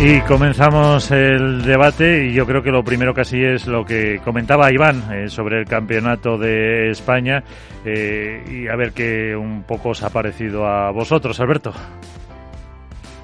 Y 0.00 0.20
comenzamos 0.20 1.10
el 1.10 1.62
debate 1.62 2.26
y 2.26 2.32
yo 2.32 2.46
creo 2.46 2.62
que 2.62 2.70
lo 2.70 2.84
primero 2.84 3.12
casi 3.12 3.42
es 3.42 3.66
lo 3.66 3.84
que 3.84 4.20
comentaba 4.24 4.70
Iván 4.70 5.02
eh, 5.12 5.28
sobre 5.28 5.58
el 5.58 5.66
campeonato 5.66 6.38
de 6.38 6.90
España 6.90 7.42
eh, 7.84 8.40
y 8.48 8.68
a 8.68 8.76
ver 8.76 8.92
qué 8.92 9.34
un 9.34 9.64
poco 9.64 9.88
os 9.88 10.04
ha 10.04 10.10
parecido 10.10 10.64
a 10.64 10.92
vosotros, 10.92 11.40
Alberto. 11.40 11.72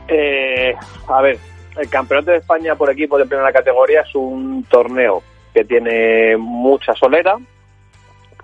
Eh, 0.08 0.74
a 1.06 1.22
ver, 1.22 1.38
el 1.76 1.88
campeonato 1.88 2.32
de 2.32 2.38
España 2.38 2.74
por 2.74 2.90
equipo 2.90 3.18
de 3.18 3.26
primera 3.26 3.52
categoría 3.52 4.00
es 4.00 4.12
un 4.16 4.64
torneo 4.64 5.22
que 5.54 5.64
tiene 5.64 6.36
mucha 6.36 6.92
solera, 6.94 7.36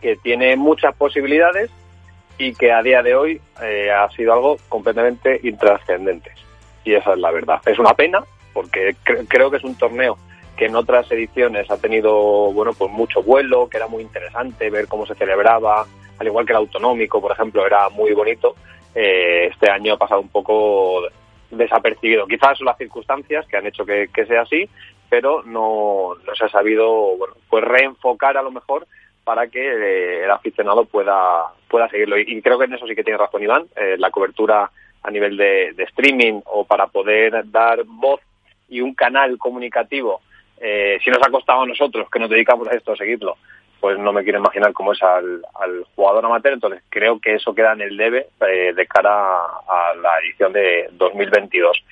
que 0.01 0.15
tiene 0.23 0.55
muchas 0.55 0.95
posibilidades 0.95 1.69
y 2.39 2.55
que 2.55 2.71
a 2.71 2.81
día 2.81 3.03
de 3.03 3.13
hoy 3.17 3.41
ha 3.57 4.09
sido 4.11 4.33
algo 4.33 4.57
completamente 4.69 5.41
intrascendente 5.43 6.31
y 6.85 6.95
esa 6.95 7.13
es 7.13 7.19
la 7.19 7.31
verdad. 7.31 7.61
Es 7.67 7.79
una 7.79 7.95
pena 7.95 8.23
porque 8.53 8.97
creo 9.29 9.51
que 9.51 9.59
es 9.59 9.65
un 9.65 9.77
torneo 9.77 10.19
que 10.57 10.67
en 10.67 10.77
otras 10.77 11.11
ediciones 11.11 11.71
ha 11.71 11.79
tenido 11.79 12.53
bueno 12.53 12.73
pues 12.75 12.91
mucho 12.91 13.23
vuelo, 13.23 13.69
que 13.69 13.79
era 13.79 13.87
muy 13.87 14.03
interesante 14.03 14.69
ver 14.69 14.89
cómo 14.89 15.07
se 15.07 15.15
celebraba, 15.15 15.87
al 16.19 16.27
igual 16.27 16.45
que 16.45 16.53
el 16.53 16.59
autonómico, 16.59 17.21
por 17.21 17.33
ejemplo, 17.33 17.67
era 17.67 17.89
muy 17.89 18.13
bonito. 18.13 18.55
Eh, 18.95 19.49
este 19.51 19.71
año 19.71 19.95
ha 19.95 19.97
pasado 19.97 20.21
un 20.21 20.29
poco 20.29 21.03
desapercibido. 21.51 22.27
Quizás 22.27 22.59
son 22.59 22.67
las 22.67 22.77
circunstancias 22.77 23.47
que 23.47 23.57
han 23.57 23.67
hecho 23.67 23.87
que, 23.87 24.09
sea 24.27 24.43
así, 24.43 24.69
pero 25.09 25.43
no, 25.45 26.15
no 26.27 26.35
se 26.35 26.45
ha 26.45 26.49
sabido 26.49 27.17
bueno 27.17 27.35
pues 27.49 27.65
reenfocar 27.65 28.37
a 28.37 28.43
lo 28.43 28.51
mejor 28.51 28.87
para 29.25 29.49
que 29.49 29.61
eh, 29.61 30.25
el 30.25 30.31
aficionado 30.31 30.85
pueda 30.85 31.47
pueda 31.69 31.89
seguirlo. 31.89 32.19
Y, 32.19 32.43
creo 32.43 32.59
que 32.59 32.67
en 32.67 32.75
eso 32.75 32.87
sí 32.87 32.95
que 32.95 33.05
tiene 33.05 33.19
razón 33.19 33.43
Iván. 33.43 33.67
Eh, 33.77 33.97
la 33.99 34.11
cobertura 34.11 34.71
a 35.03 35.11
nivel 35.11 35.37
de, 35.37 35.75
streaming 35.89 36.41
o 36.47 36.65
para 36.65 36.87
poder 36.87 37.51
dar 37.51 37.85
voz 37.85 38.21
y 38.69 38.81
un 38.81 38.95
canal 38.95 39.39
comunicativo, 39.39 40.21
eh, 40.61 40.99
si 41.03 41.11
nos 41.11 41.21
ha 41.27 41.31
costado 41.31 41.63
a 41.63 41.67
nosotros 41.67 42.09
que 42.11 42.19
nos 42.19 42.31
dedicamos 42.31 42.69
a 42.69 42.75
esto, 42.75 42.93
a 42.93 42.97
seguirlo, 42.97 43.37
pues 43.81 43.99
no 43.99 44.13
me 44.13 44.23
quiero 44.23 44.39
imaginar 44.39 44.73
cómo 44.73 44.93
es 44.93 45.03
al, 45.03 45.43
jugador 45.97 46.27
amateur. 46.27 46.53
Entonces 46.53 46.83
creo 46.89 47.19
que 47.19 47.35
eso 47.35 47.55
queda 47.55 47.73
en 47.73 47.81
el 47.81 47.97
debe 47.97 48.29
eh, 48.47 48.73
de 48.75 48.87
cara 48.87 49.11
a, 49.13 49.95
la 50.01 50.19
edición 50.21 50.53
de 50.53 50.89
2022. 50.93 51.83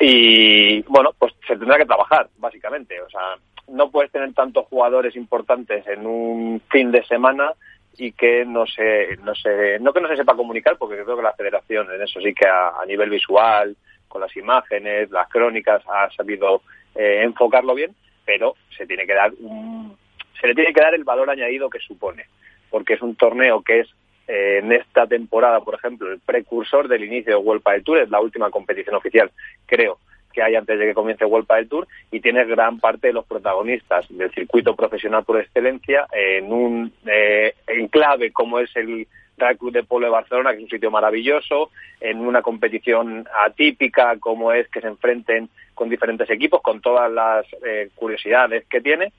Y 0.00 0.82
bueno, 0.82 1.10
pues 1.18 1.34
se 1.46 1.56
tendrá 1.56 1.76
que 1.76 1.84
trabajar, 1.84 2.28
básicamente. 2.38 3.00
O 3.02 3.10
sea, 3.10 3.36
no 3.68 3.90
puedes 3.90 4.10
tener 4.10 4.32
tantos 4.32 4.66
jugadores 4.66 5.14
importantes 5.14 5.86
en 5.86 6.06
un 6.06 6.60
fin 6.70 6.90
de 6.90 7.04
semana 7.04 7.52
y 7.96 8.12
que 8.12 8.44
no 8.44 8.66
se, 8.66 9.16
no 9.18 9.34
se, 9.34 9.78
no 9.80 9.92
que 9.92 10.00
no 10.00 10.08
se 10.08 10.16
sepa 10.16 10.36
comunicar, 10.36 10.76
porque 10.78 11.02
creo 11.02 11.16
que 11.16 11.22
la 11.22 11.34
federación 11.34 11.90
en 11.92 12.02
eso 12.02 12.20
sí 12.20 12.32
que 12.34 12.46
a, 12.46 12.84
nivel 12.86 13.10
visual, 13.10 13.76
con 14.08 14.20
las 14.20 14.34
imágenes, 14.36 15.10
las 15.10 15.28
crónicas, 15.28 15.82
ha 15.88 16.10
sabido 16.10 16.62
eh, 16.94 17.20
enfocarlo 17.22 17.74
bien, 17.74 17.94
pero 18.24 18.54
se 18.76 18.86
tiene 18.86 19.06
que 19.06 19.14
dar 19.14 19.32
un, 19.40 19.96
se 20.40 20.46
le 20.46 20.54
tiene 20.54 20.72
que 20.72 20.80
dar 20.80 20.94
el 20.94 21.04
valor 21.04 21.30
añadido 21.30 21.70
que 21.70 21.78
supone, 21.78 22.26
porque 22.70 22.94
es 22.94 23.02
un 23.02 23.14
torneo 23.16 23.62
que 23.62 23.80
es 23.80 23.88
eh, 24.26 24.58
en 24.62 24.72
esta 24.72 25.06
temporada, 25.06 25.60
por 25.60 25.74
ejemplo, 25.74 26.10
el 26.10 26.20
precursor 26.20 26.88
del 26.88 27.04
inicio 27.04 27.32
de 27.32 27.44
World 27.44 27.62
del 27.64 27.84
Tour, 27.84 27.98
es 27.98 28.10
la 28.10 28.20
última 28.20 28.50
competición 28.50 28.96
oficial, 28.96 29.30
creo, 29.66 29.98
que 30.32 30.42
hay 30.42 30.54
antes 30.54 30.78
de 30.78 30.86
que 30.86 30.94
comience 30.94 31.24
World 31.24 31.48
del 31.48 31.68
Tour 31.68 31.88
y 32.10 32.20
tiene 32.20 32.44
gran 32.44 32.80
parte 32.80 33.08
de 33.08 33.12
los 33.12 33.26
protagonistas 33.26 34.06
del 34.08 34.32
circuito 34.32 34.74
profesional 34.74 35.24
por 35.24 35.40
excelencia 35.40 36.06
en 36.12 36.52
un 36.52 36.92
eh, 37.06 37.54
enclave 37.66 38.32
como 38.32 38.58
es 38.58 38.74
el 38.76 39.06
Real 39.36 39.56
Club 39.56 39.72
de 39.72 39.82
Polo 39.82 40.06
de 40.06 40.12
Barcelona, 40.12 40.50
que 40.50 40.58
es 40.58 40.62
un 40.64 40.70
sitio 40.70 40.90
maravilloso, 40.90 41.70
en 42.00 42.20
una 42.20 42.42
competición 42.42 43.26
atípica 43.44 44.16
como 44.18 44.52
es 44.52 44.68
que 44.68 44.80
se 44.80 44.88
enfrenten 44.88 45.48
con 45.74 45.88
diferentes 45.88 46.28
equipos, 46.30 46.60
con 46.62 46.80
todas 46.80 47.10
las 47.10 47.46
eh, 47.64 47.90
curiosidades 47.94 48.66
que 48.68 48.80
tiene 48.80 49.12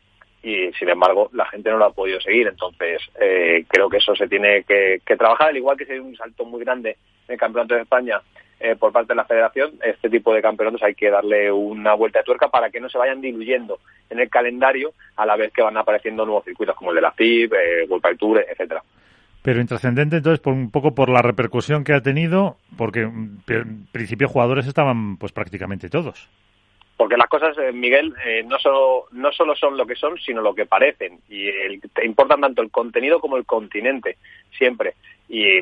y 0.44 0.74
sin 0.74 0.90
embargo 0.90 1.30
la 1.34 1.46
gente 1.46 1.70
no 1.72 1.78
lo 1.78 1.86
ha 1.86 1.94
podido 1.94 2.20
seguir. 2.20 2.48
Entonces 2.48 3.02
eh, 3.20 3.66
creo 3.68 3.90
que 3.90 3.98
eso 3.98 4.16
se 4.16 4.28
tiene 4.28 4.64
que, 4.64 5.02
que 5.06 5.18
trabajar, 5.18 5.50
al 5.50 5.58
igual 5.58 5.78
que 5.78 5.86
se 5.86 6.00
un 6.00 6.16
salto 6.16 6.46
muy 6.46 6.64
grande 6.64 6.98
en 7.28 7.34
el 7.34 7.40
Campeonato 7.40 7.76
de 7.76 7.82
España 7.82 8.22
eh, 8.64 8.78
por 8.78 8.94
parte 8.94 9.10
de 9.10 9.18
la 9.18 9.26
federación, 9.26 9.74
este 9.84 10.10
tipo 10.10 10.34
de 10.34 10.42
campeonatos 10.42 10.82
hay 10.84 10.96
que 10.96 11.10
darle 11.10 11.52
una 11.52 11.96
vuelta 11.96 12.20
de 12.20 12.24
tuerca 12.24 12.48
para 12.48 12.70
que 12.70 12.80
no 12.80 12.88
se 12.88 12.98
vayan 12.98 13.20
diluyendo 13.20 13.80
en 14.10 14.22
el 14.22 14.30
calendario 14.30 14.94
a 15.18 15.26
la 15.26 15.36
vez 15.36 15.52
que 15.52 15.62
van 15.62 15.76
apareciendo 15.76 16.26
nuevos 16.26 16.46
circuitos 16.46 16.74
como 16.74 16.92
el 16.92 16.96
de 16.96 17.02
la 17.02 17.12
FIB, 17.12 17.54
eh, 17.54 17.86
World 17.90 18.18
Tour, 18.18 18.46
etcétera. 18.50 18.82
Pero 19.42 19.60
intrascendente 19.60 20.16
entonces 20.16 20.40
por 20.40 20.54
un 20.54 20.72
poco 20.72 20.96
por 20.96 21.10
la 21.10 21.22
repercusión 21.22 21.84
que 21.84 21.92
ha 21.92 22.00
tenido, 22.00 22.56
porque 22.78 23.02
en 23.02 23.86
principio 23.92 24.30
jugadores 24.30 24.66
estaban 24.66 25.18
pues 25.18 25.34
prácticamente 25.34 25.90
todos. 25.90 26.30
Porque 26.96 27.18
las 27.18 27.28
cosas, 27.28 27.58
eh, 27.58 27.74
Miguel, 27.74 28.14
eh, 28.26 28.46
no, 28.48 28.58
solo, 28.60 29.08
no 29.12 29.34
solo 29.34 29.58
son 29.58 29.76
lo 29.76 29.86
que 29.86 29.96
son, 29.96 30.18
sino 30.20 30.42
lo 30.42 30.56
que 30.56 30.66
parecen. 30.66 31.20
Y 31.28 31.80
te 31.80 32.06
importan 32.06 32.40
tanto 32.40 32.62
el 32.62 32.72
contenido 32.72 33.20
como 33.20 33.36
el 33.36 33.46
continente, 33.46 34.16
siempre. 34.58 34.94
Y 35.28 35.60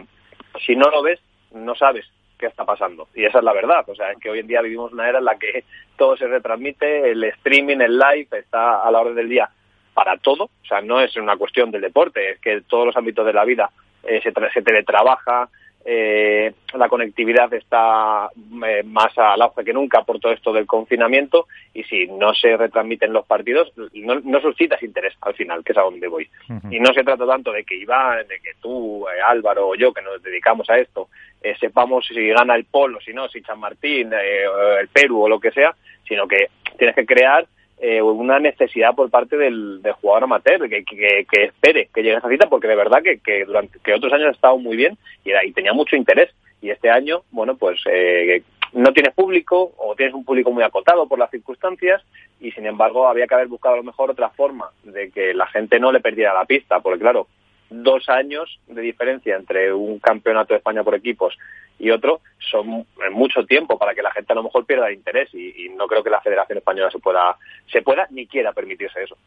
si 0.64 0.76
no 0.76 0.92
lo 0.92 1.02
ves, 1.02 1.20
no 1.52 1.74
sabes 1.74 2.06
qué 2.42 2.48
está 2.48 2.66
pasando. 2.66 3.08
Y 3.16 3.24
esa 3.24 3.38
es 3.38 3.44
la 3.44 3.54
verdad. 3.54 3.86
O 3.88 3.96
sea, 3.96 4.14
que 4.16 4.30
hoy 4.30 4.40
en 4.40 4.48
día 4.48 4.62
vivimos 4.62 4.92
una 4.92 5.08
era 5.08 5.20
en 5.20 5.26
la 5.26 5.38
que 5.38 5.64
todo 5.96 6.18
se 6.18 6.28
retransmite, 6.28 7.12
el 7.12 7.24
streaming, 7.24 7.78
el 7.78 7.98
live 7.98 8.28
está 8.32 8.82
a 8.82 8.92
la 8.92 9.00
orden 9.00 9.16
del 9.16 9.30
día 9.30 9.50
para 9.94 10.18
todo. 10.18 10.46
O 10.46 10.66
sea, 10.68 10.82
no 10.82 11.00
es 11.00 11.16
una 11.16 11.38
cuestión 11.38 11.72
del 11.72 11.82
deporte, 11.82 12.32
es 12.32 12.40
que 12.40 12.62
todos 12.62 12.88
los 12.88 12.98
ámbitos 12.98 13.26
de 13.26 13.34
la 13.34 13.46
vida 13.46 13.70
eh, 14.04 14.20
se, 14.22 14.34
se 14.54 14.62
teletrabaja, 14.62 15.50
eh, 15.84 16.54
la 16.74 16.88
conectividad 16.88 17.52
está 17.54 18.30
eh, 18.68 18.84
más 18.84 19.18
al 19.18 19.42
auge 19.42 19.64
que 19.64 19.74
nunca 19.74 20.04
por 20.04 20.20
todo 20.20 20.32
esto 20.32 20.54
del 20.54 20.68
confinamiento 20.68 21.48
y 21.74 21.84
si 21.84 22.06
no 22.06 22.36
se 22.36 22.56
retransmiten 22.56 23.12
los 23.12 23.26
partidos 23.26 23.74
no, 23.96 24.20
no 24.20 24.42
suscitas 24.42 24.84
interés 24.84 25.16
al 25.22 25.34
final, 25.34 25.64
que 25.64 25.72
es 25.72 25.78
a 25.80 25.82
donde 25.82 26.08
voy. 26.08 26.30
Y 26.70 26.80
no 26.80 26.94
se 26.94 27.04
trata 27.04 27.26
tanto 27.26 27.52
de 27.52 27.64
que 27.64 27.76
Iván, 27.76 28.28
de 28.28 28.40
que 28.40 28.52
tú, 28.62 29.08
eh, 29.08 29.22
Álvaro 29.26 29.70
o 29.70 29.76
yo, 29.76 29.92
que 29.92 30.04
nos 30.04 30.22
dedicamos 30.22 30.70
a 30.70 30.78
esto, 30.78 31.10
eh, 31.42 31.56
sepamos 31.60 32.06
si 32.06 32.28
gana 32.30 32.56
el 32.56 32.66
Polo, 32.66 33.00
si 33.02 33.14
no, 33.14 33.28
si 33.30 33.42
San 33.42 33.60
Martín, 33.60 34.12
el 34.14 34.88
Perú 34.90 35.24
o 35.24 35.30
lo 35.30 35.40
que 35.40 35.52
sea, 35.52 35.76
sino 36.08 36.28
que 36.28 36.50
tienes 36.78 36.96
que 36.96 37.06
crear 37.06 37.48
eh, 37.84 38.00
una 38.00 38.38
necesidad 38.38 38.94
por 38.94 39.10
parte 39.10 39.36
del, 39.38 39.82
jugador 40.02 40.26
amateur 40.26 40.70
que, 40.70 40.86
que, 40.86 41.44
espere 41.44 41.90
que 41.92 42.04
llegue 42.04 42.14
a 42.14 42.20
esa 42.20 42.30
cita 42.30 42.48
porque 42.48 42.68
de 42.68 42.76
verdad 42.76 43.02
que, 43.02 43.18
que 43.18 43.44
durante 43.44 43.80
que 43.80 43.96
otros 43.96 44.14
años 44.14 44.28
ha 44.28 44.34
estado 44.34 44.58
muy 44.60 44.78
bien 44.78 45.00
y, 45.26 45.32
era, 45.32 45.44
y 45.44 45.52
tenía 45.52 45.74
mucho 45.74 45.96
interés. 45.96 46.30
Y 46.62 46.70
este 46.70 46.92
año 46.92 47.24
bueno 47.32 47.58
pues 47.58 47.82
eh, 47.90 48.44
no 48.74 48.94
tienes 48.94 49.16
público 49.16 49.72
o 49.78 49.96
tienes 49.96 50.14
un 50.14 50.24
público 50.24 50.52
muy 50.52 50.62
acotado 50.62 51.08
por 51.08 51.18
las 51.18 51.32
circunstancias 51.32 52.04
y 52.40 52.52
sin 52.52 52.68
embargo 52.68 53.08
había 53.08 53.26
que 53.26 53.34
haber 53.34 53.48
buscado 53.48 53.74
a 53.74 53.78
lo 53.78 53.84
mejor 53.84 54.12
otra 54.12 54.30
forma 54.30 54.70
de 54.84 55.10
que 55.10 55.34
la 55.34 55.48
gente 55.48 55.80
no 55.80 55.92
le 55.92 56.02
perdiera 56.02 56.36
la 56.36 56.46
pista 56.46 56.82
porque 56.82 57.00
claro 57.00 57.26
dos 57.72 58.10
años 58.10 58.60
de 58.68 58.82
diferencia 58.82 59.36
entre 59.36 59.74
un 59.74 60.00
campeonato 60.00 60.54
de 60.54 60.58
España 60.58 60.84
por 60.84 60.94
equipos 60.94 61.38
y 61.80 61.90
otro 61.90 62.22
son 62.38 62.86
mucho 63.12 63.46
tiempo 63.46 63.80
para 63.80 63.96
que 63.96 64.04
la 64.04 64.12
gente 64.12 64.34
a 64.34 64.36
lo 64.36 64.44
mejor 64.44 64.66
pierda 64.66 64.88
el 64.88 64.96
interés 64.96 65.34
y, 65.34 65.70
no 65.76 65.88
creo 65.88 66.04
que 66.04 66.10
la 66.10 66.22
Federación 66.22 66.60
Española 66.60 66.92
se 66.92 67.00
pueda 67.00 67.38
se 67.72 67.82
pueda 67.82 68.08
ni 68.12 68.28
quiera 68.28 68.52
permitirse 68.52 69.04
eso. 69.04 69.18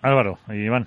Álvaro 0.00 0.38
y 0.48 0.64
Iván. 0.64 0.86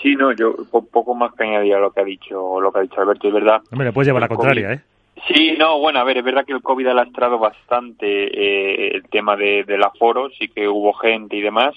Sí, 0.00 0.14
no, 0.14 0.30
yo 0.32 0.54
poco 0.70 1.14
más 1.14 1.34
que 1.34 1.42
añadir 1.42 1.74
a 1.74 1.80
lo 1.80 1.90
que 1.90 2.00
ha 2.00 2.04
dicho 2.04 2.60
lo 2.60 2.70
que 2.70 2.78
ha 2.78 2.82
dicho 2.82 3.00
Alberto, 3.00 3.26
es 3.26 3.34
verdad. 3.34 3.62
Hombre, 3.72 3.88
le 3.88 3.92
puedes 3.92 4.06
llevar 4.06 4.22
la 4.22 4.28
contraria, 4.28 4.72
¿eh? 4.74 4.80
Sí, 5.26 5.54
no, 5.58 5.78
bueno, 5.78 6.00
a 6.00 6.04
ver, 6.04 6.18
es 6.18 6.24
verdad 6.24 6.44
que 6.44 6.52
el 6.52 6.62
COVID 6.62 6.88
ha 6.88 6.94
lastrado 6.94 7.38
bastante 7.38 8.06
eh, 8.06 8.96
el 8.96 9.04
tema 9.08 9.36
de, 9.36 9.64
del 9.64 9.82
aforo, 9.82 10.28
sí 10.30 10.48
que 10.48 10.68
hubo 10.68 10.92
gente 10.92 11.36
y 11.36 11.40
demás, 11.40 11.74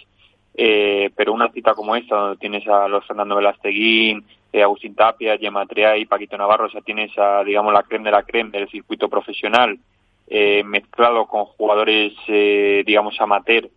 eh, 0.58 1.12
pero 1.16 1.34
una 1.34 1.52
cita 1.52 1.76
como 1.76 1.96
esta, 1.96 2.16
donde 2.16 2.38
tienes 2.38 2.68
a 2.68 2.88
los 2.88 3.06
Fernando 3.06 3.36
Velasteguín, 3.36 4.26
eh, 4.52 4.64
Agustín 4.64 4.96
Tapia, 4.96 5.38
Gemma 5.38 5.68
y 5.98 6.06
Paquito 6.06 6.36
Navarro, 6.36 6.66
o 6.66 6.70
sea, 6.70 6.82
tienes 6.82 7.12
a, 7.18 7.44
digamos, 7.44 7.72
la 7.72 7.84
creme 7.84 8.06
de 8.06 8.12
la 8.12 8.24
creme 8.24 8.50
del 8.50 8.68
circuito 8.70 9.08
profesional, 9.08 9.78
eh, 10.28 10.64
mezclado 10.64 11.28
con 11.28 11.46
jugadores, 11.46 12.14
eh, 12.28 12.84
digamos, 12.86 13.16
amateur, 13.22 13.70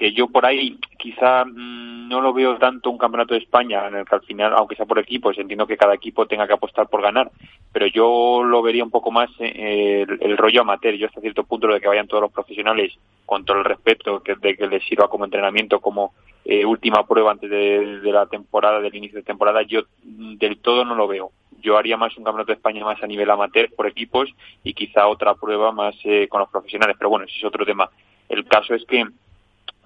que 0.00 0.14
yo 0.14 0.28
por 0.28 0.46
ahí 0.46 0.78
quizá 0.98 1.44
mm, 1.44 2.08
no 2.08 2.22
lo 2.22 2.32
veo 2.32 2.56
tanto 2.56 2.88
un 2.88 2.96
campeonato 2.96 3.34
de 3.34 3.40
España 3.40 3.86
en 3.86 3.96
el 3.96 4.06
que 4.06 4.14
al 4.14 4.22
final, 4.22 4.54
aunque 4.56 4.74
sea 4.74 4.86
por 4.86 4.98
equipos, 4.98 5.36
entiendo 5.36 5.66
que 5.66 5.76
cada 5.76 5.92
equipo 5.92 6.24
tenga 6.26 6.46
que 6.46 6.54
apostar 6.54 6.88
por 6.88 7.02
ganar, 7.02 7.30
pero 7.70 7.86
yo 7.86 8.42
lo 8.42 8.62
vería 8.62 8.82
un 8.82 8.90
poco 8.90 9.10
más 9.10 9.28
eh, 9.40 10.06
el, 10.20 10.38
rollo 10.38 10.62
amateur. 10.62 10.94
Yo 10.94 11.06
hasta 11.06 11.20
cierto 11.20 11.44
punto 11.44 11.66
lo 11.66 11.74
de 11.74 11.82
que 11.82 11.88
vayan 11.88 12.08
todos 12.08 12.22
los 12.22 12.32
profesionales 12.32 12.94
con 13.26 13.44
todo 13.44 13.58
el 13.58 13.64
respeto 13.64 14.22
que, 14.22 14.36
de 14.36 14.56
que 14.56 14.68
les 14.68 14.82
sirva 14.84 15.08
como 15.08 15.26
entrenamiento, 15.26 15.80
como 15.80 16.14
eh, 16.46 16.64
última 16.64 17.06
prueba 17.06 17.32
antes 17.32 17.50
de, 17.50 18.00
la 18.04 18.24
temporada, 18.24 18.80
del 18.80 18.94
inicio 18.94 19.18
de 19.18 19.24
temporada, 19.24 19.60
yo 19.62 19.82
del 20.02 20.60
todo 20.60 20.82
no 20.86 20.94
lo 20.94 21.08
veo. 21.08 21.30
Yo 21.60 21.76
haría 21.76 21.98
más 21.98 22.16
un 22.16 22.24
campeonato 22.24 22.52
de 22.52 22.56
España 22.56 22.82
más 22.86 23.02
a 23.02 23.06
nivel 23.06 23.30
amateur 23.30 23.68
por 23.76 23.86
equipos 23.86 24.30
y 24.64 24.72
quizá 24.72 25.08
otra 25.08 25.34
prueba 25.34 25.72
más 25.72 25.94
eh, 26.04 26.26
con 26.26 26.40
los 26.40 26.48
profesionales, 26.48 26.96
pero 26.98 27.10
bueno, 27.10 27.26
ese 27.26 27.36
es 27.36 27.44
otro 27.44 27.66
tema. 27.66 27.90
El 28.30 28.46
caso 28.46 28.74
es 28.74 28.86
que 28.86 29.04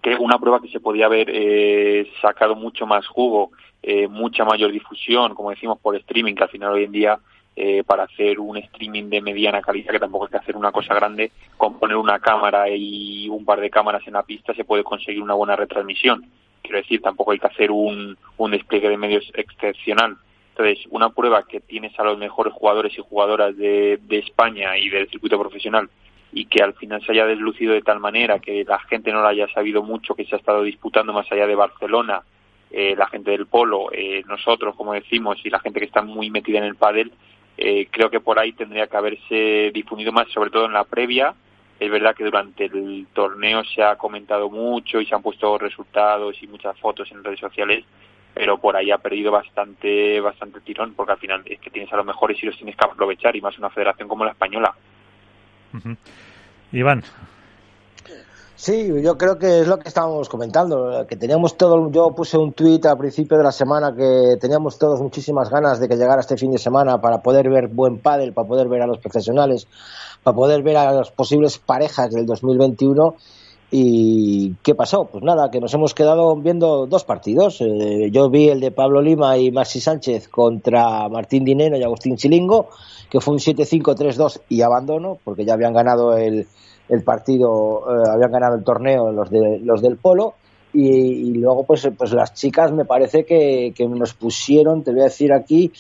que 0.05 0.15
una 0.17 0.39
prueba 0.39 0.61
que 0.61 0.69
se 0.69 0.81
podía 0.81 1.07
haber 1.07 1.31
eh, 1.33 2.07
sacado 2.21 2.55
mucho 2.55 2.87
más 2.87 3.07
jugo, 3.07 3.53
eh, 3.83 4.07
mucha 4.07 4.45
mayor 4.45 4.71
difusión, 4.71 5.35
como 5.35 5.49
decimos, 5.49 5.79
por 5.81 5.97
streaming, 5.97 6.35
que 6.35 6.43
al 6.43 6.51
final 6.51 6.73
hoy 6.73 6.85
en 6.85 6.93
día 6.93 7.19
eh, 7.57 7.83
para 7.85 8.03
hacer 8.03 8.39
un 8.39 8.59
streaming 8.59 9.09
de 9.09 9.23
mediana 9.23 9.63
calidad, 9.63 9.93
que 9.93 9.99
tampoco 9.99 10.27
hay 10.27 10.33
que 10.33 10.37
hacer 10.37 10.59
una 10.59 10.73
cosa 10.73 10.95
grande, 10.95 11.33
con 11.57 11.79
poner 11.79 11.97
una 11.97 12.19
cámara 12.19 12.69
y 12.69 13.31
un 13.31 13.47
par 13.47 13.63
de 13.63 13.71
cámaras 13.71 14.07
en 14.07 14.13
la 14.13 14.25
pista 14.25 14.53
se 14.53 14.65
puede 14.65 14.85
conseguir 14.85 15.23
una 15.23 15.33
buena 15.33 15.57
retransmisión. 15.57 16.27
Quiero 16.61 16.77
decir, 16.77 17.01
tampoco 17.01 17.33
hay 17.33 17.39
que 17.39 17.47
hacer 17.47 17.71
un, 17.71 18.19
un 18.37 18.51
despliegue 18.51 18.91
de 18.91 18.99
medios 18.99 19.25
excepcional. 19.33 20.19
Entonces, 20.51 20.85
una 20.91 21.09
prueba 21.09 21.47
que 21.47 21.61
tienes 21.61 21.99
a 21.99 22.05
los 22.05 22.19
mejores 22.19 22.53
jugadores 22.53 22.93
y 22.99 23.01
jugadoras 23.01 23.57
de, 23.57 23.99
de 24.03 24.19
España 24.19 24.77
y 24.77 24.91
del 24.91 25.09
circuito 25.09 25.41
profesional 25.41 25.89
y 26.37 26.47
que 26.47 26.65
al 26.65 26.75
final 26.75 27.01
se 27.07 27.13
haya 27.13 27.27
deslucido 27.27 27.75
de 27.75 27.83
tal 27.83 28.01
manera 28.01 28.41
que 28.41 28.65
la 28.65 28.81
gente 28.81 29.13
no 29.13 29.21
lo 29.23 29.29
haya 29.29 29.47
sabido 29.55 29.85
mucho, 29.85 30.17
que 30.17 30.25
se 30.25 30.35
ha 30.35 30.39
estado 30.39 30.65
disputando 30.65 31.13
más 31.13 31.31
allá 31.31 31.47
de 31.47 31.55
Barcelona, 31.55 32.23
eh, 32.73 32.97
la 32.99 33.07
gente 33.07 33.31
del 33.31 33.47
polo, 33.47 33.87
eh, 33.93 34.25
nosotros, 34.27 34.75
como 34.75 34.95
decimos, 34.95 35.39
y 35.45 35.49
la 35.49 35.61
gente 35.61 35.79
que 35.79 35.87
está 35.87 36.03
muy 36.03 36.31
metida 36.31 36.59
en 36.59 36.65
el 36.65 36.75
pádel, 36.75 37.13
eh, 37.57 37.87
creo 37.89 38.11
que 38.11 38.19
por 38.19 38.41
ahí 38.41 38.53
tendría 38.53 38.89
que 38.89 38.97
haberse 38.97 39.71
difundido 39.73 40.11
más, 40.11 40.29
sobre 40.33 40.51
todo 40.51 40.67
en 40.67 40.73
la 40.73 40.83
previa. 40.83 41.35
Es 41.79 41.89
verdad 41.89 42.17
que 42.17 42.25
durante 42.25 42.65
el 42.65 43.07
torneo 43.13 43.63
se 43.63 43.85
ha 43.85 43.95
comentado 43.95 44.51
mucho 44.51 45.01
y 45.01 45.07
se 45.07 45.15
han 45.15 45.23
puesto 45.23 45.57
resultados 45.57 46.43
y 46.43 46.49
muchas 46.49 46.77
fotos 46.81 47.13
en 47.13 47.23
redes 47.23 47.39
sociales, 47.39 47.85
pero 48.35 48.59
por 48.59 48.75
ahí 48.75 48.91
ha 48.91 48.99
perdido 48.99 49.31
bastante 49.31 50.21
bastante 50.21 50.61
tirón, 50.63 50.95
porque 50.95 51.13
al 51.13 51.19
final 51.19 51.43
es 51.45 51.61
que 51.61 51.71
tienes 51.71 51.93
a 51.93 51.97
los 51.97 52.07
mejores 52.07 52.43
y 52.43 52.47
los 52.47 52.57
tienes 52.57 52.75
que 52.75 52.85
aprovechar, 52.85 53.37
y 53.37 53.41
más 53.41 53.57
una 53.57 53.71
federación 53.71 54.09
como 54.09 54.25
la 54.25 54.33
española. 54.33 54.75
Iván. 56.73 57.03
Sí, 58.57 58.89
yo 59.03 59.19
creo 59.19 59.39
que 59.39 59.61
es 59.61 59.67
lo 59.67 59.79
que 59.79 59.89
estábamos 59.89 60.29
comentando, 60.29 61.05
que 61.07 61.17
teníamos 61.17 61.59
todo, 61.59 61.91
yo 61.91 62.15
puse 62.15 62.39
un 62.39 62.53
tuit 62.53 62.87
al 62.87 62.97
principio 62.97 63.37
de 63.37 63.45
la 63.45 63.53
semana 63.53 63.95
que 63.95 64.39
teníamos 64.41 64.79
todos 64.79 65.03
muchísimas 65.03 65.51
ganas 65.51 65.81
de 65.81 65.89
que 65.89 65.97
llegara 65.97 66.21
este 66.21 66.37
fin 66.37 66.51
de 66.51 66.59
semana 66.59 67.01
para 67.01 67.21
poder 67.21 67.51
ver 67.51 67.69
buen 67.69 67.99
pádel, 67.99 68.33
para 68.33 68.49
poder 68.49 68.69
ver 68.69 68.81
a 68.81 68.87
los 68.87 68.99
profesionales, 68.99 69.67
para 70.23 70.35
poder 70.35 70.63
ver 70.63 70.77
a 70.79 70.93
las 70.93 71.11
posibles 71.11 71.59
parejas 71.59 72.13
del 72.13 72.25
2021 72.25 73.17
¿Y 73.77 74.55
qué 74.63 74.77
pasó? 74.77 75.07
Pues 75.07 75.25
nada, 75.25 75.51
que 75.51 75.61
nos 75.61 75.75
hemos 75.75 75.95
quedado 75.95 76.37
viendo 76.37 76.87
dos 76.87 77.03
partidos. 77.03 77.61
Eh, 77.61 78.09
yo 78.13 78.31
vi 78.31 78.49
el 78.49 78.61
de 78.61 78.71
Pablo 78.71 79.03
Lima 79.03 79.37
y 79.37 79.51
Maxi 79.51 79.81
Sánchez 79.81 80.29
contra 80.29 81.09
Martín 81.09 81.45
Dinero 81.45 81.77
y 81.77 81.83
Agustín 81.83 82.17
Chilingo, 82.17 82.69
que 83.11 83.21
fue 83.21 83.35
un 83.35 83.41
7-5-3-2 83.41 84.43
y 84.49 84.63
abandono, 84.63 85.19
porque 85.23 85.45
ya 85.45 85.55
habían 85.55 85.73
ganado 85.73 86.17
el, 86.17 86.47
el 86.89 87.03
partido, 87.03 87.85
eh, 87.89 88.11
habían 88.11 88.33
ganado 88.33 88.57
el 88.57 88.65
torneo 88.65 89.13
los, 89.13 89.31
de, 89.31 89.61
los 89.61 89.83
del 89.83 89.97
Polo. 89.97 90.35
Y, 90.77 91.33
luego, 91.35 91.63
pues, 91.63 91.89
pues 91.97 92.13
las 92.13 92.35
chicas 92.35 92.73
me 92.73 92.85
parece 92.85 93.25
que, 93.25 93.73
que 93.77 93.87
nos 93.87 94.15
pusieron, 94.15 94.83
te 94.83 94.91
voy 94.91 95.03
a 95.03 95.05
decir 95.05 95.33
aquí, 95.33 95.73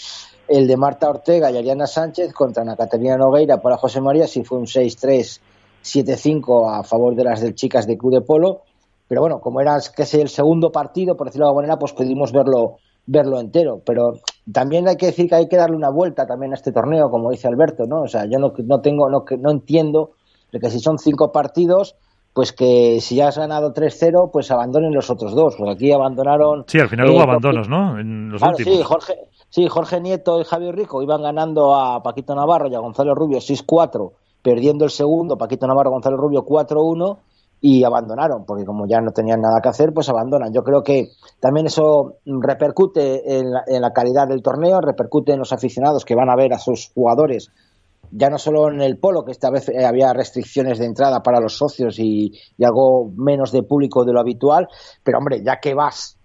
el 0.46 0.68
de 0.68 0.76
Marta 0.76 1.10
Ortega 1.10 1.50
y 1.50 1.56
Ariana 1.56 1.88
Sánchez 1.88 2.32
contra 2.32 2.62
Ana 2.62 2.76
Caterina 2.76 3.16
Nogueira 3.16 3.60
para 3.60 3.76
José 3.76 4.00
María, 4.00 4.28
si 4.28 4.44
fue 4.44 4.58
un 4.58 4.66
6-3 4.66 5.40
7-5 5.84 6.80
a 6.80 6.82
favor 6.82 7.14
de 7.14 7.24
las 7.24 7.40
del 7.40 7.54
chicas 7.54 7.86
de 7.86 7.98
Club 7.98 8.14
de 8.14 8.20
Polo. 8.22 8.62
Pero 9.06 9.20
bueno, 9.20 9.40
como 9.40 9.60
era 9.60 9.78
que 9.94 10.02
el 10.02 10.28
segundo 10.28 10.72
partido, 10.72 11.16
por 11.16 11.26
decirlo 11.26 11.46
de 11.46 11.50
alguna 11.50 11.66
manera, 11.66 11.78
pues 11.78 11.92
pudimos 11.92 12.32
verlo, 12.32 12.78
verlo 13.06 13.40
entero. 13.40 13.80
Pero 13.84 14.14
también 14.52 14.88
hay 14.88 14.96
que 14.96 15.06
decir 15.06 15.28
que 15.28 15.34
hay 15.34 15.48
que 15.48 15.56
darle 15.56 15.76
una 15.76 15.90
vuelta 15.90 16.26
también 16.26 16.52
a 16.52 16.56
este 16.56 16.72
torneo, 16.72 17.10
como 17.10 17.30
dice 17.30 17.48
Alberto, 17.48 17.84
¿no? 17.86 18.02
O 18.02 18.08
sea, 18.08 18.26
yo 18.26 18.38
no, 18.38 18.52
no 18.64 18.80
tengo, 18.80 19.08
no, 19.10 19.24
no 19.38 19.50
entiendo 19.50 20.12
de 20.52 20.60
que 20.60 20.70
si 20.70 20.80
son 20.80 20.98
cinco 20.98 21.32
partidos, 21.32 21.96
pues 22.32 22.52
que 22.52 23.00
si 23.00 23.16
ya 23.16 23.28
has 23.28 23.38
ganado 23.38 23.72
3-0, 23.72 24.30
pues 24.32 24.50
abandonen 24.50 24.92
los 24.92 25.10
otros 25.10 25.34
dos. 25.34 25.54
Pues 25.56 25.74
aquí 25.74 25.92
abandonaron. 25.92 26.64
Sí, 26.66 26.80
al 26.80 26.88
final 26.88 27.10
hubo 27.10 27.20
eh, 27.20 27.22
abandonos, 27.22 27.68
¿no? 27.68 27.98
En 27.98 28.30
los 28.30 28.42
últimos. 28.42 28.74
Sí 28.74 28.82
Jorge, 28.82 29.14
sí, 29.48 29.68
Jorge 29.68 30.00
Nieto 30.00 30.40
y 30.40 30.44
Javier 30.44 30.74
Rico 30.74 31.02
iban 31.02 31.22
ganando 31.22 31.74
a 31.74 32.02
Paquito 32.02 32.34
Navarro 32.34 32.68
y 32.68 32.74
a 32.74 32.80
Gonzalo 32.80 33.14
Rubio 33.14 33.38
6-4 33.38 34.12
perdiendo 34.42 34.84
el 34.84 34.90
segundo, 34.90 35.38
Paquito 35.38 35.66
Navarro, 35.66 35.90
Gonzalo 35.90 36.18
Rubio 36.18 36.44
4-1 36.44 37.16
y 37.66 37.82
abandonaron, 37.82 38.44
porque 38.44 38.66
como 38.66 38.86
ya 38.86 39.00
no 39.00 39.12
tenían 39.12 39.40
nada 39.40 39.62
que 39.62 39.70
hacer, 39.70 39.94
pues 39.94 40.10
abandonan. 40.10 40.52
Yo 40.52 40.62
creo 40.62 40.82
que 40.82 41.08
también 41.40 41.64
eso 41.64 42.16
repercute 42.26 43.38
en 43.38 43.50
la, 43.50 43.90
calidad 43.94 44.28
del 44.28 44.42
torneo, 44.42 44.82
repercute 44.82 45.32
en 45.32 45.38
los 45.38 45.50
aficionados 45.50 46.04
que 46.04 46.14
van 46.14 46.28
a 46.28 46.36
ver 46.36 46.52
a 46.52 46.58
sus 46.58 46.90
jugadores, 46.94 47.50
ya 48.10 48.28
no 48.28 48.36
solo 48.36 48.68
en 48.68 48.82
el 48.82 48.98
polo, 48.98 49.24
que 49.24 49.32
esta 49.32 49.48
vez 49.48 49.70
eh, 49.70 49.86
había 49.86 50.12
restricciones 50.12 50.78
de 50.78 50.84
entrada 50.84 51.22
para 51.22 51.40
los 51.40 51.56
socios 51.56 51.98
y, 51.98 52.38
y 52.58 52.64
algo 52.64 53.10
menos 53.16 53.50
de 53.50 53.62
público 53.62 54.04
de 54.04 54.12
lo 54.12 54.20
habitual, 54.20 54.68
pero 55.02 55.16
hombre, 55.16 55.42
ya 55.42 55.58
que 55.58 55.72
vas 55.72 56.18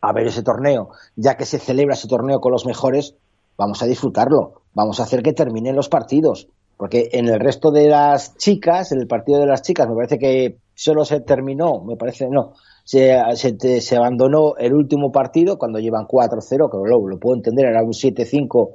a 0.00 0.12
ver 0.12 0.26
ese 0.26 0.42
torneo, 0.42 0.88
ya 1.14 1.36
que 1.36 1.46
se 1.46 1.60
celebra 1.60 1.94
ese 1.94 2.08
torneo 2.08 2.40
con 2.40 2.50
los 2.50 2.66
mejores, 2.66 3.14
vamos 3.56 3.80
a 3.80 3.86
disfrutarlo, 3.86 4.62
vamos 4.74 4.98
a 4.98 5.04
hacer 5.04 5.22
que 5.22 5.32
terminen 5.32 5.76
los 5.76 5.88
partidos, 5.88 6.48
porque 6.76 7.08
en 7.12 7.28
el 7.28 7.40
resto 7.40 7.70
de 7.70 7.88
las 7.88 8.36
chicas, 8.36 8.92
en 8.92 9.00
el 9.00 9.06
partido 9.06 9.40
de 9.40 9.46
las 9.46 9.62
chicas, 9.62 9.88
me 9.88 9.94
parece 9.94 10.18
que 10.18 10.58
solo 10.74 11.04
se 11.04 11.20
terminó, 11.20 11.82
me 11.82 11.96
parece, 11.96 12.28
no, 12.28 12.52
se, 12.84 13.18
se, 13.80 13.96
abandonó 13.96 14.56
el 14.58 14.74
último 14.74 15.10
partido 15.10 15.58
cuando 15.58 15.78
llevan 15.78 16.06
4-0, 16.06 16.70
que 16.70 16.90
lo, 16.90 17.08
lo, 17.08 17.18
puedo 17.18 17.34
entender, 17.34 17.66
era 17.66 17.82
un 17.82 17.92
7-5 17.92 18.74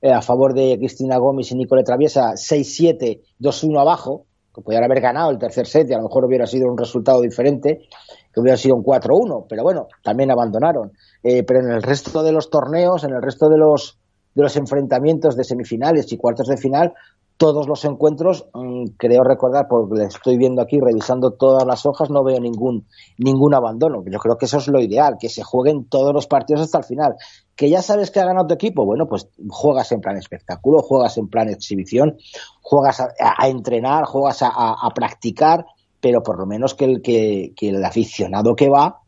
eh, 0.00 0.12
a 0.12 0.22
favor 0.22 0.54
de 0.54 0.76
Cristina 0.78 1.18
Gómez 1.18 1.52
y 1.52 1.56
Nicole 1.56 1.84
Traviesa, 1.84 2.32
6-7, 2.32 3.20
2-1 3.38 3.80
abajo, 3.80 4.24
que 4.54 4.62
podrían 4.62 4.84
haber 4.84 5.02
ganado 5.02 5.30
el 5.30 5.38
tercer 5.38 5.66
set 5.66 5.90
y 5.90 5.92
a 5.92 5.98
lo 5.98 6.04
mejor 6.04 6.24
hubiera 6.24 6.46
sido 6.46 6.70
un 6.70 6.78
resultado 6.78 7.20
diferente, 7.20 7.86
que 8.32 8.40
hubiera 8.40 8.56
sido 8.56 8.74
un 8.76 8.82
4-1, 8.82 9.44
pero 9.46 9.62
bueno, 9.62 9.88
también 10.02 10.30
abandonaron. 10.30 10.92
Eh, 11.22 11.42
pero 11.42 11.60
en 11.60 11.70
el 11.70 11.82
resto 11.82 12.22
de 12.22 12.32
los 12.32 12.48
torneos, 12.48 13.04
en 13.04 13.12
el 13.12 13.20
resto 13.20 13.50
de 13.50 13.58
los 13.58 13.98
de 14.36 14.42
los 14.42 14.56
enfrentamientos 14.56 15.34
de 15.34 15.44
semifinales 15.44 16.12
y 16.12 16.18
cuartos 16.18 16.46
de 16.46 16.58
final, 16.58 16.92
todos 17.36 17.68
los 17.68 17.84
encuentros, 17.84 18.46
mm, 18.54 18.84
creo 18.96 19.22
recordar, 19.22 19.68
porque 19.68 20.04
estoy 20.04 20.38
viendo 20.38 20.62
aquí, 20.62 20.80
revisando 20.80 21.32
todas 21.32 21.66
las 21.66 21.84
hojas, 21.84 22.08
no 22.08 22.24
veo 22.24 22.40
ningún, 22.40 22.86
ningún 23.18 23.54
abandono. 23.54 24.02
Yo 24.06 24.18
creo 24.18 24.38
que 24.38 24.46
eso 24.46 24.56
es 24.56 24.68
lo 24.68 24.80
ideal, 24.80 25.16
que 25.20 25.28
se 25.28 25.42
jueguen 25.42 25.84
todos 25.84 26.14
los 26.14 26.26
partidos 26.26 26.62
hasta 26.62 26.78
el 26.78 26.84
final. 26.84 27.16
Que 27.54 27.68
ya 27.68 27.82
sabes 27.82 28.10
que 28.10 28.20
ha 28.20 28.24
ganado 28.24 28.46
tu 28.46 28.54
equipo, 28.54 28.84
bueno, 28.84 29.06
pues 29.06 29.28
juegas 29.48 29.92
en 29.92 30.00
plan 30.00 30.16
espectáculo, 30.16 30.80
juegas 30.80 31.18
en 31.18 31.28
plan 31.28 31.48
exhibición, 31.48 32.16
juegas 32.62 33.00
a, 33.00 33.48
entrenar, 33.48 34.04
juegas 34.04 34.38
a, 34.42 34.90
practicar, 34.94 35.66
pero 36.00 36.22
por 36.22 36.38
lo 36.38 36.46
menos 36.46 36.74
que 36.74 36.84
el, 36.84 37.02
que, 37.02 37.52
el 37.60 37.84
aficionado 37.84 38.56
que 38.56 38.70
va, 38.70 39.00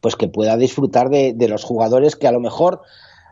pues 0.00 0.16
que 0.16 0.28
pueda 0.28 0.56
disfrutar 0.56 1.08
de, 1.08 1.34
de 1.34 1.48
los 1.48 1.64
jugadores 1.64 2.16
que 2.16 2.28
a 2.28 2.32
lo 2.32 2.40
mejor 2.40 2.80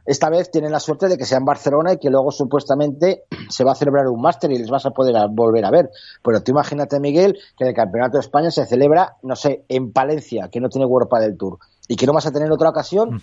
esta 0.06 0.28
vez 0.28 0.50
tienen 0.50 0.72
la 0.72 0.80
suerte 0.80 1.08
de 1.08 1.16
que 1.16 1.24
sea 1.24 1.38
en 1.38 1.44
Barcelona 1.44 1.94
y 1.94 1.98
que 1.98 2.10
luego 2.10 2.30
supuestamente 2.30 3.24
se 3.48 3.64
va 3.64 3.72
a 3.72 3.74
celebrar 3.74 4.06
un 4.08 4.20
máster 4.20 4.52
y 4.52 4.58
les 4.58 4.68
vas 4.68 4.84
a 4.84 4.90
poder 4.90 5.14
volver 5.30 5.64
a 5.64 5.70
ver. 5.70 5.90
Pero 6.22 6.42
tú 6.42 6.52
imagínate, 6.52 7.00
Miguel, 7.00 7.38
que 7.56 7.66
el 7.66 7.74
Campeonato 7.74 8.18
de 8.18 8.20
España 8.20 8.50
se 8.50 8.66
celebra, 8.66 9.16
no 9.22 9.34
sé, 9.34 9.64
en 9.68 9.92
Palencia, 9.92 10.48
que 10.50 10.60
no 10.60 10.68
tiene 10.68 10.86
World 10.86 11.08
del 11.20 11.36
Tour, 11.38 11.58
y 11.88 11.96
que 11.96 12.06
no 12.06 12.12
vas 12.12 12.26
a 12.26 12.32
tener 12.32 12.52
otra 12.52 12.68
ocasión 12.68 13.20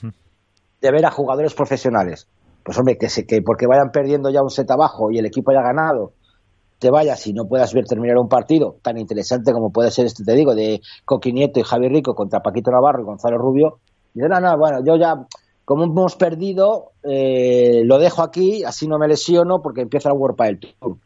de 0.81 0.91
ver 0.91 1.05
a 1.05 1.11
jugadores 1.11 1.53
profesionales. 1.53 2.27
Pues 2.63 2.77
hombre, 2.77 2.97
que, 2.97 3.09
se, 3.09 3.25
que 3.25 3.41
porque 3.41 3.67
vayan 3.67 3.91
perdiendo 3.91 4.29
ya 4.29 4.41
un 4.41 4.49
set 4.49 4.69
abajo 4.71 5.11
y 5.11 5.17
el 5.17 5.25
equipo 5.25 5.51
haya 5.51 5.61
ganado, 5.61 6.13
te 6.79 6.89
vayas 6.89 7.25
y 7.27 7.33
no 7.33 7.45
puedas 7.45 7.73
ver 7.75 7.85
terminar 7.85 8.17
un 8.17 8.27
partido 8.27 8.77
tan 8.81 8.97
interesante 8.97 9.53
como 9.53 9.71
puede 9.71 9.91
ser 9.91 10.07
este, 10.07 10.23
te 10.23 10.33
digo, 10.33 10.55
de 10.55 10.81
Coqui 11.05 11.31
Nieto 11.31 11.59
y 11.59 11.63
Javier 11.63 11.91
Rico 11.91 12.15
contra 12.15 12.41
Paquito 12.41 12.71
Navarro 12.71 13.01
y 13.01 13.05
Gonzalo 13.05 13.37
Rubio. 13.37 13.79
Y 14.15 14.19
no, 14.19 14.39
no, 14.39 14.57
bueno, 14.57 14.79
yo 14.83 14.95
ya 14.95 15.13
como 15.71 15.85
hemos 15.85 16.17
perdido, 16.17 16.91
eh, 17.01 17.83
lo 17.85 17.97
dejo 17.97 18.23
aquí, 18.23 18.61
así 18.65 18.89
no 18.89 18.99
me 18.99 19.07
lesiono 19.07 19.61
porque 19.61 19.79
empieza 19.79 20.09
el 20.09 20.17
World 20.17 20.37
del 20.37 20.59
Tour. 20.59 20.97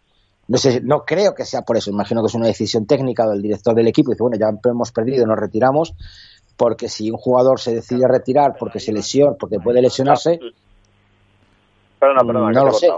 No, 0.48 0.58
sé, 0.58 0.82
no 0.82 1.06
creo 1.06 1.36
que 1.36 1.46
sea 1.46 1.62
por 1.62 1.78
eso, 1.78 1.92
imagino 1.92 2.22
que 2.24 2.26
es 2.30 2.34
una 2.34 2.48
decisión 2.48 2.88
técnica 2.88 3.28
del 3.28 3.44
director 3.44 3.76
del 3.76 3.86
equipo. 3.86 4.10
Dice, 4.10 4.24
bueno, 4.24 4.40
ya 4.40 4.48
hemos 4.68 4.92
perdido, 4.92 5.28
nos 5.28 5.38
retiramos, 5.38 5.94
porque 6.58 6.90
si 6.90 7.12
un 7.12 7.18
jugador 7.18 7.60
se 7.60 7.76
decide 7.76 8.08
retirar 8.08 8.56
porque 8.58 8.80
se 8.80 8.92
lesiona, 8.92 9.36
porque 9.40 9.60
puede 9.60 9.84
lesionarse, 9.84 10.40
no 12.02 12.66
lo 12.66 12.74
sé. 12.74 12.90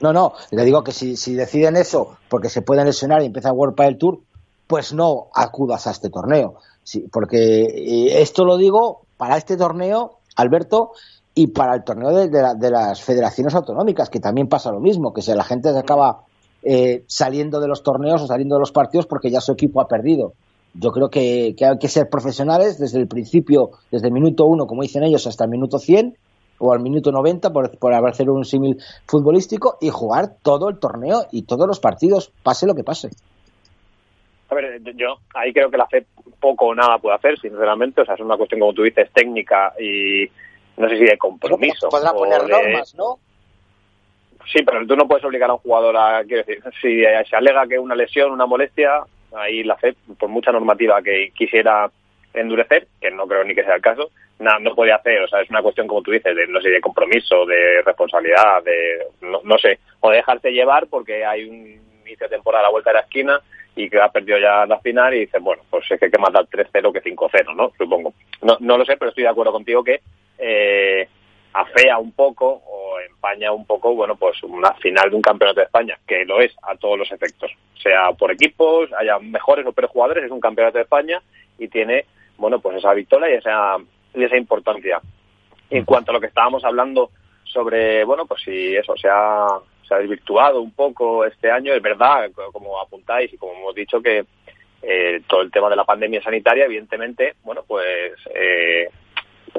No, 0.00 0.14
no, 0.14 0.32
le 0.50 0.64
digo 0.64 0.82
que 0.82 0.92
si, 0.92 1.14
si 1.18 1.34
deciden 1.34 1.76
eso 1.76 2.16
porque 2.30 2.48
se 2.48 2.62
pueden 2.62 2.86
lesionar 2.86 3.20
y 3.20 3.26
empieza 3.26 3.52
World 3.52 3.76
del 3.76 3.98
Tour, 3.98 4.20
pues 4.66 4.94
no 4.94 5.26
acudas 5.34 5.86
a 5.88 5.90
este 5.90 6.08
torneo. 6.08 6.54
Sí, 6.82 7.06
porque 7.12 7.64
eh, 7.64 8.22
esto 8.22 8.46
lo 8.46 8.56
digo 8.56 9.02
para 9.18 9.36
este 9.36 9.58
torneo, 9.58 10.20
Alberto, 10.36 10.92
y 11.34 11.48
para 11.48 11.74
el 11.74 11.84
torneo 11.84 12.10
de, 12.12 12.70
las 12.70 13.02
federaciones 13.02 13.54
autonómicas, 13.54 14.08
que 14.08 14.20
también 14.20 14.48
pasa 14.48 14.72
lo 14.72 14.80
mismo, 14.80 15.12
que 15.12 15.20
si 15.20 15.34
la 15.34 15.44
gente 15.44 15.70
se 15.70 15.78
acaba 15.78 16.22
eh, 16.62 17.04
saliendo 17.08 17.60
de 17.60 17.68
los 17.68 17.82
torneos 17.82 18.22
o 18.22 18.26
saliendo 18.26 18.56
de 18.56 18.60
los 18.60 18.72
partidos 18.72 19.06
porque 19.06 19.30
ya 19.30 19.42
su 19.42 19.52
equipo 19.52 19.82
ha 19.82 19.86
perdido. 19.86 20.32
Yo 20.72 20.92
creo 20.92 21.10
que, 21.10 21.54
hay 21.60 21.78
que 21.78 21.88
ser 21.88 22.08
profesionales 22.08 22.78
desde 22.78 22.98
el 22.98 23.06
principio, 23.06 23.72
desde 23.90 24.06
el 24.06 24.14
minuto 24.14 24.46
uno, 24.46 24.66
como 24.66 24.82
dicen 24.82 25.02
ellos, 25.02 25.26
hasta 25.26 25.44
el 25.44 25.50
minuto 25.50 25.78
100 25.78 26.16
o 26.58 26.72
al 26.72 26.80
minuto 26.80 27.12
90, 27.12 27.52
por, 27.52 27.78
por 27.78 27.92
hacer 27.92 28.30
un 28.30 28.46
símil 28.46 28.78
futbolístico, 29.06 29.76
y 29.80 29.90
jugar 29.90 30.36
todo 30.40 30.70
el 30.70 30.78
torneo 30.78 31.26
y 31.30 31.42
todos 31.42 31.66
los 31.66 31.80
partidos, 31.80 32.32
pase 32.42 32.66
lo 32.66 32.74
que 32.74 32.82
pase. 32.82 33.10
A 34.48 34.54
ver, 34.54 34.80
yo 34.94 35.18
ahí 35.34 35.52
creo 35.52 35.70
que 35.70 35.76
la 35.76 35.86
FED 35.86 36.04
poco 36.38 36.66
o 36.66 36.74
nada 36.74 36.98
puede 36.98 37.16
hacer, 37.16 37.38
sinceramente. 37.38 38.00
O 38.00 38.04
sea, 38.04 38.14
es 38.14 38.20
una 38.20 38.36
cuestión, 38.36 38.60
como 38.60 38.72
tú 38.72 38.82
dices, 38.82 39.10
técnica 39.12 39.72
y 39.78 40.28
no 40.76 40.88
sé 40.88 40.98
si 40.98 41.04
de 41.04 41.18
compromiso. 41.18 41.88
Podrá 41.88 42.12
poner 42.12 42.46
normas, 42.48 42.94
¿no? 42.94 43.18
Sí, 44.52 44.62
pero 44.64 44.86
tú 44.86 44.94
no 44.94 45.08
puedes 45.08 45.24
obligar 45.24 45.50
a 45.50 45.54
un 45.54 45.58
jugador 45.58 45.96
a. 45.96 46.22
Quiero 46.24 46.44
decir, 46.44 46.62
si 46.80 47.02
se 47.02 47.36
alega 47.36 47.66
que 47.66 47.78
una 47.78 47.96
lesión, 47.96 48.30
una 48.30 48.46
molestia, 48.46 49.00
ahí 49.34 49.64
la 49.64 49.76
FED, 49.76 49.96
por 50.18 50.28
mucha 50.28 50.52
normativa 50.52 51.02
que 51.02 51.32
quisiera 51.34 51.90
endurecer, 52.32 52.86
que 53.00 53.10
no 53.10 53.26
creo 53.26 53.42
ni 53.42 53.54
que 53.54 53.64
sea 53.64 53.74
el 53.74 53.82
caso, 53.82 54.10
nada, 54.38 54.58
no 54.60 54.74
puede 54.74 54.92
hacer. 54.92 55.20
O 55.22 55.28
sea, 55.28 55.40
es 55.40 55.50
una 55.50 55.62
cuestión, 55.62 55.88
como 55.88 56.02
tú 56.02 56.12
dices, 56.12 56.36
de, 56.36 56.46
no 56.46 56.60
sé, 56.60 56.68
de 56.68 56.80
compromiso, 56.80 57.44
de 57.46 57.82
responsabilidad, 57.84 58.62
de. 58.62 59.06
No, 59.22 59.40
no 59.42 59.58
sé, 59.58 59.80
o 60.00 60.10
de 60.10 60.18
dejarse 60.18 60.52
llevar 60.52 60.86
porque 60.86 61.24
hay 61.24 61.48
un 61.48 61.80
inicio 62.06 62.28
de 62.28 62.36
temporada 62.36 62.62
a 62.62 62.68
la 62.68 62.70
vuelta 62.70 62.90
de 62.90 62.94
la 62.94 63.00
esquina 63.00 63.40
y 63.76 63.90
que 63.90 64.00
ha 64.00 64.08
perdido 64.08 64.38
ya 64.38 64.64
la 64.66 64.80
final 64.80 65.14
y 65.14 65.20
dices, 65.20 65.40
bueno, 65.40 65.62
pues 65.68 65.84
es 65.90 65.98
que 66.00 66.06
hay 66.06 66.10
que 66.10 66.18
matar 66.18 66.46
3-0 66.46 66.92
que 66.92 67.14
5-0, 67.14 67.54
¿no? 67.54 67.70
Supongo. 67.76 68.14
No, 68.42 68.56
no 68.58 68.78
lo 68.78 68.84
sé, 68.86 68.96
pero 68.96 69.10
estoy 69.10 69.24
de 69.24 69.30
acuerdo 69.30 69.52
contigo 69.52 69.84
que 69.84 70.00
eh, 70.38 71.06
afea 71.52 71.98
un 71.98 72.12
poco 72.12 72.62
o 72.66 72.98
empaña 73.00 73.52
un 73.52 73.66
poco, 73.66 73.94
bueno, 73.94 74.16
pues 74.16 74.42
una 74.42 74.72
final 74.74 75.10
de 75.10 75.16
un 75.16 75.22
campeonato 75.22 75.60
de 75.60 75.66
España, 75.66 75.98
que 76.06 76.24
lo 76.24 76.40
es 76.40 76.52
a 76.62 76.74
todos 76.76 76.98
los 76.98 77.12
efectos, 77.12 77.50
sea 77.82 78.12
por 78.12 78.32
equipos, 78.32 78.90
haya 78.98 79.18
mejores 79.18 79.66
o 79.66 79.72
peores 79.72 79.90
jugadores, 79.90 80.24
es 80.24 80.30
un 80.30 80.40
campeonato 80.40 80.78
de 80.78 80.84
España 80.84 81.22
y 81.58 81.68
tiene, 81.68 82.06
bueno, 82.38 82.58
pues 82.60 82.78
esa 82.78 82.94
victoria 82.94 83.30
y 83.30 83.38
esa, 83.38 83.76
y 84.14 84.24
esa 84.24 84.36
importancia. 84.38 85.00
En 85.68 85.84
cuanto 85.84 86.10
a 86.10 86.14
lo 86.14 86.20
que 86.20 86.28
estábamos 86.28 86.64
hablando 86.64 87.10
sobre, 87.44 88.04
bueno, 88.04 88.24
pues 88.26 88.42
si 88.42 88.74
eso 88.74 88.94
se 88.96 89.08
ha, 89.08 89.46
se 89.86 89.94
ha 89.94 89.98
desvirtuado 89.98 90.60
un 90.60 90.72
poco 90.72 91.24
este 91.24 91.50
año. 91.50 91.72
Es 91.72 91.82
verdad, 91.82 92.30
como 92.52 92.80
apuntáis 92.80 93.32
y 93.32 93.36
como 93.36 93.54
hemos 93.54 93.74
dicho, 93.74 94.00
que 94.00 94.24
eh, 94.82 95.22
todo 95.26 95.42
el 95.42 95.50
tema 95.50 95.68
de 95.68 95.76
la 95.76 95.84
pandemia 95.84 96.22
sanitaria, 96.22 96.64
evidentemente, 96.66 97.34
bueno, 97.42 97.64
pues 97.66 98.14
eh, 98.34 98.88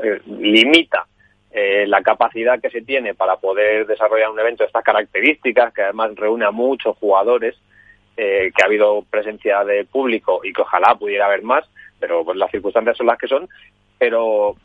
eh, 0.03 0.22
limita 0.27 1.05
la 1.88 2.03
capacidad 2.03 2.62
que 2.62 2.69
se 2.69 2.84
tiene 2.84 3.15
para 3.15 3.38
poder 3.38 3.88
desarrollar 3.88 4.29
un 4.29 4.39
evento 4.39 4.62
de 4.62 4.67
estas 4.67 4.84
características, 4.84 5.74
que 5.74 5.81
además 5.81 6.12
reúne 6.15 6.46
a 6.46 6.51
muchos 6.51 6.96
jugadores, 6.98 7.55
que 8.15 8.53
ha 8.62 8.65
habido 8.65 9.01
presencia 9.10 9.63
de 9.63 9.84
público 9.86 10.41
y 10.43 10.53
que 10.53 10.62
ojalá 10.62 10.93
pudiera 10.93 11.25
haber 11.25 11.41
más, 11.41 11.65
pero 12.00 12.24
pues 12.24 12.38
las 12.38 12.51
circunstancias 12.51 12.96
son 12.96 13.07
las 13.07 13.17
que 13.17 13.27
son. 13.27 13.50
Pero 13.98 14.55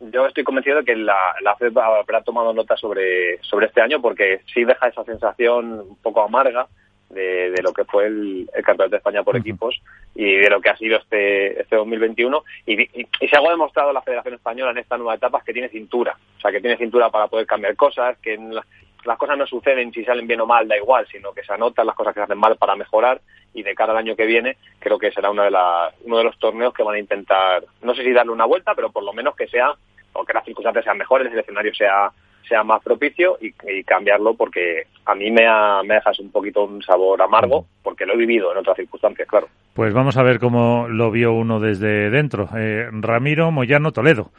yo 0.00 0.26
estoy 0.26 0.44
convencido 0.44 0.78
de 0.78 0.84
que 0.84 0.96
la, 0.96 1.34
la 1.42 1.56
FED 1.56 1.76
habrá 1.76 2.22
tomado 2.22 2.52
nota 2.52 2.76
sobre, 2.76 3.42
sobre 3.42 3.66
este 3.66 3.80
año 3.80 4.00
porque 4.00 4.40
sí 4.52 4.64
deja 4.64 4.88
esa 4.88 5.04
sensación 5.04 5.80
un 5.80 5.96
poco 5.96 6.22
amarga 6.22 6.66
de, 7.10 7.50
de 7.50 7.62
lo 7.62 7.72
que 7.72 7.84
fue 7.84 8.06
el, 8.06 8.50
el, 8.54 8.64
Campeonato 8.64 8.90
de 8.90 8.96
España 8.98 9.22
por 9.22 9.36
equipos 9.36 9.80
y 10.14 10.36
de 10.36 10.50
lo 10.50 10.60
que 10.60 10.70
ha 10.70 10.76
sido 10.76 10.98
este, 10.98 11.60
este 11.60 11.76
2021. 11.76 12.44
Y, 12.66 12.82
y, 12.82 13.06
y, 13.20 13.28
se 13.28 13.36
ha 13.36 13.50
demostrado 13.50 13.92
la 13.92 14.02
Federación 14.02 14.34
Española 14.34 14.72
en 14.72 14.78
esta 14.78 14.96
nueva 14.96 15.14
etapa 15.14 15.42
que 15.44 15.52
tiene 15.52 15.68
cintura, 15.68 16.16
o 16.36 16.40
sea, 16.40 16.52
que 16.52 16.60
tiene 16.60 16.76
cintura 16.76 17.10
para 17.10 17.28
poder 17.28 17.46
cambiar 17.46 17.76
cosas, 17.76 18.18
que 18.18 18.36
la, 18.36 18.64
las 19.08 19.18
cosas 19.18 19.38
no 19.38 19.46
suceden 19.46 19.90
si 19.90 20.04
salen 20.04 20.26
bien 20.26 20.40
o 20.42 20.46
mal, 20.46 20.68
da 20.68 20.76
igual, 20.76 21.06
sino 21.10 21.32
que 21.32 21.42
se 21.42 21.52
anotan 21.52 21.86
las 21.86 21.96
cosas 21.96 22.12
que 22.12 22.20
se 22.20 22.24
hacen 22.24 22.38
mal 22.38 22.56
para 22.56 22.76
mejorar 22.76 23.20
y 23.54 23.62
de 23.62 23.74
cara 23.74 23.92
al 23.92 23.98
año 23.98 24.14
que 24.14 24.26
viene 24.26 24.58
creo 24.78 24.98
que 24.98 25.10
será 25.10 25.30
de 25.30 25.50
la, 25.50 25.90
uno 26.04 26.18
de 26.18 26.24
los 26.24 26.38
torneos 26.38 26.74
que 26.74 26.82
van 26.82 26.96
a 26.96 26.98
intentar, 26.98 27.64
no 27.82 27.94
sé 27.94 28.04
si 28.04 28.12
darle 28.12 28.32
una 28.32 28.44
vuelta, 28.44 28.74
pero 28.74 28.90
por 28.90 29.02
lo 29.02 29.14
menos 29.14 29.34
que 29.34 29.48
sea 29.48 29.72
o 30.12 30.24
que 30.24 30.34
las 30.34 30.44
circunstancias 30.44 30.84
sean 30.84 30.98
mejores, 30.98 31.32
el 31.32 31.38
escenario 31.38 31.74
sea 31.74 32.12
sea 32.46 32.64
más 32.64 32.82
propicio 32.82 33.38
y, 33.40 33.52
cambiarlo 33.84 34.34
porque 34.34 34.84
a 35.04 35.14
mí 35.14 35.30
me, 35.30 35.46
ha, 35.46 35.82
me 35.84 35.94
dejas 35.94 36.18
un 36.18 36.30
poquito 36.30 36.64
un 36.64 36.82
sabor 36.82 37.20
amargo 37.20 37.66
porque 37.82 38.06
lo 38.06 38.14
he 38.14 38.16
vivido 38.16 38.52
en 38.52 38.58
otras 38.58 38.76
circunstancias, 38.76 39.28
claro. 39.28 39.48
Pues 39.74 39.92
vamos 39.92 40.16
a 40.16 40.22
ver 40.22 40.38
cómo 40.38 40.86
lo 40.88 41.10
vio 41.10 41.32
uno 41.32 41.60
desde 41.60 42.08
dentro. 42.08 42.48
Eh, 42.56 42.88
Ramiro 42.90 43.50
Moyano 43.50 43.92
Toledo. 43.92 44.30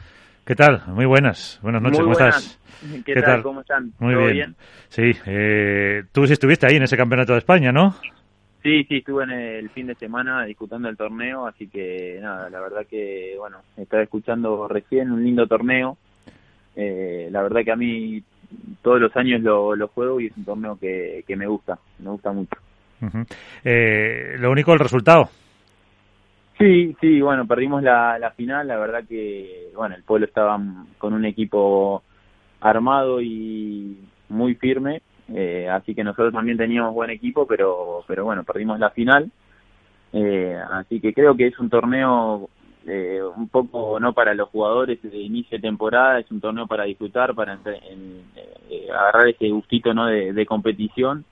¿Qué 0.44 0.54
tal? 0.54 0.82
Muy 0.88 1.06
buenas. 1.06 1.58
Buenas 1.62 1.82
noches, 1.82 2.00
¿cómo 2.00 2.12
estás? 2.12 2.58
¿Qué, 3.04 3.14
tal? 3.14 3.42
¿Cómo 3.42 3.60
están? 3.60 3.92
Muy 3.98 4.32
bien. 4.32 4.56
Sí, 4.88 5.12
eh, 5.26 6.02
tú 6.12 6.26
sí 6.26 6.32
estuviste 6.32 6.66
ahí 6.66 6.76
en 6.76 6.82
ese 6.82 6.96
campeonato 6.96 7.32
de 7.32 7.38
España, 7.38 7.72
¿no? 7.72 7.94
Sí, 8.62 8.84
sí, 8.84 8.98
estuve 8.98 9.24
en 9.24 9.30
el 9.30 9.70
fin 9.70 9.86
de 9.86 9.94
semana 9.94 10.44
disputando 10.44 10.88
el 10.88 10.96
torneo, 10.96 11.46
así 11.46 11.68
que 11.68 12.18
nada, 12.20 12.50
la 12.50 12.60
verdad 12.60 12.86
que, 12.88 13.34
bueno, 13.38 13.58
estaba 13.76 14.02
escuchando 14.02 14.68
recién 14.68 15.10
un 15.12 15.24
lindo 15.24 15.46
torneo. 15.46 15.96
Eh, 16.76 17.28
la 17.30 17.42
verdad 17.42 17.62
que 17.64 17.72
a 17.72 17.76
mí 17.76 18.22
todos 18.82 19.00
los 19.00 19.16
años 19.16 19.40
lo, 19.42 19.74
lo 19.76 19.88
juego 19.88 20.20
y 20.20 20.26
es 20.26 20.36
un 20.36 20.44
torneo 20.44 20.76
que, 20.78 21.24
que 21.26 21.36
me 21.36 21.46
gusta, 21.46 21.78
me 22.00 22.10
gusta 22.10 22.32
mucho. 22.32 22.56
eh, 23.64 24.36
lo 24.38 24.50
único, 24.50 24.72
el 24.72 24.78
resultado. 24.78 25.30
Sí, 26.60 26.94
sí, 27.00 27.20
bueno, 27.22 27.46
perdimos 27.46 27.82
la, 27.82 28.18
la 28.18 28.30
final, 28.32 28.68
la 28.68 28.76
verdad 28.76 29.04
que, 29.08 29.70
bueno, 29.74 29.96
el 29.96 30.04
pueblo 30.04 30.26
estaba 30.26 30.60
con 30.98 31.14
un 31.14 31.24
equipo 31.24 32.02
armado 32.60 33.20
y 33.20 33.98
muy 34.28 34.54
firme 34.54 35.02
eh, 35.34 35.68
así 35.68 35.94
que 35.94 36.02
nosotros 36.04 36.32
también 36.32 36.58
teníamos 36.58 36.94
buen 36.94 37.10
equipo, 37.10 37.46
pero, 37.46 38.04
pero 38.06 38.24
bueno, 38.24 38.44
perdimos 38.44 38.78
la 38.78 38.90
final. 38.90 39.30
Eh, 40.12 40.58
así 40.72 41.00
que 41.00 41.14
creo 41.14 41.36
que 41.36 41.46
es 41.46 41.58
un 41.60 41.70
torneo 41.70 42.48
eh, 42.86 43.20
un 43.36 43.48
poco 43.48 44.00
no 44.00 44.12
para 44.12 44.34
los 44.34 44.48
jugadores 44.48 45.00
de 45.02 45.16
inicio 45.18 45.58
de 45.58 45.62
temporada, 45.62 46.18
es 46.18 46.30
un 46.30 46.40
torneo 46.40 46.66
para 46.66 46.84
disfrutar, 46.84 47.34
para 47.34 47.54
en, 47.54 48.24
agarrar 48.90 49.28
ese 49.28 49.50
gustito 49.50 49.94
¿no? 49.94 50.06
de, 50.06 50.32
de 50.32 50.46
competición 50.46 51.24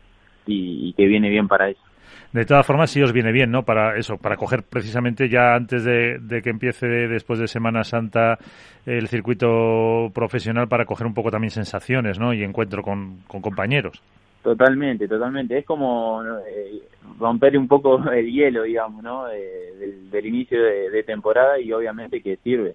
y, 0.47 0.89
y 0.89 0.93
que 0.93 1.07
viene 1.07 1.29
bien 1.29 1.49
para 1.49 1.71
eso. 1.71 1.88
De 2.33 2.45
todas 2.45 2.67
formas, 2.67 2.91
sí 2.91 3.01
os 3.01 3.13
viene 3.13 3.33
bien, 3.33 3.51
¿no? 3.51 3.63
Para 3.63 3.97
eso, 3.97 4.19
para 4.19 4.37
coger 4.37 4.63
precisamente 4.63 5.31
ya 5.31 5.55
antes 5.55 5.83
de, 5.85 6.41
que 6.43 6.51
empiece 6.51 6.87
después 6.87 7.39
de 7.39 7.49
Semana 7.49 7.85
Santa 7.85 8.37
el 8.85 9.09
circuito 9.09 10.11
profesional 10.13 10.69
para 10.69 10.85
coger 10.85 11.07
un 11.07 11.15
poco 11.15 11.31
también 11.31 11.51
sensaciones, 11.51 12.19
¿no? 12.19 12.35
Y 12.35 12.43
encuentro 12.43 12.83
con, 12.83 13.21
compañeros. 13.27 14.03
Totalmente, 14.43 15.09
totalmente. 15.09 15.59
Es 15.59 15.65
como 15.65 16.23
eh, 16.23 16.83
romper 17.19 17.57
un 17.57 17.67
poco 17.67 18.11
el 18.13 18.31
hielo, 18.31 18.65
digamos, 18.65 19.03
¿no? 19.03 19.25
del, 19.27 20.27
inicio 20.27 20.63
de, 20.63 21.03
temporada 21.05 21.59
y 21.59 21.73
obviamente 21.73 22.21
que 22.21 22.37
sirve. 22.37 22.75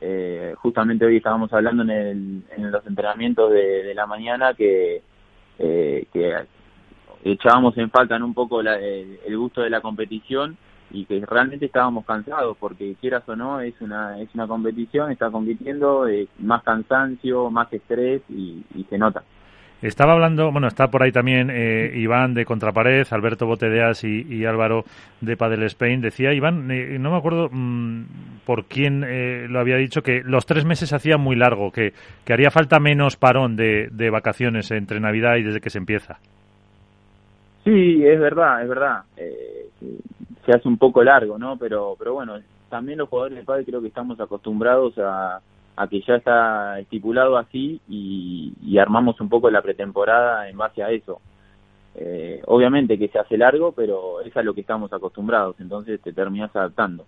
Eh, 0.00 0.54
justamente 0.58 1.04
hoy 1.04 1.16
estábamos 1.16 1.52
hablando 1.52 1.82
en, 1.82 1.90
el, 1.90 2.42
en 2.56 2.70
los 2.70 2.86
entrenamientos 2.86 3.50
de, 3.50 3.92
la 3.94 4.06
mañana 4.06 4.54
que, 4.54 5.02
eh, 5.58 6.06
que 6.12 6.34
echábamos 7.24 7.76
en 7.78 7.90
falta 7.90 8.16
un 8.22 8.34
poco 8.34 8.60
el, 8.60 9.36
gusto 9.36 9.62
de 9.62 9.70
la 9.70 9.80
competición 9.80 10.56
y 10.90 11.06
que 11.06 11.24
realmente 11.26 11.66
estábamos 11.66 12.04
cansados 12.04 12.56
porque 12.60 12.94
quieras 13.00 13.22
o 13.26 13.34
no 13.34 13.60
es 13.60 13.74
una 13.80 14.20
es 14.20 14.28
una 14.34 14.46
competición 14.46 15.10
está 15.10 15.30
compitiendo 15.30 16.06
es 16.06 16.28
más 16.38 16.62
cansancio 16.62 17.50
más 17.50 17.72
estrés 17.72 18.22
y, 18.28 18.62
se 18.88 18.98
nota 18.98 19.22
estaba 19.82 20.14
hablando, 20.14 20.50
bueno, 20.50 20.66
está 20.66 20.88
por 20.88 21.02
ahí 21.02 21.12
también 21.12 21.50
eh, 21.50 21.92
Iván 21.94 22.32
de 22.32 22.46
Contrapared, 22.46 23.06
Alberto 23.10 23.44
Botedeas 23.44 24.02
y, 24.02 24.46
Álvaro 24.46 24.84
de 25.20 25.36
Padel 25.36 25.62
Spain. 25.64 26.00
Decía 26.00 26.32
Iván, 26.32 26.70
eh, 26.70 26.98
no 26.98 27.10
me 27.10 27.18
acuerdo 27.18 27.50
mm, 27.52 28.04
por 28.46 28.64
quién 28.64 29.04
eh, 29.06 29.46
lo 29.46 29.60
había 29.60 29.76
dicho, 29.76 30.00
que 30.00 30.22
los 30.24 30.46
tres 30.46 30.64
meses 30.64 30.94
hacía 30.94 31.18
muy 31.18 31.36
largo, 31.36 31.70
que, 31.70 31.92
que 32.24 32.32
haría 32.32 32.50
falta 32.50 32.80
menos 32.80 33.16
parón 33.16 33.56
de, 33.56 33.88
de 33.92 34.08
vacaciones 34.08 34.70
entre 34.70 35.00
Navidad 35.00 35.36
y 35.36 35.42
desde 35.42 35.60
que 35.60 35.68
se 35.68 35.78
empieza. 35.78 36.18
Sí, 37.64 38.06
es 38.06 38.20
verdad, 38.20 38.62
es 38.62 38.68
verdad. 38.68 39.02
Eh, 39.16 39.68
se 40.44 40.52
hace 40.52 40.68
un 40.68 40.78
poco 40.78 41.02
largo, 41.02 41.38
¿no? 41.38 41.56
Pero, 41.56 41.96
pero 41.98 42.14
bueno, 42.14 42.38
también 42.68 42.98
los 42.98 43.08
jugadores 43.08 43.38
de 43.38 43.44
padre 43.44 43.64
creo 43.64 43.80
que 43.80 43.88
estamos 43.88 44.20
acostumbrados 44.20 44.98
a, 44.98 45.40
a 45.76 45.88
que 45.88 46.00
ya 46.02 46.16
está 46.16 46.78
estipulado 46.78 47.36
así 47.36 47.80
y, 47.88 48.52
armamos 48.78 49.20
un 49.20 49.28
poco 49.28 49.50
la 49.50 49.62
pretemporada 49.62 50.48
en 50.48 50.56
base 50.56 50.82
a 50.82 50.90
eso. 50.90 51.20
Eh, 51.94 52.42
obviamente 52.46 52.98
que 52.98 53.06
se 53.06 53.20
hace 53.20 53.38
largo, 53.38 53.70
pero 53.72 54.20
es 54.20 54.36
a 54.36 54.42
lo 54.42 54.52
que 54.52 54.62
estamos 54.62 54.92
acostumbrados, 54.92 55.54
entonces 55.60 56.00
te 56.02 56.12
terminas 56.12 56.54
adaptando. 56.54 57.06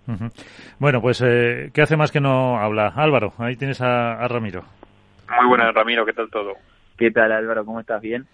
Bueno, 0.79 1.03
pues, 1.03 1.21
eh, 1.23 1.71
¿qué 1.75 1.83
hace 1.83 1.97
más 1.97 2.13
que 2.13 2.21
no 2.21 2.57
habla? 2.59 2.93
Álvaro, 2.95 3.33
ahí 3.39 3.57
tienes 3.57 3.81
a, 3.81 4.13
a 4.13 4.29
Ramiro. 4.29 4.63
Muy 5.41 5.49
buenas, 5.49 5.75
Ramiro, 5.75 6.07
¿qué 6.07 6.13
tal 6.13 6.31
todo? 6.31 6.53
¿Qué 6.97 7.11
tal, 7.11 7.33
Álvaro? 7.33 7.65
¿Cómo 7.67 7.81
estás? 7.81 8.01
¿Bien? 8.01 8.27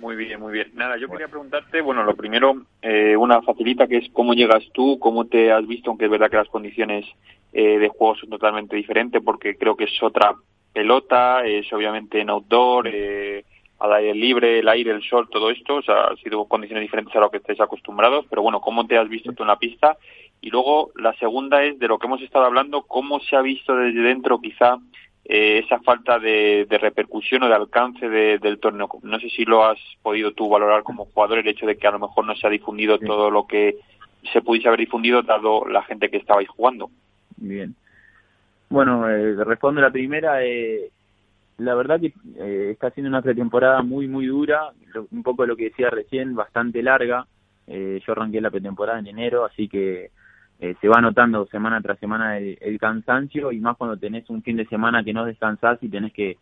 Muy 0.00 0.16
bien, 0.16 0.40
muy 0.40 0.52
bien. 0.52 0.70
Nada, 0.74 0.96
yo 0.96 1.08
quería 1.08 1.28
preguntarte, 1.28 1.82
bueno, 1.82 2.02
lo 2.04 2.16
primero, 2.16 2.62
eh, 2.80 3.16
una 3.16 3.42
facilita 3.42 3.86
que 3.86 3.98
es 3.98 4.08
cómo 4.12 4.32
llegas 4.32 4.64
tú, 4.72 4.98
cómo 4.98 5.26
te 5.26 5.52
has 5.52 5.66
visto, 5.66 5.90
aunque 5.90 6.06
es 6.06 6.10
verdad 6.10 6.30
que 6.30 6.38
las 6.38 6.48
condiciones 6.48 7.04
eh, 7.52 7.78
de 7.78 7.88
juego 7.88 8.16
son 8.16 8.30
totalmente 8.30 8.76
diferentes, 8.76 9.22
porque 9.22 9.56
creo 9.56 9.76
que 9.76 9.84
es 9.84 10.02
otra 10.02 10.34
pelota, 10.72 11.44
es 11.44 11.70
obviamente 11.72 12.18
en 12.18 12.30
outdoor, 12.30 12.88
eh, 12.88 13.44
al 13.78 13.92
aire 13.92 14.14
libre, 14.14 14.58
el 14.60 14.68
aire, 14.68 14.90
el 14.92 15.02
sol, 15.02 15.28
todo 15.30 15.50
esto, 15.50 15.76
o 15.76 15.82
sea, 15.82 16.04
han 16.04 16.16
sido 16.16 16.46
condiciones 16.46 16.82
diferentes 16.82 17.14
a 17.16 17.20
lo 17.20 17.30
que 17.30 17.38
estáis 17.38 17.60
acostumbrados, 17.60 18.24
pero 18.30 18.40
bueno, 18.40 18.60
¿cómo 18.60 18.86
te 18.86 18.96
has 18.96 19.08
visto 19.08 19.32
tú 19.32 19.42
en 19.42 19.48
la 19.48 19.58
pista? 19.58 19.98
Y 20.40 20.48
luego 20.48 20.92
la 20.96 21.12
segunda 21.14 21.62
es 21.62 21.78
de 21.78 21.88
lo 21.88 21.98
que 21.98 22.06
hemos 22.06 22.22
estado 22.22 22.46
hablando, 22.46 22.82
cómo 22.82 23.20
se 23.20 23.36
ha 23.36 23.42
visto 23.42 23.76
desde 23.76 24.00
dentro 24.00 24.40
quizá 24.40 24.78
eh, 25.32 25.62
esa 25.64 25.78
falta 25.80 26.18
de, 26.18 26.66
repercusión 26.68 27.44
o 27.44 27.48
de 27.48 27.54
alcance 27.54 28.08
del 28.08 28.58
torneo. 28.58 28.88
No 29.02 29.20
sé 29.20 29.30
si 29.30 29.44
lo 29.44 29.64
has 29.64 29.78
podido 30.02 30.32
tú 30.32 30.48
valorar 30.48 30.82
como 30.82 31.04
jugador, 31.04 31.38
el 31.38 31.46
hecho 31.46 31.66
de 31.66 31.76
que 31.76 31.86
a 31.86 31.92
lo 31.92 32.00
mejor 32.00 32.26
no 32.26 32.34
se 32.34 32.48
ha 32.48 32.50
difundido 32.50 32.98
todo 32.98 33.30
lo 33.30 33.46
que 33.46 33.76
se 34.32 34.42
pudiese 34.42 34.66
haber 34.66 34.80
difundido 34.80 35.22
dado 35.22 35.66
la 35.68 35.82
gente 35.84 36.10
que 36.10 36.16
estabais 36.16 36.48
jugando. 36.48 36.90
Bien. 37.36 37.76
Bueno, 38.68 39.08
eh, 39.08 39.36
respondo 39.44 39.80
la 39.80 39.90
primera. 39.90 40.44
Eh, 40.44 40.90
la 41.58 41.74
verdad 41.76 42.00
que 42.00 42.12
eh, 42.38 42.70
está 42.72 42.90
siendo 42.90 43.08
una 43.08 43.22
pretemporada 43.22 43.82
muy, 43.82 44.08
muy 44.08 44.26
dura, 44.26 44.72
un 45.12 45.22
poco 45.22 45.46
lo 45.46 45.56
que 45.56 45.64
decía 45.64 45.90
recién, 45.90 46.34
bastante 46.34 46.82
larga. 46.82 47.26
Eh, 47.68 48.00
yo 48.04 48.12
arranqué 48.12 48.40
la 48.40 48.50
pretemporada 48.50 48.98
en 48.98 49.06
enero, 49.06 49.44
así 49.44 49.68
que 49.68 50.10
eh, 50.60 50.76
se 50.78 50.88
va 50.88 51.00
notando 51.00 51.46
semana 51.46 51.80
tras 51.80 51.98
semana 51.98 52.36
el, 52.36 52.78
cansancio 52.78 53.50
y 53.50 53.60
más 53.60 53.78
cuando 53.78 53.96
tenés 53.96 54.28
un 54.28 54.42
fin 54.42 54.58
de 54.58 54.66
semana 54.66 55.02
que 55.02 55.14
no 55.14 55.24
descansás 55.24 55.78
y 55.82 55.88
tenés 55.88 56.12
que, 56.12 56.36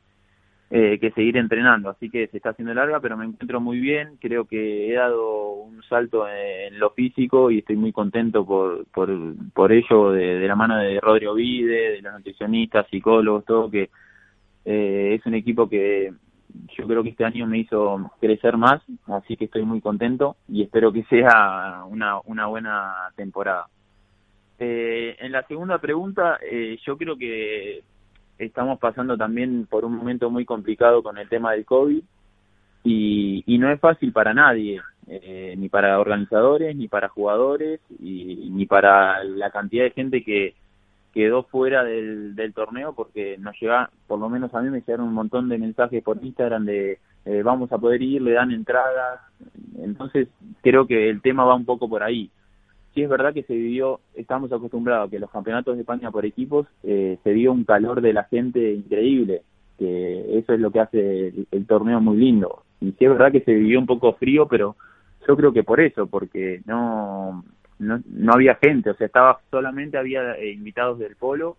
eh, 0.71 0.99
que 1.01 1.13
seguir 1.13 1.37
entrenando. 1.37 1.89
Así 1.89 2.11
que 2.11 2.27
se 2.27 2.39
está 2.39 2.51
haciendo 2.51 2.75
larga, 2.75 2.99
pero 2.99 3.17
me 3.17 3.27
encuentro 3.27 3.61
muy 3.61 3.79
bien. 3.79 4.17
Creo 4.21 4.45
que 4.45 4.91
he 4.91 4.95
dado 4.95 5.53
un 5.53 5.85
salto 5.85 6.27
en, 6.29 6.81
lo 6.81 6.91
físico 6.91 7.53
y 7.53 7.59
estoy 7.59 7.77
muy 7.77 7.93
contento 7.93 8.45
por, 8.45 8.87
por, 8.87 9.09
por 9.55 9.71
ello, 9.71 10.11
de, 10.11 10.49
la 10.49 10.57
mano 10.57 10.79
de 10.79 10.99
Rodrigo 11.01 11.35
Vide, 11.35 11.93
de 11.93 12.03
los 12.03 12.13
nutricionistas, 12.15 12.89
psicólogos, 12.91 13.45
todo, 13.45 13.71
que 13.71 13.89
eh, 14.65 15.15
es 15.15 15.25
un 15.27 15.35
equipo 15.35 15.69
que 15.69 16.13
yo 16.77 16.87
creo 16.89 17.05
que 17.05 17.11
este 17.11 17.25
año 17.25 17.47
me 17.47 17.59
hizo 17.59 18.11
crecer 18.21 18.57
más, 18.57 18.83
así 19.07 19.37
que 19.37 19.45
estoy 19.45 19.63
muy 19.63 19.81
contento 19.81 20.37
y 20.49 20.63
espero 20.63 20.93
que 20.93 21.05
sea 21.05 21.85
una, 21.89 22.19
una 22.25 22.47
buena 22.47 23.13
temporada. 23.15 23.69
Eh, 24.59 25.17
en 25.21 25.33
la 25.33 25.47
segunda 25.47 25.79
pregunta, 25.79 26.39
eh, 26.43 26.79
yo 26.85 26.97
creo 26.97 27.17
que 27.17 27.83
estamos 28.39 28.79
pasando 28.79 29.17
también 29.17 29.67
por 29.67 29.85
un 29.85 29.95
momento 29.95 30.31
muy 30.31 30.45
complicado 30.45 31.03
con 31.03 31.19
el 31.19 31.29
tema 31.29 31.53
del 31.53 31.65
COVID 31.65 32.03
y, 32.85 33.45
y 33.47 33.59
no 33.59 33.71
es 33.71 33.81
fácil 33.81 34.13
para 34.13 34.35
nadie, 34.35 34.81
eh, 35.07 35.55
ni 35.57 35.69
para 35.69 36.01
organizadores, 36.01 36.75
ni 36.75 36.89
para 36.89 37.09
jugadores, 37.09 37.81
y, 38.01 38.49
ni 38.51 38.67
para 38.67 39.23
la 39.25 39.51
cantidad 39.51 39.85
de 39.85 39.91
gente 39.91 40.25
que 40.25 40.55
quedó 41.15 41.45
fuera 41.45 41.85
del, 41.85 42.35
del 42.35 42.53
torneo 42.53 42.95
porque 42.95 43.37
nos 43.39 43.59
llega, 43.61 43.91
por 44.07 44.19
lo 44.19 44.29
menos 44.29 44.55
a 44.55 44.61
mí 44.61 44.71
me 44.71 44.81
llegaron 44.81 45.09
un 45.09 45.15
montón 45.15 45.49
de 45.49 45.59
mensajes 45.59 46.03
por 46.03 46.23
Instagram 46.23 46.65
de 46.65 46.99
eh, 47.25 47.43
vamos 47.43 47.73
a 47.73 47.79
poder 47.79 48.03
ir, 48.03 48.23
le 48.23 48.33
dan 48.33 48.53
entradas, 48.53 49.21
entonces 49.79 50.29
creo 50.63 50.87
que 50.87 51.09
el 51.09 51.21
tema 51.21 51.45
va 51.45 51.55
un 51.55 51.65
poco 51.65 51.89
por 51.89 52.03
ahí 52.03 52.31
sí 52.95 53.03
es 53.03 53.09
verdad 53.09 53.35
que 53.35 53.43
se 53.43 53.55
vivió, 53.55 54.01
estamos 54.15 54.53
acostumbrados 54.53 55.09
a 55.09 55.11
que 55.11 55.19
los 55.19 55.31
campeonatos 55.31 55.77
de 55.77 55.83
España 55.83 56.11
por 56.11 56.25
equipos 56.25 56.67
eh, 56.83 57.19
se 57.23 57.31
dio 57.31 57.53
un 57.53 57.65
calor 57.65 58.01
de 58.01 58.13
la 58.13 58.25
gente 58.25 58.73
increíble, 58.73 59.43
que 59.79 60.39
eso 60.39 60.53
es 60.53 60.61
lo 60.61 60.71
que 60.71 60.81
hace 60.81 61.33
el, 61.51 61.67
torneo 61.67 62.01
muy 62.01 62.17
lindo. 62.17 62.65
Y 62.81 62.93
sí 62.93 63.05
es 63.05 63.11
verdad 63.11 63.33
que 63.33 63.43
se 63.43 63.55
vivió 63.55 63.79
un 63.79 63.87
poco 63.87 64.15
frío, 64.15 64.47
pero 64.49 64.77
yo 65.27 65.37
creo 65.37 65.53
que 65.53 65.63
por 65.63 65.81
eso, 65.81 66.07
porque 66.07 66.63
no, 66.67 67.45
no, 67.79 68.03
no 68.07 68.33
había 68.33 68.57
gente, 68.57 68.91
o 68.91 68.95
sea, 68.95 69.07
estaba 69.07 69.41
solamente 69.51 69.99
había 69.99 70.35
eh, 70.35 70.53
invitados 70.53 70.99
del 70.99 71.17
polo 71.17 71.57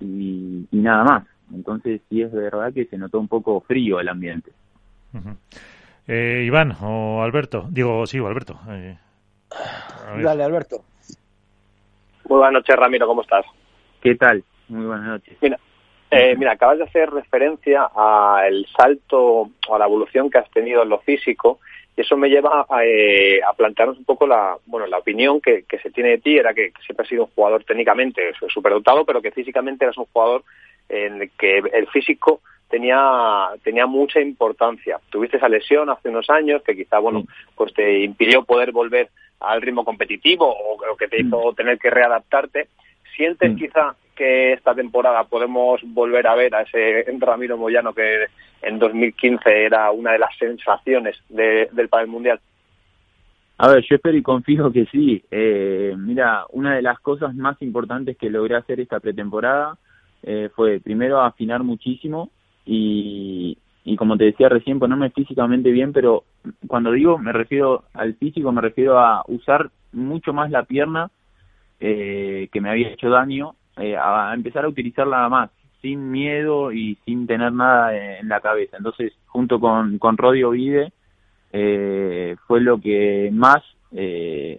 y, 0.00 0.66
nada 0.72 1.04
más. 1.04 1.26
Entonces 1.54 2.00
sí 2.08 2.22
es 2.22 2.32
verdad 2.32 2.72
que 2.72 2.86
se 2.86 2.98
notó 2.98 3.20
un 3.20 3.28
poco 3.28 3.60
frío 3.60 4.00
el 4.00 4.08
ambiente. 4.08 4.50
eh, 6.08 6.44
Iván 6.44 6.72
o 6.80 7.22
Alberto, 7.22 7.68
digo, 7.70 8.06
sí, 8.06 8.18
Alberto. 8.18 8.58
Eh, 8.68 8.98
Dale, 10.22 10.42
Alberto. 10.42 10.82
Muy 12.28 12.38
buenas 12.38 12.54
noches, 12.54 12.76
Ramiro, 12.76 13.06
¿cómo 13.06 13.22
estás? 13.22 13.46
¿Qué 14.00 14.14
tal? 14.16 14.42
Muy 14.68 14.86
buenas 14.86 15.06
noches. 15.06 15.36
Mira, 15.40 15.58
eh, 16.10 16.34
mira, 16.36 16.52
acabas 16.52 16.78
de 16.78 16.84
hacer 16.84 17.10
referencia 17.10 17.88
al 17.94 18.66
salto 18.76 19.50
o 19.68 19.74
a 19.74 19.78
la 19.78 19.86
evolución 19.86 20.30
que 20.30 20.38
has 20.38 20.50
tenido 20.50 20.82
en 20.82 20.88
lo 20.88 20.98
físico 21.00 21.60
y 21.96 22.02
eso 22.02 22.16
me 22.16 22.28
lleva 22.28 22.66
a, 22.68 22.84
eh, 22.84 23.40
plantearnos 23.56 23.98
un 23.98 24.04
poco 24.04 24.26
la, 24.26 24.56
bueno, 24.66 24.86
la 24.86 24.98
opinión 24.98 25.40
que, 25.40 25.64
se 25.82 25.90
tiene 25.90 26.10
de 26.10 26.18
ti, 26.18 26.36
era 26.36 26.52
que, 26.52 26.72
siempre 26.84 27.04
has 27.04 27.08
sido 27.08 27.24
un 27.24 27.30
jugador 27.30 27.64
técnicamente 27.64 28.32
superdotado, 28.48 29.04
pero 29.04 29.22
que 29.22 29.30
físicamente 29.30 29.84
eras 29.84 29.96
un 29.96 30.06
jugador 30.12 30.44
en 30.88 31.22
el 31.22 31.30
que 31.30 31.58
el 31.58 31.86
físico 31.88 32.40
tenía 32.68 33.48
tenía 33.62 33.86
mucha 33.86 34.20
importancia. 34.20 34.98
Tuviste 35.10 35.36
esa 35.36 35.48
lesión 35.48 35.90
hace 35.90 36.08
unos 36.08 36.28
años 36.30 36.62
que 36.62 36.76
quizá 36.76 36.98
bueno 36.98 37.24
pues 37.54 37.72
te 37.74 38.04
impidió 38.04 38.44
poder 38.44 38.72
volver 38.72 39.10
al 39.40 39.62
ritmo 39.62 39.84
competitivo 39.84 40.48
o, 40.48 40.96
que 40.96 41.08
te 41.08 41.20
hizo 41.20 41.52
tener 41.54 41.78
que 41.78 41.90
readaptarte. 41.90 42.68
¿Sientes 43.14 43.56
quizá 43.56 43.94
que 44.14 44.54
esta 44.54 44.74
temporada 44.74 45.24
podemos 45.24 45.80
volver 45.84 46.26
a 46.26 46.34
ver 46.34 46.54
a 46.54 46.62
ese 46.62 47.04
Ramiro 47.18 47.56
Moyano 47.56 47.92
que 47.92 48.26
en 48.62 48.78
2015 48.78 49.64
era 49.64 49.90
una 49.90 50.12
de 50.12 50.18
las 50.18 50.36
sensaciones 50.38 51.16
del 51.28 51.88
panel 51.88 52.08
mundial? 52.08 52.40
A 53.58 53.68
ver, 53.68 53.84
yo 53.88 53.96
espero 53.96 54.16
y 54.16 54.22
confío 54.22 54.70
que 54.70 54.84
sí. 54.86 55.22
Eh, 55.30 55.94
mira, 55.96 56.44
una 56.50 56.76
de 56.76 56.82
las 56.82 57.00
cosas 57.00 57.34
más 57.34 57.60
importantes 57.62 58.16
que 58.18 58.28
logré 58.28 58.56
hacer 58.56 58.80
esta 58.80 59.00
pretemporada 59.00 59.78
eh, 60.22 60.50
fue 60.54 60.80
primero 60.80 61.20
afinar 61.20 61.62
muchísimo 61.62 62.30
y, 62.66 63.56
y 63.84 63.96
como 63.96 64.16
te 64.16 64.24
decía 64.24 64.48
recién, 64.48 64.78
ponerme 64.78 65.10
físicamente 65.10 65.70
bien, 65.70 65.92
pero 65.92 66.24
cuando 66.66 66.92
digo 66.92 67.18
me 67.18 67.32
refiero 67.32 67.84
al 67.94 68.14
físico, 68.14 68.52
me 68.52 68.60
refiero 68.60 68.98
a 68.98 69.22
usar 69.28 69.70
mucho 69.92 70.32
más 70.32 70.50
la 70.50 70.64
pierna 70.64 71.10
eh, 71.80 72.48
que 72.52 72.60
me 72.60 72.70
había 72.70 72.88
hecho 72.88 73.08
daño, 73.08 73.54
eh, 73.76 73.96
a 73.96 74.32
empezar 74.34 74.64
a 74.64 74.68
utilizarla 74.68 75.28
más, 75.28 75.50
sin 75.80 76.10
miedo 76.10 76.72
y 76.72 76.98
sin 77.04 77.26
tener 77.26 77.52
nada 77.52 77.96
en 78.18 78.28
la 78.28 78.40
cabeza. 78.40 78.76
Entonces, 78.76 79.12
junto 79.26 79.60
con, 79.60 79.98
con 79.98 80.16
Rodio 80.16 80.50
Vide, 80.50 80.92
eh, 81.52 82.36
fue 82.46 82.60
lo 82.60 82.80
que 82.80 83.30
más 83.32 83.62
eh, 83.92 84.58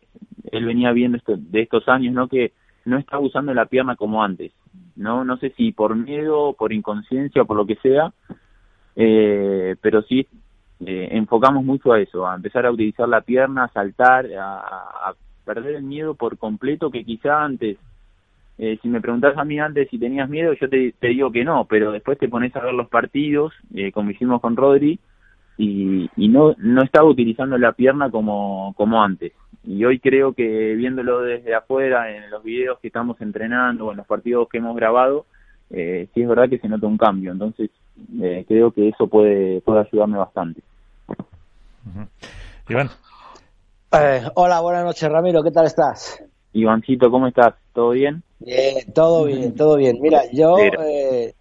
él 0.52 0.66
venía 0.66 0.92
viendo 0.92 1.18
esto, 1.18 1.36
de 1.38 1.62
estos 1.62 1.88
años, 1.90 2.14
¿no? 2.14 2.28
Que 2.28 2.54
no 2.88 2.98
estaba 2.98 3.22
usando 3.22 3.54
la 3.54 3.66
pierna 3.66 3.96
como 3.96 4.24
antes, 4.24 4.54
¿no? 4.96 5.26
No 5.26 5.38
sé 5.38 5.52
si 5.58 5.74
por 5.74 5.96
miedo, 5.96 6.54
por 6.58 6.72
inconsciencia 6.72 7.44
por 7.44 7.58
lo 7.58 7.66
que 7.66 7.76
sea, 7.76 8.14
eh, 8.96 9.76
pero 9.82 10.02
sí 10.04 10.26
eh, 10.86 11.10
enfocamos 11.12 11.66
mucho 11.66 11.92
a 11.92 12.00
eso, 12.00 12.26
a 12.26 12.36
empezar 12.36 12.66
a 12.66 12.72
utilizar 12.72 13.10
la 13.10 13.22
pierna, 13.22 13.66
a 13.66 13.74
saltar, 13.74 14.28
a, 14.40 15.14
perder 15.44 15.76
el 15.76 15.84
miedo 15.84 16.14
por 16.14 16.38
completo 16.38 16.92
que 16.92 17.06
quizá 17.06 17.44
antes, 17.44 17.78
eh, 18.58 18.78
si 18.82 18.90
me 18.90 19.00
preguntas 19.00 19.38
a 19.38 19.46
mí 19.46 19.60
antes 19.60 19.90
si 19.90 19.98
tenías 19.98 20.30
miedo, 20.30 20.54
yo 20.54 20.70
te, 20.70 20.94
digo 21.02 21.32
que 21.32 21.46
no, 21.46 21.66
pero 21.66 21.92
después 21.92 22.18
te 22.18 22.28
pones 22.28 22.56
a 22.56 22.62
ver 22.62 22.74
los 22.74 22.90
partidos, 22.90 23.54
eh, 23.74 23.92
como 23.92 24.12
hicimos 24.12 24.42
con 24.42 24.56
Rodri, 24.56 25.00
y, 25.58 26.10
y 26.16 26.28
no, 26.28 26.54
no 26.58 26.84
estaba 26.84 27.10
utilizando 27.10 27.58
la 27.58 27.72
pierna 27.72 28.12
como, 28.12 28.74
como 28.76 29.02
antes. 29.02 29.34
Y 29.68 29.84
hoy 29.84 30.00
creo 30.00 30.32
que 30.32 30.76
viéndolo 30.76 31.20
desde 31.22 31.54
afuera, 31.54 32.10
en 32.16 32.30
los 32.30 32.42
videos 32.42 32.80
que 32.80 32.88
estamos 32.88 33.20
entrenando 33.20 33.88
o 33.88 33.92
en 33.92 33.98
los 33.98 34.08
partidos 34.08 34.48
que 34.48 34.60
hemos 34.60 34.74
grabado, 34.78 35.26
eh, 35.72 36.08
sí 36.14 36.22
es 36.22 36.28
verdad 36.30 36.50
que 36.50 36.58
se 36.58 36.70
nota 36.70 36.88
un 36.88 36.98
cambio. 36.98 37.34
Entonces, 37.34 37.70
eh, 38.22 38.46
creo 38.48 38.72
que 38.72 38.88
eso 38.88 39.08
puede, 39.08 39.60
puede 39.60 39.82
ayudarme 39.82 40.18
bastante. 40.18 40.62
Iván. 42.70 42.90
Eh, 43.92 44.22
hola, 44.36 44.62
buenas 44.62 44.86
noches, 44.86 45.10
Ramiro. 45.10 45.44
¿Qué 45.44 45.52
tal 45.52 45.66
estás? 45.66 46.24
Ivancito, 46.54 47.12
¿cómo 47.12 47.28
estás? 47.28 47.56
¿Todo 47.74 47.90
bien? 47.90 48.24
Bien, 48.40 48.94
todo 48.94 49.26
bien, 49.26 49.54
todo 49.54 49.76
bien. 49.76 49.98
Mira, 50.00 50.22
yo 50.32 50.58
eh, 50.60 51.36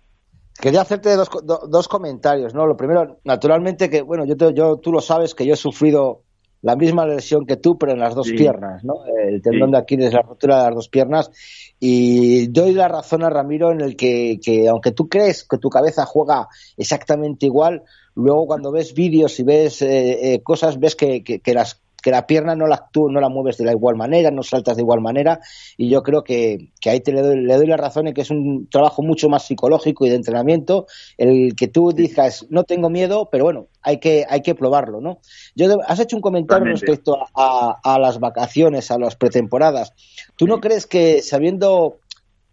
quería 0.60 0.80
hacerte 0.80 1.14
dos, 1.14 1.30
dos 1.44 1.86
comentarios, 1.86 2.54
¿no? 2.54 2.66
Lo 2.66 2.76
primero, 2.76 3.18
naturalmente, 3.22 3.88
que, 3.88 4.02
bueno, 4.02 4.24
yo, 4.24 4.50
yo 4.50 4.78
tú 4.78 4.90
lo 4.90 5.00
sabes 5.00 5.32
que 5.32 5.46
yo 5.46 5.54
he 5.54 5.56
sufrido 5.56 6.22
la 6.66 6.74
misma 6.74 7.06
lesión 7.06 7.46
que 7.46 7.56
tú, 7.56 7.78
pero 7.78 7.92
en 7.92 8.00
las 8.00 8.16
dos 8.16 8.28
piernas, 8.28 8.82
¿no? 8.82 9.04
El 9.06 9.40
tendón 9.40 9.70
de 9.70 9.78
Aquiles, 9.78 10.12
la 10.12 10.22
rotura 10.22 10.56
de 10.56 10.62
las 10.64 10.74
dos 10.74 10.88
piernas. 10.88 11.30
Y 11.78 12.48
doy 12.48 12.72
la 12.72 12.88
razón 12.88 13.22
a 13.22 13.30
Ramiro 13.30 13.70
en 13.70 13.82
el 13.82 13.94
que, 13.94 14.40
que 14.42 14.66
aunque 14.66 14.90
tú 14.90 15.08
crees 15.08 15.44
que 15.44 15.58
tu 15.58 15.70
cabeza 15.70 16.04
juega 16.06 16.48
exactamente 16.76 17.46
igual, 17.46 17.84
luego 18.16 18.48
cuando 18.48 18.72
ves 18.72 18.94
vídeos 18.94 19.38
y 19.38 19.44
ves 19.44 19.80
eh, 19.80 20.34
eh, 20.34 20.42
cosas, 20.42 20.80
ves 20.80 20.96
que, 20.96 21.22
que, 21.22 21.54
las 21.54 21.80
que 22.06 22.12
la 22.12 22.24
pierna 22.24 22.54
no 22.54 22.68
la, 22.68 22.88
tú 22.92 23.10
no 23.10 23.20
la 23.20 23.28
mueves 23.28 23.56
de 23.56 23.64
la 23.64 23.72
igual 23.72 23.96
manera, 23.96 24.30
no 24.30 24.44
saltas 24.44 24.76
de 24.76 24.82
igual 24.82 25.00
manera, 25.00 25.40
y 25.76 25.88
yo 25.88 26.04
creo 26.04 26.22
que, 26.22 26.70
que 26.80 26.90
ahí 26.90 27.00
te 27.00 27.10
le 27.10 27.20
doy, 27.20 27.40
le 27.40 27.56
doy 27.56 27.66
la 27.66 27.76
razón 27.76 28.06
en 28.06 28.14
que 28.14 28.20
es 28.20 28.30
un 28.30 28.68
trabajo 28.70 29.02
mucho 29.02 29.28
más 29.28 29.42
psicológico 29.42 30.06
y 30.06 30.10
de 30.10 30.14
entrenamiento, 30.14 30.86
el 31.18 31.56
que 31.56 31.66
tú 31.66 31.90
digas, 31.90 32.46
no 32.48 32.62
tengo 32.62 32.90
miedo, 32.90 33.28
pero 33.28 33.42
bueno, 33.42 33.66
hay 33.82 33.98
que, 33.98 34.24
hay 34.28 34.40
que 34.42 34.54
probarlo, 34.54 35.00
¿no? 35.00 35.18
Yo, 35.56 35.66
has 35.84 35.98
hecho 35.98 36.14
un 36.14 36.22
comentario 36.22 36.66
respecto 36.66 37.18
a, 37.34 37.76
a, 37.82 37.98
las 37.98 38.20
vacaciones, 38.20 38.92
a 38.92 39.00
las 39.00 39.16
pretemporadas. 39.16 39.92
¿Tú 40.36 40.46
no 40.46 40.60
crees 40.60 40.86
que 40.86 41.22
sabiendo 41.22 41.98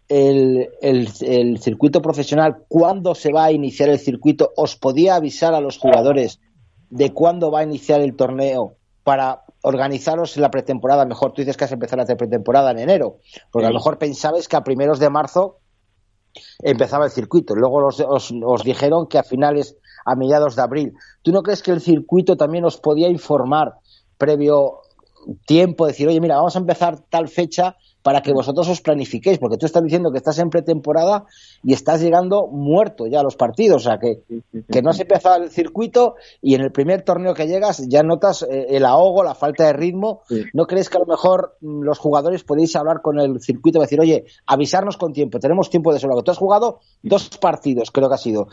el, 0.08 0.68
el, 0.82 1.08
el, 1.20 1.60
circuito 1.60 2.02
profesional, 2.02 2.64
cuándo 2.66 3.14
se 3.14 3.30
va 3.32 3.44
a 3.44 3.52
iniciar 3.52 3.88
el 3.88 4.00
circuito, 4.00 4.52
os 4.56 4.74
podía 4.74 5.14
avisar 5.14 5.54
a 5.54 5.60
los 5.60 5.78
jugadores 5.78 6.40
de 6.90 7.12
cuándo 7.12 7.52
va 7.52 7.60
a 7.60 7.64
iniciar 7.64 8.00
el 8.00 8.16
torneo 8.16 8.78
para 9.04 9.43
organizaros 9.64 10.36
en 10.36 10.42
la 10.42 10.50
pretemporada. 10.50 11.06
Mejor 11.06 11.32
tú 11.32 11.40
dices 11.40 11.56
que 11.56 11.64
has 11.64 11.72
empezado 11.72 12.02
la 12.02 12.16
pretemporada 12.16 12.70
en 12.70 12.78
enero, 12.78 13.18
porque 13.50 13.66
a 13.66 13.70
lo 13.70 13.76
mejor 13.76 13.98
pensabais 13.98 14.46
que 14.46 14.56
a 14.56 14.62
primeros 14.62 14.98
de 14.98 15.08
marzo 15.08 15.58
empezaba 16.62 17.06
el 17.06 17.10
circuito. 17.10 17.54
Luego 17.54 17.86
os, 17.86 18.04
os, 18.06 18.62
dijeron 18.62 19.06
que 19.06 19.18
a 19.18 19.22
finales, 19.22 19.76
a 20.04 20.16
mediados 20.16 20.54
de 20.56 20.62
abril. 20.62 20.92
¿Tú 21.22 21.32
no 21.32 21.42
crees 21.42 21.62
que 21.62 21.70
el 21.70 21.80
circuito 21.80 22.36
también 22.36 22.66
os 22.66 22.76
podía 22.76 23.08
informar 23.08 23.76
previo 24.18 24.80
tiempo, 25.46 25.86
decir, 25.86 26.08
oye, 26.08 26.20
mira, 26.20 26.36
vamos 26.36 26.56
a 26.56 26.58
empezar 26.58 27.00
tal 27.08 27.28
fecha 27.28 27.76
para 28.04 28.20
que 28.20 28.34
vosotros 28.34 28.68
os 28.68 28.82
planifiquéis, 28.82 29.38
porque 29.38 29.56
tú 29.56 29.64
estás 29.64 29.82
diciendo 29.82 30.12
que 30.12 30.18
estás 30.18 30.38
en 30.38 30.50
pretemporada 30.50 31.24
y 31.62 31.72
estás 31.72 32.02
llegando 32.02 32.46
muerto 32.46 33.06
ya 33.06 33.20
a 33.20 33.22
los 33.22 33.34
partidos, 33.34 33.86
o 33.86 33.88
sea, 33.88 33.98
que, 33.98 34.20
que 34.70 34.82
no 34.82 34.90
has 34.90 35.00
empezado 35.00 35.42
el 35.42 35.50
circuito 35.50 36.16
y 36.42 36.54
en 36.54 36.60
el 36.60 36.70
primer 36.70 37.00
torneo 37.00 37.32
que 37.32 37.46
llegas 37.46 37.82
ya 37.88 38.02
notas 38.02 38.42
eh, 38.42 38.66
el 38.76 38.84
ahogo, 38.84 39.24
la 39.24 39.34
falta 39.34 39.64
de 39.64 39.72
ritmo. 39.72 40.20
¿No 40.52 40.66
crees 40.66 40.90
que 40.90 40.98
a 40.98 41.00
lo 41.00 41.06
mejor 41.06 41.56
mm, 41.62 41.80
los 41.80 41.98
jugadores 41.98 42.44
podéis 42.44 42.76
hablar 42.76 43.00
con 43.00 43.18
el 43.18 43.40
circuito 43.40 43.78
y 43.78 43.80
decir, 43.80 43.98
oye, 43.98 44.26
avisarnos 44.44 44.98
con 44.98 45.14
tiempo, 45.14 45.38
tenemos 45.38 45.70
tiempo 45.70 45.90
de 45.90 45.98
sobra? 45.98 46.20
Tú 46.22 46.30
has 46.30 46.36
jugado 46.36 46.80
dos 47.02 47.30
partidos, 47.38 47.90
creo 47.90 48.10
que 48.10 48.16
ha 48.16 48.18
sido. 48.18 48.48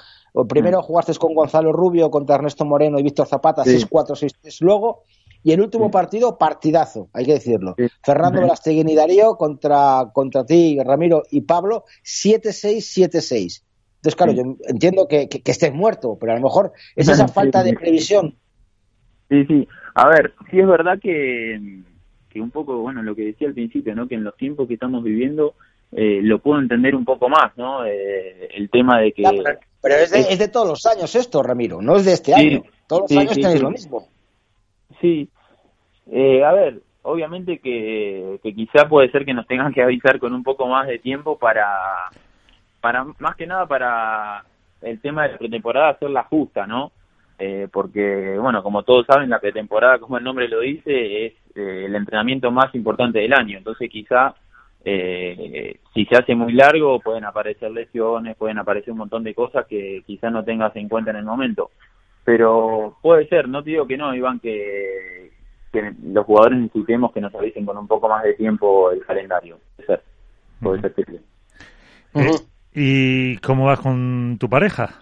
Primero 0.47 0.79
mm. 0.79 0.83
jugaste 0.83 1.13
con 1.15 1.35
Gonzalo 1.35 1.73
Rubio, 1.73 2.09
contra 2.09 2.35
Ernesto 2.35 2.63
Moreno 2.63 2.97
y 2.99 3.03
Víctor 3.03 3.27
Zapata, 3.27 3.65
6-4, 3.65 4.31
6-3 4.45 4.61
luego 4.61 5.03
y 5.43 5.51
el 5.51 5.61
último 5.61 5.89
partido, 5.89 6.37
partidazo, 6.37 7.09
hay 7.13 7.25
que 7.25 7.33
decirlo. 7.33 7.75
Fernando 8.03 8.41
Velastegui 8.41 8.81
y 8.91 8.95
Darío 8.95 9.35
contra, 9.35 10.11
contra 10.13 10.45
ti, 10.45 10.77
Ramiro 10.83 11.23
y 11.31 11.41
Pablo, 11.41 11.85
7-6, 12.03 13.09
7-6. 13.09 13.63
Entonces, 13.95 14.15
claro, 14.15 14.31
yo 14.33 14.43
entiendo 14.67 15.07
que, 15.07 15.29
que, 15.29 15.51
estés 15.51 15.73
muerto, 15.73 16.17
pero 16.19 16.33
a 16.33 16.35
lo 16.35 16.41
mejor 16.41 16.73
es 16.95 17.07
esa 17.07 17.27
falta 17.27 17.63
de 17.63 17.73
previsión. 17.73 18.35
Sí, 19.29 19.45
sí. 19.45 19.67
A 19.95 20.07
ver, 20.09 20.33
sí 20.49 20.59
es 20.59 20.67
verdad 20.67 20.99
que, 21.01 21.83
que 22.29 22.41
un 22.41 22.51
poco, 22.51 22.77
bueno, 22.77 23.01
lo 23.03 23.15
que 23.15 23.25
decía 23.25 23.47
al 23.47 23.53
principio, 23.53 23.95
¿no? 23.95 24.07
Que 24.07 24.15
en 24.15 24.23
los 24.23 24.35
tiempos 24.37 24.67
que 24.67 24.75
estamos 24.75 25.03
viviendo 25.03 25.53
eh, 25.91 26.19
lo 26.21 26.39
puedo 26.39 26.59
entender 26.59 26.95
un 26.95 27.05
poco 27.05 27.29
más, 27.29 27.55
¿no? 27.57 27.85
Eh, 27.85 28.47
el 28.55 28.69
tema 28.69 28.99
de 28.99 29.11
que... 29.11 29.23
pero 29.81 29.95
es 29.95 30.11
de, 30.11 30.19
es 30.21 30.39
de, 30.39 30.47
todos 30.47 30.67
los 30.67 30.85
años 30.85 31.13
esto, 31.15 31.43
Ramiro, 31.43 31.81
no 31.81 31.95
es 31.97 32.05
de 32.05 32.13
este 32.13 32.33
año. 32.33 32.63
Todos 32.87 33.11
los 33.11 33.19
años 33.19 33.35
tenéis 33.35 33.61
lo 33.61 33.71
mismo. 33.71 34.07
Sí, 35.01 35.29
eh, 36.11 36.43
a 36.43 36.51
ver, 36.53 36.81
obviamente 37.01 37.59
que, 37.59 38.39
que 38.43 38.53
quizá 38.53 38.87
puede 38.87 39.09
ser 39.11 39.25
que 39.25 39.33
nos 39.33 39.47
tengan 39.47 39.73
que 39.73 39.81
avisar 39.81 40.19
con 40.19 40.33
un 40.33 40.43
poco 40.43 40.67
más 40.67 40.87
de 40.87 40.99
tiempo 40.99 41.37
para, 41.37 41.65
para 42.79 43.03
más 43.03 43.35
que 43.35 43.47
nada 43.47 43.65
para 43.65 44.45
el 44.81 45.01
tema 45.01 45.23
de 45.23 45.33
la 45.33 45.37
pretemporada 45.37 45.89
hacerla 45.89 46.23
justa, 46.23 46.67
¿no? 46.67 46.91
Eh, 47.39 47.67
porque, 47.71 48.37
bueno, 48.39 48.61
como 48.61 48.83
todos 48.83 49.07
saben, 49.07 49.29
la 49.29 49.39
pretemporada, 49.39 49.97
como 49.97 50.17
el 50.17 50.23
nombre 50.23 50.47
lo 50.47 50.59
dice, 50.59 51.25
es 51.25 51.33
eh, 51.55 51.85
el 51.85 51.95
entrenamiento 51.95 52.51
más 52.51 52.73
importante 52.75 53.17
del 53.17 53.33
año. 53.33 53.57
Entonces, 53.57 53.89
quizá 53.89 54.35
eh, 54.85 55.79
si 55.93 56.05
se 56.05 56.15
hace 56.15 56.35
muy 56.35 56.53
largo, 56.53 56.99
pueden 56.99 57.25
aparecer 57.25 57.71
lesiones, 57.71 58.37
pueden 58.37 58.59
aparecer 58.59 58.91
un 58.91 58.99
montón 58.99 59.23
de 59.23 59.33
cosas 59.33 59.65
que 59.65 60.03
quizá 60.05 60.29
no 60.29 60.43
tengas 60.43 60.75
en 60.75 60.87
cuenta 60.87 61.11
en 61.11 61.17
el 61.17 61.25
momento. 61.25 61.71
Pero 62.31 62.95
puede 63.01 63.27
ser, 63.27 63.49
no 63.49 63.61
te 63.61 63.71
digo 63.71 63.85
que 63.85 63.97
no, 63.97 64.15
Iván, 64.15 64.39
que, 64.39 65.31
que 65.73 65.93
los 66.01 66.25
jugadores 66.25 66.59
necesitemos 66.59 67.11
que 67.11 67.19
nos 67.19 67.35
avisen 67.35 67.65
con 67.65 67.77
un 67.77 67.87
poco 67.87 68.07
más 68.07 68.23
de 68.23 68.35
tiempo 68.35 68.89
el 68.89 69.05
calendario. 69.05 69.57
Puede 69.75 69.87
ser, 69.87 70.03
puede 70.61 70.81
ser 70.81 70.93
que 70.93 71.01
eh, 72.13 72.31
¿Y 72.73 73.37
cómo 73.39 73.65
vas 73.65 73.81
con 73.81 74.37
tu 74.39 74.49
pareja? 74.49 75.01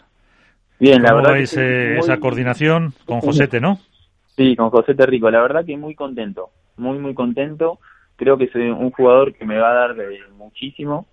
Bien, 0.79 1.03
la 1.03 1.13
verdad. 1.13 1.33
Vais, 1.33 1.55
esa 1.55 2.19
coordinación 2.19 2.93
con 3.05 3.21
Josete, 3.21 3.61
no? 3.61 3.77
Sí, 4.35 4.55
con 4.55 4.71
Josete 4.71 5.05
Rico. 5.05 5.29
La 5.29 5.43
verdad 5.43 5.63
que 5.63 5.77
muy 5.77 5.93
contento, 5.93 6.49
muy, 6.77 6.97
muy 6.97 7.13
contento. 7.13 7.77
Creo 8.15 8.39
que 8.39 8.45
es 8.45 8.55
un 8.55 8.89
jugador 8.89 9.35
que 9.35 9.45
me 9.45 9.59
va 9.59 9.69
a 9.69 9.87
dar 9.87 9.95
muchísimo. 10.35 11.05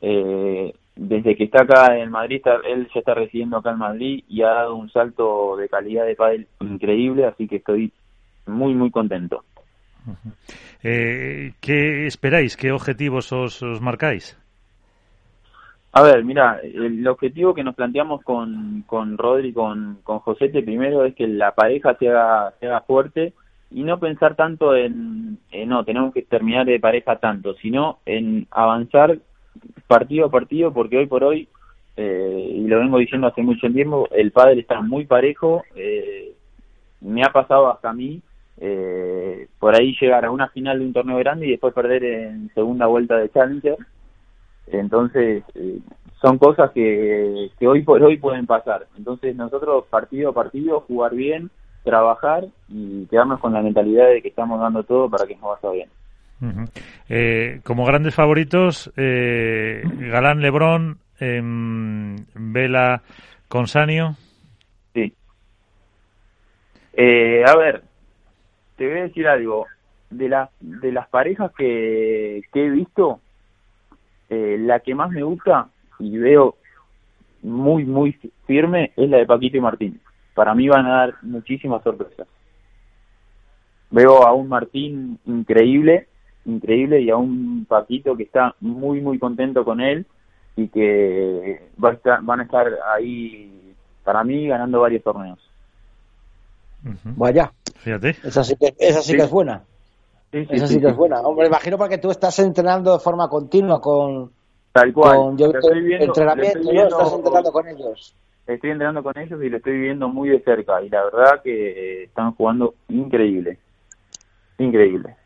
Eh, 0.00 0.72
desde 0.96 1.36
que 1.36 1.44
está 1.44 1.62
acá 1.62 1.98
en 1.98 2.10
Madrid, 2.10 2.42
él 2.64 2.88
ya 2.92 3.00
está 3.00 3.14
residiendo 3.14 3.58
acá 3.58 3.70
en 3.70 3.78
Madrid 3.78 4.24
y 4.28 4.42
ha 4.42 4.48
dado 4.48 4.76
un 4.76 4.90
salto 4.90 5.56
de 5.56 5.68
calidad 5.68 6.06
de 6.06 6.16
pádel 6.16 6.46
increíble, 6.60 7.26
así 7.26 7.46
que 7.46 7.56
estoy 7.56 7.92
muy, 8.46 8.74
muy 8.74 8.90
contento. 8.90 9.44
eh, 10.82 11.52
¿Qué 11.60 12.06
esperáis? 12.06 12.56
¿Qué 12.56 12.72
objetivos 12.72 13.30
os, 13.32 13.62
marcáis? 13.82 14.38
A 15.92 16.02
ver, 16.02 16.24
mira, 16.24 16.60
el 16.62 17.06
objetivo 17.06 17.54
que 17.54 17.64
nos 17.64 17.74
planteamos 17.74 18.22
con, 18.22 18.82
con 18.86 19.16
Rodri, 19.16 19.52
con, 19.52 19.98
con 20.02 20.18
Josete, 20.20 20.62
primero 20.62 21.04
es 21.04 21.14
que 21.14 21.26
la 21.26 21.54
pareja 21.54 21.94
se 21.98 22.08
haga, 22.08 22.52
se 22.58 22.66
haga 22.66 22.80
fuerte 22.82 23.32
y 23.70 23.82
no 23.82 23.98
pensar 23.98 24.36
tanto 24.36 24.76
en, 24.76 25.38
no, 25.66 25.84
tenemos 25.84 26.12
que 26.14 26.22
terminar 26.22 26.66
de 26.66 26.78
pareja 26.80 27.16
tanto, 27.16 27.54
sino 27.54 27.98
en 28.06 28.46
avanzar 28.50 29.18
partido 29.86 30.26
a 30.26 30.30
partido, 30.30 30.72
porque 30.72 30.98
hoy 30.98 31.06
por 31.06 31.24
hoy, 31.24 31.48
eh, 31.96 32.50
y 32.54 32.66
lo 32.66 32.78
vengo 32.78 32.98
diciendo 32.98 33.26
hace 33.26 33.42
mucho 33.42 33.68
tiempo, 33.70 34.08
el 34.12 34.32
padre 34.32 34.60
está 34.60 34.80
muy 34.80 35.06
parejo, 35.06 35.62
eh, 35.74 36.32
me 37.00 37.22
ha 37.22 37.30
pasado 37.30 37.70
hasta 37.70 37.90
a 37.90 37.94
mí, 37.94 38.20
eh, 38.58 39.48
por 39.58 39.74
ahí 39.74 39.94
llegar 40.00 40.24
a 40.24 40.30
una 40.30 40.48
final 40.48 40.78
de 40.78 40.86
un 40.86 40.92
torneo 40.92 41.18
grande 41.18 41.46
y 41.46 41.50
después 41.50 41.74
perder 41.74 42.04
en 42.04 42.50
segunda 42.54 42.86
vuelta 42.86 43.16
de 43.16 43.30
Challenger. 43.30 43.76
Entonces, 44.68 45.44
eh, 45.54 45.78
son 46.20 46.38
cosas 46.38 46.70
que, 46.72 47.50
que 47.58 47.68
hoy 47.68 47.82
por 47.82 48.02
hoy 48.02 48.16
pueden 48.16 48.46
pasar. 48.46 48.86
Entonces, 48.96 49.36
nosotros 49.36 49.84
partido 49.90 50.30
a 50.30 50.34
partido, 50.34 50.80
jugar 50.80 51.14
bien, 51.14 51.50
trabajar 51.84 52.46
y 52.68 53.06
quedarnos 53.06 53.40
con 53.40 53.52
la 53.52 53.62
mentalidad 53.62 54.08
de 54.08 54.22
que 54.22 54.28
estamos 54.28 54.60
dando 54.60 54.82
todo 54.82 55.08
para 55.08 55.26
que 55.26 55.36
nos 55.36 55.60
vaya 55.62 55.74
bien. 55.74 55.88
Eh, 57.08 57.60
como 57.64 57.84
grandes 57.84 58.14
favoritos, 58.14 58.92
eh, 58.96 59.82
Galán 59.84 60.40
Lebrón, 60.40 60.98
eh, 61.18 61.40
Vela 62.34 63.02
Consanio. 63.48 64.16
Sí. 64.94 65.12
Eh, 66.92 67.42
a 67.46 67.56
ver, 67.56 67.82
te 68.76 68.86
voy 68.86 68.98
a 68.98 69.02
decir 69.04 69.26
algo. 69.28 69.66
De, 70.08 70.28
la, 70.28 70.50
de 70.60 70.92
las 70.92 71.08
parejas 71.08 71.50
que, 71.58 72.42
que 72.52 72.66
he 72.66 72.70
visto, 72.70 73.20
eh, 74.30 74.56
la 74.60 74.78
que 74.78 74.94
más 74.94 75.10
me 75.10 75.24
gusta 75.24 75.68
y 75.98 76.16
veo 76.16 76.54
muy, 77.42 77.84
muy 77.84 78.12
firme 78.46 78.92
es 78.96 79.10
la 79.10 79.16
de 79.18 79.26
Paquito 79.26 79.56
y 79.56 79.60
Martín. 79.60 80.00
Para 80.34 80.54
mí 80.54 80.68
van 80.68 80.86
a 80.86 80.96
dar 80.98 81.14
muchísimas 81.22 81.82
sorpresas. 81.82 82.28
Veo 83.90 84.24
a 84.24 84.32
un 84.32 84.48
Martín 84.48 85.18
increíble, 85.26 86.06
increíble, 86.46 87.00
y 87.00 87.10
a 87.10 87.16
un 87.16 87.66
Paquito 87.68 88.16
que 88.16 88.22
está 88.22 88.54
muy, 88.60 89.00
muy 89.00 89.18
contento 89.18 89.64
con 89.64 89.80
él 89.80 90.06
y 90.56 90.68
que 90.68 91.68
va 91.82 91.90
a 91.90 91.92
estar, 91.92 92.22
van 92.22 92.40
a 92.40 92.44
estar 92.44 92.66
ahí, 92.94 93.74
para 94.02 94.24
mí, 94.24 94.46
ganando 94.46 94.80
varios 94.80 95.02
torneos. 95.02 95.38
Vaya. 97.04 97.52
Fíjate. 97.78 98.10
Esa 98.24 98.44
sí 98.44 98.56
que, 98.56 98.74
esa 98.78 99.02
sí, 99.02 99.14
que 99.14 99.22
es 99.22 99.30
buena. 99.30 99.62
esa 100.32 100.66
sí, 100.66 100.80
que 100.80 100.88
es 100.88 100.96
buena. 100.96 101.20
Hombre, 101.20 101.46
imagino 101.46 101.76
porque 101.76 101.98
tú 101.98 102.10
estás 102.10 102.38
entrenando 102.38 102.92
de 102.92 102.98
forma 103.00 103.28
continua 103.28 103.80
con. 103.80 104.30
Tal 104.72 104.92
cual. 104.92 105.16
Con, 105.16 105.38
yo 105.38 105.46
estoy 105.46 105.82
viendo, 105.82 106.06
entrenamiento, 106.06 106.60
viendo, 106.60 106.98
estás 106.98 107.12
entrenando 107.12 107.52
con 107.52 107.68
ellos. 107.68 108.14
Estoy 108.46 108.70
entrenando 108.70 109.02
con 109.02 109.18
ellos 109.18 109.42
y 109.42 109.48
lo 109.48 109.56
estoy 109.56 109.78
viendo 109.78 110.08
muy 110.08 110.28
de 110.28 110.40
cerca. 110.40 110.80
Y 110.82 110.88
la 110.88 111.04
verdad 111.04 111.42
que 111.42 112.04
están 112.04 112.32
jugando 112.34 112.74
increíble. 112.88 113.58
Increíble. 114.58 115.16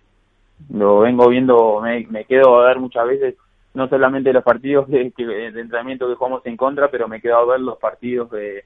Lo 0.68 1.00
vengo 1.00 1.28
viendo, 1.28 1.80
me, 1.80 2.06
me 2.10 2.24
quedo 2.24 2.60
a 2.60 2.66
ver 2.66 2.78
muchas 2.78 3.06
veces, 3.06 3.36
no 3.74 3.88
solamente 3.88 4.32
los 4.32 4.44
partidos 4.44 4.88
de, 4.88 5.12
de 5.16 5.60
entrenamiento 5.60 6.08
que 6.08 6.14
jugamos 6.14 6.44
en 6.44 6.56
contra, 6.56 6.90
pero 6.90 7.08
me 7.08 7.20
quedo 7.20 7.36
a 7.38 7.46
ver 7.46 7.60
los 7.60 7.78
partidos 7.78 8.30
de 8.30 8.64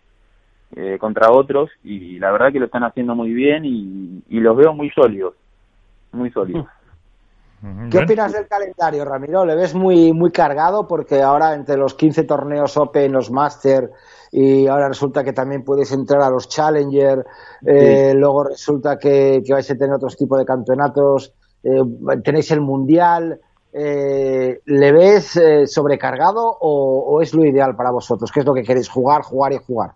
eh, 0.77 0.99
contra 0.99 1.31
otros 1.31 1.71
y 1.85 2.19
la 2.19 2.33
verdad 2.33 2.51
que 2.51 2.59
lo 2.59 2.65
están 2.65 2.83
haciendo 2.83 3.15
muy 3.15 3.33
bien 3.33 3.65
y, 3.65 4.41
los 4.41 4.57
veo 4.57 4.75
muy 4.75 4.91
sólidos, 4.91 5.35
muy 6.11 6.33
sólidos. 6.33 6.67
¿Qué 7.91 7.99
opinas 7.99 8.33
del 8.33 8.49
calendario, 8.49 9.05
Ramiro? 9.05 9.47
¿Le 9.47 9.55
ves 9.55 9.73
muy, 9.73 10.13
muy 10.13 10.33
cargado? 10.33 10.89
Porque 10.89 11.23
ahora 11.23 11.55
entre 11.55 11.77
los 11.77 11.95
15 11.95 12.25
torneos 12.25 12.77
Open, 12.77 13.13
los 13.13 13.31
Master 13.31 13.91
y 14.33 14.67
ahora 14.67 14.89
resulta 14.89 15.23
que 15.23 15.33
también 15.33 15.63
puedes 15.63 15.93
entrar 15.93 16.23
a 16.23 16.31
los 16.31 16.49
Challenger, 16.49 17.25
eh, 17.65 18.13
luego 18.17 18.43
resulta 18.43 18.99
que, 18.99 19.43
vais 19.49 19.71
a 19.71 19.77
tener 19.77 19.95
otros 19.95 20.17
tipos 20.17 20.41
de 20.41 20.45
campeonatos, 20.45 21.33
eh, 21.65 22.21
tenéis 22.23 22.51
el 22.51 22.61
Mundial. 22.61 23.41
Eh, 23.73 24.61
¿Le 24.67 24.93
ves 24.93 25.41
sobrecargado 25.67 26.57
o, 26.61 27.21
es 27.23 27.35
lo 27.35 27.45
ideal 27.45 27.75
para 27.75 27.91
vosotros? 27.91 28.31
¿Qué 28.31 28.41
es 28.41 28.47
lo 28.47 28.55
que 28.55 28.63
queréis? 28.63 28.89
Jugar, 28.89 29.23
jugar 29.23 29.53
y 29.53 29.59
jugar. 29.59 29.93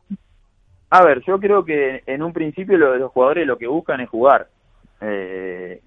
A 0.91 1.05
ver, 1.05 1.23
yo 1.27 1.39
creo 1.39 1.65
que 1.65 2.03
en 2.07 2.23
un 2.23 2.33
principio 2.33 2.77
los 2.77 3.13
jugadores 3.13 3.47
lo 3.47 3.59
que 3.59 3.69
buscan 3.69 4.01
es 4.01 4.09
jugar. 4.09 4.49
Eh, 5.01 5.81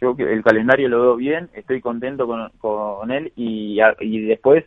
yo 0.00 0.14
el 0.18 0.42
calendario 0.42 0.88
lo 0.88 1.00
veo 1.00 1.16
bien, 1.16 1.48
estoy 1.54 1.80
contento 1.80 2.26
con, 2.26 2.50
con 2.58 3.10
él 3.10 3.32
y, 3.36 3.78
y 4.00 4.26
después 4.26 4.64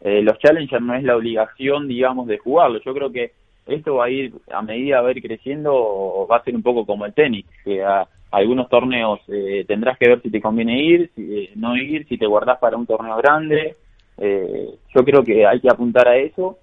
eh, 0.00 0.22
los 0.22 0.38
challengers 0.38 0.82
no 0.82 0.94
es 0.94 1.02
la 1.02 1.16
obligación, 1.16 1.88
digamos, 1.88 2.26
de 2.26 2.38
jugarlo. 2.38 2.80
Yo 2.80 2.94
creo 2.94 3.10
que 3.10 3.32
esto 3.66 3.96
va 3.96 4.06
a 4.06 4.10
ir, 4.10 4.32
a 4.52 4.62
medida 4.62 5.00
va 5.00 5.08
a 5.08 5.12
ir 5.12 5.22
creciendo, 5.22 6.26
va 6.30 6.38
a 6.38 6.44
ser 6.44 6.54
un 6.54 6.62
poco 6.62 6.86
como 6.86 7.04
el 7.04 7.14
tenis, 7.14 7.46
que 7.64 7.82
a, 7.84 8.08
algunos 8.30 8.68
torneos 8.68 9.20
eh, 9.28 9.64
tendrás 9.66 9.98
que 9.98 10.08
ver 10.08 10.22
si 10.22 10.30
te 10.30 10.40
conviene 10.40 10.82
ir, 10.82 11.10
si, 11.14 11.22
eh, 11.22 11.52
no 11.56 11.76
ir, 11.76 12.06
si 12.08 12.16
te 12.16 12.26
guardás 12.26 12.58
para 12.58 12.76
un 12.76 12.86
torneo 12.86 13.16
grande. 13.16 13.76
yo 14.18 15.04
creo 15.04 15.24
que 15.24 15.46
hay 15.46 15.60
que 15.60 15.70
apuntar 15.70 16.06
a 16.08 16.16
eso 16.16 16.58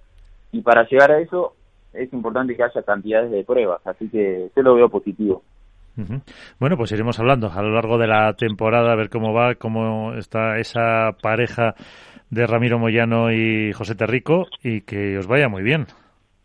y 0.52 0.60
para 0.62 0.86
llegar 0.88 1.10
a 1.10 1.20
eso 1.20 1.54
es 1.92 2.12
importante 2.12 2.54
que 2.56 2.62
haya 2.62 2.82
cantidades 2.82 3.30
de 3.30 3.44
pruebas, 3.44 3.84
así 3.86 4.08
que 4.08 4.50
yo 4.54 4.62
lo 4.62 4.74
veo 4.74 4.88
positivo. 4.88 5.42
Bueno, 6.60 6.76
pues 6.76 6.92
iremos 6.92 7.18
hablando 7.18 7.50
a 7.52 7.62
lo 7.62 7.70
largo 7.70 7.98
de 7.98 8.06
la 8.06 8.32
temporada 8.34 8.92
a 8.92 8.96
ver 8.96 9.10
cómo 9.10 9.32
va, 9.32 9.56
cómo 9.56 10.14
está 10.14 10.58
esa 10.58 11.16
pareja 11.20 11.74
de 12.30 12.46
Ramiro 12.46 12.78
Moyano 12.78 13.32
y 13.32 13.72
José 13.72 13.94
Terrico 13.94 14.46
y 14.62 14.82
que 14.82 15.18
os 15.18 15.26
vaya 15.26 15.48
muy 15.48 15.62
bien. 15.62 15.86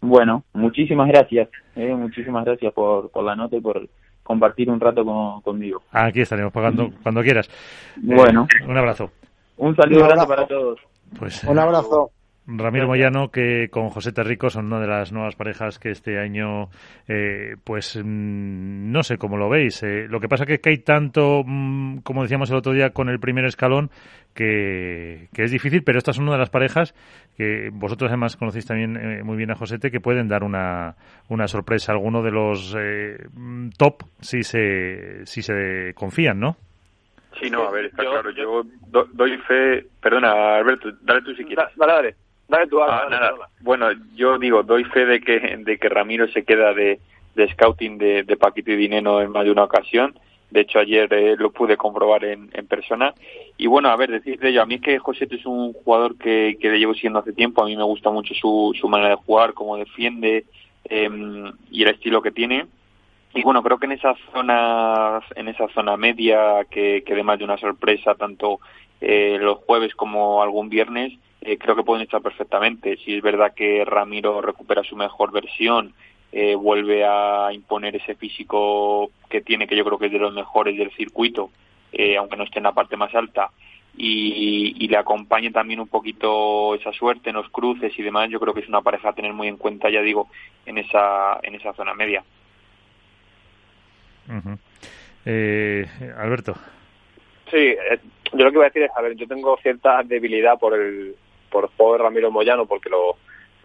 Bueno, 0.02 0.44
muchísimas 0.54 1.08
gracias. 1.08 1.50
Eh, 1.76 1.94
muchísimas 1.94 2.46
gracias 2.46 2.74
por, 2.74 3.12
por 3.12 3.24
la 3.24 3.36
nota 3.36 3.56
y 3.56 3.62
por 3.62 3.88
compartir 4.24 4.70
un 4.70 4.80
rato 4.80 5.04
conmigo. 5.44 5.84
Aquí 5.92 6.22
estaremos 6.22 6.52
pagando 6.52 6.90
cuando 7.04 7.22
quieras. 7.22 7.50
Bueno. 7.98 8.48
Eh, 8.60 8.66
un 8.66 8.78
abrazo. 8.78 9.12
Un 9.58 9.76
saludo 9.76 10.08
un 10.10 10.28
para 10.28 10.48
todos. 10.48 10.80
Pues, 11.18 11.44
un 11.44 11.60
abrazo. 11.60 12.12
Ramiro 12.46 12.88
Moyano, 12.88 13.32
que 13.32 13.70
con 13.70 13.90
José 13.90 14.12
Terrico 14.12 14.50
son 14.50 14.66
una 14.66 14.80
de 14.80 14.88
las 14.88 15.14
nuevas 15.14 15.36
parejas 15.36 15.80
que 15.80 15.92
este 15.92 16.20
año, 16.20 16.70
eh, 17.08 17.56
pues 17.64 17.96
mm, 17.96 18.92
no 18.92 19.02
sé 19.04 19.18
cómo 19.18 19.38
lo 19.38 19.50
veis. 19.50 19.82
Eh, 19.84 20.08
lo 20.10 20.20
que 20.20 20.28
pasa 20.28 20.46
que, 20.46 20.60
que 20.60 20.70
hay 20.70 20.80
tanto, 20.80 21.44
mm, 21.46 22.00
como 22.00 22.24
decíamos 22.24 22.50
el 22.52 22.58
otro 22.58 22.74
día 22.74 22.90
con 22.90 23.08
el 23.08 23.20
primer 23.20 23.46
escalón, 23.46 23.92
que, 24.34 25.30
es 25.34 25.52
difícil, 25.52 25.84
pero 25.84 26.00
esta 26.00 26.12
es 26.12 26.18
una 26.18 26.34
de 26.34 26.40
las 26.40 26.50
parejas 26.50 26.94
que 27.38 27.70
vosotros 27.72 28.10
además 28.10 28.36
conocéis 28.36 28.66
también 28.66 28.98
eh, 28.98 29.24
muy 29.24 29.38
bien 29.38 29.52
a 29.52 29.56
Josete, 29.56 29.90
que 29.90 30.02
pueden 30.02 30.28
dar 30.28 30.44
una, 30.44 30.96
una 31.30 31.48
sorpresa, 31.48 31.94
alguno 31.94 32.24
de 32.24 32.32
los 32.32 32.76
mm, 32.76 33.70
top 33.78 34.04
si 34.20 34.44
se, 34.44 35.26
si 35.26 35.42
se 35.42 35.94
confían, 35.96 36.40
¿no? 36.40 36.58
Sí, 37.40 37.50
no, 37.50 37.68
a 37.68 37.72
ver, 37.72 37.86
está 37.86 38.04
claro. 38.04 38.30
Yo 38.32 38.64
doy 39.14 39.38
fe. 39.40 39.88
Perdona, 40.02 40.58
Alberto, 40.58 40.92
dale 41.02 41.22
tú 41.24 41.34
si 41.34 41.44
quieres. 41.44 41.66
Dale, 41.76 41.94
dale. 41.94 42.16
Ah, 42.52 43.34
bueno, 43.62 43.88
yo 44.16 44.38
digo, 44.38 44.64
doy 44.64 44.84
fe 44.84 45.06
de 45.06 45.22
que, 45.22 45.40
de 45.58 45.78
que 45.78 45.90
Ramiro 45.90 46.28
se 46.28 46.44
queda 46.44 46.74
de, 46.74 47.00
de 47.36 47.52
scouting 47.54 47.98
de, 47.98 48.24
de, 48.24 48.38
Paquito 48.38 48.72
y 48.72 48.76
Dineno 48.76 49.22
en 49.22 49.32
más 49.32 49.46
de 49.46 49.52
una 49.52 49.64
ocasión. 49.64 50.14
De 50.52 50.62
hecho, 50.62 50.78
ayer 50.78 51.12
eh, 51.12 51.36
lo 51.36 51.52
pude 51.52 51.78
comprobar 51.78 52.26
en, 52.26 52.50
en, 52.54 52.68
persona. 52.68 53.14
Y 53.58 53.66
bueno, 53.66 53.90
a 53.90 53.96
ver, 53.96 54.12
decir 54.12 54.40
de 54.40 54.50
ello, 54.50 54.62
a 54.62 54.66
mí 54.68 54.76
es 54.76 54.82
que 54.82 55.00
José 55.00 55.28
es 55.32 55.46
un 55.48 55.74
jugador 55.74 56.16
que, 56.18 56.58
que 56.62 56.70
le 56.70 56.78
llevo 56.78 56.94
siendo 56.94 57.20
hace 57.20 57.34
tiempo. 57.34 57.64
A 57.64 57.66
mí 57.66 57.76
me 57.76 57.84
gusta 57.84 58.12
mucho 58.12 58.36
su, 58.36 58.72
su 58.80 58.88
manera 58.88 59.10
de 59.10 59.16
jugar, 59.16 59.54
cómo 59.54 59.78
defiende 59.78 60.46
em, 60.84 61.52
y 61.72 61.82
el 61.82 61.90
estilo 61.90 62.22
que 62.22 62.32
tiene. 62.32 62.68
Y 63.34 63.42
bueno, 63.42 63.64
creo 63.64 63.80
que 63.80 63.88
en 63.88 63.94
esa 63.94 64.14
zona, 64.32 65.22
en 65.36 65.48
esa 65.48 65.68
zona 65.70 65.98
media, 65.98 66.66
que, 66.70 67.04
que 67.04 67.16
de 67.16 67.24
más 67.24 67.40
de 67.40 67.46
una 67.46 67.58
sorpresa, 67.58 68.14
tanto 68.14 68.60
eh, 69.02 69.40
los 69.42 69.58
jueves 69.58 69.96
como 69.96 70.44
algún 70.44 70.70
viernes, 70.70 71.14
eh, 71.46 71.58
creo 71.58 71.76
que 71.76 71.84
pueden 71.84 72.04
estar 72.04 72.22
perfectamente. 72.22 72.98
Si 72.98 73.16
es 73.16 73.22
verdad 73.22 73.54
que 73.54 73.84
Ramiro 73.84 74.42
recupera 74.42 74.82
su 74.84 74.96
mejor 74.96 75.32
versión, 75.34 75.94
eh, 76.32 76.56
vuelve 76.56 77.04
a 77.06 77.50
imponer 77.52 77.98
ese 77.98 78.16
físico 78.16 79.12
que 79.30 79.42
tiene, 79.42 79.68
que 79.68 79.76
yo 79.76 79.84
creo 79.84 79.98
que 79.98 80.06
es 80.06 80.12
de 80.14 80.20
los 80.20 80.34
mejores 80.34 80.78
del 80.78 80.92
circuito, 80.92 81.52
eh, 81.92 82.16
aunque 82.16 82.38
no 82.38 82.46
esté 82.46 82.60
en 82.60 82.64
la 82.64 82.72
parte 82.72 82.96
más 82.96 83.14
alta, 83.14 83.52
y, 83.96 84.88
le 84.88 84.98
acompañe 84.98 85.52
también 85.52 85.80
un 85.80 85.88
poquito 85.88 86.76
esa 86.76 86.92
suerte 86.94 87.30
en 87.30 87.36
los 87.36 87.50
cruces 87.50 87.98
y 87.98 88.04
demás, 88.04 88.30
yo 88.30 88.40
creo 88.40 88.54
que 88.54 88.60
es 88.62 88.68
una 88.68 88.82
pareja 88.82 89.10
a 89.10 89.14
tener 89.14 89.34
muy 89.34 89.48
en 89.48 89.58
cuenta, 89.58 89.90
ya 89.90 90.02
digo, 90.02 90.30
en 90.66 90.78
esa, 90.78 91.40
en 91.42 91.56
esa 91.56 91.74
zona 91.74 91.94
media. 91.94 92.24
Alberto. 96.18 96.56
Sí, 97.52 97.76
yo 98.34 98.46
lo 98.46 98.52
que 98.52 98.58
voy 98.58 98.66
a 98.66 98.70
decir 98.70 98.84
es, 98.84 98.92
a 98.96 99.02
ver, 99.02 99.16
yo 99.16 99.28
tengo 99.28 99.58
cierta 99.58 100.04
debilidad 100.04 100.60
por 100.60 100.74
el, 100.74 101.16
por 101.54 101.70
de 101.70 102.04
Ramiro 102.04 102.32
Moyano 102.32 102.66
porque 102.66 102.90
lo, 102.90 103.18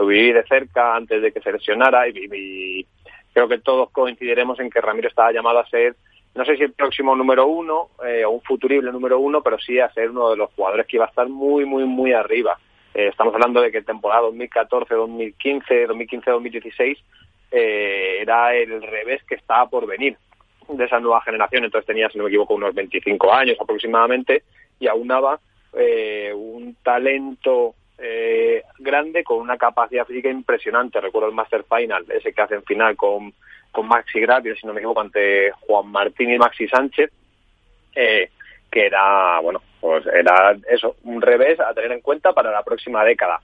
viví 0.06 0.32
de 0.32 0.44
cerca 0.44 0.94
antes 0.94 1.22
de 1.22 1.32
que 1.32 1.40
se 1.40 1.52
lesionara 1.52 2.06
y, 2.08 2.86
creo 3.32 3.48
que 3.48 3.58
todos 3.58 3.90
coincidiremos 3.90 4.58
en 4.60 4.70
que 4.70 4.80
Ramiro 4.80 5.08
estaba 5.08 5.32
llamado 5.32 5.60
a 5.60 5.68
ser, 5.68 5.96
no 6.34 6.44
sé 6.44 6.56
si 6.56 6.64
el 6.64 6.72
próximo 6.72 7.14
número 7.14 7.46
uno 7.46 7.90
eh, 8.06 8.24
o 8.24 8.30
un 8.30 8.42
futurible 8.42 8.90
número 8.90 9.18
uno, 9.18 9.42
pero 9.42 9.58
sí 9.58 9.78
a 9.78 9.92
ser 9.92 10.10
uno 10.10 10.30
de 10.30 10.36
los 10.36 10.50
jugadores 10.54 10.86
que 10.86 10.96
iba 10.96 11.04
a 11.04 11.08
estar 11.08 11.28
muy, 11.28 11.64
muy, 11.64 11.84
muy 11.84 12.12
arriba. 12.12 12.58
Eh, 12.94 13.08
estamos 13.08 13.34
hablando 13.34 13.60
de 13.60 13.70
que 13.70 13.82
temporada 13.82 14.22
2014, 14.22 14.94
2015, 14.94 15.86
2015, 15.86 16.30
2016 16.30 16.98
eh, 17.52 18.18
era 18.20 18.54
el 18.54 18.82
revés 18.82 19.22
que 19.24 19.36
estaba 19.36 19.68
por 19.68 19.86
venir 19.86 20.16
de 20.68 20.84
esa 20.84 20.98
nueva 20.98 21.20
generación. 21.22 21.64
Entonces 21.64 21.86
tenía, 21.86 22.08
si 22.10 22.18
no 22.18 22.24
me 22.24 22.30
equivoco, 22.30 22.54
unos 22.54 22.74
25 22.74 23.32
años 23.32 23.56
aproximadamente 23.60 24.42
y 24.80 24.88
aunaba 24.88 25.38
eh, 25.74 26.32
un 26.34 26.76
talento 26.82 27.74
eh, 27.98 28.62
grande 28.78 29.24
con 29.24 29.38
una 29.38 29.56
capacidad 29.56 30.06
física 30.06 30.30
impresionante. 30.30 31.00
Recuerdo 31.00 31.28
el 31.28 31.34
Master 31.34 31.64
Final, 31.64 32.04
ese 32.08 32.32
que 32.32 32.42
hace 32.42 32.54
en 32.54 32.62
final 32.62 32.96
con, 32.96 33.32
con 33.72 33.88
Maxi 33.88 34.20
Gratis, 34.20 34.58
si 34.60 34.66
no 34.66 34.72
me 34.72 34.80
equivoco, 34.80 35.00
ante 35.00 35.50
Juan 35.52 35.88
Martín 35.88 36.30
y 36.30 36.38
Maxi 36.38 36.68
Sánchez, 36.68 37.10
eh, 37.94 38.30
que 38.70 38.86
era, 38.86 39.40
bueno, 39.40 39.62
pues 39.80 40.06
era 40.06 40.56
eso, 40.70 40.96
un 41.04 41.20
revés 41.20 41.58
a 41.60 41.74
tener 41.74 41.92
en 41.92 42.00
cuenta 42.00 42.32
para 42.32 42.50
la 42.50 42.62
próxima 42.62 43.04
década. 43.04 43.40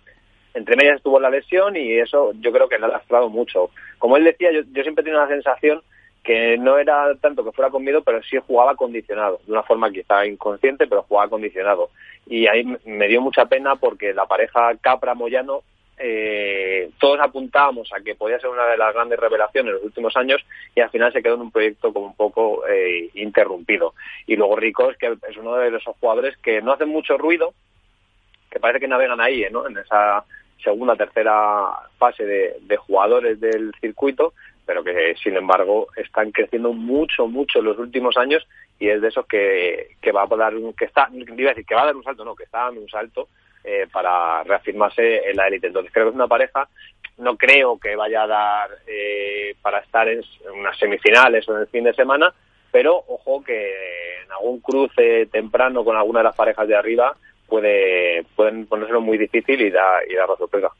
Entre 0.55 0.77
medias 0.77 0.97
estuvo 0.97 1.19
la 1.19 1.31
lesión 1.31 1.77
y 1.77 1.95
eso 1.99 2.33
yo 2.39 2.53
creo 2.53 2.69
que 2.69 2.79
le 2.79 2.87
ha 2.87 2.89
lastrado 2.89 3.29
mucho. 3.29 3.71
Como 3.99 4.17
él 4.17 4.25
decía, 4.25 4.53
yo, 4.53 4.61
yo 4.73 4.83
siempre 4.83 5.03
tengo 5.03 5.19
la 5.19 5.27
sensación 5.27 5.83
que 6.25 6.57
no 6.57 6.79
era 6.79 7.15
tanto 7.21 7.45
que 7.45 7.53
fuera 7.53 7.71
con 7.71 7.85
miedo, 7.85 8.03
pero 8.03 8.23
sí 8.23 8.39
jugaba 8.45 8.75
condicionado, 8.75 9.41
de 9.47 9.53
una 9.53 9.63
forma 9.63 9.93
quizá 9.93 10.27
inconsciente, 10.27 10.87
pero 10.87 11.03
jugaba 11.03 11.29
condicionado. 11.29 11.91
Y 12.27 12.47
ahí 12.47 12.65
me 12.87 13.09
dio 13.09 13.21
mucha 13.21 13.45
pena 13.45 13.77
porque 13.77 14.15
la 14.15 14.25
pareja 14.25 14.75
Capra-Moyano, 14.81 15.63
eh, 15.99 16.91
todos 16.99 17.21
apuntábamos 17.21 17.93
a 17.93 18.01
que 18.01 18.15
podía 18.15 18.41
ser 18.41 18.49
una 18.49 18.67
de 18.67 18.79
las 18.79 18.95
grandes 18.95 19.21
revelaciones 19.21 19.69
en 19.69 19.75
los 19.75 19.85
últimos 19.85 20.17
años 20.17 20.45
y 20.75 20.81
al 20.81 20.91
final 20.91 21.13
se 21.13 21.23
quedó 21.23 21.35
en 21.35 21.43
un 21.43 21.53
proyecto 21.53 21.93
como 21.93 22.07
un 22.07 22.17
poco 22.17 22.67
eh, 22.67 23.11
interrumpido. 23.15 23.93
Y 24.27 24.37
luego 24.37 24.57
Ricos, 24.57 24.97
que 24.97 25.19
es 25.29 25.37
uno 25.37 25.57
de 25.57 25.77
esos 25.77 25.95
jugadores 26.01 26.39
que 26.39 26.63
no 26.63 26.73
hacen 26.73 26.89
mucho 26.89 27.19
ruido, 27.19 27.53
que 28.51 28.61
parece 28.61 28.81
que 28.81 28.89
navegan 28.89 29.21
ahí, 29.21 29.45
¿no? 29.51 29.69
En 29.69 29.77
esa 29.77 30.25
segunda, 30.63 30.97
tercera 30.97 31.69
fase 31.99 32.25
de 32.25 32.77
jugadores 32.79 33.39
del 33.39 33.75
circuito, 33.81 34.33
pero 34.67 34.83
que 34.83 35.15
sin 35.23 35.37
embargo 35.37 35.89
están 35.97 36.31
creciendo 36.33 36.73
mucho, 36.73 37.27
mucho 37.27 37.59
en 37.59 37.67
los 37.67 37.79
últimos 37.79 38.17
años 38.17 38.47
y 38.79 38.89
es 38.89 39.01
de 39.01 39.09
esos 39.09 39.27
que, 39.27 39.97
que 40.01 40.13
va 40.13 40.23
a 40.23 40.37
dar 40.37 40.55
un, 40.55 40.73
que 40.73 40.87
está, 40.87 41.09
iba 41.13 41.51
a 41.51 41.55
decir 41.55 41.67
que 41.67 41.75
va 41.75 41.83
a 41.83 41.87
dar 41.87 41.97
un 41.97 42.03
salto, 42.03 42.25
no, 42.25 42.35
que 42.35 42.45
está 42.45 42.65
dando 42.65 42.81
un 42.81 42.89
salto 42.89 43.29
eh, 43.63 43.87
para 43.93 44.43
reafirmarse 44.45 45.29
en 45.29 45.37
la 45.37 45.49
élite. 45.49 45.69
Entonces 45.69 45.93
creo 45.93 46.07
que 46.07 46.11
es 46.11 46.15
una 46.17 46.29
pareja, 46.29 46.69
no 47.19 47.37
creo 47.37 47.79
que 47.79 47.97
vaya 47.97 48.25
a 48.25 48.27
dar 48.27 48.71
eh, 48.87 49.55
para 49.63 49.79
estar 49.79 50.09
en 50.09 50.23
unas 50.55 50.79
semifinales 50.79 51.49
o 51.49 51.55
en 51.55 51.63
el 51.63 51.69
fin 51.69 51.85
de 51.85 51.95
semana, 51.95 52.35
pero 52.71 52.97
ojo 53.09 53.43
que 53.43 54.23
en 54.25 54.33
algún 54.33 54.61
cruce 54.61 55.27
temprano 55.27 55.85
con 55.85 55.97
alguna 55.97 56.21
de 56.21 56.25
las 56.25 56.37
parejas 56.37 56.67
de 56.67 56.77
arriba 56.77 57.17
puede 57.47 58.25
pueden 58.35 58.67
ponérselo 58.67 59.01
muy 59.01 59.17
difícil 59.17 59.61
y, 59.61 59.71
da, 59.71 60.01
y 60.09 60.15
dar 60.15 60.29
la 60.29 60.37
sorpresa. 60.37 60.71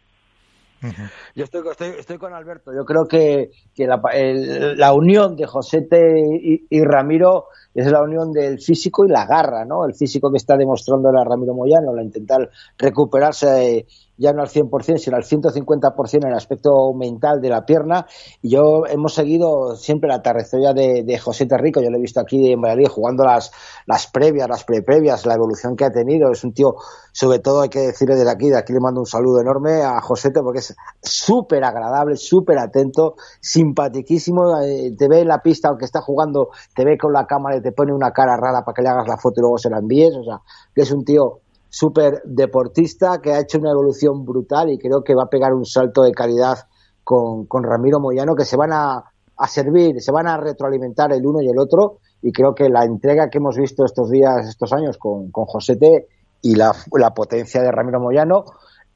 Yo 1.35 1.45
estoy, 1.45 1.63
estoy, 1.99 2.19
con 2.19 2.33
Alberto. 2.33 2.73
Yo 2.75 2.85
creo 2.85 3.07
que, 3.07 3.51
la, 3.77 4.93
unión 4.93 5.37
de 5.37 5.47
Josete 5.47 6.23
y, 6.69 6.85
Ramiro 6.85 7.47
es 7.75 7.91
la 7.91 8.03
unión 8.03 8.33
del 8.33 8.61
físico 8.61 9.05
y 9.05 9.09
la 9.09 9.27
garra, 9.27 9.65
¿no? 9.65 9.85
El 9.85 9.95
físico 9.95 10.31
que 10.31 10.37
está 10.37 10.57
demostrando 10.57 11.11
la 11.11 11.25
Ramiro 11.25 11.55
Moyano, 11.55 11.95
la 11.95 12.03
intentar 12.03 12.51
recuperarse 12.79 13.87
ya 14.17 14.33
no 14.33 14.43
al 14.43 14.49
100%, 14.49 14.99
sino 14.99 15.17
al 15.17 15.25
150% 15.25 16.23
en 16.23 16.29
el 16.29 16.35
aspecto 16.35 16.93
mental 16.95 17.41
de 17.41 17.49
la 17.49 17.65
pierna. 17.65 18.07
Y 18.43 18.51
yo 18.51 18.87
hemos 18.87 19.15
seguido 19.15 19.77
siempre 19.77 20.09
la 20.09 20.23
trayectoria 20.23 20.73
de, 20.73 21.03
de 21.05 21.19
José 21.19 21.47
Terrico, 21.47 21.81
yo 21.81 21.91
lo 21.91 21.99
he 21.99 22.01
visto 22.01 22.21
aquí 22.21 22.53
en 22.53 22.61
Valladolid 22.61 22.89
jugando 22.89 23.25
las, 23.25 23.51
las 23.87 24.07
previas, 24.07 24.49
las 24.49 24.65
pre-previas, 24.65 25.27
la 25.27 25.35
evolución 25.35 25.77
que 25.77 25.85
ha 25.85 25.91
tenido. 25.91 26.31
Es 26.31 26.45
un 26.45 26.53
tío, 26.53 26.77
sobre 27.13 27.39
todo 27.39 27.63
hay 27.63 27.69
que 27.69 27.81
decirle 27.81 28.17
desde 28.17 28.31
aquí, 28.31 28.49
de 28.49 28.59
aquí 28.59 28.73
le 28.73 28.81
mando 28.81 29.01
un 29.01 29.07
saludo 29.07 29.41
enorme 29.41 29.83
a 29.83 30.01
Josete 30.01 30.41
porque 30.43 30.61
es 30.61 30.75
súper 31.03 31.65
agradable, 31.65 32.17
súper 32.17 32.59
atento, 32.59 33.17
simpaticísimo. 33.41 34.61
Eh, 34.63 34.95
te 34.97 35.09
ve 35.09 35.21
en 35.21 35.29
la 35.29 35.43
pista, 35.43 35.69
aunque 35.69 35.85
está 35.85 36.01
jugando, 36.01 36.51
te 36.75 36.85
ve 36.85 36.97
con 36.99 37.13
la 37.13 37.27
cámara 37.27 37.57
y 37.57 37.63
te 37.63 37.73
pone 37.73 37.93
una 37.93 38.13
cara 38.13 38.37
rara 38.37 38.65
para 38.65 38.75
que 38.75 38.83
le 38.83 38.89
hagas 38.89 39.09
la 39.09 39.17
foto 39.17 39.41
y 39.41 39.43
luego 39.43 39.59
se 39.59 39.71
la 39.71 39.79
envíes. 39.79 40.15
O 40.17 40.25
sea, 40.25 40.41
que 40.75 40.83
es 40.83 40.93
un 40.93 41.05
tío 41.05 41.41
súper 41.75 42.23
deportista 42.25 43.21
que 43.21 43.33
ha 43.33 43.41
hecho 43.41 43.59
una 43.59 43.73
evolución 43.73 44.25
brutal 44.25 44.71
y 44.71 44.79
creo 44.79 45.03
que 45.03 45.17
va 45.17 45.25
a 45.25 45.29
pegar 45.29 45.53
un 45.53 45.65
salto 45.65 46.05
de 46.05 46.13
calidad 46.13 46.57
con, 47.03 47.47
con 47.47 47.65
Ramiro 47.65 47.99
Moyano 47.99 48.37
que 48.37 48.45
se 48.45 48.57
van 48.57 48.73
a, 48.73 49.03
servir, 49.49 50.01
se 50.01 50.13
van 50.13 50.29
a 50.29 50.37
retroalimentar 50.37 51.13
el 51.13 51.27
uno 51.27 51.43
y 51.43 51.49
el 51.49 51.59
otro 51.59 51.99
y 52.23 52.31
creo 52.31 52.55
que 52.55 52.69
la 52.69 52.85
entrega 52.85 53.29
que 53.29 53.39
hemos 53.39 53.57
visto 53.57 53.85
estos 53.85 54.09
días, 54.09 54.49
estos 54.49 54.73
años 54.73 54.99
con, 54.99 55.33
con 55.33 55.47
Josete 55.47 56.07
y 56.43 56.55
la, 56.55 56.73
la, 56.93 57.13
potencia 57.13 57.61
de 57.61 57.73
Ramiro 57.73 57.99
Moyano 57.99 58.45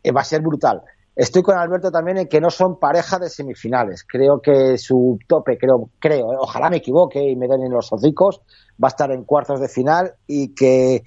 eh, 0.00 0.12
va 0.12 0.20
a 0.20 0.24
ser 0.24 0.40
brutal. 0.40 0.82
Estoy 1.16 1.42
con 1.42 1.58
Alberto 1.58 1.90
también 1.90 2.18
en 2.18 2.28
que 2.28 2.40
no 2.40 2.48
son 2.48 2.78
pareja 2.78 3.18
de 3.18 3.28
semifinales. 3.28 4.04
Creo 4.04 4.40
que 4.40 4.78
su 4.78 5.18
tope, 5.26 5.58
creo, 5.58 5.90
creo, 5.98 6.32
eh, 6.32 6.36
ojalá 6.38 6.70
me 6.70 6.76
equivoque 6.76 7.20
y 7.28 7.34
me 7.34 7.48
den 7.48 7.64
en 7.64 7.72
los 7.72 7.92
hocicos, 7.92 8.40
va 8.80 8.86
a 8.86 8.94
estar 8.94 9.10
en 9.10 9.24
cuartos 9.24 9.60
de 9.60 9.68
final 9.68 10.14
y 10.28 10.54
que 10.54 11.02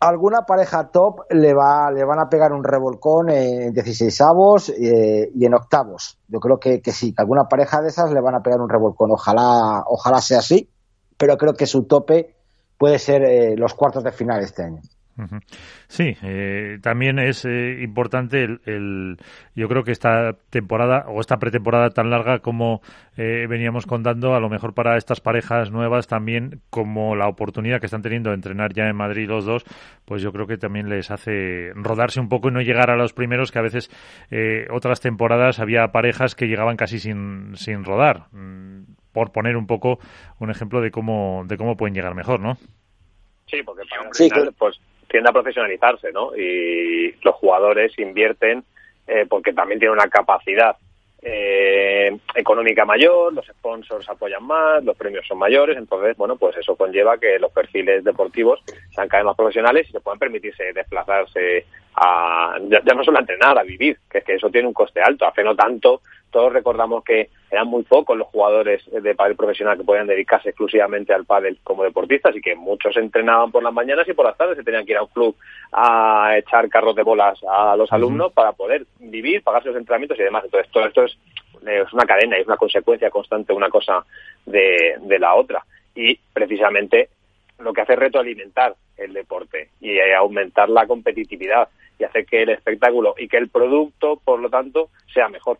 alguna 0.00 0.42
pareja 0.42 0.88
top 0.88 1.20
le 1.30 1.54
va 1.54 1.90
le 1.90 2.04
van 2.04 2.20
a 2.20 2.28
pegar 2.28 2.52
un 2.52 2.64
revolcón 2.64 3.30
en 3.30 3.72
16 3.72 4.20
avos 4.20 4.68
eh, 4.70 5.30
y 5.34 5.44
en 5.44 5.54
octavos. 5.54 6.18
Yo 6.28 6.40
creo 6.40 6.58
que, 6.58 6.80
que, 6.80 6.92
sí, 6.92 7.12
que 7.12 7.22
alguna 7.22 7.48
pareja 7.48 7.82
de 7.82 7.88
esas 7.88 8.12
le 8.12 8.20
van 8.20 8.34
a 8.34 8.42
pegar 8.42 8.60
un 8.60 8.68
revolcón. 8.68 9.10
Ojalá, 9.10 9.84
ojalá 9.86 10.20
sea 10.20 10.38
así, 10.38 10.68
pero 11.16 11.36
creo 11.36 11.54
que 11.54 11.66
su 11.66 11.84
tope 11.84 12.36
puede 12.78 12.98
ser 12.98 13.22
eh, 13.24 13.56
los 13.56 13.74
cuartos 13.74 14.04
de 14.04 14.12
final 14.12 14.42
este 14.42 14.62
año. 14.62 14.80
Sí, 15.88 16.16
eh, 16.22 16.78
también 16.82 17.18
es 17.18 17.44
eh, 17.44 17.78
importante 17.82 18.44
el, 18.44 18.60
el, 18.66 19.16
yo 19.54 19.68
creo 19.68 19.82
que 19.82 19.92
esta 19.92 20.34
temporada 20.50 21.06
o 21.08 21.20
esta 21.20 21.38
pretemporada 21.38 21.90
tan 21.90 22.10
larga 22.10 22.38
como 22.38 22.82
eh, 23.16 23.46
veníamos 23.48 23.86
contando, 23.86 24.34
a 24.34 24.40
lo 24.40 24.48
mejor 24.48 24.74
para 24.74 24.96
estas 24.96 25.20
parejas 25.20 25.72
nuevas 25.72 26.06
también 26.06 26.60
como 26.70 27.16
la 27.16 27.26
oportunidad 27.26 27.80
que 27.80 27.86
están 27.86 28.02
teniendo 28.02 28.30
de 28.30 28.36
entrenar 28.36 28.72
ya 28.72 28.88
en 28.88 28.94
Madrid 28.94 29.28
los 29.28 29.44
dos, 29.44 29.64
pues 30.04 30.22
yo 30.22 30.32
creo 30.32 30.46
que 30.46 30.56
también 30.56 30.88
les 30.88 31.10
hace 31.10 31.72
rodarse 31.74 32.20
un 32.20 32.28
poco 32.28 32.48
y 32.48 32.52
no 32.52 32.60
llegar 32.60 32.90
a 32.90 32.96
los 32.96 33.12
primeros 33.12 33.50
que 33.50 33.58
a 33.58 33.62
veces 33.62 33.90
eh, 34.30 34.68
otras 34.70 35.00
temporadas 35.00 35.58
había 35.58 35.88
parejas 35.88 36.36
que 36.36 36.46
llegaban 36.46 36.76
casi 36.76 37.00
sin, 37.00 37.56
sin 37.56 37.84
rodar, 37.84 38.26
mm, 38.32 38.82
por 39.12 39.32
poner 39.32 39.56
un 39.56 39.66
poco 39.66 39.98
un 40.38 40.50
ejemplo 40.50 40.80
de 40.80 40.92
cómo 40.92 41.44
de 41.46 41.56
cómo 41.56 41.76
pueden 41.76 41.94
llegar 41.94 42.14
mejor, 42.14 42.38
¿no? 42.38 42.56
Sí, 43.46 43.62
porque 43.64 43.82
para 43.88 44.12
sí, 44.12 44.28
final, 44.28 44.54
pues 44.58 44.78
tiende 45.08 45.30
a 45.30 45.32
profesionalizarse, 45.32 46.12
¿no? 46.12 46.36
Y 46.36 47.12
los 47.22 47.34
jugadores 47.36 47.98
invierten 47.98 48.64
eh, 49.06 49.26
porque 49.28 49.52
también 49.52 49.80
tienen 49.80 49.96
una 49.98 50.08
capacidad 50.08 50.76
eh, 51.20 52.16
económica 52.34 52.84
mayor, 52.84 53.32
los 53.32 53.46
sponsors 53.46 54.08
apoyan 54.08 54.44
más, 54.44 54.84
los 54.84 54.96
premios 54.96 55.26
son 55.26 55.38
mayores, 55.38 55.76
entonces, 55.76 56.16
bueno, 56.16 56.36
pues 56.36 56.56
eso 56.56 56.76
conlleva 56.76 57.18
que 57.18 57.38
los 57.38 57.50
perfiles 57.50 58.04
deportivos 58.04 58.60
sean 58.90 59.08
cada 59.08 59.22
vez 59.22 59.26
más 59.26 59.36
profesionales 59.36 59.88
y 59.88 59.92
se 59.92 60.00
puedan 60.00 60.18
permitirse 60.18 60.72
desplazarse 60.72 61.66
a, 61.94 62.56
ya, 62.68 62.80
ya 62.84 62.94
no 62.94 63.04
solo 63.04 63.18
a 63.18 63.20
entrenar, 63.20 63.58
a 63.58 63.62
vivir, 63.62 63.98
que 64.10 64.18
es 64.18 64.24
que 64.24 64.34
eso 64.34 64.50
tiene 64.50 64.68
un 64.68 64.74
coste 64.74 65.00
alto. 65.00 65.26
Hace 65.26 65.42
no 65.42 65.54
tanto 65.54 66.02
todos 66.30 66.52
recordamos 66.52 67.04
que 67.04 67.30
eran 67.50 67.68
muy 67.68 67.82
pocos 67.84 68.16
los 68.16 68.28
jugadores 68.28 68.82
de 68.90 69.14
pádel 69.14 69.36
profesional 69.36 69.78
que 69.78 69.84
podían 69.84 70.06
dedicarse 70.06 70.50
exclusivamente 70.50 71.14
al 71.14 71.24
pádel 71.24 71.58
como 71.64 71.84
deportistas 71.84 72.36
y 72.36 72.40
que 72.42 72.54
muchos 72.54 72.96
entrenaban 72.96 73.50
por 73.50 73.62
las 73.62 73.72
mañanas 73.72 74.06
y 74.08 74.12
por 74.12 74.26
las 74.26 74.36
tardes 74.36 74.56
se 74.56 74.64
tenían 74.64 74.84
que 74.84 74.92
ir 74.92 74.98
a 74.98 75.02
un 75.02 75.08
club 75.08 75.34
a 75.72 76.36
echar 76.36 76.68
carros 76.68 76.94
de 76.94 77.02
bolas 77.02 77.38
a 77.48 77.76
los 77.76 77.90
alumnos 77.92 78.32
para 78.32 78.52
poder 78.52 78.86
vivir, 78.98 79.42
pagarse 79.42 79.68
los 79.68 79.78
entrenamientos 79.78 80.18
y 80.18 80.22
demás. 80.22 80.44
Entonces 80.44 80.70
todo 80.70 80.84
esto 80.86 81.04
es, 81.04 81.18
es 81.66 81.92
una 81.92 82.04
cadena, 82.04 82.36
es 82.36 82.46
una 82.46 82.56
consecuencia 82.56 83.10
constante 83.10 83.52
una 83.52 83.70
cosa 83.70 84.04
de, 84.44 84.96
de 85.00 85.18
la 85.18 85.34
otra. 85.34 85.64
Y 85.94 86.18
precisamente 86.32 87.08
lo 87.58 87.72
que 87.72 87.82
hace 87.82 87.94
es 87.94 87.98
retroalimentar 87.98 88.74
el 88.96 89.12
deporte 89.12 89.70
y 89.80 89.98
aumentar 90.16 90.68
la 90.68 90.86
competitividad 90.86 91.68
y 91.98 92.04
hacer 92.04 92.26
que 92.26 92.42
el 92.42 92.50
espectáculo 92.50 93.14
y 93.18 93.28
que 93.28 93.38
el 93.38 93.48
producto, 93.48 94.20
por 94.24 94.40
lo 94.40 94.48
tanto, 94.48 94.90
sea 95.12 95.28
mejor. 95.28 95.58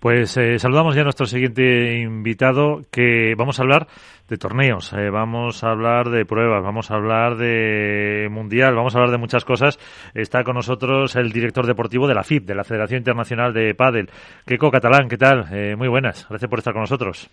Pues 0.00 0.36
eh, 0.36 0.58
saludamos 0.58 0.94
ya 0.94 1.02
a 1.02 1.04
nuestro 1.04 1.26
siguiente 1.26 2.00
invitado, 2.00 2.82
que 2.90 3.34
vamos 3.36 3.58
a 3.58 3.62
hablar 3.62 3.86
de 4.28 4.36
torneos, 4.36 4.92
eh, 4.92 5.10
vamos 5.10 5.62
a 5.62 5.70
hablar 5.70 6.10
de 6.10 6.24
pruebas, 6.24 6.62
vamos 6.62 6.90
a 6.90 6.94
hablar 6.94 7.36
de 7.36 8.28
mundial, 8.30 8.74
vamos 8.74 8.94
a 8.94 8.98
hablar 8.98 9.12
de 9.12 9.18
muchas 9.18 9.44
cosas. 9.44 9.78
Está 10.12 10.42
con 10.42 10.56
nosotros 10.56 11.14
el 11.14 11.30
director 11.30 11.66
deportivo 11.66 12.08
de 12.08 12.14
la 12.14 12.24
FIP, 12.24 12.46
de 12.46 12.54
la 12.56 12.64
Federación 12.64 12.98
Internacional 12.98 13.52
de 13.52 13.74
Padel, 13.74 14.10
Keiko 14.44 14.70
Catalán. 14.70 15.08
¿Qué 15.08 15.16
tal? 15.16 15.46
Eh, 15.52 15.76
muy 15.76 15.88
buenas, 15.88 16.26
gracias 16.28 16.50
por 16.50 16.58
estar 16.58 16.72
con 16.72 16.82
nosotros. 16.82 17.30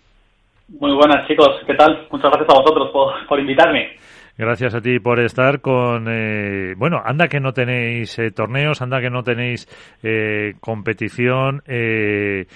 Muy 0.68 0.92
buenas, 0.94 1.28
chicos. 1.28 1.60
¿Qué 1.64 1.74
tal? 1.74 2.08
Muchas 2.10 2.30
gracias 2.30 2.50
a 2.50 2.60
vosotros 2.60 2.90
por, 2.92 3.26
por 3.28 3.38
invitarme. 3.38 3.96
Gracias 4.36 4.74
a 4.74 4.80
ti 4.80 4.98
por 4.98 5.20
estar 5.20 5.60
con. 5.60 6.08
Eh, 6.10 6.74
bueno, 6.76 7.00
anda 7.04 7.28
que 7.28 7.40
no 7.40 7.52
tenéis 7.52 8.18
eh, 8.18 8.32
torneos, 8.32 8.82
anda 8.82 9.00
que 9.00 9.08
no 9.08 9.22
tenéis 9.22 9.66
eh, 10.02 10.54
competición. 10.60 11.62
Eh, 11.66 12.46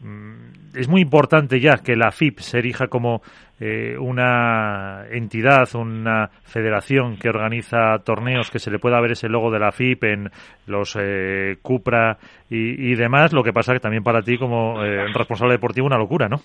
mm, 0.00 0.76
es 0.76 0.88
muy 0.88 1.00
importante 1.00 1.60
ya 1.60 1.76
que 1.76 1.96
la 1.96 2.10
FIP 2.10 2.40
se 2.40 2.58
erija 2.58 2.88
como 2.88 3.22
eh, 3.60 3.96
una 3.98 5.06
entidad, 5.08 5.68
una 5.76 6.28
federación 6.42 7.16
que 7.16 7.28
organiza 7.28 7.98
torneos, 8.04 8.50
que 8.50 8.58
se 8.58 8.70
le 8.70 8.80
pueda 8.80 9.00
ver 9.00 9.12
ese 9.12 9.28
logo 9.28 9.50
de 9.50 9.60
la 9.60 9.70
FIP 9.70 10.04
en 10.04 10.30
los 10.66 10.96
eh, 11.00 11.56
Cupra 11.62 12.18
y, 12.50 12.90
y, 12.90 12.96
demás. 12.96 13.32
Lo 13.32 13.44
que 13.44 13.52
pasa 13.52 13.72
que 13.72 13.80
también 13.80 14.02
para 14.02 14.22
ti, 14.22 14.36
como 14.36 14.82
responsable 14.82 15.54
deportivo, 15.54 15.86
una 15.86 15.98
locura, 15.98 16.28
¿no? 16.28 16.40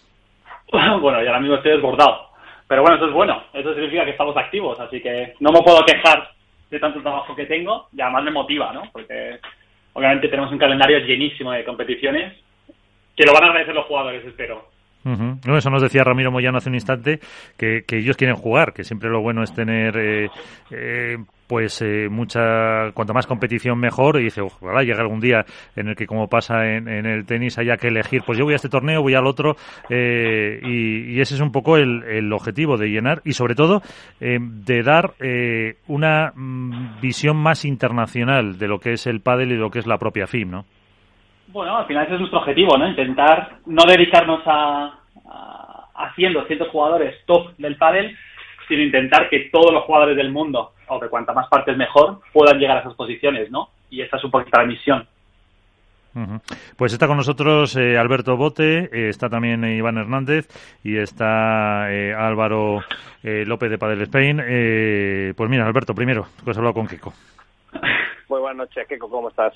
Bueno, 1.01 1.23
y 1.23 1.27
ahora 1.27 1.39
mismo 1.39 1.55
estoy 1.55 1.73
desbordado 1.73 2.35
pero 2.67 2.81
bueno, 2.81 2.97
eso 2.97 3.07
es 3.07 3.13
bueno, 3.13 3.43
eso 3.53 3.73
significa 3.73 4.05
que 4.05 4.11
estamos 4.11 4.35
activos, 4.35 4.79
así 4.79 4.99
que 4.99 5.33
no 5.39 5.51
me 5.51 5.61
puedo 5.61 5.85
quejar 5.85 6.29
de 6.69 6.79
tanto 6.79 7.01
trabajo 7.01 7.35
que 7.35 7.45
tengo 7.45 7.87
y 7.93 8.01
además 8.01 8.23
me 8.23 8.31
motiva, 8.31 8.73
¿no? 8.73 8.83
Porque 8.91 9.39
obviamente 9.93 10.29
tenemos 10.29 10.51
un 10.51 10.57
calendario 10.57 10.99
llenísimo 10.99 11.51
de 11.51 11.63
competiciones 11.63 12.33
que 13.15 13.25
lo 13.25 13.33
van 13.33 13.43
a 13.43 13.47
agradecer 13.47 13.75
los 13.75 13.85
jugadores, 13.85 14.25
espero. 14.25 14.67
No, 15.03 15.55
eso 15.55 15.69
nos 15.69 15.83
decía 15.83 16.03
Ramiro 16.03 16.31
Moyano 16.31 16.57
hace 16.57 16.69
un 16.69 16.75
instante, 16.75 17.19
que, 17.59 17.83
que, 17.87 17.97
ellos 17.99 18.17
quieren 18.17 18.35
jugar, 18.35 18.73
que 18.73 18.83
siempre 18.83 19.11
lo 19.11 19.21
bueno 19.21 19.43
es 19.43 19.53
tener 19.53 19.95
eh, 19.95 20.29
eh, 20.71 21.17
pues 21.47 21.81
eh, 21.81 22.07
mucha 22.09 22.91
cuanto 22.93 23.13
más 23.13 23.27
competición 23.27 23.79
mejor 23.79 24.19
y 24.19 24.25
dice 24.25 24.41
ojalá 24.41 24.81
llegue 24.81 24.99
algún 24.99 25.19
día 25.19 25.45
en 25.75 25.89
el 25.89 25.95
que 25.95 26.07
como 26.07 26.27
pasa 26.27 26.65
en, 26.65 26.87
en, 26.87 27.05
el 27.05 27.25
tenis 27.25 27.57
haya 27.57 27.77
que 27.77 27.87
elegir 27.87 28.23
pues 28.25 28.37
yo 28.37 28.45
voy 28.45 28.53
a 28.53 28.55
este 28.55 28.69
torneo 28.69 29.01
voy 29.01 29.13
al 29.13 29.27
otro 29.27 29.55
eh, 29.89 30.59
y, 30.63 31.19
ese 31.19 31.35
es 31.35 31.41
un 31.41 31.51
poco 31.51 31.77
el, 31.77 32.31
objetivo 32.33 32.77
de 32.77 32.87
llenar 32.87 33.21
y 33.23 33.33
sobre 33.33 33.55
todo 33.55 33.81
eh, 34.19 34.37
de 34.39 34.83
dar 34.83 35.13
eh, 35.19 35.77
una 35.87 36.31
mm, 36.35 36.99
visión 37.01 37.37
más 37.37 37.65
internacional 37.65 38.57
de 38.57 38.67
lo 38.67 38.79
que 38.79 38.93
es 38.93 39.07
el 39.07 39.21
pádel 39.21 39.51
y 39.51 39.57
lo 39.57 39.69
que 39.69 39.79
es 39.79 39.87
la 39.87 39.97
propia 39.97 40.27
FIM 40.27 40.51
¿no? 40.51 40.65
Bueno, 41.47 41.77
al 41.77 41.85
final 41.85 42.05
ese 42.05 42.15
es 42.15 42.19
nuestro 42.19 42.39
objetivo, 42.39 42.77
¿no? 42.77 42.87
Intentar 42.87 43.57
no 43.67 43.83
dedicarnos 43.85 44.41
a, 44.45 44.99
a 45.25 45.75
haciendo 45.95 46.43
ciertos 46.45 46.69
jugadores 46.69 47.15
top 47.25 47.55
del 47.57 47.77
pádel, 47.77 48.15
sino 48.67 48.81
intentar 48.81 49.29
que 49.29 49.49
todos 49.51 49.71
los 49.73 49.83
jugadores 49.83 50.17
del 50.17 50.31
mundo, 50.31 50.73
o 50.87 50.99
de 50.99 51.09
cuanta 51.09 51.33
más 51.33 51.47
partes 51.47 51.77
mejor, 51.77 52.19
puedan 52.33 52.59
llegar 52.59 52.77
a 52.77 52.81
esas 52.81 52.93
posiciones, 52.93 53.49
¿no? 53.51 53.69
Y 53.89 54.01
esta 54.01 54.17
es 54.17 54.23
un 54.23 54.31
poquito 54.31 54.59
la 54.59 54.65
misión. 54.65 55.07
Pues 56.77 56.93
está 56.93 57.07
con 57.07 57.17
nosotros 57.17 57.75
eh, 57.75 57.97
Alberto 57.97 58.37
Bote, 58.37 58.89
eh, 58.93 59.09
está 59.09 59.27
también 59.27 59.65
eh, 59.65 59.75
Iván 59.75 59.97
Hernández 59.97 60.47
y 60.81 60.95
está 60.97 61.91
eh, 61.91 62.13
Álvaro 62.13 62.79
eh, 63.21 63.43
López 63.45 63.69
de 63.69 63.77
Padel 63.77 64.01
Spain. 64.03 64.37
pues 65.35 65.49
mira, 65.49 65.67
Alberto, 65.67 65.93
primero, 65.93 66.27
tú 66.41 66.49
has 66.49 66.57
hablado 66.57 66.73
con 66.73 66.87
Kiko. 66.87 67.13
Muy 68.29 68.39
buenas 68.39 68.57
noches, 68.57 68.87
Kiko, 68.87 69.09
¿cómo 69.09 69.27
estás? 69.27 69.53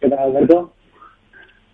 ¿Qué 0.00 0.08
tal, 0.08 0.20
Alberto? 0.20 0.72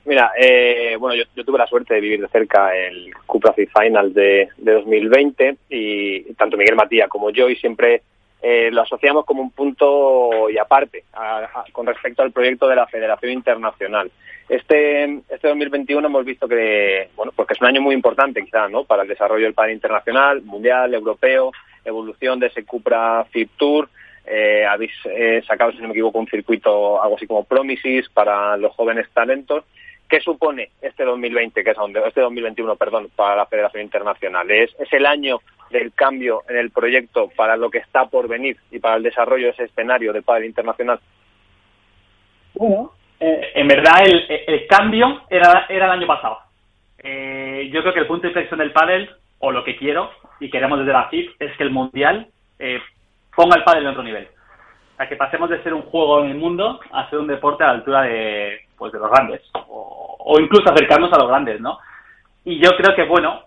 Mira, 0.04 0.32
eh, 0.36 0.96
bueno, 0.98 1.14
yo, 1.14 1.24
yo, 1.36 1.44
tuve 1.44 1.58
la 1.58 1.66
suerte 1.66 1.94
de 1.94 2.00
vivir 2.00 2.20
de 2.20 2.28
cerca 2.28 2.76
el 2.76 3.12
Cupra 3.24 3.52
Final 3.52 4.12
de, 4.12 4.48
de 4.56 4.72
2020 4.72 5.56
y 5.70 6.34
tanto 6.34 6.56
Miguel 6.56 6.74
Matías 6.74 7.08
como 7.08 7.30
yo 7.30 7.48
y 7.48 7.56
siempre 7.56 8.02
eh, 8.42 8.70
lo 8.72 8.82
asociamos 8.82 9.24
como 9.24 9.42
un 9.42 9.52
punto 9.52 10.50
y 10.50 10.58
aparte 10.58 11.04
a, 11.12 11.64
con 11.70 11.86
respecto 11.86 12.22
al 12.22 12.32
proyecto 12.32 12.66
de 12.66 12.74
la 12.74 12.88
Federación 12.88 13.32
Internacional. 13.32 14.10
Este, 14.48 15.04
este 15.28 15.48
2021 15.48 16.04
hemos 16.04 16.24
visto 16.24 16.48
que, 16.48 17.08
bueno, 17.14 17.32
porque 17.36 17.54
es 17.54 17.60
un 17.60 17.68
año 17.68 17.80
muy 17.80 17.94
importante 17.94 18.44
quizás, 18.44 18.68
¿no? 18.68 18.82
Para 18.82 19.02
el 19.02 19.08
desarrollo 19.08 19.44
del 19.44 19.54
pan 19.54 19.70
internacional, 19.70 20.42
mundial, 20.42 20.92
europeo, 20.92 21.52
evolución 21.84 22.40
de 22.40 22.48
ese 22.48 22.64
Cupra 22.64 23.24
FIP 23.30 23.50
Tour, 23.56 23.88
eh, 24.26 24.64
habéis 24.66 24.92
eh, 25.04 25.42
sacado, 25.46 25.72
si 25.72 25.78
no 25.78 25.88
me 25.88 25.92
equivoco, 25.92 26.18
un 26.18 26.26
circuito 26.26 27.02
algo 27.02 27.16
así 27.16 27.26
como 27.26 27.44
Promises 27.44 28.08
para 28.08 28.56
los 28.56 28.72
jóvenes 28.72 29.08
talentos. 29.12 29.64
¿Qué 30.12 30.20
supone 30.20 30.68
este 30.83 31.07
2020, 31.07 31.65
que 31.65 31.71
es 31.71 31.77
este 32.06 32.21
2021, 32.21 32.77
perdón, 32.77 33.08
para 33.17 33.35
la 33.35 33.46
Federación 33.46 33.83
Internacional? 33.83 34.50
¿Es, 34.50 34.71
¿Es 34.79 34.92
el 34.92 35.06
año 35.06 35.40
del 35.71 35.94
cambio 35.94 36.42
en 36.50 36.58
el 36.58 36.71
proyecto 36.71 37.31
para 37.35 37.56
lo 37.56 37.71
que 37.71 37.79
está 37.79 38.04
por 38.04 38.29
venir 38.29 38.58
y 38.71 38.79
para 38.79 38.96
el 38.96 39.04
desarrollo 39.04 39.46
de 39.46 39.52
ese 39.52 39.65
escenario 39.65 40.13
de 40.13 40.21
padre 40.21 40.44
internacional? 40.44 41.00
Bueno, 42.52 42.92
eh, 43.21 43.52
en 43.54 43.67
verdad 43.67 44.04
el, 44.04 44.67
cambio 44.67 45.23
era, 45.31 45.65
era 45.71 45.87
el 45.87 45.92
año 45.92 46.06
pasado. 46.06 46.40
Eh, 46.98 47.71
yo 47.73 47.81
creo 47.81 47.94
que 47.94 48.00
el 48.00 48.06
punto 48.06 48.25
de 48.25 48.33
inflexión 48.33 48.58
del 48.58 48.73
pádel, 48.73 49.08
o 49.38 49.50
lo 49.50 49.65
que 49.65 49.77
quiero 49.77 50.10
y 50.40 50.50
queremos 50.50 50.79
desde 50.81 50.92
la 50.92 51.08
FIF, 51.08 51.33
es 51.38 51.56
que 51.56 51.63
el 51.63 51.71
Mundial 51.71 52.27
eh, 52.58 52.83
ponga 53.35 53.56
el 53.56 53.65
pádel 53.65 53.85
en 53.85 53.88
otro 53.88 54.02
nivel. 54.02 54.29
A 54.98 55.08
que 55.08 55.17
pasemos 55.17 55.48
de 55.48 55.63
ser 55.63 55.73
un 55.73 55.83
juego 55.83 56.23
en 56.23 56.33
el 56.33 56.37
mundo 56.37 56.81
a 56.92 57.08
ser 57.08 57.19
un 57.19 57.29
deporte 57.29 57.65
a 57.65 57.69
la 57.69 57.73
altura 57.73 58.02
de, 58.02 58.60
pues, 58.83 58.92
de 58.92 58.98
los 58.98 59.10
grandes, 59.10 59.40
o, 59.54 60.16
o 60.18 60.40
incluso 60.40 60.72
acercarnos 60.72 61.12
a 61.12 61.18
los 61.18 61.28
grandes, 61.28 61.60
¿no? 61.60 61.78
Y 62.44 62.58
yo 62.58 62.70
creo 62.76 62.96
que, 62.96 63.04
bueno, 63.04 63.42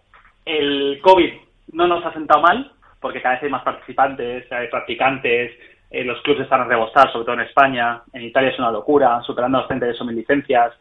el 0.46 1.00
COVID 1.02 1.34
no 1.74 1.88
nos 1.88 2.06
ha 2.06 2.14
sentado 2.14 2.42
mal, 2.42 2.72
porque 3.02 3.22
cada 3.22 3.36
vez 3.36 3.44
hay 3.44 3.50
más 3.50 3.64
participantes, 3.64 4.50
hay 4.50 4.68
practicantes, 4.70 5.52
eh, 5.92 6.04
los 6.06 6.22
clubes 6.22 6.44
están 6.44 6.62
a 6.62 6.66
rebosar, 6.66 7.12
sobre 7.12 7.26
todo 7.26 7.36
en 7.36 7.48
España, 7.48 8.02
en 8.14 8.24
Italia 8.24 8.52
es 8.52 8.60
una 8.60 8.72
locura, 8.72 9.22
superando 9.24 9.60
los 9.60 9.68
38.000 9.68 10.14
licencias. 10.14 10.74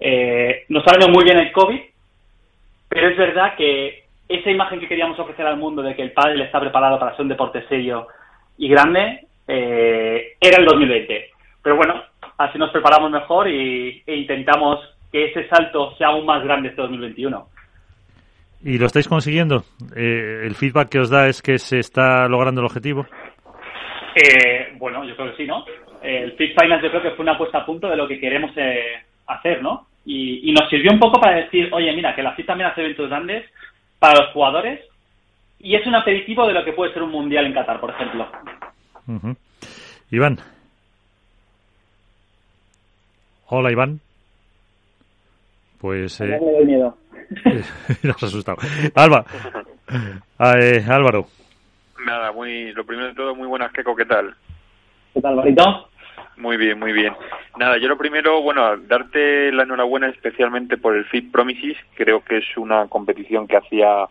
Eh, 0.00 0.64
nos 0.70 0.86
ha 0.86 0.92
venido 0.92 1.12
muy 1.12 1.24
bien 1.24 1.38
el 1.38 1.52
COVID, 1.52 1.80
pero 2.88 3.08
es 3.08 3.16
verdad 3.16 3.54
que 3.56 4.04
esa 4.28 4.50
imagen 4.50 4.80
que 4.80 4.88
queríamos 4.88 5.18
ofrecer 5.20 5.46
al 5.46 5.56
mundo 5.56 5.82
de 5.82 5.94
que 5.94 6.02
el 6.02 6.12
pádel 6.12 6.40
está 6.40 6.58
preparado 6.58 6.98
para 6.98 7.12
ser 7.12 7.22
un 7.22 7.28
deporte 7.28 7.64
serio 7.68 8.08
y 8.58 8.68
grande, 8.68 9.26
eh, 9.46 10.36
era 10.40 10.58
el 10.58 10.64
2020. 10.66 11.30
Pero 11.62 11.76
bueno, 11.76 12.02
así 12.38 12.58
nos 12.58 12.70
preparamos 12.70 13.10
mejor 13.10 13.48
y, 13.48 14.02
e 14.06 14.16
intentamos 14.16 14.80
que 15.10 15.26
ese 15.26 15.48
salto 15.48 15.94
sea 15.96 16.08
aún 16.08 16.26
más 16.26 16.42
grande 16.42 16.68
este 16.68 16.82
2021. 16.82 17.46
¿Y 18.64 18.78
lo 18.78 18.86
estáis 18.86 19.08
consiguiendo? 19.08 19.62
Eh, 19.94 20.42
¿El 20.44 20.54
feedback 20.54 20.88
que 20.88 20.98
os 20.98 21.10
da 21.10 21.28
es 21.28 21.42
que 21.42 21.58
se 21.58 21.78
está 21.78 22.26
logrando 22.28 22.60
el 22.60 22.66
objetivo? 22.66 23.06
Eh, 24.14 24.72
bueno, 24.76 25.04
yo 25.04 25.14
creo 25.16 25.30
que 25.30 25.36
sí, 25.36 25.46
¿no? 25.46 25.64
El 26.02 26.32
Fit 26.32 26.58
Finance 26.58 26.84
yo 26.84 26.90
creo 26.90 27.02
que 27.02 27.10
fue 27.12 27.22
una 27.22 27.38
puesta 27.38 27.58
a 27.58 27.66
punto 27.66 27.88
de 27.88 27.96
lo 27.96 28.06
que 28.06 28.20
queremos 28.20 28.52
eh, 28.56 29.02
hacer, 29.26 29.62
¿no? 29.62 29.86
Y, 30.04 30.50
y, 30.50 30.52
nos 30.52 30.68
sirvió 30.68 30.92
un 30.92 30.98
poco 30.98 31.18
para 31.18 31.36
decir, 31.36 31.70
oye, 31.72 31.90
mira, 31.94 32.14
que 32.14 32.22
la 32.22 32.34
FIT 32.34 32.46
también 32.46 32.68
hace 32.68 32.82
eventos 32.82 33.08
grandes 33.08 33.50
para 33.98 34.20
los 34.20 34.32
jugadores 34.32 34.80
y 35.58 35.74
es 35.74 35.86
un 35.86 35.94
aperitivo 35.94 36.46
de 36.46 36.52
lo 36.52 36.62
que 36.62 36.74
puede 36.74 36.92
ser 36.92 37.02
un 37.02 37.10
mundial 37.10 37.46
en 37.46 37.54
Qatar, 37.54 37.80
por 37.80 37.90
ejemplo. 37.90 38.28
Uh 39.06 39.12
-huh. 39.12 39.36
Iván. 40.10 40.38
Hola, 43.46 43.70
Iván. 43.70 44.00
Pues... 45.78 46.20
Eh... 46.20 46.26
Me 46.26 46.38
doy 46.38 46.64
miedo. 46.64 46.96
Nos 48.02 48.16
has 48.16 48.22
asustado. 48.24 48.58
Alba. 48.94 49.24
Eh, 50.40 50.82
Álvaro. 50.88 51.26
Nada, 52.04 52.32
muy, 52.32 52.72
lo 52.72 52.84
primero 52.84 53.08
de 53.08 53.14
todo, 53.14 53.34
muy 53.34 53.46
buenas, 53.46 53.70
Keco, 53.72 53.94
¿qué 53.94 54.04
tal? 54.04 54.34
¿Qué 55.12 55.20
tal, 55.20 55.36
Barito? 55.36 55.88
Muy 56.36 56.56
bien, 56.56 56.78
muy 56.78 56.92
bien. 56.92 57.14
Nada, 57.56 57.78
yo 57.78 57.88
lo 57.88 57.96
primero, 57.96 58.42
bueno, 58.42 58.76
darte 58.76 59.52
la 59.52 59.62
enhorabuena 59.62 60.08
especialmente 60.08 60.76
por 60.76 60.96
el 60.96 61.04
Fit 61.04 61.30
Promises. 61.30 61.76
Creo 61.94 62.24
que 62.24 62.38
es 62.38 62.56
una 62.56 62.88
competición 62.88 63.46
que 63.46 63.56
hacía 63.56 64.06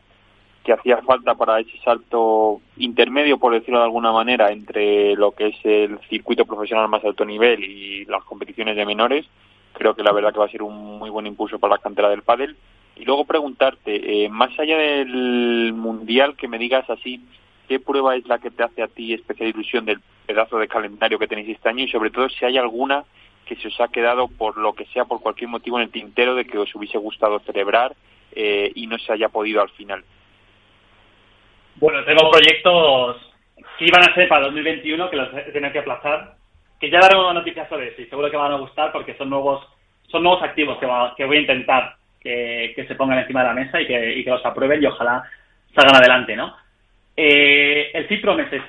que 0.63 0.73
hacía 0.73 1.01
falta 1.01 1.35
para 1.35 1.59
ese 1.59 1.77
salto 1.83 2.61
intermedio, 2.77 3.37
por 3.37 3.53
decirlo 3.53 3.79
de 3.79 3.85
alguna 3.85 4.11
manera, 4.11 4.51
entre 4.51 5.15
lo 5.15 5.31
que 5.31 5.47
es 5.47 5.55
el 5.63 5.99
circuito 6.09 6.45
profesional 6.45 6.87
más 6.87 7.03
alto 7.03 7.25
nivel 7.25 7.63
y 7.63 8.05
las 8.05 8.23
competiciones 8.23 8.75
de 8.75 8.85
menores. 8.85 9.25
Creo 9.73 9.93
que 9.93 10.03
la 10.03 10.13
verdad 10.13 10.31
que 10.31 10.39
va 10.39 10.45
a 10.45 10.49
ser 10.49 10.63
un 10.63 10.99
muy 10.99 11.09
buen 11.09 11.27
impulso 11.27 11.59
para 11.59 11.75
la 11.75 11.81
cantera 11.81 12.09
del 12.09 12.21
pádel. 12.21 12.55
Y 12.95 13.05
luego 13.05 13.25
preguntarte, 13.25 14.23
eh, 14.23 14.29
más 14.29 14.57
allá 14.57 14.77
del 14.77 15.73
mundial, 15.73 16.35
que 16.37 16.47
me 16.47 16.59
digas 16.59 16.89
así, 16.89 17.21
¿qué 17.67 17.79
prueba 17.79 18.15
es 18.15 18.25
la 18.27 18.39
que 18.39 18.51
te 18.51 18.63
hace 18.63 18.83
a 18.83 18.87
ti 18.87 19.13
especial 19.13 19.49
ilusión 19.49 19.85
del 19.85 19.99
pedazo 20.25 20.59
de 20.59 20.67
calendario 20.67 21.19
que 21.19 21.27
tenéis 21.27 21.49
este 21.49 21.69
año? 21.69 21.83
Y 21.83 21.89
sobre 21.89 22.11
todo, 22.11 22.29
si 22.29 22.45
hay 22.45 22.57
alguna 22.57 23.03
que 23.45 23.55
se 23.57 23.67
os 23.67 23.81
ha 23.81 23.89
quedado 23.89 24.27
por 24.29 24.57
lo 24.57 24.73
que 24.73 24.85
sea, 24.85 25.05
por 25.05 25.19
cualquier 25.19 25.49
motivo 25.49 25.77
en 25.77 25.83
el 25.83 25.91
tintero 25.91 26.35
de 26.35 26.45
que 26.45 26.57
os 26.57 26.73
hubiese 26.75 26.97
gustado 26.97 27.39
celebrar 27.39 27.95
eh, 28.31 28.71
y 28.75 28.87
no 28.87 28.97
se 28.99 29.11
haya 29.11 29.27
podido 29.27 29.61
al 29.61 29.69
final. 29.69 30.03
Bueno, 31.83 32.01
tengo 32.05 32.31
proyectos 32.31 33.17
que 33.77 33.83
iban 33.83 34.09
a 34.09 34.15
ser 34.15 34.29
para 34.29 34.45
2021 34.45 35.09
que 35.09 35.17
los 35.17 35.33
he 35.33 35.51
tenido 35.51 35.73
que 35.73 35.79
aplazar, 35.79 36.35
que 36.79 36.89
ya 36.89 37.01
daremos 37.01 37.33
noticias 37.33 37.67
sobre 37.67 37.89
eso 37.89 38.01
y 38.01 38.05
seguro 38.05 38.31
que 38.31 38.37
van 38.37 38.53
a 38.53 38.57
gustar 38.57 38.93
porque 38.93 39.15
son 39.15 39.29
nuevos 39.29 39.67
son 40.07 40.23
nuevos 40.23 40.41
activos 40.43 40.77
que, 40.77 41.25
voy 41.25 41.37
a 41.37 41.41
intentar 41.41 41.97
que, 42.21 42.73
se 42.87 42.95
pongan 42.95 43.19
encima 43.19 43.41
de 43.41 43.47
la 43.47 43.53
mesa 43.53 43.81
y 43.81 43.87
que, 43.87 44.23
los 44.25 44.45
aprueben 44.45 44.81
y 44.81 44.85
ojalá 44.85 45.23
salgan 45.75 45.97
adelante, 45.97 46.37
¿no? 46.37 46.55
Eh, 47.17 47.91
el 47.93 48.07
FIP 48.07 48.21
Promises 48.21 48.63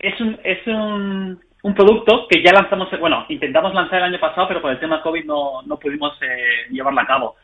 es 0.00 0.20
un, 0.20 0.40
es 0.42 0.66
un, 0.66 1.40
un, 1.62 1.74
producto 1.76 2.26
que 2.28 2.42
ya 2.42 2.50
lanzamos, 2.52 2.88
bueno, 2.98 3.26
intentamos 3.28 3.72
lanzar 3.72 3.98
el 4.00 4.06
año 4.06 4.18
pasado, 4.18 4.48
pero 4.48 4.60
por 4.60 4.72
el 4.72 4.80
tema 4.80 5.02
COVID 5.02 5.24
no, 5.24 5.62
no 5.62 5.78
pudimos 5.78 6.20
eh, 6.22 6.66
llevarlo 6.70 7.00
a 7.00 7.06
cabo. 7.06 7.36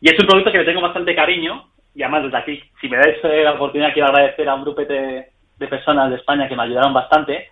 Y 0.00 0.10
es 0.10 0.18
un 0.18 0.26
producto 0.26 0.50
que 0.50 0.58
le 0.58 0.64
tengo 0.64 0.80
bastante 0.80 1.14
cariño, 1.14 1.68
y 1.96 2.02
además 2.02 2.24
desde 2.24 2.36
aquí, 2.36 2.62
si 2.78 2.90
me 2.90 2.98
dais 2.98 3.16
eh, 3.24 3.42
la 3.42 3.52
oportunidad, 3.52 3.94
quiero 3.94 4.08
agradecer 4.08 4.46
a 4.46 4.54
un 4.54 4.62
grupo 4.62 4.82
de, 4.82 5.28
de 5.56 5.66
personas 5.66 6.10
de 6.10 6.16
España 6.16 6.46
que 6.46 6.54
me 6.54 6.62
ayudaron 6.62 6.92
bastante. 6.92 7.48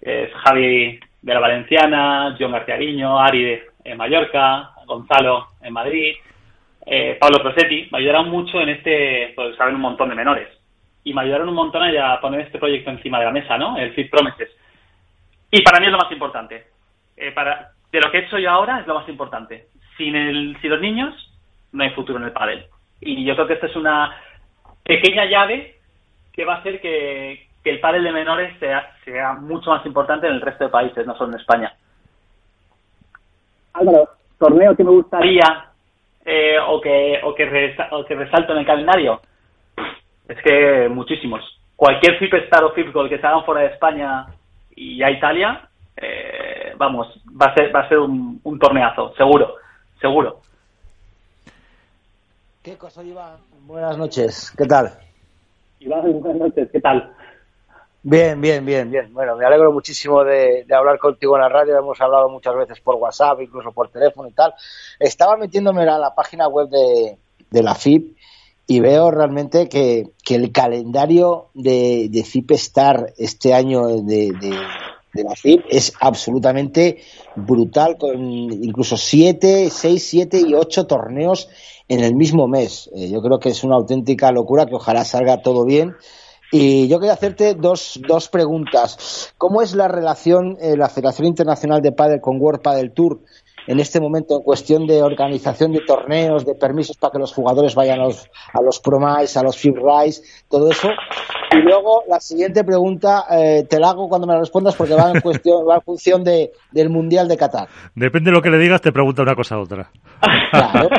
Es 0.00 0.34
Javi 0.34 0.98
de 1.22 1.34
la 1.34 1.38
Valenciana, 1.38 2.36
John 2.38 2.50
García 2.50 2.76
Guiño, 2.76 3.20
Ari 3.20 3.60
en 3.84 3.96
Mallorca, 3.96 4.70
Gonzalo 4.84 5.46
en 5.62 5.72
Madrid, 5.72 6.16
eh, 6.86 7.16
Pablo 7.20 7.40
Prosetti, 7.40 7.88
me 7.92 7.98
ayudaron 7.98 8.28
mucho 8.30 8.60
en 8.60 8.70
este, 8.70 9.32
pues 9.36 9.54
saben 9.56 9.76
un 9.76 9.80
montón 9.82 10.08
de 10.08 10.16
menores. 10.16 10.48
Y 11.04 11.14
me 11.14 11.20
ayudaron 11.22 11.48
un 11.48 11.54
montón 11.54 11.82
a 11.84 12.20
poner 12.20 12.40
este 12.40 12.58
proyecto 12.58 12.90
encima 12.90 13.20
de 13.20 13.26
la 13.26 13.30
mesa, 13.30 13.56
¿no? 13.56 13.78
El 13.78 13.92
Fit 13.94 14.10
Promises. 14.10 14.50
Y 15.52 15.62
para 15.62 15.78
mí 15.78 15.86
es 15.86 15.92
lo 15.92 15.98
más 15.98 16.10
importante. 16.10 16.66
Eh, 17.16 17.30
para, 17.30 17.70
de 17.92 18.00
lo 18.00 18.10
que 18.10 18.18
he 18.18 18.20
hecho 18.22 18.38
yo 18.38 18.50
ahora 18.50 18.80
es 18.80 18.86
lo 18.88 18.94
más 18.94 19.08
importante. 19.08 19.66
Sin, 19.96 20.16
el, 20.16 20.56
sin 20.60 20.70
los 20.70 20.80
niños, 20.80 21.14
no 21.70 21.84
hay 21.84 21.90
futuro 21.90 22.18
en 22.18 22.24
el 22.24 22.32
pádel. 22.32 22.66
Y 23.00 23.24
yo 23.24 23.34
creo 23.34 23.46
que 23.46 23.54
esta 23.54 23.66
es 23.66 23.76
una 23.76 24.16
pequeña 24.82 25.26
llave 25.26 25.76
que 26.32 26.44
va 26.44 26.54
a 26.54 26.58
hacer 26.58 26.80
que, 26.80 27.48
que 27.62 27.70
el 27.70 27.80
pádel 27.80 28.04
de 28.04 28.12
menores 28.12 28.58
sea, 28.58 28.94
sea 29.04 29.34
mucho 29.34 29.70
más 29.70 29.84
importante 29.86 30.26
en 30.26 30.34
el 30.34 30.40
resto 30.40 30.64
de 30.64 30.70
países, 30.70 31.06
no 31.06 31.16
solo 31.16 31.32
en 31.32 31.40
España. 31.40 31.74
Álvaro, 33.74 34.08
torneo 34.38 34.76
que 34.76 34.84
me 34.84 34.90
gustaría. 34.90 35.64
Eh, 36.24 36.58
o 36.58 36.78
que 36.78 37.20
o 37.22 37.34
que, 37.34 37.46
resa, 37.46 37.88
o 37.92 38.04
que 38.04 38.14
resalto 38.14 38.52
en 38.52 38.58
el 38.58 38.66
calendario. 38.66 39.20
Es 40.28 40.36
que 40.42 40.86
muchísimos. 40.90 41.40
Cualquier 41.74 42.18
FIP 42.18 42.34
Star 42.34 42.64
o 42.64 42.72
FIP 42.72 42.92
Gold 42.92 43.08
que 43.08 43.18
se 43.18 43.26
hagan 43.26 43.44
fuera 43.44 43.62
de 43.62 43.68
España 43.68 44.26
y 44.76 45.02
a 45.02 45.10
Italia 45.10 45.68
eh, 45.96 46.74
vamos 46.76 47.08
va 47.40 47.46
a 47.46 47.54
ser 47.54 47.74
va 47.74 47.80
a 47.80 47.88
ser 47.88 47.98
un, 47.98 48.40
un 48.44 48.58
torneazo 48.58 49.14
seguro 49.16 49.56
seguro 50.00 50.40
¿Qué 52.62 52.76
cosa, 52.76 53.02
Iván? 53.02 53.38
Buenas 53.66 53.96
noches, 53.96 54.52
¿qué 54.56 54.66
tal? 54.66 54.98
Iván, 55.80 56.20
buenas 56.20 56.38
noches, 56.38 56.68
¿qué 56.72 56.80
tal? 56.80 57.14
Bien, 58.02 58.40
bien, 58.40 58.64
bien, 58.64 58.90
bien. 58.90 59.12
Bueno, 59.12 59.36
me 59.36 59.44
alegro 59.44 59.72
muchísimo 59.72 60.24
de, 60.24 60.64
de, 60.64 60.74
hablar 60.74 60.98
contigo 60.98 61.36
en 61.36 61.42
la 61.42 61.48
radio. 61.48 61.78
Hemos 61.78 62.00
hablado 62.00 62.28
muchas 62.28 62.54
veces 62.56 62.80
por 62.80 62.96
WhatsApp, 62.96 63.40
incluso 63.40 63.72
por 63.72 63.90
teléfono 63.90 64.28
y 64.28 64.32
tal. 64.32 64.54
Estaba 64.98 65.36
metiéndome 65.36 65.82
en 65.82 66.00
la 66.00 66.14
página 66.14 66.48
web 66.48 66.68
de, 66.68 67.18
de 67.50 67.62
la 67.62 67.74
FIP 67.74 68.16
y 68.66 68.80
veo 68.80 69.10
realmente 69.10 69.68
que, 69.68 70.10
que 70.22 70.34
el 70.34 70.52
calendario 70.52 71.48
de, 71.54 72.08
de, 72.10 72.22
FIP 72.22 72.50
Star 72.52 73.14
este 73.16 73.54
año 73.54 73.86
de, 74.02 74.30
de, 75.14 75.24
la 75.24 75.34
es 75.70 75.92
absolutamente 76.00 76.98
brutal, 77.34 77.96
con 77.98 78.20
incluso 78.20 78.96
siete, 78.96 79.70
seis, 79.70 80.06
siete 80.08 80.40
y 80.40 80.54
ocho 80.54 80.86
torneos 80.86 81.48
en 81.88 82.00
el 82.00 82.14
mismo 82.14 82.48
mes. 82.48 82.90
Eh, 82.94 83.08
yo 83.10 83.20
creo 83.22 83.38
que 83.38 83.50
es 83.50 83.64
una 83.64 83.76
auténtica 83.76 84.30
locura, 84.32 84.66
que 84.66 84.74
ojalá 84.74 85.04
salga 85.04 85.42
todo 85.42 85.64
bien. 85.64 85.94
Y 86.50 86.88
yo 86.88 86.98
quería 86.98 87.12
hacerte 87.12 87.54
dos, 87.54 88.00
dos 88.08 88.28
preguntas. 88.28 89.32
¿Cómo 89.36 89.60
es 89.60 89.74
la 89.74 89.88
relación, 89.88 90.56
eh, 90.60 90.76
la 90.76 90.88
Federación 90.88 91.26
Internacional 91.26 91.82
de 91.82 91.92
Padel 91.92 92.20
con 92.20 92.40
World 92.40 92.62
Padel 92.62 92.92
Tour 92.92 93.20
en 93.68 93.80
este 93.80 94.00
momento 94.00 94.36
en 94.36 94.42
cuestión 94.42 94.86
de 94.86 95.02
organización 95.02 95.72
de 95.72 95.80
torneos, 95.86 96.46
de 96.46 96.54
permisos 96.54 96.96
para 96.96 97.12
que 97.12 97.18
los 97.18 97.34
jugadores 97.34 97.74
vayan 97.74 98.00
a 98.00 98.04
los, 98.04 98.28
a 98.52 98.62
los 98.62 98.80
Promise, 98.80 99.38
a 99.38 99.42
los 99.42 99.58
Field 99.58 99.76
Rise, 99.76 100.22
todo 100.48 100.70
eso? 100.70 100.88
Y 101.52 101.58
luego 101.58 102.02
la 102.08 102.18
siguiente 102.18 102.64
pregunta 102.64 103.24
eh, 103.30 103.64
te 103.68 103.78
la 103.78 103.90
hago 103.90 104.08
cuando 104.08 104.26
me 104.26 104.32
la 104.32 104.40
respondas 104.40 104.74
porque 104.74 104.94
va 104.94 105.10
en, 105.14 105.20
cuestión, 105.22 105.68
va 105.68 105.76
en 105.76 105.82
función 105.82 106.24
de, 106.24 106.50
del 106.72 106.88
Mundial 106.88 107.28
de 107.28 107.36
Qatar. 107.36 107.68
Depende 107.94 108.30
de 108.30 108.36
lo 108.36 108.42
que 108.42 108.50
le 108.50 108.58
digas, 108.58 108.80
te 108.80 108.90
pregunta 108.90 109.22
una 109.22 109.34
cosa 109.34 109.56
a 109.56 109.60
otra. 109.60 109.90
Claro. 110.50 110.88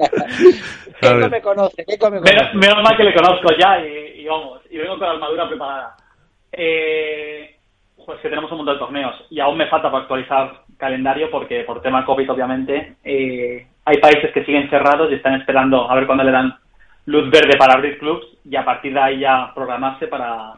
¿Qué 1.00 1.28
me 1.30 1.40
conoce? 1.40 1.84
¿Qué 1.84 1.92
me 1.92 1.98
conoce? 1.98 2.34
Menos, 2.34 2.54
menos, 2.54 2.82
mal 2.82 2.96
que 2.96 3.04
le 3.04 3.14
conozco 3.14 3.48
ya 3.58 3.80
y, 3.80 4.20
y, 4.20 4.26
vamos, 4.26 4.60
y 4.70 4.76
vengo 4.76 4.98
con 4.98 5.08
la 5.08 5.14
armadura 5.14 5.48
preparada. 5.48 5.96
Eh, 6.52 7.56
Pues 8.04 8.20
que 8.20 8.28
tenemos 8.28 8.50
un 8.52 8.58
montón 8.58 8.74
de 8.74 8.80
torneos 8.80 9.14
y 9.30 9.40
aún 9.40 9.56
me 9.56 9.68
falta 9.68 9.90
para 9.90 10.02
actualizar 10.02 10.64
calendario 10.80 11.30
porque 11.30 11.62
por 11.62 11.82
tema 11.82 12.04
COVID 12.04 12.32
obviamente 12.32 12.94
eh, 13.04 13.66
hay 13.84 13.96
países 13.98 14.32
que 14.32 14.44
siguen 14.44 14.68
cerrados 14.68 15.10
y 15.10 15.14
están 15.14 15.34
esperando 15.34 15.88
a 15.88 15.94
ver 15.94 16.06
cuándo 16.06 16.24
le 16.24 16.32
dan 16.32 16.56
luz 17.06 17.30
verde 17.30 17.56
para 17.56 17.74
abrir 17.74 17.98
clubs 17.98 18.26
y 18.44 18.56
a 18.56 18.64
partir 18.64 18.92
de 18.92 19.00
ahí 19.00 19.18
ya 19.20 19.52
programarse 19.54 20.06
para, 20.08 20.54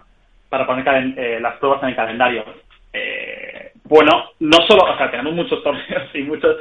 para 0.49 0.67
poner 0.67 0.87
eh, 1.19 1.41
las 1.41 1.57
pruebas 1.57 1.83
en 1.83 1.91
el 1.91 1.97
calendario. 1.97 2.45
Eh, 2.93 3.73
bueno, 3.85 4.31
no 4.41 4.59
solo, 4.69 4.85
o 4.85 4.97
sea, 4.97 5.11
tenemos 5.11 5.35
muchos 5.35 5.63
torneos 5.63 6.15
y 6.15 6.23
muchos... 6.23 6.57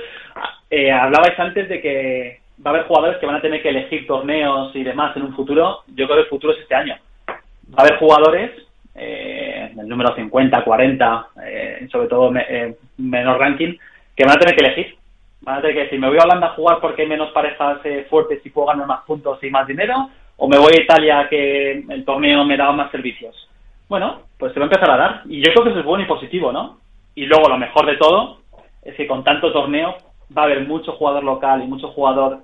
Eh, 0.69 0.91
hablabais 0.91 1.37
antes 1.37 1.67
de 1.67 1.81
que 1.81 2.39
va 2.65 2.71
a 2.71 2.73
haber 2.73 2.87
jugadores 2.87 3.17
que 3.19 3.25
van 3.25 3.35
a 3.35 3.41
tener 3.41 3.61
que 3.61 3.69
elegir 3.69 4.07
torneos 4.07 4.73
y 4.75 4.83
demás 4.83 5.15
en 5.17 5.23
un 5.23 5.35
futuro. 5.35 5.83
Yo 5.87 6.05
creo 6.05 6.17
que 6.17 6.23
el 6.23 6.29
futuro 6.29 6.53
es 6.53 6.59
este 6.59 6.75
año. 6.75 6.95
Va 7.27 7.77
a 7.77 7.81
haber 7.81 7.97
jugadores, 7.97 8.51
eh, 8.95 9.71
el 9.77 9.87
número 9.87 10.13
50, 10.15 10.63
40, 10.63 11.27
eh, 11.45 11.87
sobre 11.91 12.07
todo 12.07 12.31
me- 12.31 12.45
eh, 12.49 12.75
menor 12.97 13.39
ranking, 13.39 13.75
que 14.15 14.23
van 14.25 14.35
a 14.35 14.39
tener 14.39 14.55
que 14.55 14.65
elegir. 14.65 14.95
Van 15.41 15.57
a 15.57 15.61
tener 15.61 15.75
que 15.75 15.83
decir, 15.83 15.99
¿me 15.99 16.07
voy 16.09 16.17
a 16.19 16.23
Holanda 16.23 16.47
a 16.47 16.55
jugar 16.55 16.79
porque 16.81 17.01
hay 17.03 17.07
menos 17.07 17.31
parejas 17.31 17.79
eh, 17.83 18.05
fuertes 18.09 18.45
y 18.45 18.49
puedo 18.49 18.67
ganar 18.67 18.85
más 18.87 19.01
puntos 19.05 19.43
y 19.43 19.49
más 19.49 19.65
dinero? 19.65 20.09
¿O 20.37 20.47
me 20.47 20.57
voy 20.57 20.73
a 20.77 20.81
Italia 20.83 21.27
que 21.29 21.83
el 21.87 22.05
torneo 22.05 22.43
me 22.45 22.57
da 22.57 22.71
más 22.71 22.91
servicios? 22.91 23.47
Bueno, 23.89 24.21
pues 24.37 24.53
se 24.53 24.59
va 24.59 24.65
a 24.65 24.69
empezar 24.69 24.89
a 24.91 24.97
dar. 24.97 25.21
Y 25.25 25.39
yo 25.43 25.51
creo 25.51 25.63
que 25.63 25.69
eso 25.71 25.79
es 25.79 25.85
bueno 25.85 26.03
y 26.03 26.07
positivo, 26.07 26.51
¿no? 26.51 26.77
Y 27.15 27.25
luego 27.25 27.49
lo 27.49 27.57
mejor 27.57 27.85
de 27.85 27.97
todo 27.97 28.37
es 28.83 28.95
que 28.95 29.07
con 29.07 29.23
tanto 29.23 29.51
torneo 29.51 29.95
va 30.35 30.43
a 30.43 30.45
haber 30.45 30.65
mucho 30.67 30.93
jugador 30.93 31.23
local 31.23 31.61
y 31.63 31.67
mucho 31.67 31.89
jugador 31.89 32.39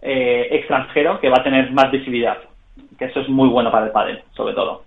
eh, 0.00 0.48
extranjero 0.52 1.20
que 1.20 1.28
va 1.28 1.36
a 1.38 1.44
tener 1.44 1.70
más 1.72 1.90
visibilidad. 1.90 2.38
Que 2.98 3.06
eso 3.06 3.20
es 3.20 3.28
muy 3.28 3.48
bueno 3.48 3.70
para 3.70 3.86
el 3.86 3.92
pádel, 3.92 4.22
sobre 4.34 4.54
todo. 4.54 4.82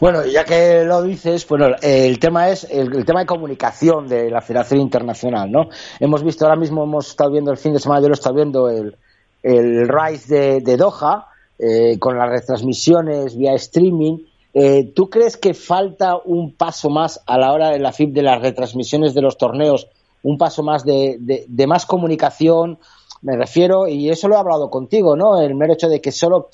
Bueno, 0.00 0.24
ya 0.24 0.44
que 0.44 0.84
lo 0.84 1.02
dices, 1.02 1.46
bueno, 1.48 1.66
el 1.82 2.18
tema 2.20 2.48
es 2.48 2.64
el, 2.70 2.94
el 2.94 3.04
tema 3.04 3.20
de 3.20 3.26
comunicación 3.26 4.06
de 4.08 4.30
la 4.30 4.40
Federación 4.40 4.80
Internacional, 4.80 5.50
¿no? 5.50 5.68
Hemos 5.98 6.22
visto 6.22 6.44
ahora 6.44 6.56
mismo, 6.56 6.84
hemos 6.84 7.08
estado 7.08 7.30
viendo 7.32 7.50
el 7.50 7.56
fin 7.56 7.72
de 7.72 7.80
semana, 7.80 8.00
yo 8.00 8.08
lo 8.08 8.14
he 8.14 8.18
estado 8.18 8.36
viendo 8.36 8.68
el, 8.68 8.96
el 9.42 9.88
Rise 9.88 10.34
de, 10.34 10.60
de 10.60 10.76
Doha, 10.76 11.26
eh, 11.58 11.98
con 11.98 12.16
las 12.16 12.30
retransmisiones 12.30 13.36
vía 13.36 13.54
streaming. 13.54 14.18
Eh, 14.54 14.92
¿Tú 14.94 15.10
crees 15.10 15.36
que 15.36 15.54
falta 15.54 16.16
un 16.24 16.54
paso 16.54 16.88
más 16.88 17.20
a 17.26 17.36
la 17.38 17.52
hora 17.52 17.70
de 17.70 17.78
la 17.78 17.92
FIP 17.92 18.12
de 18.14 18.22
las 18.22 18.40
retransmisiones 18.40 19.12
de 19.14 19.22
los 19.22 19.36
torneos? 19.36 19.88
Un 20.22 20.38
paso 20.38 20.62
más 20.62 20.84
de, 20.84 21.16
de- 21.20 21.44
de 21.48 21.66
más 21.66 21.84
comunicación, 21.86 22.78
me 23.22 23.36
refiero, 23.36 23.86
y 23.88 24.08
eso 24.08 24.28
lo 24.28 24.36
he 24.36 24.38
hablado 24.38 24.70
contigo, 24.70 25.16
¿no? 25.16 25.40
El 25.40 25.54
mero 25.54 25.72
hecho 25.74 25.88
de 25.88 26.00
que 26.00 26.12
solo 26.12 26.48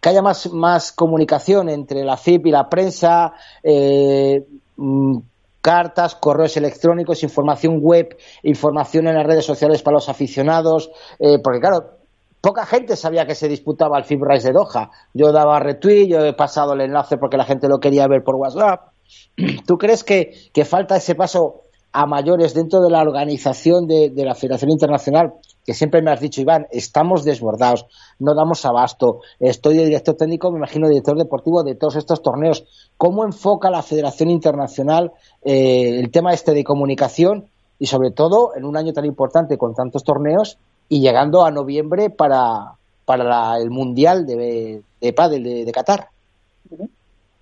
que 0.00 0.08
haya 0.08 0.22
más, 0.22 0.52
más 0.52 0.92
comunicación 0.92 1.68
entre 1.68 2.04
la 2.04 2.16
FIP 2.16 2.46
y 2.46 2.50
la 2.50 2.68
prensa, 2.68 3.32
eh, 3.62 4.46
mm, 4.76 5.18
cartas, 5.60 6.14
correos 6.14 6.56
electrónicos, 6.56 7.22
información 7.22 7.80
web, 7.80 8.16
información 8.42 9.08
en 9.08 9.14
las 9.14 9.26
redes 9.26 9.44
sociales 9.44 9.82
para 9.82 9.96
los 9.96 10.08
aficionados, 10.08 10.90
eh, 11.18 11.38
porque 11.42 11.60
claro, 11.60 11.98
poca 12.40 12.66
gente 12.66 12.96
sabía 12.96 13.26
que 13.26 13.34
se 13.34 13.48
disputaba 13.48 13.98
el 13.98 14.04
Rise 14.04 14.48
de 14.48 14.54
Doha. 14.54 14.90
Yo 15.14 15.32
daba 15.32 15.58
retweet, 15.58 16.08
yo 16.08 16.24
he 16.24 16.34
pasado 16.34 16.74
el 16.74 16.82
enlace 16.82 17.16
porque 17.16 17.36
la 17.36 17.44
gente 17.44 17.68
lo 17.68 17.80
quería 17.80 18.06
ver 18.06 18.22
por 18.22 18.36
WhatsApp. 18.36 18.92
¿Tú 19.66 19.78
crees 19.78 20.04
que, 20.04 20.32
que 20.52 20.64
falta 20.64 20.96
ese 20.96 21.14
paso 21.14 21.62
a 21.92 22.06
mayores 22.06 22.54
dentro 22.54 22.80
de 22.80 22.90
la 22.90 23.00
organización 23.00 23.86
de, 23.86 24.10
de 24.10 24.24
la 24.24 24.34
Federación 24.34 24.70
Internacional? 24.70 25.34
Que 25.68 25.74
siempre 25.74 26.00
me 26.00 26.10
has 26.10 26.18
dicho, 26.18 26.40
Iván, 26.40 26.66
estamos 26.70 27.26
desbordados, 27.26 27.84
no 28.18 28.34
damos 28.34 28.64
abasto. 28.64 29.20
Estoy 29.38 29.76
de 29.76 29.84
director 29.84 30.14
técnico, 30.14 30.50
me 30.50 30.56
imagino 30.56 30.88
director 30.88 31.14
deportivo 31.18 31.62
de 31.62 31.74
todos 31.74 31.96
estos 31.96 32.22
torneos. 32.22 32.64
¿Cómo 32.96 33.22
enfoca 33.22 33.68
la 33.68 33.82
Federación 33.82 34.30
Internacional 34.30 35.12
eh, 35.44 36.00
el 36.00 36.10
tema 36.10 36.32
este 36.32 36.54
de 36.54 36.64
comunicación 36.64 37.48
y 37.78 37.84
sobre 37.84 38.12
todo 38.12 38.56
en 38.56 38.64
un 38.64 38.78
año 38.78 38.94
tan 38.94 39.04
importante 39.04 39.58
con 39.58 39.74
tantos 39.74 40.04
torneos 40.04 40.56
y 40.88 41.02
llegando 41.02 41.44
a 41.44 41.50
noviembre 41.50 42.08
para, 42.08 42.72
para 43.04 43.58
el 43.58 43.68
Mundial 43.68 44.24
de, 44.24 44.80
de 45.02 45.12
Padel 45.12 45.44
de, 45.44 45.66
de 45.66 45.72
Qatar? 45.72 46.06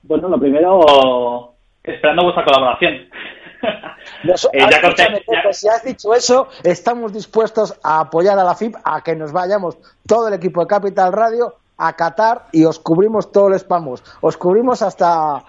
Bueno, 0.02 0.28
lo 0.28 0.40
primero, 0.40 1.54
Esperando 1.84 2.24
vuestra 2.24 2.44
colaboración. 2.44 3.06
Nos- 4.24 4.44
Eh, 4.52 4.58
ya 4.70 4.80
conté- 4.80 5.52
si 5.52 5.68
has 5.68 5.82
dicho 5.84 6.14
eso, 6.14 6.48
estamos 6.62 7.12
dispuestos 7.12 7.78
a 7.82 8.00
apoyar 8.00 8.38
a 8.38 8.44
la 8.44 8.54
FIP, 8.54 8.74
a 8.84 9.02
que 9.02 9.14
nos 9.16 9.32
vayamos 9.32 9.76
todo 10.06 10.28
el 10.28 10.34
equipo 10.34 10.60
de 10.60 10.66
Capital 10.66 11.12
Radio 11.12 11.54
a 11.78 11.92
Qatar 11.94 12.46
y 12.52 12.64
os 12.64 12.78
cubrimos 12.78 13.30
todo 13.32 13.48
el 13.48 13.58
spamos. 13.58 14.02
Os 14.20 14.36
cubrimos 14.36 14.80
hasta, 14.82 15.34
a- 15.36 15.42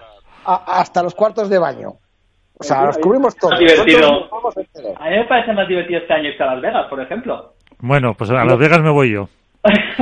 hasta 0.44 1.02
los 1.02 1.14
cuartos 1.14 1.48
de 1.48 1.58
baño. 1.58 1.94
O 2.60 2.64
sea, 2.64 2.84
los 2.86 2.98
cubrimos 2.98 3.36
todo. 3.36 3.52
Nos. 3.58 4.08
A 4.98 5.04
mí 5.10 5.16
me 5.16 5.24
parece 5.26 5.52
más 5.52 5.68
divertido 5.68 6.00
este 6.00 6.12
año 6.12 6.30
que 6.36 6.42
a 6.42 6.46
Las 6.46 6.60
Vegas, 6.60 6.86
por 6.90 7.00
ejemplo. 7.00 7.54
Bueno, 7.78 8.14
pues 8.14 8.30
a 8.30 8.34
Las 8.44 8.58
Vegas 8.58 8.80
me 8.82 8.90
voy 8.90 9.12
yo. 9.12 9.28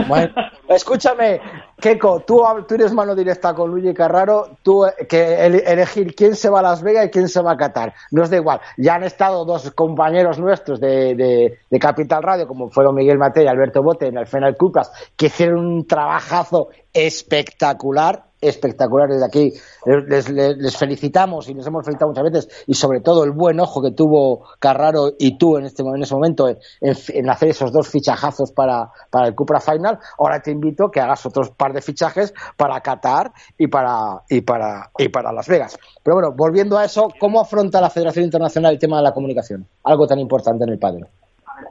Bueno, 0.06 0.32
escúchame, 0.68 1.40
Keiko, 1.80 2.20
tú, 2.20 2.42
tú 2.68 2.74
eres 2.74 2.92
mano 2.92 3.14
directa 3.14 3.54
con 3.54 3.70
Luigi 3.70 3.94
Carraro, 3.94 4.58
tú 4.62 4.84
eh, 4.84 5.06
que 5.08 5.46
el- 5.46 5.66
elegir 5.66 6.14
quién 6.14 6.36
se 6.36 6.50
va 6.50 6.60
a 6.60 6.62
Las 6.62 6.82
Vegas 6.82 7.06
y 7.06 7.10
quién 7.10 7.28
se 7.28 7.40
va 7.42 7.52
a 7.52 7.56
Qatar. 7.56 7.94
No 8.10 8.22
es 8.22 8.30
da 8.30 8.36
igual. 8.36 8.60
Ya 8.76 8.94
han 8.96 9.04
estado 9.04 9.44
dos 9.44 9.70
compañeros 9.72 10.38
nuestros 10.38 10.78
de, 10.80 11.14
de- 11.14 11.58
de 11.70 11.78
Capital 11.78 12.22
Radio, 12.22 12.46
como 12.46 12.68
fueron 12.68 12.94
Miguel 12.94 13.18
Matei 13.18 13.44
y 13.44 13.48
Alberto 13.48 13.82
Bote 13.82 14.06
en 14.06 14.18
el 14.18 14.26
Final 14.26 14.56
Cupas, 14.56 14.92
que 15.16 15.26
hicieron 15.26 15.66
un 15.66 15.86
trabajazo 15.86 16.68
espectacular, 16.92 18.24
espectacular 18.40 19.08
desde 19.08 19.24
aquí. 19.24 19.52
Les 19.84 20.76
felicitamos 20.76 21.48
y 21.48 21.54
les 21.54 21.66
hemos 21.66 21.84
felicitado 21.84 22.10
muchas 22.10 22.24
veces 22.24 22.64
y 22.66 22.74
sobre 22.74 23.00
todo 23.00 23.24
el 23.24 23.32
buen 23.32 23.60
ojo 23.60 23.82
que 23.82 23.92
tuvo 23.92 24.46
Carraro 24.58 25.12
y 25.18 25.38
tú 25.38 25.56
en 25.56 25.64
este 25.64 25.82
en 25.82 26.02
ese 26.02 26.14
momento 26.14 26.48
en, 26.48 26.56
en 26.80 27.30
hacer 27.30 27.50
esos 27.50 27.72
dos 27.72 27.88
fichajazos 27.88 28.52
para, 28.52 28.90
para 29.10 29.28
el 29.28 29.34
Cupra 29.34 29.60
Final. 29.60 29.98
Ahora 30.18 30.40
te 30.40 30.50
invito 30.50 30.86
a 30.86 30.90
que 30.90 31.00
hagas 31.00 31.24
otros 31.26 31.50
par 31.50 31.72
de 31.72 31.82
fichajes 31.82 32.34
para 32.56 32.80
Qatar 32.80 33.32
y 33.58 33.68
para 33.68 34.22
y 34.28 34.40
para 34.40 34.90
y 34.98 35.08
para 35.08 35.32
Las 35.32 35.48
Vegas. 35.48 35.78
Pero 36.02 36.16
bueno, 36.16 36.32
volviendo 36.36 36.78
a 36.78 36.84
eso, 36.84 37.08
¿cómo 37.18 37.40
afronta 37.40 37.80
la 37.80 37.90
Federación 37.90 38.24
Internacional 38.24 38.72
el 38.72 38.78
tema 38.78 38.98
de 38.98 39.04
la 39.04 39.12
comunicación? 39.12 39.66
Algo 39.84 40.06
tan 40.06 40.18
importante 40.18 40.64
en 40.64 40.70
el 40.70 40.78
padre. 40.78 41.04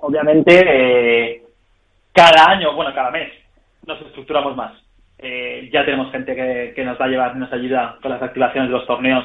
Obviamente, 0.01 0.63
eh, 0.67 1.43
cada 2.11 2.51
año, 2.51 2.75
bueno, 2.75 2.91
cada 2.95 3.11
mes, 3.11 3.31
nos 3.85 4.01
estructuramos 4.01 4.55
más. 4.55 4.84
Eh, 5.17 5.69
ya 5.71 5.85
tenemos 5.85 6.11
gente 6.11 6.35
que, 6.35 6.73
que 6.75 6.83
nos 6.83 6.99
va 6.99 7.05
a 7.05 7.07
llevar, 7.07 7.35
nos 7.35 7.51
ayuda 7.53 7.97
con 8.01 8.11
las 8.11 8.21
activaciones 8.21 8.69
de 8.69 8.77
los 8.77 8.85
torneos, 8.85 9.23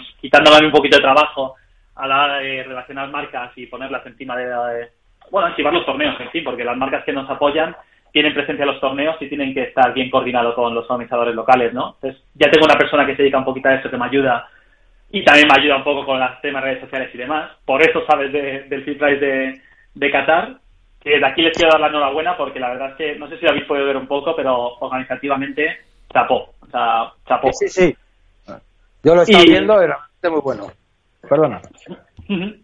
mí 0.61 0.67
un 0.67 0.73
poquito 0.73 0.97
de 0.97 1.03
trabajo 1.03 1.57
a 1.97 2.07
la 2.07 2.25
hora 2.25 2.39
de 2.39 2.63
relacionar 2.63 3.09
marcas 3.11 3.51
y 3.57 3.67
ponerlas 3.67 4.07
encima 4.07 4.37
de, 4.37 4.47
de- 4.47 4.89
bueno, 5.31 5.49
activar 5.49 5.73
los 5.73 5.85
torneos 5.85 6.19
en 6.21 6.31
sí, 6.33 6.41
porque 6.43 6.65
las 6.65 6.77
marcas 6.77 7.05
que 7.05 7.13
nos 7.13 7.29
apoyan 7.29 7.75
tienen 8.13 8.35
presencia 8.35 8.63
en 8.65 8.71
los 8.71 8.81
torneos 8.81 9.17
y 9.21 9.29
tienen 9.29 9.53
que 9.55 9.63
estar 9.65 9.93
bien 9.93 10.11
coordinados 10.11 10.55
con 10.55 10.75
los 10.75 10.89
organizadores 10.91 11.35
locales, 11.35 11.73
¿no? 11.73 11.95
Entonces, 11.95 12.23
ya 12.35 12.51
tengo 12.51 12.65
una 12.65 12.77
persona 12.79 13.07
que 13.07 13.15
se 13.15 13.23
dedica 13.23 13.39
un 13.39 13.45
poquito 13.45 13.69
a 13.69 13.75
eso, 13.75 13.91
que 13.91 13.97
me 13.97 14.07
ayuda 14.07 14.49
y 15.11 15.23
también 15.25 15.47
me 15.49 15.61
ayuda 15.61 15.77
un 15.77 15.85
poco 15.85 16.05
con 16.07 16.19
las 16.19 16.41
temas 16.41 16.63
redes 16.65 16.81
sociales 16.81 17.11
y 17.15 17.19
demás. 17.19 17.51
Por 17.65 17.83
eso 17.83 18.05
sabes 18.07 18.33
de- 18.33 18.63
del 18.65 18.85
Fit 18.85 18.99
Price 18.99 19.19
de, 19.25 19.61
de 19.95 20.11
Qatar, 20.11 20.55
que 21.01 21.11
desde 21.11 21.27
aquí 21.27 21.43
les 21.43 21.57
quiero 21.57 21.71
dar 21.73 21.81
la 21.81 21.87
enhorabuena 21.89 22.37
porque 22.37 22.61
la 22.61 22.69
verdad 22.71 22.91
es 22.91 22.97
que 22.97 23.15
no 23.19 23.29
sé 23.29 23.39
si 23.39 23.45
lo 23.45 23.51
habéis 23.51 23.65
podido 23.67 23.87
ver 23.87 23.97
un 23.97 24.07
poco, 24.07 24.35
pero 24.37 24.75
organizativamente 24.81 25.79
chapó. 26.13 26.55
O 26.61 26.67
sea, 26.71 27.11
chapó. 27.27 27.51
Sí, 27.53 27.69
sí. 27.69 27.97
Yo 29.03 29.15
lo 29.15 29.23
Y- 29.27 29.49
viendo 29.49 29.77
realmente 29.79 30.31
muy 30.31 30.41
bueno. 30.41 30.67
Perdona. 31.29 31.61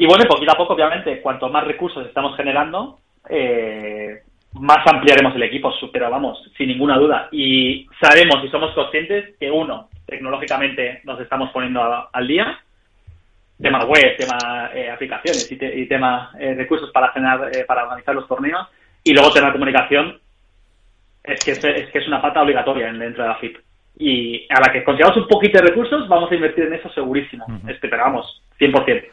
Y 0.00 0.06
bueno, 0.06 0.26
poquito 0.28 0.52
a 0.52 0.56
poco, 0.56 0.74
obviamente, 0.74 1.20
cuanto 1.20 1.48
más 1.48 1.64
recursos 1.66 2.06
estamos 2.06 2.36
generando, 2.36 3.00
eh, 3.28 4.22
más 4.52 4.78
ampliaremos 4.86 5.34
el 5.34 5.42
equipo, 5.42 5.72
pero 5.92 6.08
vamos, 6.08 6.40
sin 6.56 6.68
ninguna 6.68 6.96
duda. 6.96 7.28
Y 7.32 7.84
sabemos 8.00 8.44
y 8.44 8.48
somos 8.48 8.72
conscientes 8.76 9.34
que, 9.40 9.50
uno, 9.50 9.88
tecnológicamente 10.06 11.00
nos 11.02 11.18
estamos 11.20 11.50
poniendo 11.50 11.82
a- 11.82 12.10
al 12.12 12.28
día, 12.28 12.60
tema 13.60 13.84
web, 13.84 14.16
tema 14.16 14.70
eh, 14.74 14.90
aplicaciones 14.90 15.50
y, 15.50 15.56
te- 15.56 15.78
y 15.78 15.86
tema 15.86 16.30
eh, 16.38 16.54
recursos 16.54 16.90
para 16.92 17.08
generar, 17.12 17.50
eh, 17.54 17.64
para 17.66 17.84
organizar 17.84 18.14
los 18.14 18.28
torneos, 18.28 18.66
y 19.04 19.12
luego 19.12 19.30
tema 19.32 19.52
comunicación, 19.52 20.18
es 21.24 21.44
que 21.44 21.50
es, 21.52 21.64
es 21.64 21.90
que 21.90 21.98
es 21.98 22.08
una 22.08 22.22
pata 22.22 22.42
obligatoria 22.42 22.88
en- 22.88 22.98
dentro 22.98 23.22
de 23.22 23.28
la 23.28 23.36
FIP. 23.36 23.56
Y 23.98 24.46
a 24.50 24.60
la 24.60 24.72
que 24.72 24.84
consigamos 24.84 25.16
un 25.16 25.26
poquito 25.26 25.58
de 25.60 25.68
recursos, 25.70 26.08
vamos 26.08 26.30
a 26.30 26.34
invertir 26.36 26.64
en 26.64 26.74
eso 26.74 26.88
segurísimo. 26.90 27.44
Ujú. 27.48 27.68
Esperamos, 27.68 28.42
100%. 28.60 29.04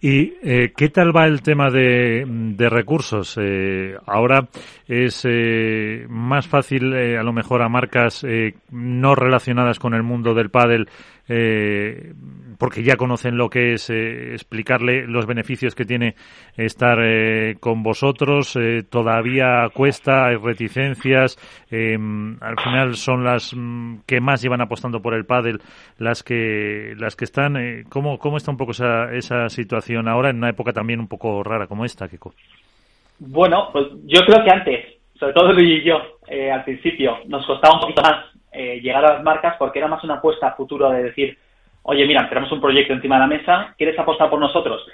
¿Y 0.00 0.34
eh, 0.42 0.72
qué 0.76 0.88
tal 0.90 1.16
va 1.16 1.26
el 1.26 1.40
tema 1.42 1.70
de, 1.70 2.24
de 2.26 2.68
recursos? 2.68 3.38
Eh, 3.40 3.96
ahora 4.06 4.46
es 4.86 5.24
eh, 5.26 6.04
más 6.08 6.46
fácil, 6.48 6.92
eh, 6.92 7.16
a 7.16 7.22
lo 7.22 7.32
mejor, 7.32 7.62
a 7.62 7.68
marcas 7.68 8.22
eh, 8.24 8.54
no 8.70 9.14
relacionadas 9.14 9.78
con 9.78 9.94
el 9.94 10.02
mundo 10.02 10.34
del 10.34 10.50
pádel, 10.50 10.86
eh, 11.28 12.12
porque 12.58 12.82
ya 12.82 12.96
conocen 12.96 13.36
lo 13.36 13.48
que 13.48 13.72
es 13.72 13.90
eh, 13.90 14.32
explicarle 14.32 15.06
los 15.06 15.26
beneficios 15.26 15.74
que 15.74 15.84
tiene 15.84 16.14
estar 16.56 16.98
eh, 17.02 17.56
con 17.60 17.82
vosotros. 17.82 18.56
Eh, 18.56 18.82
todavía 18.88 19.68
cuesta, 19.72 20.26
hay 20.26 20.36
reticencias. 20.36 21.36
eh, 21.70 21.96
al 22.40 22.56
final 22.60 22.94
son 22.94 23.24
las 23.24 23.52
mm, 23.54 23.98
que 24.06 24.20
más 24.20 24.42
llevan 24.42 24.60
apostando 24.60 25.00
por 25.00 25.14
el 25.14 25.24
pádel 25.24 25.60
las 25.98 26.22
que 26.22 26.94
las 26.98 27.16
que 27.16 27.24
están. 27.24 27.56
eh, 27.56 27.84
¿cómo, 27.88 28.18
¿Cómo 28.18 28.36
está 28.36 28.50
un 28.50 28.56
poco 28.56 28.72
esa, 28.72 29.12
esa 29.12 29.48
situación 29.48 30.08
ahora 30.08 30.30
en 30.30 30.36
una 30.38 30.50
época 30.50 30.72
también 30.72 31.00
un 31.00 31.08
poco 31.08 31.42
rara 31.42 31.66
como 31.66 31.84
esta, 31.84 32.08
Kiko? 32.08 32.34
Bueno, 33.18 33.70
pues 33.72 33.86
yo 34.04 34.20
creo 34.26 34.44
que 34.44 34.50
antes, 34.50 34.86
sobre 35.18 35.32
todo 35.32 35.52
Luis 35.52 35.80
y 35.80 35.84
yo, 35.84 35.96
eh, 36.28 36.50
al 36.50 36.64
principio, 36.64 37.18
nos 37.26 37.46
costaba 37.46 37.74
un 37.74 37.80
poquito 37.80 38.02
más 38.02 38.26
llegar 38.82 39.04
a 39.04 39.14
las 39.16 39.22
marcas 39.22 39.54
porque 39.58 39.80
era 39.80 39.86
más 39.86 40.02
una 40.02 40.14
apuesta 40.14 40.48
a 40.48 40.54
futuro 40.56 40.88
de 40.88 41.02
decir, 41.02 41.36
oye, 41.86 42.06
mira, 42.06 42.28
tenemos 42.28 42.50
un 42.52 42.60
proyecto 42.60 42.92
encima 42.92 43.16
de 43.16 43.20
la 43.20 43.26
mesa, 43.26 43.74
¿quieres 43.78 43.98
apostar 43.98 44.28
por 44.28 44.40
nosotros? 44.40 44.86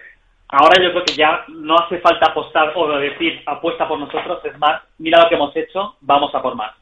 Ahora 0.48 0.82
yo 0.82 0.90
creo 0.90 1.04
que 1.04 1.14
ya 1.14 1.44
no 1.48 1.78
hace 1.78 1.98
falta 1.98 2.26
apostar 2.26 2.72
o 2.74 2.98
decir 2.98 3.42
apuesta 3.46 3.88
por 3.88 3.98
nosotros, 3.98 4.44
es 4.44 4.58
más, 4.58 4.82
mira 4.98 5.22
lo 5.22 5.28
que 5.28 5.36
hemos 5.36 5.56
hecho, 5.56 5.96
vamos 6.02 6.34
a 6.34 6.42
por 6.42 6.54
más. 6.54 6.72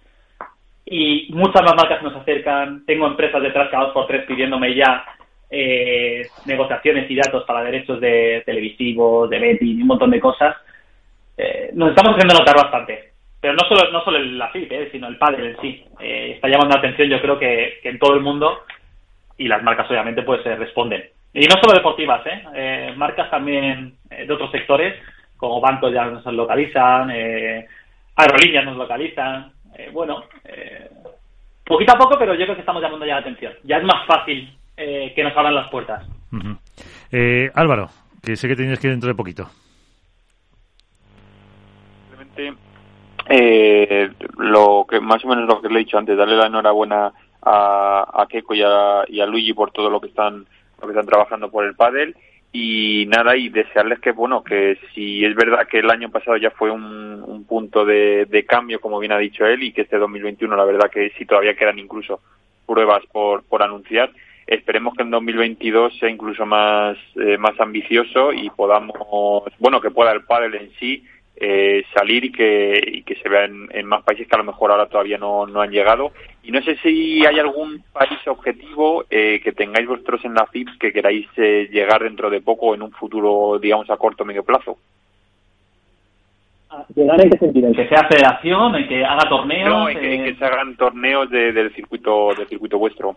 Y 0.84 1.28
muchas 1.30 1.62
más 1.62 1.76
marcas 1.76 2.02
nos 2.02 2.16
acercan, 2.16 2.84
tengo 2.84 3.06
empresas 3.06 3.40
detrás 3.40 3.68
cada 3.70 3.84
dos 3.84 3.92
por 3.92 4.08
tres 4.08 4.26
pidiéndome 4.26 4.74
ya 4.74 5.04
eh, 5.48 6.26
negociaciones 6.46 7.08
y 7.08 7.14
datos 7.14 7.44
para 7.44 7.62
derechos 7.62 8.00
de 8.00 8.42
televisivos, 8.44 9.30
de 9.30 9.38
betting 9.38 9.82
un 9.82 9.86
montón 9.86 10.10
de 10.10 10.18
cosas. 10.18 10.56
Eh, 11.36 11.70
nos 11.74 11.90
estamos 11.90 12.14
haciendo 12.14 12.34
notar 12.34 12.56
bastante. 12.56 13.10
Pero 13.40 13.54
no 13.54 13.66
solo, 13.68 13.90
no 13.90 14.04
solo 14.04 14.18
la 14.18 14.48
FIP, 14.48 14.70
eh, 14.72 14.88
sino 14.90 15.06
el 15.06 15.16
pádel 15.16 15.46
en 15.46 15.60
sí. 15.60 15.84
Eh, 16.00 16.32
está 16.34 16.48
llamando 16.48 16.74
la 16.74 16.80
atención, 16.80 17.08
yo 17.08 17.20
creo 17.22 17.38
que 17.38 17.78
en 17.84 17.98
todo 17.98 18.14
el 18.14 18.20
mundo 18.20 18.64
y 19.40 19.48
las 19.48 19.62
marcas 19.62 19.90
obviamente 19.90 20.22
pues 20.22 20.44
eh, 20.44 20.54
responden. 20.54 21.02
Y 21.32 21.46
no 21.46 21.56
solo 21.60 21.72
deportivas, 21.72 22.24
¿eh? 22.26 22.44
Eh, 22.54 22.94
marcas 22.94 23.30
también 23.30 23.96
eh, 24.10 24.26
de 24.26 24.32
otros 24.34 24.50
sectores, 24.50 24.94
como 25.38 25.62
bancos 25.62 25.92
ya 25.94 26.04
nos 26.04 26.26
localizan, 26.26 27.10
eh, 27.10 27.66
aerolíneas 28.16 28.66
nos 28.66 28.76
localizan. 28.76 29.50
Eh, 29.78 29.88
bueno, 29.92 30.24
eh, 30.44 30.90
poquito 31.64 31.94
a 31.94 31.98
poco, 31.98 32.18
pero 32.18 32.34
yo 32.34 32.44
creo 32.44 32.54
que 32.54 32.60
estamos 32.60 32.82
llamando 32.82 33.06
ya 33.06 33.14
la 33.14 33.20
atención. 33.20 33.54
Ya 33.64 33.78
es 33.78 33.84
más 33.84 34.04
fácil 34.06 34.54
eh, 34.76 35.12
que 35.16 35.24
nos 35.24 35.34
abran 35.34 35.54
las 35.54 35.70
puertas. 35.70 36.06
Ujú. 36.30 36.58
Eh, 37.10 37.50
Álvaro, 37.54 37.88
que 38.22 38.36
sé 38.36 38.46
que 38.46 38.56
tienes 38.56 38.78
que 38.78 38.88
ir 38.88 38.92
dentro 38.92 39.08
de 39.08 39.14
poquito. 39.14 39.48
Simplemente, 42.10 42.60
eh, 43.30 44.10
lo 44.36 44.84
que 44.86 45.00
más 45.00 45.24
o 45.24 45.28
menos 45.28 45.48
lo 45.48 45.62
que 45.62 45.68
le 45.68 45.76
he 45.76 45.84
dicho 45.84 45.96
antes, 45.96 46.18
darle 46.18 46.36
la 46.36 46.48
enhorabuena 46.48 47.10
a, 47.42 48.22
a 48.22 48.26
Keiko 48.26 48.54
y 48.54 48.62
a, 48.62 49.04
y 49.08 49.20
a 49.20 49.26
Luigi 49.26 49.52
por 49.52 49.70
todo 49.70 49.90
lo 49.90 50.00
que 50.00 50.08
están 50.08 50.46
lo 50.80 50.86
que 50.86 50.92
están 50.92 51.06
trabajando 51.06 51.50
por 51.50 51.64
el 51.64 51.74
pádel. 51.74 52.16
Y 52.52 53.06
nada 53.06 53.36
y 53.36 53.48
desearles 53.48 54.00
que 54.00 54.10
bueno 54.10 54.42
que 54.42 54.76
si 54.92 55.24
es 55.24 55.36
verdad 55.36 55.68
que 55.68 55.78
el 55.78 55.90
año 55.90 56.10
pasado 56.10 56.36
ya 56.36 56.50
fue 56.50 56.70
un, 56.70 57.22
un 57.24 57.44
punto 57.44 57.84
de, 57.84 58.26
de 58.26 58.44
cambio 58.44 58.80
como 58.80 58.98
bien 58.98 59.12
ha 59.12 59.18
dicho 59.18 59.46
él 59.46 59.62
y 59.62 59.72
que 59.72 59.82
este 59.82 59.98
2021 59.98 60.56
la 60.56 60.64
verdad 60.64 60.90
que 60.90 61.10
si 61.16 61.26
todavía 61.26 61.54
quedan 61.54 61.78
incluso 61.78 62.20
pruebas 62.66 63.04
por, 63.12 63.44
por 63.44 63.62
anunciar 63.62 64.10
esperemos 64.48 64.94
que 64.96 65.04
en 65.04 65.12
2022 65.12 65.96
sea 66.00 66.10
incluso 66.10 66.44
más 66.44 66.96
eh, 67.14 67.38
más 67.38 67.58
ambicioso 67.60 68.32
y 68.32 68.50
podamos 68.50 69.44
bueno 69.60 69.80
que 69.80 69.92
pueda 69.92 70.10
el 70.10 70.24
pádel 70.24 70.56
en 70.56 70.72
sí 70.80 71.04
eh, 71.40 71.82
salir 71.94 72.24
y 72.26 72.30
que, 72.32 72.78
y 72.86 73.02
que 73.02 73.16
se 73.16 73.28
vea 73.28 73.46
en, 73.46 73.66
en 73.72 73.86
más 73.86 74.02
países 74.04 74.28
que 74.28 74.34
a 74.34 74.38
lo 74.38 74.44
mejor 74.44 74.70
ahora 74.70 74.86
todavía 74.86 75.16
no, 75.18 75.46
no 75.46 75.62
han 75.62 75.70
llegado. 75.70 76.12
Y 76.42 76.52
no 76.52 76.60
sé 76.62 76.76
si 76.76 77.24
hay 77.24 77.38
algún 77.38 77.82
país 77.92 78.18
objetivo 78.26 79.04
eh, 79.10 79.40
que 79.42 79.52
tengáis 79.52 79.88
vosotros 79.88 80.24
en 80.24 80.34
la 80.34 80.46
FIP 80.46 80.68
que 80.78 80.92
queráis 80.92 81.26
eh, 81.36 81.68
llegar 81.72 82.02
dentro 82.02 82.28
de 82.30 82.40
poco 82.42 82.74
en 82.74 82.82
un 82.82 82.92
futuro, 82.92 83.58
digamos, 83.58 83.88
a 83.90 83.96
corto 83.96 84.22
o 84.22 84.26
medio 84.26 84.44
plazo. 84.44 84.76
¿Llegar 86.94 87.20
en 87.20 87.30
qué 87.30 87.38
sentido? 87.38 87.68
En 87.68 87.74
que 87.74 87.88
sea 87.88 88.04
federación, 88.06 88.76
en 88.76 88.86
que 88.88 89.04
haga 89.04 89.28
torneos. 89.28 89.68
No, 89.68 89.88
en 89.88 89.98
que, 89.98 90.14
en 90.14 90.20
eh, 90.20 90.24
que 90.26 90.34
se 90.36 90.44
hagan 90.44 90.76
torneos 90.76 91.28
de- 91.30 91.52
del 91.52 91.74
circuito 91.74 92.32
del 92.36 92.46
circuito 92.46 92.78
vuestro. 92.78 93.16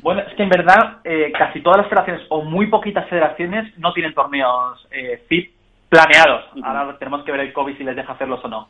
Bueno, 0.00 0.20
es 0.20 0.34
que 0.34 0.42
en 0.42 0.48
verdad 0.48 0.98
eh, 1.04 1.32
casi 1.36 1.60
todas 1.60 1.78
las 1.78 1.88
federaciones 1.88 2.22
o 2.28 2.42
muy 2.42 2.66
poquitas 2.66 3.08
federaciones 3.08 3.76
no 3.78 3.92
tienen 3.92 4.14
torneos 4.14 4.86
eh, 4.90 5.22
FIP 5.28 5.50
planeados. 5.92 6.44
Ahora 6.64 6.96
tenemos 6.98 7.22
que 7.22 7.32
ver 7.32 7.42
el 7.42 7.52
COVID 7.52 7.76
si 7.76 7.84
les 7.84 7.94
deja 7.94 8.14
hacerlos 8.14 8.42
o 8.42 8.48
no. 8.48 8.68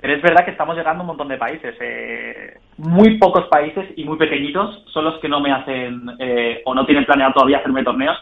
Pero 0.00 0.14
es 0.14 0.22
verdad 0.22 0.44
que 0.46 0.50
estamos 0.52 0.74
llegando 0.76 1.00
a 1.00 1.02
un 1.02 1.08
montón 1.08 1.28
de 1.28 1.36
países. 1.36 1.74
eh, 1.78 2.56
muy 2.78 3.18
pocos 3.18 3.44
países 3.48 3.86
y 3.96 4.04
muy 4.04 4.16
pequeñitos 4.16 4.82
son 4.92 5.04
los 5.04 5.18
que 5.18 5.28
no 5.28 5.40
me 5.40 5.52
hacen 5.52 6.00
eh, 6.18 6.62
o 6.64 6.74
no 6.74 6.86
tienen 6.86 7.04
planeado 7.04 7.34
todavía 7.34 7.58
hacerme 7.58 7.84
torneos. 7.84 8.16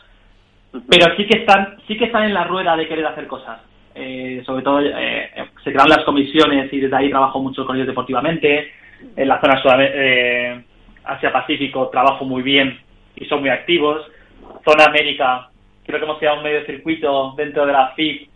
Pero 0.91 1.15
sí 1.17 1.27
que 1.27 1.39
están 1.41 1.77
sí 1.87 1.97
que 1.97 2.07
están 2.07 2.25
en 2.25 2.35
la 2.35 2.45
rueda 2.45 2.77
de 2.77 2.89
querer 2.89 3.07
hacer 3.07 3.27
cosas. 3.29 3.61
Eh, 3.95 4.43
sobre 4.45 4.63
todo 4.65 4.81
eh, 4.81 5.31
se 5.63 5.73
crean 5.73 5.89
las 5.89 6.03
comisiones 6.05 6.73
y 6.73 6.81
desde 6.81 6.97
ahí 6.97 7.11
trabajo 7.11 7.41
mucho 7.41 7.65
con 7.65 7.77
ellos 7.77 7.87
deportivamente. 7.87 8.73
En 9.17 9.29
la 9.29 9.41
zona 9.41 9.63
Sudam- 9.63 9.89
eh, 9.93 10.65
Asia-Pacífico 11.05 11.89
trabajo 11.91 12.25
muy 12.25 12.43
bien 12.43 12.79
y 13.17 13.25
son 13.27 13.41
muy 13.41 13.51
activos. 13.51 14.03
Zona 14.65 14.85
América, 14.87 15.49
creo 15.85 15.99
que 15.99 16.05
hemos 16.05 16.19
creado 16.19 16.39
un 16.39 16.45
medio 16.45 16.65
circuito 16.67 17.35
dentro 17.37 17.67
de 17.67 17.73
la 17.73 17.89
FIP 17.97 18.29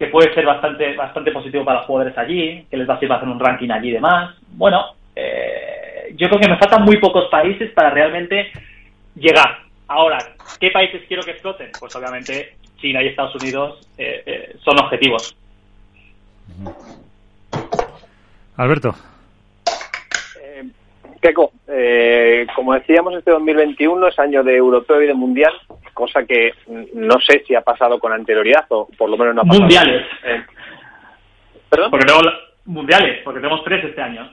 que 0.00 0.06
puede 0.06 0.32
ser 0.32 0.46
bastante 0.46 0.96
bastante 0.96 1.30
positivo 1.30 1.62
para 1.62 1.80
los 1.80 1.86
jugadores 1.86 2.16
allí, 2.16 2.64
que 2.70 2.76
les 2.78 2.88
va 2.88 2.94
a 2.94 2.96
servir 2.96 3.10
para 3.10 3.20
hacer 3.20 3.28
un 3.28 3.38
ranking 3.38 3.68
allí 3.68 3.90
y 3.90 3.92
demás. 3.92 4.34
Bueno, 4.52 4.94
eh, 5.14 6.14
yo 6.16 6.26
creo 6.28 6.40
que 6.40 6.48
me 6.48 6.56
faltan 6.56 6.84
muy 6.84 6.96
pocos 6.96 7.28
países 7.30 7.70
para 7.72 7.90
realmente 7.90 8.50
llegar. 9.14 9.58
Ahora, 9.88 10.16
¿qué 10.58 10.70
países 10.70 11.02
quiero 11.06 11.22
que 11.22 11.32
exploten? 11.32 11.70
Pues 11.78 11.94
obviamente 11.94 12.54
China 12.78 13.02
y 13.02 13.08
Estados 13.08 13.34
Unidos 13.34 13.86
eh, 13.98 14.22
eh, 14.24 14.56
son 14.64 14.80
objetivos. 14.80 15.36
Alberto. 18.56 18.94
Eh, 20.42 20.64
Keiko, 21.20 21.52
eh, 21.68 22.46
como 22.56 22.72
decíamos, 22.72 23.14
este 23.16 23.32
2021 23.32 24.08
es 24.08 24.18
año 24.18 24.42
de 24.42 24.56
europeo 24.56 25.02
y 25.02 25.08
de 25.08 25.14
mundial, 25.14 25.52
cosa 26.00 26.24
que 26.24 26.52
no 26.94 27.20
sé 27.20 27.44
si 27.46 27.54
ha 27.54 27.60
pasado 27.60 27.98
con 28.00 28.12
anterioridad 28.12 28.64
o 28.70 28.88
por 28.98 29.08
lo 29.08 29.16
menos 29.16 29.34
no 29.36 29.42
ha 29.42 29.44
pasado. 29.44 29.60
Mundiales. 29.60 30.06
Eh, 30.24 30.42
¿Perdón? 31.68 31.90
Porque 31.92 32.06
tenemos 32.06 32.26
mundiales, 32.64 33.20
porque 33.24 33.40
tenemos 33.40 33.62
tres 33.64 33.84
este 33.84 34.00
año. 34.02 34.32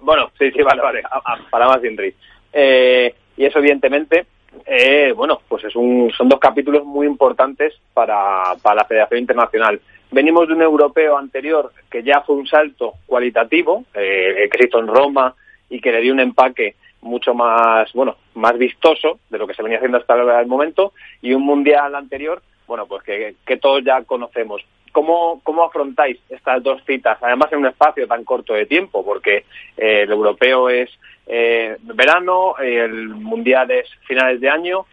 Bueno, 0.00 0.30
sí, 0.38 0.50
sí, 0.52 0.62
vale, 0.62 0.80
vale, 0.80 1.02
a- 1.04 1.32
a- 1.34 1.38
para 1.50 1.66
más 1.66 1.84
Inri. 1.84 2.14
Eh, 2.52 3.14
y 3.36 3.44
eso, 3.44 3.58
evidentemente, 3.58 4.26
eh, 4.64 5.12
bueno, 5.14 5.40
pues 5.48 5.64
es 5.64 5.76
un, 5.76 6.10
son 6.16 6.28
dos 6.28 6.40
capítulos 6.40 6.84
muy 6.84 7.06
importantes 7.06 7.74
para, 7.92 8.54
para 8.62 8.76
la 8.76 8.84
Federación 8.84 9.20
Internacional. 9.20 9.80
Venimos 10.10 10.48
de 10.48 10.54
un 10.54 10.62
europeo 10.62 11.18
anterior 11.18 11.70
que 11.90 12.02
ya 12.02 12.22
fue 12.22 12.36
un 12.36 12.46
salto 12.46 12.94
cualitativo, 13.06 13.84
eh, 13.94 14.48
que 14.50 14.58
se 14.58 14.66
hizo 14.68 14.78
en 14.78 14.86
Roma 14.86 15.34
y 15.68 15.80
que 15.80 15.92
le 15.92 16.00
dio 16.00 16.14
un 16.14 16.20
empaque 16.20 16.76
mucho 17.00 17.34
más, 17.34 17.92
bueno, 17.92 18.16
más 18.34 18.56
vistoso 18.58 19.20
de 19.30 19.38
lo 19.38 19.46
que 19.46 19.54
se 19.54 19.62
venía 19.62 19.78
haciendo 19.78 19.98
hasta 19.98 20.14
el 20.14 20.46
momento, 20.46 20.92
y 21.22 21.32
un 21.32 21.42
mundial 21.42 21.94
anterior, 21.94 22.42
bueno, 22.66 22.86
pues 22.86 23.02
que, 23.02 23.36
que 23.46 23.56
todos 23.56 23.82
ya 23.84 24.02
conocemos. 24.02 24.64
¿Cómo, 24.92 25.40
¿Cómo 25.44 25.64
afrontáis 25.64 26.18
estas 26.28 26.62
dos 26.62 26.82
citas, 26.84 27.18
además 27.20 27.52
en 27.52 27.58
un 27.58 27.66
espacio 27.66 28.06
tan 28.08 28.24
corto 28.24 28.54
de 28.54 28.66
tiempo? 28.66 29.04
Porque 29.04 29.44
eh, 29.76 30.02
el 30.02 30.10
europeo 30.10 30.68
es 30.68 30.90
eh, 31.26 31.76
verano, 31.82 32.56
el 32.58 33.08
mundial 33.08 33.70
es 33.70 33.88
finales 34.06 34.40
de 34.40 34.48
año. 34.48 34.86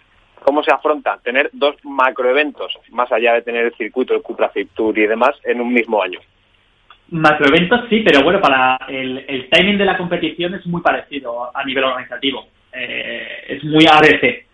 ¿Cómo 0.44 0.64
se 0.64 0.72
afronta 0.72 1.18
tener 1.24 1.50
dos 1.54 1.76
macroeventos, 1.84 2.78
más 2.92 3.12
allá 3.12 3.34
de 3.34 3.42
tener 3.42 3.66
el 3.66 3.76
circuito, 3.76 4.14
el 4.14 4.22
Cupra 4.22 4.50
Fit 4.50 4.70
y 4.78 5.08
demás, 5.08 5.36
en 5.44 5.60
un 5.60 5.74
mismo 5.74 6.04
año? 6.04 6.20
Macroeventos 7.10 7.82
sí, 7.90 8.02
pero 8.02 8.24
bueno, 8.24 8.42
para 8.42 8.80
el, 8.88 9.26
el 9.28 9.50
timing 9.50 9.78
de 9.78 9.86
la 9.86 9.98
competición 9.98 10.56
es 10.56 10.66
muy 10.66 10.82
parecido 10.82 11.56
a 11.56 11.64
nivel 11.64 11.84
organizativo. 11.84 12.48
Eh, 12.76 13.46
es 13.48 13.64
muy. 13.64 13.86
Entonces, 13.86 14.48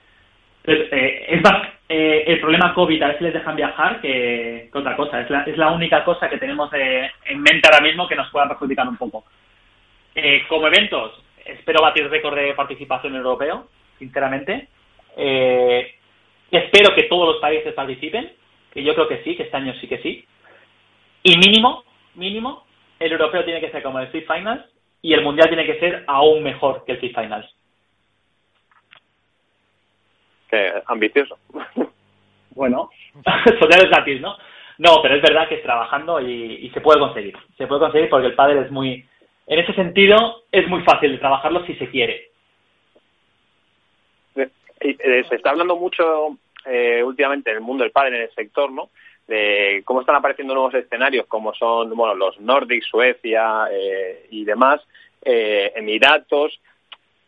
eh, 0.92 1.26
es 1.30 1.42
más, 1.42 1.68
eh, 1.90 2.24
el 2.28 2.40
problema 2.40 2.74
COVID 2.74 3.02
a 3.02 3.18
si 3.18 3.24
les 3.24 3.34
dejan 3.34 3.56
viajar 3.56 4.00
que, 4.00 4.70
otra 4.74 4.96
cosa. 4.96 5.22
Es 5.22 5.30
la, 5.30 5.42
es 5.44 5.58
la 5.58 5.72
única 5.72 6.04
cosa 6.04 6.30
que 6.30 6.38
tenemos 6.38 6.72
en 6.74 7.42
mente 7.42 7.68
ahora 7.68 7.82
mismo 7.82 8.08
que 8.08 8.16
nos 8.16 8.30
pueda 8.30 8.48
perjudicar 8.48 8.88
un 8.88 8.98
poco. 8.98 9.26
Como 10.50 10.68
eventos, 10.68 11.24
espero 11.46 11.82
batir 11.82 12.10
récord 12.10 12.36
de 12.36 12.54
participación 12.54 13.16
europeo, 13.16 13.70
sinceramente. 13.98 14.68
Espero 15.16 16.94
que 16.94 17.04
todos 17.04 17.34
los 17.34 17.42
países 17.42 17.74
participen, 17.74 18.32
que 18.74 18.84
yo 18.84 18.94
creo 18.94 19.08
que 19.08 19.24
sí, 19.24 19.36
que 19.36 19.44
este 19.44 19.58
año 19.58 19.74
sí 19.80 19.88
que 19.88 20.00
sí. 20.00 20.26
Y 21.24 21.38
mínimo, 21.38 21.86
mínimo, 22.16 22.66
el 23.00 23.12
europeo 23.12 23.44
tiene 23.44 23.62
que 23.62 23.72
ser 23.72 23.84
como 23.84 24.00
el 24.00 24.08
Free 24.08 24.22
Finals 24.22 24.64
y 25.02 25.14
el 25.14 25.24
mundial 25.24 25.48
tiene 25.48 25.66
que 25.66 25.80
ser 25.80 26.04
aún 26.08 26.44
mejor 26.44 26.84
que 26.86 26.94
el 26.94 27.00
Free 27.00 27.14
Finals. 27.14 27.48
Que 30.50 30.74
ambicioso. 30.86 31.38
bueno, 32.52 32.90
soñar 33.60 33.84
es 33.84 33.90
gratis, 33.90 34.22
¿no? 34.22 34.36
No, 34.78 35.02
pero 35.02 35.16
es 35.16 35.22
verdad 35.22 35.48
que 35.48 35.56
es 35.56 35.64
trabajando 35.64 36.20
y, 36.22 36.70
se 36.74 36.82
puede 36.82 37.00
conseguir. 37.00 37.38
Se 37.58 37.68
puede 37.68 37.82
conseguir 37.82 38.10
porque 38.10 38.28
el 38.28 38.36
pádel 38.36 38.66
es 38.66 38.72
muy... 38.72 39.06
En 39.46 39.60
ese 39.60 39.74
sentido, 39.74 40.44
es 40.52 40.68
muy 40.68 40.82
fácil 40.82 41.12
de 41.12 41.18
trabajarlo 41.18 41.66
si 41.66 41.76
se 41.76 41.90
quiere. 41.90 42.30
Eh, 44.36 45.24
se 45.30 45.36
está 45.36 45.52
hablando 45.52 45.76
mucho 45.76 46.38
eh, 46.66 47.04
últimamente 47.04 47.52
en 47.52 47.58
el 47.58 47.62
mundo 47.62 47.84
del 47.84 47.92
pádel, 47.92 48.16
en 48.16 48.22
el 48.24 48.34
sector, 48.34 48.72
¿no? 48.72 48.90
De 49.32 49.82
cómo 49.86 50.02
están 50.02 50.16
apareciendo 50.16 50.54
nuevos 50.54 50.74
escenarios, 50.74 51.26
como 51.28 51.54
son 51.54 51.96
bueno 51.96 52.16
los 52.16 52.40
Nordic, 52.40 52.84
Suecia 52.84 53.68
eh, 53.72 54.28
y 54.30 54.44
demás, 54.44 54.82
Emiratos, 55.24 56.60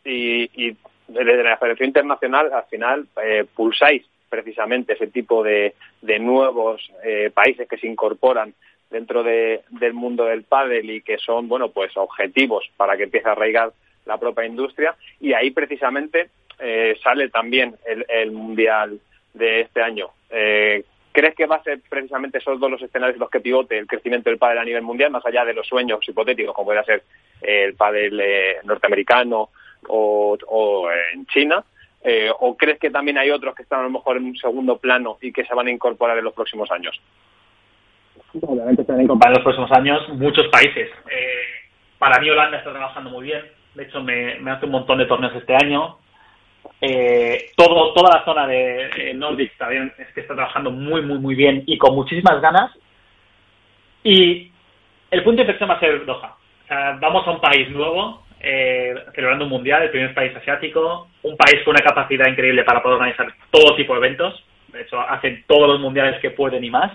y, 0.04 0.50
y 0.66 0.76
desde 1.08 1.42
la 1.42 1.56
Federación 1.56 1.88
Internacional, 1.88 2.52
al 2.52 2.64
final, 2.64 3.06
pulsáis 3.54 4.04
precisamente 4.28 4.94
ese 4.94 5.06
tipo 5.06 5.42
de, 5.42 5.74
nuevos 6.20 6.82
países 7.32 7.68
que 7.68 7.78
se 7.78 7.86
incorporan 7.86 8.52
dentro 8.90 9.22
de, 9.22 9.62
del 9.70 9.94
mundo 9.94 10.24
del 10.24 10.42
pádel 10.42 10.90
y 10.90 11.02
que 11.02 11.18
son, 11.18 11.48
bueno, 11.48 11.68
pues 11.70 11.96
objetivos 11.96 12.68
para 12.76 12.96
que 12.96 13.04
empiece 13.04 13.28
a 13.28 13.32
arraigar 13.32 13.72
la 14.06 14.18
propia 14.18 14.46
industria 14.46 14.94
y 15.20 15.32
ahí 15.32 15.50
precisamente 15.50 16.28
eh, 16.58 16.96
sale 17.02 17.28
también 17.28 17.74
el, 17.86 18.30
Mundial 18.32 19.00
de 19.32 19.62
este 19.62 19.82
año. 19.82 20.10
Eh, 20.30 20.84
¿Crees 21.14 21.36
que 21.36 21.46
va 21.46 21.54
a 21.54 21.62
ser 21.62 21.80
precisamente 21.88 22.38
esos 22.38 22.58
dos 22.58 22.68
los 22.68 22.82
escenarios 22.82 23.20
los 23.20 23.30
que 23.30 23.38
pivote 23.38 23.78
el 23.78 23.86
crecimiento 23.86 24.30
del 24.30 24.38
pádel 24.38 24.58
a 24.58 24.64
nivel 24.64 24.82
mundial, 24.82 25.12
más 25.12 25.24
allá 25.24 25.44
de 25.44 25.54
los 25.54 25.64
sueños 25.64 26.00
hipotéticos, 26.08 26.52
como 26.52 26.66
puede 26.66 26.82
ser 26.82 27.04
el 27.40 27.76
pádel 27.76 28.20
eh, 28.20 28.56
norteamericano 28.64 29.50
o, 29.86 30.88
en 31.12 31.24
China? 31.26 31.64
¿O 32.40 32.56
crees 32.56 32.80
que 32.80 32.90
también 32.90 33.16
hay 33.16 33.30
otros 33.30 33.54
que 33.54 33.62
están 33.62 33.78
a 33.78 33.82
lo 33.84 33.90
mejor 33.90 34.16
en 34.16 34.24
un 34.24 34.36
segundo 34.36 34.76
plano 34.78 35.16
y 35.20 35.32
que 35.32 35.44
se 35.44 35.54
van 35.54 35.68
a 35.68 35.70
incorporar 35.70 36.18
en 36.18 36.24
los 36.24 36.34
próximos 36.34 36.68
años? 36.72 37.00
Obviamente 38.42 38.84
se 38.84 38.90
van 38.90 39.00
a 39.00 39.04
incorporar 39.04 39.34
en 39.34 39.36
los 39.36 39.44
próximos 39.44 39.70
años 39.70 40.08
muchos 40.18 40.48
países. 40.48 40.90
para 42.00 42.20
mí 42.20 42.28
Holanda 42.28 42.58
está 42.58 42.72
trabajando 42.72 43.10
muy 43.10 43.26
bien. 43.26 43.44
De 43.76 43.84
hecho, 43.84 44.02
me 44.02 44.50
hace 44.50 44.66
un 44.66 44.72
montón 44.72 44.98
de 44.98 45.06
torneos 45.06 45.36
este 45.36 45.54
año. 45.54 45.96
Eh, 46.80 47.50
todo, 47.56 47.92
toda 47.94 48.18
la 48.18 48.24
zona 48.24 48.46
de 48.46 49.12
Nordic 49.14 49.56
también 49.56 49.92
es 49.98 50.12
que 50.12 50.20
está 50.20 50.34
trabajando 50.34 50.70
muy, 50.70 51.02
muy, 51.02 51.18
muy 51.18 51.34
bien 51.34 51.62
y 51.66 51.78
con 51.78 51.94
muchísimas 51.94 52.40
ganas. 52.40 52.70
Y 54.02 54.50
el 55.10 55.22
punto 55.22 55.36
de 55.36 55.42
inflexión 55.42 55.70
va 55.70 55.74
a 55.74 55.80
ser 55.80 56.04
Doha. 56.04 56.36
vamos 57.00 57.26
a 57.26 57.30
un 57.30 57.40
país 57.40 57.70
nuevo, 57.70 58.24
eh, 58.40 58.94
celebrando 59.14 59.44
un 59.44 59.50
mundial, 59.50 59.82
el 59.82 59.90
primer 59.90 60.12
país 60.12 60.36
asiático, 60.36 61.08
un 61.22 61.36
país 61.36 61.62
con 61.64 61.74
una 61.74 61.82
capacidad 61.82 62.28
increíble 62.28 62.64
para 62.64 62.82
poder 62.82 62.96
organizar 62.98 63.32
todo 63.50 63.74
tipo 63.76 63.94
de 63.94 64.00
eventos. 64.00 64.44
De 64.68 64.82
hecho, 64.82 65.00
hacen 65.00 65.44
todos 65.46 65.68
los 65.68 65.80
mundiales 65.80 66.20
que 66.20 66.30
pueden 66.30 66.62
y 66.62 66.70
más. 66.70 66.92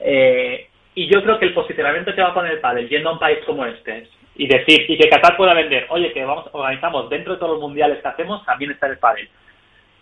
Eh, 0.00 0.68
y 0.96 1.06
yo 1.06 1.22
creo 1.22 1.38
que 1.38 1.44
el 1.46 1.54
posicionamiento 1.54 2.14
que 2.14 2.22
va 2.22 2.28
a 2.28 2.34
poner 2.34 2.52
el 2.52 2.60
padre 2.60 2.88
yendo 2.88 3.10
a 3.10 3.12
un 3.12 3.18
país 3.18 3.38
como 3.46 3.64
este, 3.66 4.08
y 4.36 4.46
decir 4.46 4.84
y 4.88 4.98
que 4.98 5.08
Qatar 5.08 5.36
pueda 5.36 5.54
vender, 5.54 5.86
oye, 5.90 6.12
que 6.12 6.24
vamos 6.24 6.48
organizamos 6.52 7.08
dentro 7.08 7.34
de 7.34 7.38
todos 7.38 7.52
los 7.52 7.60
mundiales 7.60 8.00
que 8.02 8.08
hacemos, 8.08 8.44
también 8.44 8.72
está 8.72 8.86
el 8.86 8.98
pádel. 8.98 9.28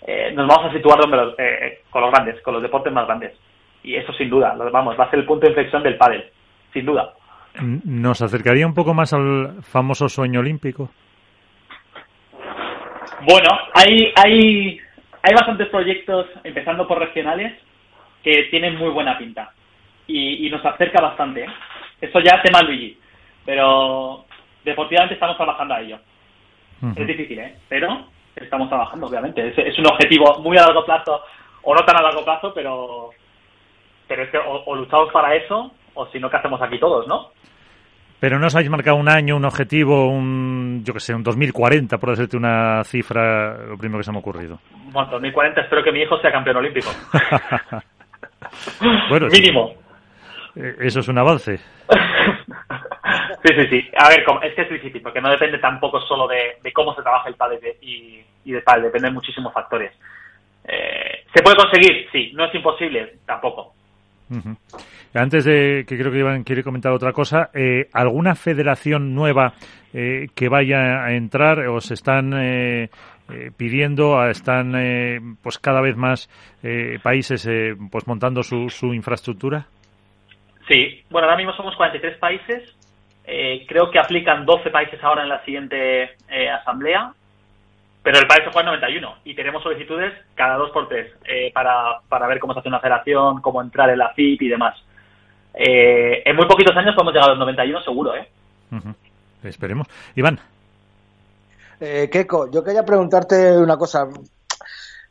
Eh, 0.07 0.33
nos 0.35 0.49
vamos 0.49 0.71
a 0.71 0.75
situar 0.75 0.99
donde 0.99 1.17
los, 1.17 1.35
eh, 1.39 1.83
con 1.91 2.03
los 2.03 2.11
grandes, 2.11 2.41
con 2.43 2.55
los 2.55 2.63
deportes 2.63 2.93
más 2.93 3.07
grandes. 3.07 3.33
Y 3.85 3.95
eso 3.95 4.13
sin 4.15 4.31
duda, 4.31 4.55
vamos, 4.73 4.99
va 4.99 5.05
a 5.05 5.11
ser 5.11 5.21
el 5.21 5.27
punto 5.27 5.47
de 5.47 5.51
inflexión 5.51 5.83
del 5.83 5.97
pádel, 5.97 6.25
sin 6.73 6.87
duda. 6.87 7.15
¿Nos 7.61 8.23
acercaría 8.23 8.67
un 8.67 8.75
poco 8.75 8.95
más 8.95 9.13
al 9.13 9.63
famoso 9.63 10.09
sueño 10.09 10.41
olímpico? 10.41 10.91
Bueno, 13.29 13.49
hay, 13.75 14.13
hay, 14.17 14.81
hay 15.23 15.35
bastantes 15.35 15.69
proyectos, 15.69 16.27
empezando 16.43 16.89
por 16.89 16.99
regionales, 16.99 17.53
que 18.23 18.45
tienen 18.51 18.77
muy 18.77 18.91
buena 18.91 19.19
pinta. 19.19 19.53
Y, 20.07 20.47
y 20.47 20.51
nos 20.51 20.65
acerca 20.65 21.03
bastante. 21.03 21.45
¿eh? 21.45 21.49
Eso 22.01 22.19
ya 22.21 22.43
tema 22.43 22.63
Luigi. 22.63 22.99
Pero 23.45 24.22
deportivamente 24.65 25.15
estamos 25.15 25.37
trabajando 25.37 25.75
a 25.75 25.81
ello. 25.81 25.99
Es 26.97 27.07
difícil, 27.07 27.39
¿eh? 27.39 27.55
Pero 27.69 28.07
estamos 28.35 28.69
trabajando, 28.69 29.07
obviamente. 29.07 29.49
Es, 29.49 29.79
un 29.79 29.87
objetivo 29.87 30.39
muy 30.41 30.57
a 30.57 30.63
largo 30.63 30.85
plazo, 30.85 31.23
o 31.63 31.75
no 31.75 31.85
tan 31.85 31.97
a 31.97 32.03
largo 32.03 32.25
plazo, 32.25 32.53
pero, 32.55 33.11
pero 34.09 34.25
es 34.25 34.31
que 34.31 34.39
o, 34.39 34.75
luchamos 34.75 35.13
para 35.13 35.35
eso, 35.35 35.71
o 35.95 36.07
si 36.07 36.19
no, 36.19 36.29
¿qué 36.29 36.37
hacemos 36.37 36.61
aquí 36.61 36.79
todos, 36.79 37.07
no? 37.07 37.31
Pero 38.19 38.39
no 38.39 38.47
os 38.47 38.55
habéis 38.55 38.71
marcado 38.71 38.97
un 38.97 39.09
año, 39.09 39.37
un 39.37 39.45
objetivo, 39.45 40.09
un, 40.09 40.83
yo 40.85 40.93
que 40.93 41.01
sé, 41.01 41.15
un 41.15 41.25
2040, 41.25 41.99
por 41.99 42.11
decirte 42.11 42.37
una 42.37 42.83
cifra, 42.85 43.67
lo 43.67 43.77
primero 43.77 43.99
que 43.99 44.05
se 44.05 44.13
me 44.13 44.19
ha 44.19 44.21
ocurrido. 44.21 44.61
Bueno, 44.93 45.11
2040 45.11 45.61
espero 45.61 45.83
que 45.83 45.93
mi 45.93 46.03
hijo 46.03 46.19
sea 46.19 46.31
campeón 46.31 46.57
olímpico. 46.57 46.89
bueno, 49.11 49.27
Mínimo. 49.27 49.75
Eh, 50.55 50.77
eso 50.81 51.01
es 51.01 51.09
un 51.09 51.19
avance. 51.19 51.59
Sí, 53.45 53.55
sí, 53.55 53.67
sí. 53.69 53.91
A 53.97 54.09
ver, 54.09 54.25
es 54.43 54.55
que 54.55 54.63
es 54.63 54.71
difícil, 54.71 55.03
porque 55.03 55.21
no 55.21 55.31
depende 55.31 55.59
tampoco 55.59 56.01
solo 56.03 56.29
de, 56.29 56.73
cómo 56.73 56.95
se 56.95 57.03
trabaja 57.03 57.29
el 57.29 57.35
pádel 57.35 57.61
y, 57.81 58.23
y 58.45 58.53
de 58.53 58.63
tal, 58.63 58.83
depende 58.83 59.09
de 59.09 59.15
muchísimos 59.15 59.53
factores. 59.53 59.93
Eh, 60.65 61.25
¿Se 61.35 61.43
puede 61.43 61.57
conseguir? 61.57 62.09
Sí. 62.13 62.31
¿No 62.35 62.45
es 62.45 62.55
imposible? 62.55 63.15
Tampoco. 63.27 63.75
Antes 65.15 65.45
de 65.45 65.85
que 65.87 65.99
creo 65.99 66.11
que 66.11 66.21
Iván 66.21 66.45
quiere 66.45 66.63
comentar 66.63 66.93
otra 66.93 67.13
cosa, 67.13 67.51
eh, 67.53 67.89
¿alguna 67.93 68.35
federación 68.35 69.15
nueva 69.15 69.53
eh, 69.93 70.29
que 70.35 70.49
vaya 70.49 71.05
a 71.05 71.13
entrar 71.13 71.59
o 71.69 71.81
se 71.81 71.95
están 71.95 72.33
eh, 72.35 72.89
pidiendo, 73.57 74.25
están 74.27 75.37
pues 75.43 75.59
cada 75.59 75.81
vez 75.81 75.97
más 75.97 76.29
países 77.03 77.49
pues 77.91 78.07
montando 78.07 78.43
su, 78.43 78.69
su 78.69 78.95
infraestructura? 78.95 79.67
Sí, 80.69 81.03
bueno, 81.11 81.27
ahora 81.27 81.37
mismo 81.37 81.53
somos 81.55 81.77
43 81.77 82.19
países 82.19 82.63
eh, 83.25 83.65
creo 83.69 83.91
que 83.91 83.99
aplican 83.99 84.45
12 84.45 84.71
países 84.71 85.03
ahora 85.03 85.23
en 85.23 85.29
la 85.29 85.45
siguiente 85.45 86.17
eh, 86.29 86.51
asamblea, 86.51 87.13
pero 88.03 88.19
el 88.19 88.27
país 88.27 88.45
se 88.45 88.53
juega 88.53 88.73
en 88.73 88.81
91 88.81 89.15
y 89.25 89.35
tenemos 89.35 89.63
solicitudes 89.63 90.13
cada 90.35 90.57
dos 90.57 90.71
por 90.71 90.89
tres 90.89 91.13
eh, 91.25 91.53
para, 91.55 92.01
para 92.09 92.27
ver 92.27 92.41
cómo 92.41 92.53
se 92.53 92.61
hace 92.61 92.69
una 92.69 92.81
federación, 92.81 93.41
cómo 93.41 93.63
entrar 93.63 93.91
en 93.91 93.99
la 93.99 94.11
FIP 94.11 94.43
y 94.43 94.49
demás. 94.49 94.75
en 95.55 96.37
muy 96.37 96.47
poquitos 96.47 96.77
años 96.77 96.95
podemos 96.95 97.15
llegar 97.15 97.29
a 97.29 97.35
los 97.35 97.39
91 97.39 97.83
seguro, 97.83 98.17
¿eh? 98.17 98.29
Esperemos. 99.43 99.87
Iván. 100.15 100.39
Eh, 101.81 102.09
Keiko, 102.11 102.49
yo 102.51 102.63
quería 102.63 102.85
preguntarte 102.85 103.59
una 103.59 103.77
cosa. 103.77 104.07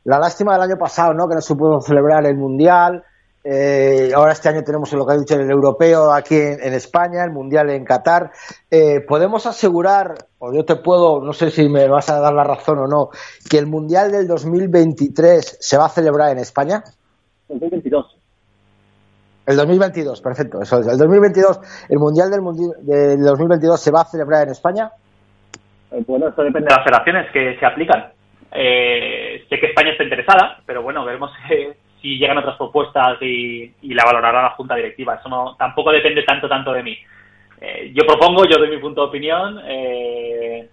La 0.06 0.18
lástima 0.18 0.54
del 0.54 0.72
año 0.72 0.78
pasado, 0.78 1.14
¿no? 1.14 1.28
Que 1.28 1.36
no 1.36 1.42
se 1.42 1.56
pudo 1.56 1.82
celebrar 1.82 2.26
el 2.26 2.38
Mundial. 2.38 3.04
Eh, 3.44 4.12
ahora 4.14 4.34
este 4.34 4.50
año 4.50 4.64
tenemos 4.64 4.94
lo 4.94 5.06
que 5.06 5.14
ha 5.14 5.18
dicho 5.18 5.36
el 5.36 5.50
europeo 5.50 6.12
aquí 6.14 6.36
en, 6.36 6.74
España, 6.74 7.24
el 7.24 7.32
mundial 7.32 7.72
en 7.72 7.84
Qatar. 7.84 8.32
Eh, 8.70 9.02
podemos 9.08 9.48
asegurar, 9.48 10.14
o 10.38 10.54
yo 10.54 10.64
te 10.64 10.76
puedo, 10.76 11.22
no 11.22 11.34
sé 11.34 11.50
si 11.50 11.68
me 11.68 11.88
vas 11.88 12.10
a 12.10 12.20
dar 12.20 12.34
la 12.34 12.44
razón 12.44 12.80
o 12.80 12.88
no, 12.88 13.10
que 13.50 13.58
el 13.58 13.66
mundial 13.66 14.12
del 14.12 14.28
2023 14.28 15.58
se 15.60 15.78
va 15.78 15.86
a 15.86 15.90
celebrar 15.90 16.32
en 16.32 16.38
España. 16.38 16.84
2022. 17.48 18.18
El 19.48 19.58
2022, 19.58 20.22
perfecto. 20.22 20.62
Eso 20.62 20.78
El 20.78 20.98
2022, 20.98 21.60
el 21.90 21.98
mundial 21.98 22.30
del, 22.30 22.42
del 22.86 23.24
2022 23.24 23.82
se 23.82 23.92
va 23.92 24.02
a 24.02 24.06
celebrar 24.06 24.44
en 24.44 24.52
España. 24.52 24.92
Eh, 25.92 26.04
bueno, 26.06 26.28
esto 26.28 26.44
depende 26.44 26.70
de 26.70 26.76
las 26.76 26.84
federaciones 26.84 27.32
que 27.32 27.58
se 27.60 27.66
aplican. 27.66 28.12
sé 28.52 29.60
que 29.60 29.66
España 29.66 29.92
está 29.92 30.04
interesada, 30.04 30.60
pero 30.68 30.84
bueno, 30.84 31.04
veremos 31.04 31.32
si 32.02 32.18
llegan 32.18 32.38
otras 32.38 32.58
propuestas 32.58 33.22
y, 33.22 33.74
la 33.82 34.04
valorará 34.06 34.42
la 34.42 34.52
junta 34.52 34.76
directiva. 34.76 35.16
Eso 35.16 35.30
no, 35.30 35.56
tampoco 35.58 35.92
depende 35.92 36.24
tanto, 36.24 36.50
tanto 36.50 36.74
de 36.74 36.84
mí. 36.84 36.98
Eh, 37.60 37.92
yo 37.94 38.06
propongo, 38.06 38.46
yo 38.46 38.58
doy 38.58 38.70
mi 38.70 38.80
punto 38.80 39.02
de 39.02 39.08
opinión 39.08 39.60
eh, 39.66 40.68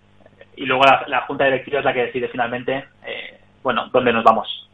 y 0.56 0.64
luego 0.64 0.84
la, 1.06 1.20
junta 1.26 1.44
directiva 1.44 1.80
es 1.80 1.84
la 1.84 1.92
que 1.92 2.06
decide 2.06 2.28
finalmente, 2.28 2.84
eh, 3.06 3.38
bueno, 3.62 3.88
dónde 3.92 4.12
nos 4.12 4.24
vamos. 4.24 4.68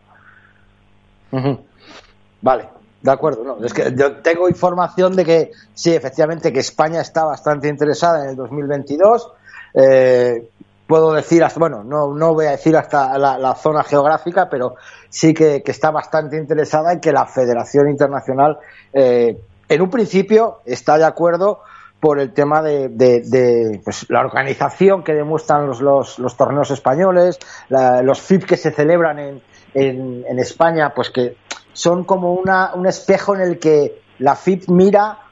Vale, 2.41 2.69
de 3.03 3.11
acuerdo. 3.11 3.43
No, 3.43 3.65
es 3.65 3.75
que 3.75 3.93
yo 3.97 4.17
tengo 4.23 4.49
información 4.49 5.17
de 5.17 5.25
que 5.25 5.51
sí, 5.75 5.93
efectivamente, 5.93 6.53
que 6.53 6.61
España 6.61 7.01
está 7.01 7.25
bastante 7.25 7.69
interesada 7.69 8.25
en 8.25 8.31
el 8.31 8.37
2022. 8.37 9.33
Eh, 9.75 10.49
puedo 10.87 11.13
decir, 11.13 11.43
hasta, 11.43 11.59
bueno, 11.59 11.83
no, 11.85 12.15
no 12.15 12.35
voy 12.35 12.47
a 12.47 12.53
decir 12.53 12.77
hasta 12.77 13.17
la, 13.19 13.55
zona 13.55 13.83
geográfica, 13.85 14.49
pero 14.51 14.77
sí 15.09 15.33
que, 15.33 15.63
está 15.65 15.91
bastante 15.91 16.37
interesada 16.37 16.93
en 16.93 17.01
que 17.01 17.13
la 17.13 17.27
Federación 17.27 17.89
Internacional, 17.89 18.59
eh, 18.93 19.39
en 19.69 19.83
un 19.83 19.91
principio, 19.91 20.61
está 20.65 20.99
de 20.99 21.05
acuerdo 21.05 21.61
por 22.01 22.19
el 22.19 22.35
tema 22.35 22.61
de, 22.61 22.91
de, 22.91 23.81
pues, 23.83 24.05
la 24.11 24.21
organización 24.21 25.03
que 25.03 25.15
demuestran 25.15 25.67
los, 25.67 25.81
los, 25.81 26.37
torneos 26.37 26.71
españoles, 26.71 27.39
los 27.71 28.21
FIP 28.21 28.45
que 28.45 28.57
se 28.59 28.73
celebran 28.73 29.19
en, 29.19 29.43
en, 29.73 30.25
en, 30.29 30.39
España, 30.39 30.93
pues 30.95 31.09
que 31.09 31.39
son 31.73 32.05
como 32.05 32.35
una, 32.35 32.75
un 32.75 32.87
espejo 32.87 33.35
en 33.35 33.41
el 33.41 33.59
que 33.59 34.03
la 34.19 34.37
FIP 34.37 34.69
mira 34.69 35.24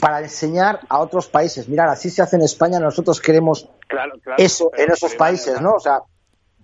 para 0.00 0.20
enseñar 0.20 0.80
a 0.88 1.00
otros 1.00 1.28
países. 1.28 1.68
Mirar, 1.68 1.88
así 1.88 2.10
se 2.10 2.22
hace 2.22 2.36
en 2.36 2.42
España, 2.42 2.78
nosotros 2.78 3.20
queremos 3.20 3.68
eso 4.36 4.70
en 4.76 4.90
esos 4.90 5.14
países, 5.14 5.60
¿no? 5.60 5.74
O 5.74 5.80
sea, 5.80 6.00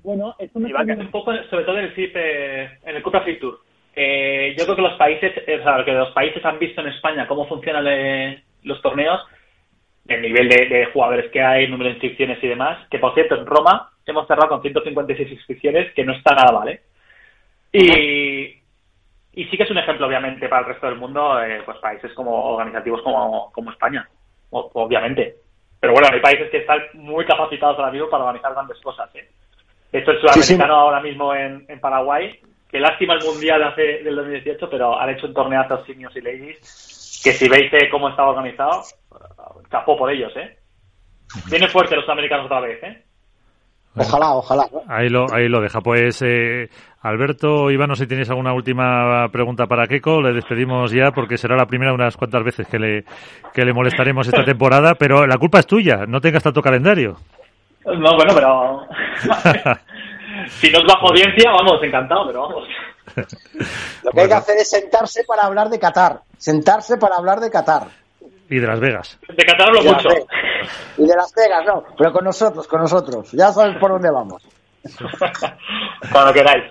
bueno, 0.03 0.35
esto 0.39 0.59
me 0.59 0.73
un 0.75 1.11
poco, 1.11 1.33
sobre 1.49 1.65
todo 1.65 1.79
en 1.79 1.85
el 1.85 1.95
CIP, 1.95 2.13
eh, 2.17 2.79
en 2.85 2.97
el 2.97 3.03
Copa 3.03 3.21
Free 3.23 3.39
Tour. 3.39 3.61
eh, 3.95 4.55
yo 4.59 4.65
creo 4.65 4.77
que 4.77 4.83
los 4.83 4.99
países, 4.99 5.33
eh, 5.47 5.61
o 5.61 5.63
sea, 5.63 5.85
que 5.85 5.93
los 5.93 6.11
países 6.13 6.45
han 6.45 6.59
visto 6.59 6.81
en 6.81 6.89
España 6.89 7.29
cómo 7.29 7.47
funcionan 7.47 7.87
eh, 7.87 8.43
los 8.65 8.83
torneos, 8.83 9.21
el 10.09 10.21
nivel 10.23 10.49
de, 10.49 10.67
de, 10.67 10.87
jugadores 10.87 11.31
que 11.31 11.41
hay, 11.41 11.65
el 11.65 11.71
número 11.71 11.89
de 11.89 11.95
inscripciones 11.95 12.43
y 12.43 12.49
demás, 12.49 12.85
que 12.91 12.99
por 12.99 13.15
cierto 13.15 13.37
en 13.37 13.47
Roma 13.47 13.91
hemos 14.05 14.27
cerrado 14.27 14.49
con 14.49 14.63
156 14.63 15.31
inscripciones, 15.31 15.93
que 15.95 16.05
no 16.05 16.15
está 16.15 16.35
nada 16.35 16.53
mal, 16.53 16.69
¿eh? 16.69 16.81
Y, 17.73 18.62
y 19.35 19.45
sí 19.47 19.57
que 19.57 19.63
es 19.63 19.71
un 19.71 19.79
ejemplo, 19.79 20.07
obviamente, 20.07 20.49
para 20.49 20.61
el 20.61 20.73
resto 20.73 20.87
del 20.87 20.99
mundo, 20.99 21.43
eh, 21.43 21.63
pues 21.65 21.79
países 21.79 22.13
como 22.13 22.33
organizativos 22.33 23.01
como, 23.03 23.51
como 23.53 23.71
España, 23.71 24.07
obviamente. 24.51 25.37
Pero 25.81 25.95
bueno, 25.95 26.09
hay 26.13 26.21
países 26.21 26.51
que 26.51 26.59
están 26.59 26.81
muy 26.95 27.25
capacitados 27.25 27.79
ahora 27.79 27.91
mismo 27.91 28.11
para 28.11 28.25
organizar 28.25 28.53
grandes 28.53 28.79
cosas. 28.81 29.09
¿eh? 29.15 29.29
De 29.91 30.01
hecho, 30.01 30.11
el 30.11 30.21
sudamericano 30.21 30.43
sí, 30.43 30.55
sí. 30.55 30.63
ahora 30.63 31.01
mismo 31.01 31.35
en, 31.35 31.65
en, 31.67 31.81
Paraguay, 31.81 32.39
que 32.71 32.79
lástima 32.79 33.15
el 33.15 33.25
mundial 33.25 33.63
hace, 33.63 34.03
del 34.03 34.17
2018, 34.17 34.69
pero 34.71 35.01
han 35.01 35.11
hecho 35.11 35.27
un 35.27 35.35
torneazo 35.35 35.85
seniors 35.87 36.15
y 36.17 36.21
ladies, 36.21 37.21
que 37.25 37.33
si 37.33 37.49
veis 37.49 37.71
cómo 37.91 38.11
estaba 38.11 38.31
organizado, 38.31 38.83
capó 39.71 39.97
por 39.97 40.13
ellos, 40.13 40.33
¿eh? 40.37 40.59
Viene 41.51 41.69
fuerte 41.69 41.97
los 41.97 42.05
sudamericanos 42.05 42.47
otra 42.47 42.61
vez, 42.61 42.83
¿eh? 42.83 43.03
Ojalá, 43.97 44.35
ojalá. 44.35 44.67
Ahí 44.89 45.09
lo, 45.09 45.27
ahí 45.33 45.49
lo 45.49 45.61
deja. 45.61 45.81
Pues 45.81 46.23
eh, 46.23 46.69
Alberto, 47.03 47.71
Iván, 47.71 47.89
no 47.89 47.95
sé 47.95 48.05
si 48.05 48.09
tenéis 48.09 48.31
alguna 48.31 48.55
última 48.55 49.29
pregunta 49.31 49.67
para 49.67 49.87
Keiko. 49.87 50.23
Le 50.23 50.33
despedimos 50.33 50.93
ya 50.93 51.11
porque 51.11 51.37
será 51.37 51.57
la 51.57 51.67
primera 51.67 51.91
de 51.91 51.97
unas 51.97 52.17
cuantas 52.17 52.43
veces 52.43 52.67
que 52.67 52.79
le, 52.79 53.05
que 53.53 53.65
le 53.65 53.75
molestaremos 53.75 54.27
esta 54.27 54.45
temporada, 54.47 54.95
pero 54.99 55.27
la 55.27 55.37
culpa 55.37 55.59
es 55.59 55.67
tuya. 55.67 56.07
No 56.07 56.21
tengas 56.21 56.43
tanto 56.43 56.63
calendario. 56.63 57.17
No, 57.85 58.17
bueno, 58.17 58.33
pero... 58.35 58.87
si 60.47 60.71
nos 60.71 60.85
bajo 60.85 61.09
audiencia, 61.09 61.51
vamos, 61.51 61.83
encantado, 61.83 62.27
pero 62.29 62.43
vamos. 62.43 62.69
Lo 64.05 64.11
que 64.13 64.21
hay 64.21 64.29
que 64.29 64.35
hacer 64.35 64.57
es 64.57 64.71
sentarse 64.71 65.25
para 65.25 65.43
hablar 65.43 65.69
de 65.69 65.79
Qatar. 65.79 66.21
Sentarse 66.39 66.97
para 66.97 67.17
hablar 67.17 67.41
de 67.41 67.51
Qatar. 67.51 67.89
Y 68.53 68.59
de 68.59 68.67
Las 68.67 68.81
Vegas. 68.81 69.19
De 69.35 69.47
Qatar 69.47 69.69
hablo 69.69 69.83
mucho. 69.83 70.09
Y 70.99 71.07
de 71.07 71.17
Las 71.17 71.33
Vegas, 71.35 71.65
no. 71.67 71.85
Pero 71.97 72.13
con 72.13 72.23
nosotros, 72.23 72.69
con 72.69 72.83
nosotros. 72.83 73.33
Ya 73.33 73.51
sabes 73.51 73.79
por 73.79 73.93
dónde 73.93 74.11
vamos. 74.11 74.47
Cuando 76.13 76.35
queráis. 76.35 76.65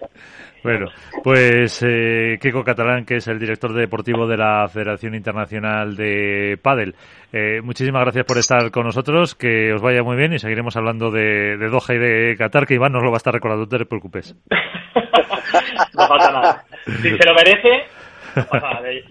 Bueno, 0.64 0.92
pues 1.24 1.82
eh, 1.82 2.38
Keiko 2.40 2.64
Catalán, 2.64 3.04
que 3.04 3.16
es 3.16 3.28
el 3.28 3.40
director 3.40 3.74
deportivo 3.74 4.28
de 4.28 4.38
la 4.38 4.68
Federación 4.68 5.16
Internacional 5.16 5.96
de 5.96 6.60
Padel. 6.62 6.94
Eh, 7.34 7.62
muchísimas 7.64 8.04
gracias 8.04 8.26
por 8.28 8.38
estar 8.38 8.70
con 8.70 8.86
nosotros, 8.86 9.34
que 9.34 9.74
os 9.74 9.82
vaya 9.82 10.04
muy 10.04 10.18
bien 10.18 10.34
y 10.34 10.38
seguiremos 10.38 10.78
hablando 10.78 11.10
de, 11.10 11.58
de 11.58 11.68
Doha 11.68 11.96
y 11.96 11.98
de 11.98 12.36
Qatar, 12.38 12.68
que 12.68 12.76
Iván 12.76 12.92
nos 12.92 13.02
lo 13.02 13.10
va 13.10 13.16
a 13.16 13.18
estar 13.18 13.34
recordando, 13.34 13.66
no 13.66 13.76
te 13.76 13.86
preocupes. 13.86 14.36
no 14.52 16.08
pasa 16.08 16.32
nada. 16.32 16.64
Si 16.86 17.10
se 17.10 17.26
lo 17.26 17.34
merece, 17.34 17.88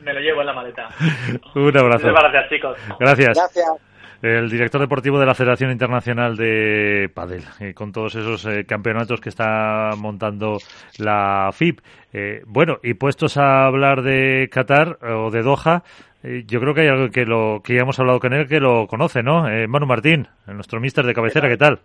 me 0.02 0.14
lo 0.14 0.20
llevo 0.20 0.40
en 0.40 0.46
la 0.46 0.52
maleta. 0.52 0.88
Un 1.54 1.76
abrazo. 1.76 2.08
Muchas 2.08 2.22
gracias, 2.22 2.48
chicos. 2.48 2.78
Gracias. 2.98 3.36
Gracias 3.36 3.90
el 4.22 4.50
director 4.50 4.80
deportivo 4.80 5.18
de 5.18 5.26
la 5.26 5.34
Federación 5.34 5.70
Internacional 5.70 6.36
de 6.36 7.10
Padel, 7.14 7.42
eh, 7.60 7.72
con 7.72 7.90
todos 7.92 8.14
esos 8.14 8.44
eh, 8.46 8.64
campeonatos 8.66 9.20
que 9.20 9.30
está 9.30 9.90
montando 9.96 10.58
la 10.98 11.50
FIP. 11.52 11.80
Eh, 12.12 12.42
bueno, 12.46 12.78
y 12.82 12.94
puestos 12.94 13.38
a 13.38 13.64
hablar 13.64 14.02
de 14.02 14.48
Qatar 14.50 14.98
o 15.02 15.30
de 15.30 15.42
Doha, 15.42 15.82
eh, 16.22 16.44
yo 16.46 16.60
creo 16.60 16.74
que 16.74 16.82
hay 16.82 16.88
algo 16.88 17.08
que, 17.08 17.24
lo, 17.24 17.60
que 17.64 17.74
ya 17.74 17.80
hemos 17.80 17.98
hablado 17.98 18.20
con 18.20 18.34
él 18.34 18.46
que 18.46 18.60
lo 18.60 18.86
conoce, 18.86 19.22
¿no? 19.22 19.44
Manu 19.68 19.86
Martín, 19.86 20.28
nuestro 20.46 20.80
mister 20.80 21.06
de 21.06 21.14
cabecera, 21.14 21.48
¿qué 21.48 21.56
tal? 21.56 21.80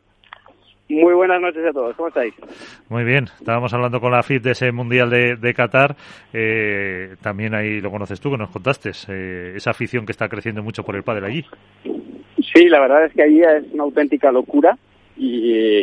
Muy 0.87 1.13
buenas 1.15 1.41
noches 1.41 1.65
a 1.65 1.73
todos, 1.73 1.95
¿cómo 1.95 2.09
estáis? 2.09 2.33
Muy 2.89 3.03
bien, 3.03 3.25
estábamos 3.39 3.73
hablando 3.73 3.99
con 3.99 4.11
la 4.11 4.21
FIP 4.21 4.43
de 4.43 4.51
ese 4.51 4.71
Mundial 4.71 5.09
de, 5.09 5.35
de 5.35 5.53
Qatar, 5.55 5.95
eh, 6.31 7.15
también 7.23 7.55
ahí 7.55 7.81
lo 7.81 7.89
conoces 7.89 8.21
tú, 8.21 8.29
que 8.29 8.37
nos 8.37 8.51
contaste, 8.51 8.91
eh, 9.09 9.53
esa 9.55 9.71
afición 9.71 10.05
que 10.05 10.11
está 10.11 10.29
creciendo 10.29 10.61
mucho 10.61 10.83
por 10.83 10.95
el 10.95 11.01
pádel 11.01 11.25
allí. 11.25 11.43
Sí, 12.53 12.69
la 12.69 12.79
verdad 12.79 13.05
es 13.05 13.13
que 13.13 13.23
allí 13.23 13.41
es 13.41 13.73
una 13.73 13.83
auténtica 13.83 14.31
locura 14.31 14.77
y, 15.17 15.79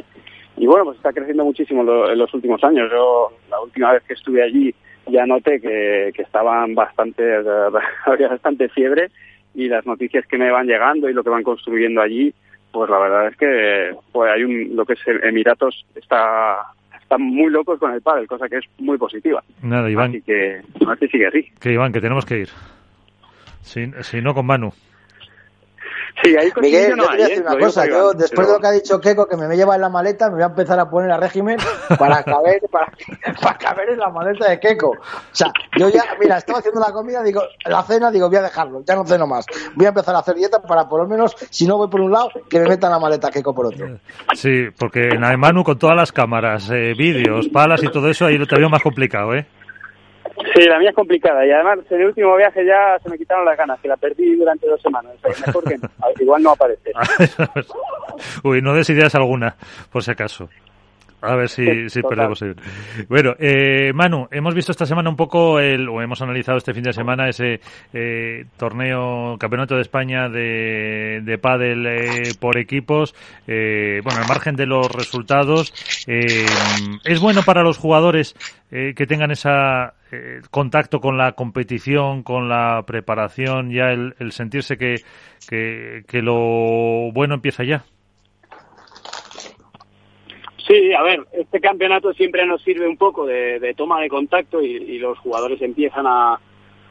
y 0.57 0.67
bueno, 0.67 0.85
pues 0.85 0.99
está 0.99 1.13
creciendo 1.13 1.45
muchísimo 1.45 1.83
lo, 1.83 2.11
en 2.11 2.19
los 2.19 2.33
últimos 2.33 2.63
años. 2.63 2.89
Yo 2.91 3.33
la 3.51 3.61
última 3.61 3.93
vez 3.93 4.05
que 4.05 4.15
estuve 4.15 4.43
allí 4.43 4.73
ya 5.09 5.27
noté 5.27 5.61
que, 5.61 6.13
que 6.15 6.23
estaban 6.23 6.77
bastante, 6.77 7.25
había 8.07 8.29
bastante 8.29 8.69
fiebre 8.69 9.11
y 9.55 9.67
las 9.67 9.85
noticias 9.85 10.25
que 10.27 10.39
me 10.39 10.53
van 10.53 10.67
llegando 10.69 11.09
y 11.09 11.13
lo 11.13 11.25
que 11.25 11.31
van 11.31 11.43
construyendo 11.43 12.01
allí 12.01 12.33
pues 12.73 12.91
la 12.91 12.99
verdad 12.99 13.29
es 13.29 13.37
que 13.37 13.95
pues 14.11 14.31
hay 14.33 14.45
un 14.45 14.75
lo 14.75 14.85
que 14.85 14.95
es 14.95 15.01
Emiratos 15.23 15.85
está 15.95 16.73
están 17.01 17.23
muy 17.23 17.51
locos 17.51 17.79
con 17.79 17.93
el 17.93 18.01
pádel, 18.01 18.27
cosa 18.27 18.49
que 18.49 18.57
es 18.57 18.65
muy 18.79 18.97
positiva. 18.97 19.43
Nada, 19.63 19.91
Iván. 19.91 20.11
Así 20.11 20.23
que 20.23 20.63
a 20.81 20.89
ver 20.89 20.99
si 20.99 21.09
sigue 21.09 21.27
así. 21.27 21.53
Que 21.61 21.73
Iván, 21.73 21.93
que 21.93 22.01
tenemos 22.01 22.25
que 22.25 22.39
ir. 22.39 22.49
Si, 23.61 23.91
si 24.03 24.23
no 24.23 24.35
con 24.35 24.47
Manu. 24.47 24.73
Sí, 26.23 26.37
ahí 26.37 26.53
Miguel, 26.61 26.91
yo 26.91 26.97
no 26.97 27.03
te 27.05 27.09
voy 27.11 27.21
a 27.23 27.25
decir 27.27 27.39
¿eh? 27.39 27.47
una 27.47 27.59
cosa. 27.59 27.87
Yo, 27.87 28.13
después 28.13 28.31
pero- 28.31 28.47
de 28.49 28.53
lo 28.55 28.61
que 28.61 28.67
ha 28.67 28.71
dicho 28.73 29.01
Keiko, 29.01 29.27
que 29.27 29.37
me 29.37 29.49
me 29.49 29.57
lleva 29.57 29.75
en 29.75 29.81
la 29.81 29.89
maleta, 29.89 30.29
me 30.29 30.35
voy 30.35 30.43
a 30.43 30.47
empezar 30.47 30.79
a 30.79 30.89
poner 30.89 31.11
a 31.11 31.17
régimen 31.17 31.57
para 31.99 32.23
caber, 32.25 32.61
para, 32.71 32.93
para 33.41 33.59
caber 33.59 33.89
en 33.91 33.99
la 33.99 34.09
maleta 34.11 34.49
de 34.51 34.61
Keiko. 34.61 34.91
O 34.91 34.97
sea, 35.33 35.53
yo 35.77 35.89
ya, 35.89 36.05
mira, 36.21 36.39
estaba 36.39 36.59
haciendo 36.61 36.81
la 36.81 36.93
comida, 36.93 37.23
digo, 37.23 37.43
la 37.65 37.83
cena, 37.83 38.11
digo, 38.11 38.29
voy 38.29 38.37
a 38.39 38.43
dejarlo, 38.43 38.83
ya 38.87 38.95
no 38.95 39.05
ceno 39.07 39.27
más. 39.27 39.47
Voy 39.75 39.87
a 39.87 39.89
empezar 39.91 40.15
a 40.15 40.19
hacer 40.19 40.35
dieta 40.37 40.61
para, 40.63 40.89
por 40.89 41.01
lo 41.03 41.09
menos, 41.09 41.35
si 41.51 41.67
no 41.67 41.77
voy 41.77 41.89
por 41.89 42.01
un 42.01 42.13
lado, 42.13 42.31
que 42.49 42.61
me 42.61 42.69
metan 42.69 42.91
la 42.93 42.99
maleta 42.99 43.31
Keiko 43.31 43.55
por 43.55 43.67
otro. 43.67 43.99
Sí, 44.35 44.67
porque 44.79 45.09
en 45.09 45.21
la 45.23 45.31
de 45.31 45.37
Manu 45.37 45.65
con 45.65 45.79
todas 45.79 45.97
las 45.97 46.13
cámaras, 46.13 46.71
eh, 46.71 46.95
vídeos, 46.97 47.49
palas 47.49 47.83
y 47.83 47.89
todo 47.91 48.09
eso, 48.09 48.27
ahí 48.27 48.39
lo 48.39 48.47
te 48.47 48.57
veo 48.57 48.69
más 48.69 48.83
complicado, 48.83 49.35
¿eh? 49.35 49.47
Sí, 50.55 50.65
la 50.69 50.79
mía 50.79 50.91
es 50.91 50.95
complicada 50.97 51.47
y 51.47 51.51
además 51.51 51.79
en 51.91 52.01
el 52.01 52.07
último 52.09 52.37
viaje 52.37 52.65
ya 52.65 52.99
se 53.03 53.09
me 53.09 53.19
quitaron 53.19 53.45
las 53.45 53.57
ganas, 53.57 53.81
que 53.81 53.89
la 53.89 53.97
perdí 53.97 54.37
durante 54.37 54.67
dos 54.67 54.81
semanas. 54.83 55.13
O 55.23 55.33
sea, 55.33 55.47
mejor 55.47 55.65
que 55.65 55.79
no. 55.79 55.89
Ver, 56.07 56.23
igual 56.23 56.43
no 56.43 56.51
aparece. 56.51 56.93
Uy, 58.45 58.61
no 58.61 58.75
des 58.75 58.91
ideas 58.91 59.15
alguna, 59.15 59.55
por 59.91 60.03
si 60.03 60.11
acaso. 60.11 60.49
A 61.25 61.37
ver 61.37 61.49
si, 61.49 61.89
si 61.89 62.03
Total. 62.03 62.17
perdemos. 62.35 62.45
Bueno, 63.09 63.37
eh, 63.39 63.93
Manu, 63.95 64.27
hemos 64.33 64.57
visto 64.57 64.73
esta 64.73 64.87
semana 64.87 65.09
un 65.09 65.15
poco, 65.15 65.61
el, 65.61 65.89
o 65.89 66.03
hemos 66.03 66.21
analizado 66.21 66.59
este 66.59 66.75
fin 66.75 66.83
de 66.83 66.93
semana 66.93 67.29
ese 67.29 67.61
eh, 67.93 68.45
torneo, 68.57 69.37
Campeonato 69.39 69.77
de 69.77 69.83
España 69.83 70.29
de, 70.29 71.21
de 71.23 71.39
pádel 71.39 71.87
eh, 71.87 72.33
por 72.41 72.59
equipos. 72.59 73.15
Eh, 73.47 74.01
bueno, 74.03 74.21
al 74.21 74.29
margen 74.29 74.57
de 74.57 74.67
los 74.67 74.91
resultados, 74.91 75.73
eh, 76.09 76.45
¿es 77.05 77.21
bueno 77.21 77.43
para 77.47 77.63
los 77.63 77.79
jugadores 77.79 78.35
eh, 78.73 78.93
que 78.97 79.07
tengan 79.07 79.31
esa 79.31 79.95
eh, 80.15 80.43
contacto 80.51 81.01
con 81.01 81.17
la 81.17 81.33
competición, 81.33 82.23
con 82.23 82.47
la 82.47 82.85
preparación, 82.87 83.71
ya 83.71 83.93
el, 83.93 84.33
sentirse 84.33 84.77
que, 84.77 84.97
que, 85.49 86.21
lo 86.21 87.11
bueno 87.15 87.33
empieza 87.33 87.65
ya? 87.65 87.83
Sí, 90.67 90.93
a 90.93 91.03
ver, 91.03 91.27
este 91.33 91.61
campeonato 91.61 92.13
siempre 92.13 92.45
nos 92.45 92.63
sirve 92.63 92.87
un 92.87 92.99
poco 92.99 93.25
de, 93.25 93.73
toma 93.75 94.03
de 94.03 94.11
contacto 94.11 94.61
y, 94.61 94.99
los 94.99 95.19
jugadores 95.19 95.63
empiezan 95.63 96.07
a, 96.07 96.39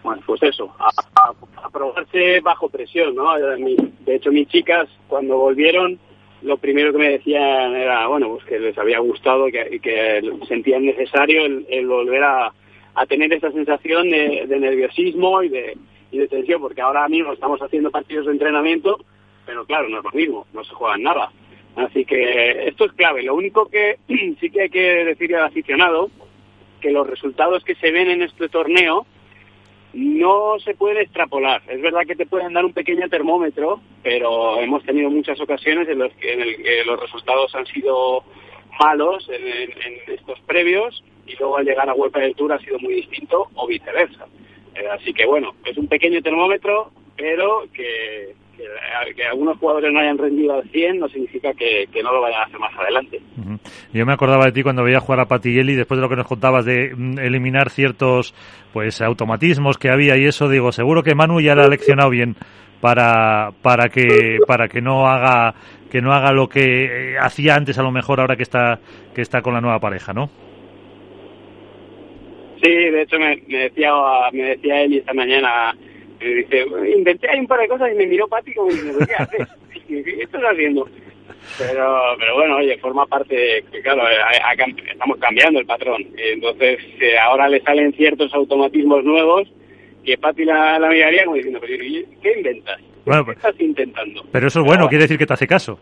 bueno, 0.01 0.23
pues 0.25 0.41
eso, 0.41 0.75
a, 0.79 1.69
probarse 1.69 2.39
bajo 2.39 2.69
presión, 2.69 3.13
¿no? 3.13 3.35
De 3.35 4.15
hecho, 4.15 4.31
mis 4.31 4.47
chicas, 4.47 4.89
cuando 5.07 5.37
volvieron, 5.37 5.99
lo 6.41 6.57
primero 6.57 6.91
que 6.91 6.97
me 6.97 7.11
decían 7.11 7.75
era, 7.75 8.07
bueno, 8.07 8.29
pues 8.29 8.45
que 8.45 8.59
les 8.59 8.75
había 8.79 8.97
gustado 8.97 9.45
que, 9.45 9.79
que 9.79 10.21
sentían 10.47 10.85
necesario 10.85 11.45
el 11.45 11.85
volver 11.85 12.23
a, 12.23 12.51
a 12.95 13.05
tener 13.05 13.31
esa 13.33 13.51
sensación 13.51 14.09
de, 14.09 14.45
nerviosismo 14.47 15.43
y 15.43 15.49
de, 15.49 15.77
y 16.11 16.17
de 16.17 16.27
tensión, 16.27 16.61
porque 16.61 16.81
ahora 16.81 17.07
mismo 17.07 17.33
estamos 17.33 17.61
haciendo 17.61 17.91
partidos 17.91 18.25
de 18.25 18.33
entrenamiento, 18.33 18.99
pero 19.45 19.65
claro, 19.65 19.89
no 19.89 19.99
es 19.99 20.03
lo 20.03 20.11
mismo, 20.11 20.47
no 20.53 20.63
se 20.63 20.73
juegan 20.73 21.03
nada. 21.03 21.31
Así 21.75 22.03
que 22.03 22.67
esto 22.67 22.85
es 22.85 22.91
clave. 22.93 23.23
Lo 23.23 23.35
único 23.35 23.67
que 23.67 23.97
sí 24.39 24.49
que 24.49 24.63
hay 24.63 24.69
que 24.69 25.05
decirle 25.05 25.37
al 25.37 25.45
aficionado, 25.45 26.09
que 26.81 26.91
los 26.91 27.07
resultados 27.07 27.63
que 27.63 27.75
se 27.75 27.91
ven 27.91 28.09
en 28.09 28.23
este 28.23 28.49
torneo 28.49 29.05
no 29.93 30.57
se 30.59 30.73
pueden 30.73 30.97
extrapolar. 30.97 31.61
Es 31.67 31.81
verdad 31.81 32.01
que 32.07 32.15
te 32.15 32.25
pueden 32.25 32.53
dar 32.53 32.65
un 32.65 32.73
pequeño 32.73 33.07
termómetro, 33.09 33.81
pero 34.03 34.59
hemos 34.59 34.83
tenido 34.83 35.09
muchas 35.09 35.39
ocasiones 35.39 35.87
en 35.89 35.99
las 35.99 36.13
que, 36.13 36.57
que 36.63 36.83
los 36.85 36.99
resultados 36.99 37.53
han 37.55 37.65
sido 37.67 38.23
malos 38.79 39.29
en 39.29 40.13
estos 40.13 40.39
previos 40.41 41.03
y 41.27 41.35
luego 41.37 41.57
al 41.57 41.65
llegar 41.65 41.89
a 41.89 41.93
Vuelta 41.93 42.19
del 42.19 42.35
Tour 42.35 42.53
ha 42.53 42.59
sido 42.59 42.79
muy 42.79 42.95
distinto 42.95 43.47
o 43.55 43.67
viceversa. 43.67 44.25
Eh, 44.75 44.87
así 44.91 45.13
que 45.13 45.25
bueno, 45.25 45.53
es 45.65 45.77
un 45.77 45.87
pequeño 45.87 46.21
termómetro, 46.21 46.91
pero 47.15 47.63
que, 47.73 48.33
que, 49.15 49.25
algunos 49.25 49.57
jugadores 49.57 49.91
no 49.91 49.99
hayan 49.99 50.17
rendido 50.17 50.53
al 50.53 50.69
100 50.69 50.99
no 50.99 51.09
significa 51.09 51.53
que, 51.53 51.87
que 51.91 52.01
no 52.01 52.11
lo 52.13 52.21
vayan 52.21 52.41
a 52.41 52.45
hacer 52.45 52.59
más 52.59 52.73
adelante. 52.77 53.21
Ujú. 53.37 53.59
Yo 53.93 54.05
me 54.05 54.13
acordaba 54.13 54.45
de 54.45 54.51
ti 54.51 54.63
cuando 54.63 54.83
veía 54.83 54.99
jugar 54.99 55.19
a 55.19 55.27
Patielli, 55.27 55.75
después 55.75 55.97
de 55.97 56.01
lo 56.01 56.09
que 56.09 56.15
nos 56.15 56.27
contabas 56.27 56.65
de 56.65 56.93
mm, 56.95 57.19
eliminar 57.19 57.69
ciertos 57.69 58.33
pues 58.73 59.01
automatismos 59.01 59.77
que 59.77 59.89
había 59.89 60.17
y 60.17 60.25
eso, 60.25 60.47
digo, 60.47 60.71
seguro 60.71 61.03
que 61.03 61.15
Manu 61.15 61.41
ya 61.41 61.55
le 61.55 61.63
ha 61.63 61.67
leccionado 61.67 62.09
bien 62.09 62.35
para 62.79 63.51
para 63.61 63.89
que 63.89 64.39
para 64.47 64.67
que 64.67 64.81
no 64.81 65.07
haga 65.07 65.53
que 65.89 66.01
no 66.01 66.13
haga 66.13 66.31
lo 66.31 66.49
que 66.49 67.13
eh, 67.13 67.17
hacía 67.19 67.55
antes 67.55 67.77
a 67.77 67.83
lo 67.83 67.91
mejor 67.91 68.19
ahora 68.19 68.35
que 68.35 68.43
está 68.43 68.79
que 69.13 69.21
está 69.21 69.41
con 69.41 69.53
la 69.53 69.61
nueva 69.61 69.79
pareja, 69.79 70.13
¿no? 70.13 70.29
Sí, 72.61 72.69
de 72.69 73.01
hecho 73.01 73.17
me, 73.19 73.41
me 73.47 73.57
decía 73.57 73.91
me 74.31 74.43
decía 74.43 74.81
él 74.83 74.93
esta 74.97 75.13
mañana, 75.13 75.75
me 76.19 76.27
dice, 76.27 76.65
inventé 76.95 77.29
ahí 77.29 77.39
un 77.39 77.47
par 77.47 77.59
de 77.59 77.67
cosas 77.67 77.91
y 77.91 77.95
me 77.95 78.05
miró 78.07 78.27
Pati 78.27 78.53
como 78.53 78.69
diciendo, 78.69 78.99
¿qué 79.05 79.15
haces? 79.15 79.47
¿Qué 79.87 80.21
estás 80.21 80.41
haciendo? 80.43 80.87
Pero, 81.57 82.15
pero 82.19 82.35
bueno, 82.35 82.57
oye, 82.57 82.77
forma 82.77 83.05
parte 83.07 83.35
de 83.35 83.63
que, 83.71 83.81
claro, 83.81 84.03
estamos 84.91 85.17
cambiando 85.17 85.59
el 85.59 85.65
patrón. 85.65 86.05
Entonces, 86.15 86.77
eh, 86.99 87.17
ahora 87.17 87.49
le 87.49 87.61
salen 87.61 87.93
ciertos 87.93 88.33
automatismos 88.33 89.03
nuevos 89.03 89.51
que 90.05 90.17
Pati 90.17 90.45
la, 90.45 90.77
la 90.79 90.89
miraría 90.89 91.25
como 91.25 91.37
diciendo, 91.37 91.59
¿qué 91.61 92.33
inventas? 92.37 92.79
Bueno, 93.05 93.21
¿Qué 93.23 93.33
pues- 93.33 93.37
estás 93.37 93.59
intentando? 93.59 94.23
Pero 94.31 94.47
eso 94.47 94.59
es 94.61 94.65
bueno, 94.65 94.87
quiere 94.87 95.03
decir 95.05 95.17
que 95.17 95.25
te 95.25 95.33
hace 95.33 95.47
caso. 95.47 95.79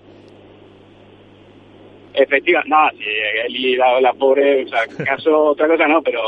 Efectivamente, 2.13 2.69
no, 2.69 2.89
sí, 2.97 3.05
él 3.45 3.55
y 3.55 3.75
la, 3.75 4.01
la 4.01 4.13
pobre, 4.13 4.63
o 4.63 4.67
sea, 4.67 4.81
caso 5.05 5.37
otra 5.45 5.67
cosa 5.67 5.87
no, 5.87 6.01
pero 6.01 6.19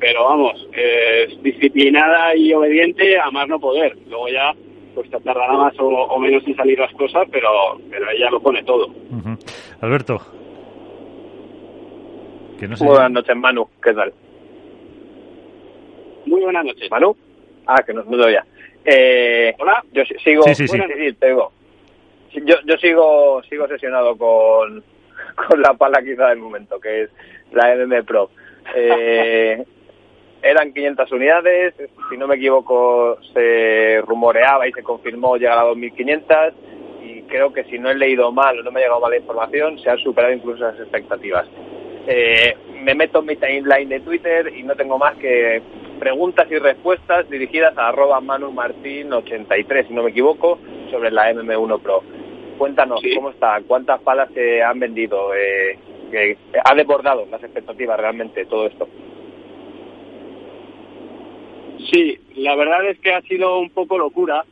pero 0.00 0.24
vamos, 0.24 0.66
es 0.72 1.42
disciplinada 1.42 2.34
y 2.34 2.52
obediente 2.54 3.18
a 3.20 3.30
más 3.30 3.46
no 3.48 3.60
poder. 3.60 3.96
Luego 4.08 4.28
ya, 4.28 4.52
pues 4.94 5.10
te 5.10 5.20
tardará 5.20 5.52
más 5.52 5.78
o, 5.78 5.86
o 5.86 6.18
menos 6.18 6.42
en 6.46 6.56
salir 6.56 6.78
las 6.78 6.92
cosas, 6.94 7.28
pero 7.30 7.48
pero 7.90 8.10
ella 8.10 8.30
lo 8.30 8.40
pone 8.40 8.62
todo. 8.64 8.88
Alberto. 9.80 10.18
Que 12.58 12.66
no 12.68 12.76
sé. 12.76 12.84
Buenas 12.84 13.10
noches, 13.10 13.36
Manu. 13.36 13.68
¿Qué 13.82 13.92
tal? 13.94 14.12
Muy 16.26 16.40
buenas 16.42 16.64
noches. 16.64 16.90
¿Manu? 16.90 17.16
Ah, 17.66 17.82
que 17.84 17.92
no, 17.94 18.02
no 18.04 18.16
te 18.18 18.24
oía. 18.26 18.44
Eh, 18.84 19.54
Hola. 19.58 19.82
Yo 19.92 20.04
si- 20.04 20.14
sigo... 20.18 20.42
Sí, 20.44 20.54
sí, 20.54 20.68
sí. 20.68 20.76
Bueno, 20.78 20.92
te 21.18 21.26
digo. 21.26 21.52
Sí, 22.32 22.40
Yo, 22.44 22.56
yo 22.66 22.76
sigo 22.76 23.42
sigo 23.48 23.64
obsesionado 23.64 24.16
con, 24.16 24.82
con 25.48 25.60
la 25.62 25.74
pala 25.74 26.02
quizá 26.02 26.28
del 26.28 26.38
momento, 26.38 26.78
que 26.80 27.02
es 27.02 27.10
la 27.52 27.74
MM 27.74 28.04
Pro. 28.04 28.30
Eh, 28.74 29.64
eran 30.42 30.72
500 30.72 31.12
unidades, 31.12 31.74
si 32.10 32.16
no 32.16 32.26
me 32.26 32.36
equivoco 32.36 33.18
se 33.34 34.00
rumoreaba 34.06 34.66
y 34.68 34.72
se 34.72 34.82
confirmó 34.82 35.36
llegar 35.36 35.58
a 35.58 35.64
2.500 35.64 36.52
y 37.02 37.22
creo 37.22 37.52
que 37.52 37.64
si 37.64 37.78
no 37.78 37.90
he 37.90 37.94
leído 37.94 38.32
mal 38.32 38.58
o 38.58 38.62
no 38.62 38.70
me 38.70 38.80
ha 38.80 38.82
llegado 38.84 39.00
mala 39.00 39.16
información, 39.16 39.78
se 39.78 39.90
han 39.90 39.98
superado 39.98 40.32
incluso 40.32 40.62
las 40.64 40.78
expectativas. 40.78 41.46
Eh, 42.06 42.56
me 42.82 42.94
meto 42.94 43.20
en 43.20 43.26
mi 43.26 43.36
timeline 43.36 43.88
de 43.88 44.00
Twitter 44.00 44.52
y 44.56 44.62
no 44.62 44.74
tengo 44.74 44.98
más 44.98 45.14
que 45.16 45.60
preguntas 45.98 46.46
y 46.50 46.58
respuestas 46.58 47.28
dirigidas 47.28 47.76
a 47.76 47.88
arroba 47.88 48.20
manumartin83, 48.20 49.88
si 49.88 49.92
no 49.94 50.02
me 50.02 50.10
equivoco, 50.10 50.58
sobre 50.90 51.10
la 51.10 51.30
MM1 51.32 51.80
Pro. 51.80 52.02
Cuéntanos, 52.58 53.00
Sí. 53.00 53.14
¿cómo 53.14 53.30
está? 53.30 53.60
¿Cuántas 53.66 54.00
palas 54.00 54.30
se 54.34 54.62
han 54.62 54.78
vendido? 54.80 55.34
Eh, 55.34 55.78
ha 56.64 56.74
desbordado 56.74 57.26
las 57.30 57.42
expectativas 57.42 57.98
realmente 58.00 58.44
todo 58.46 58.66
esto. 58.66 58.88
Sí, 61.90 62.18
la 62.36 62.54
verdad 62.56 62.86
es 62.88 62.98
que 62.98 63.12
ha 63.12 63.22
sido 63.22 63.58
un 63.58 63.70
poco 63.70 63.98
locura. 63.98 64.44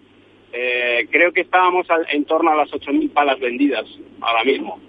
Eh, 0.52 1.06
creo 1.10 1.32
que 1.32 1.42
estábamos 1.42 1.86
en 2.10 2.24
torno 2.24 2.50
a 2.50 2.56
las 2.56 2.70
8.000 2.70 3.10
palas 3.12 3.38
vendidas 3.38 3.84
ahora 4.20 4.44
mismo. 4.44 4.80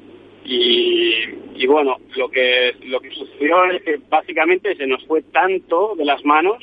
Y, 0.45 1.67
bueno, 1.67 1.97
lo 2.15 2.29
que, 2.29 2.73
lo 2.85 2.99
que 3.01 3.11
sucedió 3.11 3.65
es 3.65 3.83
que 3.83 3.99
básicamente 4.09 4.75
se 4.75 4.87
nos 4.87 5.05
fue 5.05 5.21
tanto 5.21 5.93
de 5.95 6.05
las 6.05 6.23
manos 6.25 6.57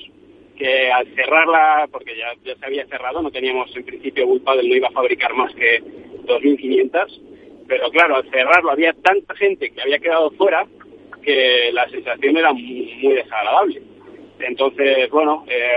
que 0.57 0.91
al 0.91 1.07
cerrarla, 1.15 1.87
porque 1.93 2.17
ya, 2.17 2.33
ya 2.45 2.57
se 2.57 2.67
había 2.67 2.87
cerrado, 2.87 3.23
no 3.23 3.31
teníamos 3.31 3.75
en 3.77 3.85
principio 3.85 4.27
Bull 4.27 4.41
Paddle, 4.41 4.69
no 4.69 4.75
iba 4.75 4.89
a 4.89 4.93
fabricar 4.93 5.35
más 5.35 5.55
que 5.55 5.83
2.500, 6.27 7.21
pero 7.69 7.91
claro, 7.91 8.17
al 8.17 8.31
cerrarlo 8.31 8.71
había 8.71 8.95
tanta 8.95 9.37
gente 9.37 9.71
que 9.71 9.83
había 9.83 9.99
quedado 9.99 10.31
fuera 10.33 10.67
que 11.23 11.71
la 11.73 11.89
sensación 11.91 12.37
era 12.37 12.53
muy 12.53 13.15
desagradable. 13.15 13.83
Entonces, 14.41 15.09
bueno, 15.11 15.45
eh, 15.49 15.73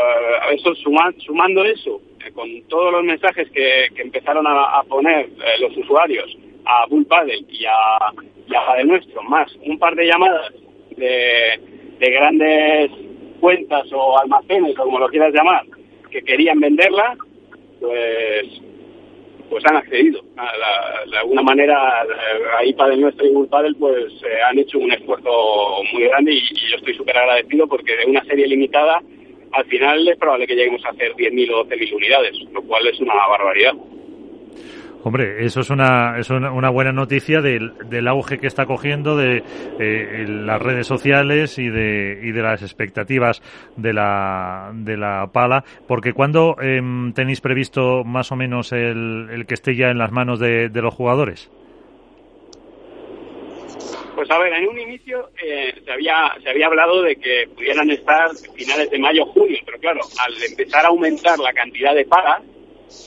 eso 0.53 0.75
suma- 0.75 1.13
sumando 1.19 1.63
eso, 1.63 2.01
eh, 2.25 2.31
con 2.33 2.47
todos 2.67 2.91
los 2.91 3.03
mensajes 3.03 3.49
que, 3.51 3.87
que 3.95 4.01
empezaron 4.01 4.45
a, 4.47 4.81
poner 4.87 5.25
eh, 5.27 5.59
los 5.61 5.75
usuarios 5.77 6.37
a 6.65 6.85
Bull 6.87 7.05
Paddle 7.05 7.45
y 7.49 7.65
a, 7.65 8.11
y 8.47 8.55
a 8.55 8.65
Paddle 8.65 8.85
Nuestro, 8.85 9.23
más 9.23 9.49
un 9.65 9.79
par 9.79 9.95
de 9.95 10.05
llamadas 10.07 10.53
de, 10.97 11.59
de 11.99 12.11
grandes 12.11 12.91
cuentas 13.39 13.87
o 13.93 14.19
almacenes, 14.19 14.77
o 14.77 14.83
como 14.83 14.99
lo 14.99 15.07
quieras 15.07 15.33
llamar, 15.33 15.63
que 16.11 16.21
querían 16.21 16.59
venderla, 16.59 17.15
pues 17.79 18.61
pues 19.49 19.65
han 19.65 19.77
accedido. 19.77 20.21
La- 20.35 21.05
de 21.09 21.17
alguna 21.17 21.41
manera, 21.41 22.05
ahí 22.57 22.73
Padel 22.73 23.01
Nuestro 23.01 23.25
y 23.25 23.47
Paddle, 23.47 23.75
pues 23.79 24.13
eh, 24.23 24.41
han 24.47 24.59
hecho 24.59 24.77
un 24.79 24.91
esfuerzo 24.91 25.31
muy 25.93 26.03
grande 26.03 26.33
y, 26.33 26.37
y 26.37 26.69
yo 26.71 26.77
estoy 26.77 26.93
súper 26.95 27.17
agradecido 27.17 27.67
porque 27.67 27.95
de 27.97 28.05
una 28.05 28.23
serie 28.25 28.47
limitada, 28.47 29.01
al 29.51 29.65
final 29.65 30.07
es 30.07 30.17
probable 30.17 30.45
que 30.47 30.55
lleguemos 30.55 30.85
a 30.85 30.89
hacer 30.89 31.13
10.000 31.15 31.51
o 31.53 31.65
12.000 31.65 31.93
unidades, 31.95 32.35
lo 32.53 32.61
cual 32.63 32.85
es 32.87 32.99
una 32.99 33.15
barbaridad. 33.15 33.73
Hombre, 35.03 35.45
eso 35.45 35.61
es 35.61 35.69
una, 35.69 36.19
es 36.19 36.29
una, 36.29 36.51
una 36.51 36.69
buena 36.69 36.91
noticia 36.91 37.39
del, 37.39 37.71
del 37.89 38.07
auge 38.07 38.37
que 38.37 38.47
está 38.47 38.65
cogiendo 38.65 39.15
de 39.15 39.43
eh, 39.79 40.25
las 40.27 40.61
redes 40.61 40.87
sociales 40.87 41.57
y 41.57 41.69
de, 41.69 42.19
y 42.21 42.31
de 42.31 42.41
las 42.41 42.61
expectativas 42.61 43.41
de 43.77 43.93
la, 43.93 44.71
de 44.73 44.97
la 44.97 45.27
pala. 45.31 45.63
Porque 45.87 46.11
cuando 46.11 46.55
tenéis 47.13 47.39
previsto 47.39 48.03
más 48.03 48.31
o 48.31 48.35
menos 48.35 48.73
el, 48.73 49.29
el 49.31 49.45
que 49.45 49.53
esté 49.53 49.75
ya 49.75 49.89
en 49.89 49.97
las 49.97 50.11
manos 50.11 50.39
de, 50.39 50.69
los 50.79 50.93
jugadores? 50.93 51.49
Pues 54.15 54.29
a 54.31 54.37
ver, 54.39 54.53
en 54.53 54.67
un 54.67 54.79
inicio 54.79 55.29
eh, 55.41 55.73
se 55.83 55.91
había 55.91 56.33
se 56.43 56.49
había 56.49 56.67
hablado 56.67 57.01
de 57.01 57.15
que 57.15 57.47
pudieran 57.55 57.89
estar 57.89 58.29
finales 58.55 58.89
de 58.89 58.99
mayo 58.99 59.25
junio, 59.27 59.57
pero 59.65 59.79
claro, 59.79 60.01
al 60.25 60.33
empezar 60.43 60.85
a 60.85 60.89
aumentar 60.89 61.39
la 61.39 61.53
cantidad 61.53 61.95
de 61.95 62.05
pagas, 62.05 62.43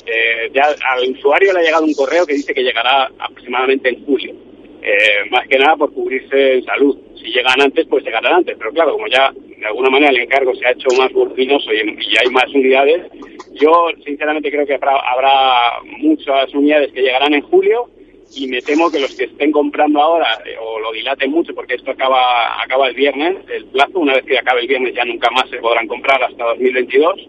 eh, 0.06 0.50
ya 0.52 0.74
al 0.90 1.10
usuario 1.10 1.52
le 1.52 1.60
ha 1.60 1.62
llegado 1.62 1.84
un 1.84 1.94
correo 1.94 2.26
que 2.26 2.34
dice 2.34 2.54
que 2.54 2.62
llegará 2.62 3.10
aproximadamente 3.18 3.88
en 3.88 4.04
julio. 4.04 4.34
Eh, 4.82 5.30
más 5.30 5.46
que 5.46 5.58
nada 5.58 5.76
por 5.76 5.92
cubrirse 5.92 6.54
en 6.54 6.64
salud. 6.64 6.98
Si 7.16 7.32
llegan 7.32 7.60
antes, 7.60 7.86
pues 7.86 8.04
llegarán 8.04 8.34
antes. 8.34 8.56
Pero 8.58 8.72
claro, 8.72 8.92
como 8.92 9.06
ya 9.06 9.32
de 9.32 9.66
alguna 9.66 9.90
manera 9.90 10.10
el 10.10 10.20
encargo 10.20 10.54
se 10.54 10.66
ha 10.66 10.72
hecho 10.72 10.88
más 10.98 11.12
voluminoso 11.12 11.72
y, 11.72 11.78
y 11.78 12.18
hay 12.18 12.28
más 12.30 12.48
unidades, 12.52 13.06
yo 13.52 13.90
sinceramente 14.04 14.50
creo 14.50 14.66
que 14.66 14.74
habrá, 14.74 14.98
habrá 14.98 15.82
muchas 15.98 16.52
unidades 16.52 16.92
que 16.92 17.02
llegarán 17.02 17.34
en 17.34 17.42
julio 17.42 17.88
y 18.34 18.46
me 18.48 18.62
temo 18.62 18.90
que 18.90 18.98
los 18.98 19.14
que 19.14 19.24
estén 19.24 19.52
comprando 19.52 20.00
ahora 20.00 20.26
eh, 20.46 20.56
o 20.58 20.80
lo 20.80 20.92
dilaten 20.92 21.30
mucho 21.30 21.54
porque 21.54 21.74
esto 21.74 21.90
acaba 21.90 22.62
acaba 22.62 22.88
el 22.88 22.94
viernes, 22.94 23.36
el 23.52 23.66
plazo, 23.66 23.98
una 23.98 24.14
vez 24.14 24.24
que 24.24 24.38
acabe 24.38 24.62
el 24.62 24.68
viernes 24.68 24.94
ya 24.94 25.04
nunca 25.04 25.30
más 25.30 25.48
se 25.50 25.58
podrán 25.58 25.86
comprar 25.86 26.22
hasta 26.22 26.44
2022, 26.44 27.28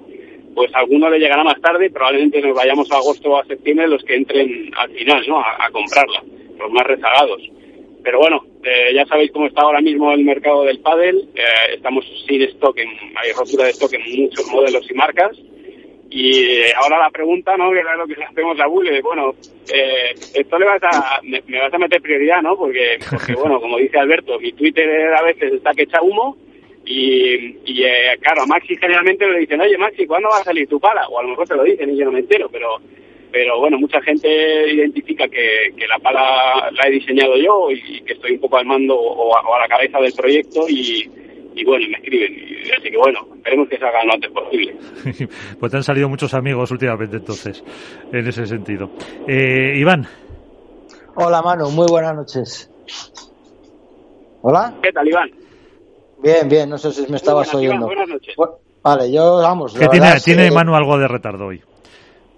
pues 0.54 0.74
a 0.74 0.80
alguno 0.80 1.10
le 1.10 1.20
llegará 1.20 1.44
más 1.44 1.60
tarde, 1.62 1.90
probablemente 1.90 2.42
nos 2.42 2.56
vayamos 2.56 2.92
a 2.92 2.98
agosto 2.98 3.32
o 3.32 3.38
a 3.40 3.46
septiembre 3.46 3.88
los 3.88 4.04
que 4.04 4.16
entren 4.16 4.72
al 4.78 4.90
final, 4.92 5.24
¿no? 5.28 5.40
A, 5.40 5.66
a 5.66 5.72
comprarla, 5.72 6.24
los 6.60 6.72
más 6.72 6.86
rezagados. 6.86 7.42
Pero 8.04 8.20
bueno, 8.20 8.44
eh, 8.64 8.94
ya 8.94 9.06
sabéis 9.06 9.32
cómo 9.32 9.48
está 9.48 9.62
ahora 9.62 9.80
mismo 9.80 10.12
el 10.12 10.24
mercado 10.24 10.64
del 10.64 10.80
pádel, 10.80 11.30
eh, 11.36 11.74
estamos 11.76 12.06
sin 12.28 12.42
stock, 12.44 12.78
en, 12.78 12.90
hay 13.16 13.32
rotura 13.32 13.66
de 13.66 13.72
stock 13.72 13.94
en 13.94 14.24
muchos 14.24 14.46
modelos 14.52 14.90
y 14.90 14.94
marcas, 14.94 15.38
y 16.10 16.44
eh, 16.44 16.74
ahora 16.76 17.00
la 17.00 17.10
pregunta, 17.10 17.58
¿no? 17.58 17.72
Que 17.72 17.80
es 17.80 17.86
lo 17.98 18.06
que 18.06 18.16
le 18.16 18.26
hacemos 18.26 18.60
a 18.60 18.68
Bull, 18.68 18.88
es, 18.88 19.02
bueno, 19.02 19.34
eh, 19.74 20.14
esto 20.36 20.60
le 20.60 20.66
vas 20.66 20.84
a, 20.84 21.22
me, 21.24 21.42
me 21.48 21.60
vas 21.60 21.74
a 21.74 21.78
meter 21.80 22.02
prioridad, 22.02 22.42
¿no? 22.42 22.58
Porque, 22.58 23.00
porque, 23.10 23.34
bueno, 23.40 23.60
como 23.60 23.78
dice 23.78 23.98
Alberto, 23.98 24.38
mi 24.40 24.52
Twitter 24.52 25.14
a 25.14 25.24
veces 25.24 25.54
está 25.54 25.74
que 25.74 25.84
echa 25.84 26.02
humo 26.02 26.38
y, 26.86 27.58
y 27.66 27.84
eh, 27.84 28.18
claro, 28.20 28.44
a 28.44 28.46
Maxi 28.46 28.76
generalmente 28.76 29.28
le 29.28 29.40
dicen, 29.40 29.62
oye 29.62 29.78
Maxi, 29.78 30.06
¿cuándo 30.06 30.30
va 30.30 30.40
a 30.40 30.44
salir 30.44 30.68
tu 30.68 30.80
pala? 30.80 31.08
O 31.10 31.20
a 31.20 31.24
lo 31.24 31.30
mejor 31.30 31.48
te 31.48 31.56
lo 31.56 31.64
dicen 31.64 31.90
y 31.90 31.98
yo 31.98 32.06
no 32.06 32.12
me 32.12 32.20
entero, 32.20 32.50
pero 32.52 32.78
pero 33.32 33.60
bueno, 33.60 33.80
mucha 33.80 34.00
gente 34.02 34.30
identifica 34.72 35.28
que, 35.28 35.74
que 35.76 35.88
la 35.88 35.98
pala 35.98 36.70
la 36.72 36.88
he 36.88 36.92
diseñado 36.92 37.36
yo 37.36 37.72
y 37.72 38.02
que 38.04 38.14
estoy 38.14 38.34
un 38.34 38.40
poco 38.40 38.58
al 38.58 38.66
mando 38.68 38.96
o 38.96 39.36
a, 39.36 39.42
o 39.42 39.56
a 39.56 39.60
la 39.60 39.68
cabeza 39.68 40.00
del 40.00 40.14
proyecto 40.14 40.70
y, 40.70 41.10
y 41.56 41.66
bueno, 41.66 41.84
y 41.84 41.90
me 41.90 41.98
escriben. 41.98 42.32
Y, 42.32 42.72
así 42.72 42.92
que 42.92 42.98
bueno, 42.98 43.22
esperemos 43.36 43.68
que 43.70 43.80
salga 43.80 44.04
lo 44.06 44.14
antes 44.14 44.32
posible. 44.32 44.76
pues 45.60 45.72
te 45.72 45.78
han 45.78 45.84
salido 45.84 46.10
muchos 46.10 46.32
amigos 46.36 46.70
últimamente 46.70 47.18
entonces, 47.18 47.64
en 48.12 48.28
ese 48.28 48.46
sentido. 48.46 48.92
Eh, 49.28 49.78
Iván. 49.78 50.06
Hola 51.16 51.42
Manu, 51.42 51.72
muy 51.72 51.88
buenas 51.90 52.16
noches. 52.16 52.70
Hola. 54.44 54.76
¿Qué 54.84 54.92
tal, 54.92 55.08
Iván? 55.08 55.43
Bien, 56.24 56.48
bien, 56.50 56.70
no 56.70 56.78
sé 56.78 56.92
si 56.92 57.06
me 57.12 57.18
estabas 57.18 57.52
buenas, 57.52 57.56
oyendo. 57.70 57.86
buenas 57.86 58.08
noches. 58.08 58.36
Vale, 58.82 59.12
yo, 59.12 59.38
vamos. 59.38 59.78
La 59.78 59.90
tiene, 59.90 60.20
tiene 60.22 60.50
que- 60.50 60.56
Manu 60.56 60.76
algo 60.76 60.98
de 60.98 61.08
retardo 61.08 61.46
hoy. 61.48 61.62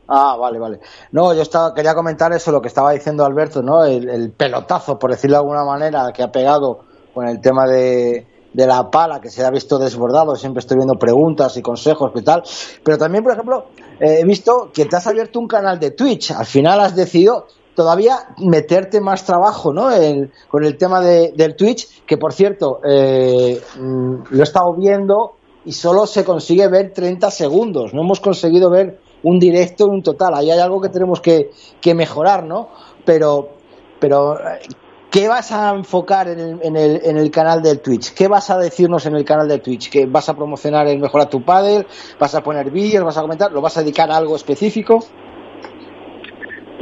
Ah, 0.08 0.36
vale, 0.40 0.60
vale. 0.60 0.80
No, 1.12 1.34
yo 1.34 1.42
estaba, 1.42 1.74
quería 1.74 1.96
comentar 1.96 2.32
eso, 2.34 2.52
lo 2.52 2.62
que 2.62 2.68
estaba 2.68 2.92
diciendo 2.92 3.26
Alberto, 3.26 3.64
¿no? 3.64 3.84
El, 3.86 4.08
el 4.10 4.32
pelotazo, 4.32 5.00
por 5.00 5.12
decirlo 5.12 5.38
de 5.38 5.42
alguna 5.42 5.64
manera, 5.64 6.12
que 6.14 6.22
ha 6.22 6.32
pegado 6.32 6.82
con 7.14 7.28
el 7.28 7.40
tema 7.42 7.66
de, 7.66 8.28
de 8.54 8.68
la 8.68 8.90
pala, 8.92 9.20
que 9.22 9.30
se 9.30 9.44
ha 9.44 9.50
visto 9.50 9.80
desbordado. 9.80 10.36
Siempre 10.36 10.60
estoy 10.60 10.78
viendo 10.78 10.96
preguntas 11.00 11.58
y 11.58 11.62
consejos 11.64 12.12
y 12.16 12.22
tal. 12.22 12.44
Pero 12.84 12.98
también, 13.00 13.24
por 13.24 13.34
ejemplo, 13.34 13.66
eh, 14.00 14.18
he 14.22 14.26
visto 14.26 14.70
que 14.72 14.86
te 14.86 14.96
has 14.96 15.08
abierto 15.08 15.40
un 15.40 15.48
canal 15.48 15.80
de 15.80 15.92
Twitch. 15.92 16.32
Al 16.32 16.46
final 16.46 16.80
has 16.82 16.96
decidido 16.96 17.48
todavía 17.76 18.30
meterte 18.38 19.02
más 19.02 19.26
trabajo 19.26 19.74
¿no? 19.74 19.90
con 20.48 20.64
el 20.64 20.78
tema 20.78 21.02
de, 21.02 21.34
del 21.36 21.56
Twitch, 21.56 22.04
que 22.06 22.18
por 22.18 22.34
cierto, 22.34 22.80
eh, 22.84 23.62
mm, 23.78 24.16
lo 24.30 24.40
he 24.40 24.44
estado 24.44 24.74
viendo 24.74 25.34
y 25.66 25.74
solo 25.74 26.08
se 26.08 26.24
consigue 26.24 26.68
ver 26.68 26.94
30 26.94 27.30
segundos. 27.32 27.94
No 27.94 28.02
hemos 28.02 28.20
conseguido 28.20 28.70
ver 28.70 29.00
un 29.24 29.40
directo 29.40 29.86
en 29.86 29.92
un 29.92 30.04
total. 30.04 30.36
Ahí 30.36 30.52
hay 30.52 30.60
algo 30.60 30.80
que 30.80 30.90
tenemos 30.90 31.20
que, 31.20 31.52
mejorar, 31.94 32.44
¿no? 32.44 32.70
Pero, 33.04 33.50
pero 34.00 34.38
¿qué 35.10 35.28
vas 35.28 35.52
a 35.52 35.72
enfocar 35.72 36.28
en 36.28 36.40
el, 36.40 36.60
en, 36.62 36.76
el, 36.78 37.02
en 37.04 37.18
el 37.18 37.32
canal 37.32 37.62
del 37.64 37.80
Twitch? 37.80 38.14
¿Qué 38.14 38.28
vas 38.28 38.50
a 38.52 38.58
decirnos 38.60 39.06
en 39.08 39.16
el 39.16 39.26
canal 39.26 39.48
del 39.48 39.62
Twitch? 39.62 39.90
¿Que 39.90 40.06
vas 40.06 40.30
a 40.30 40.36
promocionar 40.36 40.88
el 40.88 41.00
Mejora 41.00 41.28
tu 41.28 41.44
Padel? 41.44 41.88
¿Vas 42.20 42.36
a 42.36 42.44
poner 42.44 42.70
vídeos? 42.70 43.04
¿Vas 43.04 43.18
a 43.18 43.22
comentar? 43.22 43.52
¿Lo 43.52 43.62
vas 43.62 43.76
a 43.78 43.82
dedicar 43.82 44.12
a 44.12 44.18
algo 44.18 44.36
específico? 44.36 45.00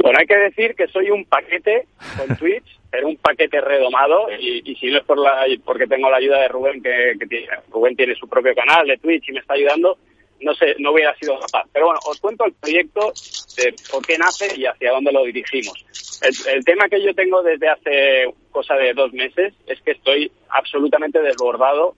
Bueno, 0.04 0.18
hay 0.20 0.26
que 0.26 0.36
decir 0.36 0.74
que 0.74 0.86
soy 0.88 1.08
un 1.08 1.24
paquete 1.24 1.86
con 2.18 2.36
Twitch, 2.38 2.78
pero 2.90 3.08
un 3.08 3.16
paquete 3.16 3.58
redomado 3.62 4.26
y, 4.38 4.60
y 4.70 4.76
si 4.76 4.90
no 4.90 4.98
es 4.98 5.04
por 5.04 5.18
la, 5.18 5.46
porque 5.64 5.86
tengo 5.86 6.10
la 6.10 6.18
ayuda 6.18 6.42
de 6.42 6.48
Rubén, 6.48 6.82
que, 6.82 7.14
que 7.18 7.24
tiene, 7.24 7.48
Rubén 7.70 7.96
tiene 7.96 8.14
su 8.14 8.28
propio 8.28 8.54
canal 8.54 8.86
de 8.86 8.98
Twitch 8.98 9.30
y 9.30 9.32
me 9.32 9.40
está 9.40 9.54
ayudando, 9.54 9.96
no 10.42 10.54
sé, 10.56 10.76
no 10.78 10.92
hubiera 10.92 11.14
sido 11.16 11.40
capaz. 11.40 11.64
Pero 11.72 11.86
bueno, 11.86 12.00
os 12.04 12.20
cuento 12.20 12.44
el 12.44 12.52
proyecto 12.52 13.14
de 13.56 13.74
por 13.90 14.04
qué 14.04 14.18
nace 14.18 14.54
y 14.54 14.66
hacia 14.66 14.90
dónde 14.90 15.10
lo 15.10 15.24
dirigimos. 15.24 15.86
El, 16.20 16.54
el, 16.54 16.64
tema 16.66 16.86
que 16.90 17.02
yo 17.02 17.14
tengo 17.14 17.42
desde 17.42 17.70
hace 17.70 18.26
cosa 18.50 18.74
de 18.74 18.92
dos 18.92 19.10
meses 19.14 19.54
es 19.66 19.80
que 19.80 19.92
estoy 19.92 20.30
absolutamente 20.50 21.22
desbordado 21.22 21.94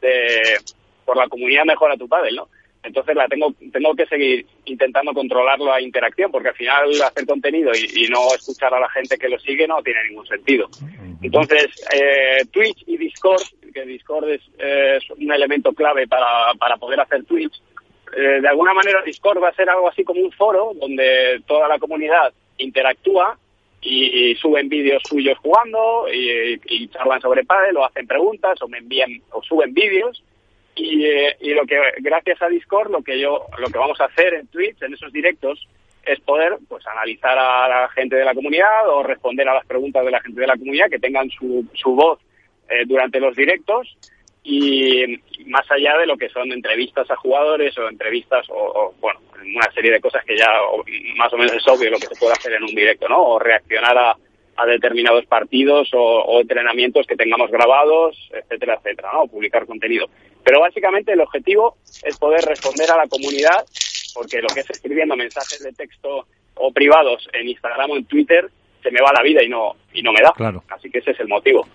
de, 0.00 0.58
por 1.04 1.16
la 1.16 1.26
comunidad 1.26 1.64
Mejora 1.64 1.96
tu 1.96 2.08
Padre, 2.08 2.30
¿no? 2.30 2.46
Entonces 2.82 3.16
la 3.16 3.26
tengo, 3.28 3.52
tengo 3.72 3.94
que 3.94 4.06
seguir 4.06 4.46
intentando 4.64 5.12
controlar 5.12 5.58
la 5.58 5.80
interacción, 5.80 6.30
porque 6.30 6.48
al 6.48 6.54
final 6.54 7.02
hacer 7.02 7.26
contenido 7.26 7.72
y, 7.74 8.04
y, 8.04 8.08
no 8.08 8.34
escuchar 8.34 8.72
a 8.72 8.80
la 8.80 8.88
gente 8.90 9.18
que 9.18 9.28
lo 9.28 9.38
sigue 9.38 9.66
no 9.66 9.82
tiene 9.82 10.04
ningún 10.08 10.26
sentido. 10.26 10.68
Entonces, 11.20 11.66
eh, 11.92 12.44
Twitch 12.50 12.84
y 12.86 12.96
Discord, 12.96 13.42
que 13.74 13.84
Discord 13.84 14.28
es, 14.30 14.42
es 14.58 15.10
un 15.10 15.32
elemento 15.32 15.72
clave 15.72 16.06
para, 16.06 16.54
para 16.58 16.76
poder 16.76 17.00
hacer 17.00 17.24
Twitch, 17.24 17.60
eh, 18.16 18.40
de 18.40 18.48
alguna 18.48 18.72
manera 18.72 19.02
Discord 19.02 19.42
va 19.42 19.48
a 19.48 19.54
ser 19.54 19.68
algo 19.68 19.88
así 19.88 20.04
como 20.04 20.20
un 20.20 20.32
foro 20.32 20.72
donde 20.74 21.42
toda 21.46 21.68
la 21.68 21.78
comunidad 21.78 22.32
interactúa 22.56 23.38
y, 23.80 24.30
y 24.30 24.34
suben 24.36 24.68
vídeos 24.68 25.02
suyos 25.08 25.38
jugando 25.38 26.06
y, 26.12 26.60
y, 26.66 26.88
charlan 26.88 27.20
sobre 27.20 27.44
pádel 27.44 27.76
o 27.76 27.84
hacen 27.84 28.06
preguntas 28.06 28.60
o 28.62 28.68
me 28.68 28.78
envían 28.78 29.20
o 29.30 29.42
suben 29.42 29.74
vídeos 29.74 30.22
y, 30.78 31.04
eh, 31.04 31.36
y 31.40 31.50
lo 31.50 31.66
que 31.66 31.76
gracias 31.98 32.40
a 32.40 32.48
Discord 32.48 32.90
lo 32.90 33.02
que 33.02 33.18
yo 33.18 33.46
lo 33.58 33.66
que 33.68 33.78
vamos 33.78 34.00
a 34.00 34.04
hacer 34.04 34.34
en 34.34 34.46
Twitch 34.46 34.80
en 34.82 34.94
esos 34.94 35.12
directos 35.12 35.68
es 36.04 36.20
poder 36.20 36.56
pues 36.68 36.86
analizar 36.86 37.38
a 37.38 37.68
la 37.68 37.88
gente 37.90 38.16
de 38.16 38.24
la 38.24 38.34
comunidad 38.34 38.88
o 38.88 39.02
responder 39.02 39.48
a 39.48 39.54
las 39.54 39.66
preguntas 39.66 40.04
de 40.04 40.10
la 40.10 40.20
gente 40.20 40.40
de 40.40 40.46
la 40.46 40.56
comunidad 40.56 40.88
que 40.88 40.98
tengan 40.98 41.28
su, 41.30 41.66
su 41.74 41.94
voz 41.94 42.18
eh, 42.70 42.84
durante 42.86 43.20
los 43.20 43.36
directos 43.36 43.96
y 44.42 45.20
más 45.46 45.70
allá 45.70 45.98
de 45.98 46.06
lo 46.06 46.16
que 46.16 46.30
son 46.30 46.50
entrevistas 46.52 47.10
a 47.10 47.16
jugadores 47.16 47.76
o 47.76 47.88
entrevistas 47.88 48.46
o, 48.48 48.94
bueno, 49.00 49.20
una 49.42 49.70
serie 49.72 49.92
de 49.92 50.00
cosas 50.00 50.24
que 50.24 50.38
ya 50.38 50.48
más 51.16 51.32
o 51.32 51.36
menos 51.36 51.52
es 51.52 51.68
obvio 51.68 51.90
lo 51.90 51.98
que 51.98 52.06
se 52.06 52.16
puede 52.18 52.32
hacer 52.32 52.54
en 52.54 52.62
un 52.62 52.74
directo, 52.74 53.08
¿no? 53.08 53.22
O 53.22 53.38
reaccionar 53.38 53.98
a, 53.98 54.16
a 54.58 54.66
determinados 54.66 55.24
partidos 55.26 55.90
o, 55.94 56.40
entrenamientos 56.40 57.06
que 57.06 57.16
tengamos 57.16 57.50
grabados, 57.50 58.16
etcétera, 58.32 58.74
etcétera, 58.74 59.10
¿no? 59.12 59.26
Publicar 59.26 59.66
contenido. 59.66 60.08
Pero 60.44 60.60
básicamente 60.60 61.12
el 61.12 61.20
objetivo 61.20 61.76
es 62.02 62.16
poder 62.18 62.44
responder 62.44 62.90
a 62.90 62.96
la 62.96 63.08
comunidad, 63.08 63.66
porque 64.14 64.40
lo 64.40 64.48
que 64.48 64.60
es 64.60 64.70
escribiendo 64.70 65.16
mensajes 65.16 65.62
de 65.62 65.72
texto 65.72 66.26
o 66.54 66.72
privados 66.72 67.28
en 67.32 67.48
Instagram 67.48 67.90
o 67.90 67.96
en 67.96 68.04
Twitter 68.04 68.50
se 68.82 68.90
me 68.90 69.00
va 69.00 69.12
la 69.12 69.22
vida 69.22 69.42
y 69.42 69.48
no 69.48 69.76
y 69.92 70.02
no 70.02 70.12
me 70.12 70.22
da. 70.22 70.32
Claro. 70.32 70.62
Así 70.68 70.90
que 70.90 70.98
ese 70.98 71.10
es 71.10 71.20
el 71.20 71.28
motivo. 71.28 71.66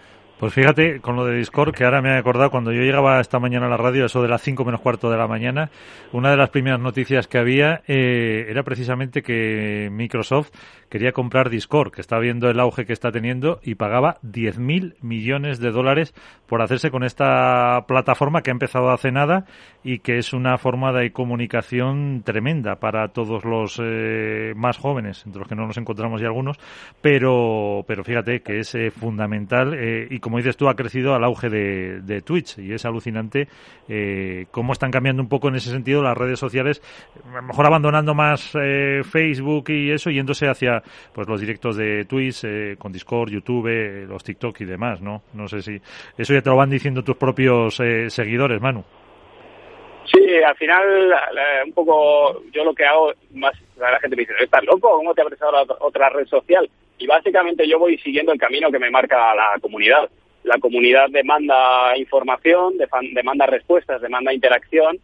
Pues 0.43 0.55
fíjate, 0.55 0.99
con 0.99 1.15
lo 1.15 1.23
de 1.23 1.37
Discord, 1.37 1.73
que 1.73 1.85
ahora 1.85 2.01
me 2.01 2.09
he 2.09 2.17
acordado, 2.17 2.51
cuando 2.51 2.73
yo 2.73 2.81
llegaba 2.81 3.21
esta 3.21 3.39
mañana 3.39 3.67
a 3.67 3.69
la 3.69 3.77
radio, 3.77 4.03
eso 4.03 4.21
de 4.21 4.27
las 4.27 4.41
5 4.41 4.65
menos 4.65 4.81
cuarto 4.81 5.09
de 5.09 5.15
la 5.15 5.25
mañana, 5.25 5.69
una 6.11 6.31
de 6.31 6.35
las 6.35 6.49
primeras 6.49 6.81
noticias 6.81 7.27
que 7.27 7.37
había 7.37 7.81
eh, 7.87 8.47
era 8.49 8.61
precisamente 8.63 9.21
que 9.21 9.87
Microsoft 9.89 10.51
quería 10.89 11.13
comprar 11.13 11.49
Discord, 11.49 11.93
que 11.93 12.01
está 12.01 12.19
viendo 12.19 12.49
el 12.49 12.59
auge 12.59 12.85
que 12.85 12.91
está 12.91 13.09
teniendo, 13.09 13.61
y 13.63 13.75
pagaba 13.75 14.17
10.000 14.21 14.95
millones 15.01 15.59
de 15.59 15.71
dólares 15.71 16.13
por 16.45 16.61
hacerse 16.61 16.91
con 16.91 17.05
esta 17.05 17.85
plataforma 17.87 18.41
que 18.41 18.51
ha 18.51 18.53
empezado 18.53 18.91
hace 18.91 19.11
nada 19.11 19.45
y 19.83 19.99
que 19.99 20.17
es 20.17 20.33
una 20.33 20.57
forma 20.57 20.91
de 20.91 21.11
comunicación 21.11 22.21
tremenda 22.23 22.75
para 22.75 23.07
todos 23.07 23.43
los 23.43 23.81
eh, 23.81 24.53
más 24.55 24.77
jóvenes, 24.77 25.25
entre 25.25 25.39
los 25.39 25.47
que 25.47 25.55
no 25.55 25.65
nos 25.65 25.77
encontramos 25.77 26.21
ya 26.21 26.27
algunos, 26.27 26.57
pero, 27.01 27.83
pero 27.87 28.03
fíjate 28.03 28.41
que 28.41 28.59
es 28.59 28.75
eh, 28.75 28.91
fundamental 28.91 29.73
eh, 29.73 30.05
y 30.11 30.19
como 30.19 30.32
dices 30.38 30.57
tú, 30.57 30.69
ha 30.69 30.75
crecido 30.75 31.15
al 31.15 31.23
auge 31.23 31.49
de, 31.49 32.21
Twitch 32.21 32.59
y 32.59 32.73
es 32.73 32.86
alucinante 32.86 33.47
eh, 33.89 34.45
cómo 34.51 34.73
están 34.73 34.91
cambiando 34.91 35.21
un 35.21 35.29
poco 35.29 35.49
en 35.49 35.55
ese 35.55 35.71
sentido 35.71 36.01
las 36.01 36.17
redes 36.17 36.39
sociales, 36.39 36.81
a 37.31 37.38
lo 37.38 37.43
mejor 37.43 37.65
abandonando 37.65 38.13
más 38.13 38.51
eh, 38.55 39.01
Facebook 39.03 39.69
y 39.69 39.91
eso, 39.91 40.09
yéndose 40.09 40.47
hacia 40.47 40.81
pues 41.13 41.27
los 41.27 41.39
directos 41.41 41.77
de 41.77 42.05
Twitch 42.05 42.43
eh, 42.43 42.75
con 42.77 42.91
Discord, 42.91 43.29
YouTube, 43.29 43.67
eh, 43.67 44.05
los 44.07 44.23
TikTok 44.23 44.61
y 44.61 44.65
demás, 44.65 45.01
¿no? 45.01 45.23
No 45.34 45.47
sé 45.47 45.61
si 45.61 45.79
eso 46.17 46.34
ya 46.34 46.41
te 46.41 46.49
lo 46.49 46.55
van 46.55 46.69
diciendo 46.69 47.03
tus 47.03 47.17
propios 47.17 47.79
eh, 47.79 48.09
seguidores, 48.09 48.61
Manu. 48.61 48.84
Sí, 50.05 50.19
al 50.45 50.55
final, 50.55 50.84
un 51.65 51.73
poco, 51.73 52.43
yo 52.51 52.63
lo 52.63 52.73
que 52.73 52.86
hago, 52.86 53.13
más 53.34 53.53
la 53.77 53.99
gente 53.99 54.15
me 54.15 54.23
dice, 54.23 54.34
¿estás 54.41 54.63
loco? 54.65 54.97
¿Cómo 54.97 55.13
te 55.13 55.21
ha 55.21 55.25
prestado 55.25 55.65
otra 55.79 56.09
red 56.09 56.27
social? 56.27 56.69
Y 56.97 57.07
básicamente 57.07 57.67
yo 57.67 57.79
voy 57.79 57.97
siguiendo 57.97 58.34
el 58.34 58.39
camino 58.39 58.69
que 58.69 58.79
me 58.79 58.91
marca 58.91 59.34
la 59.34 59.57
comunidad. 59.61 60.09
La 60.43 60.57
comunidad 60.59 61.09
demanda 61.09 61.97
información, 61.97 62.75
demanda 63.13 63.45
respuestas, 63.45 64.01
demanda 64.01 64.33
interacción. 64.33 64.99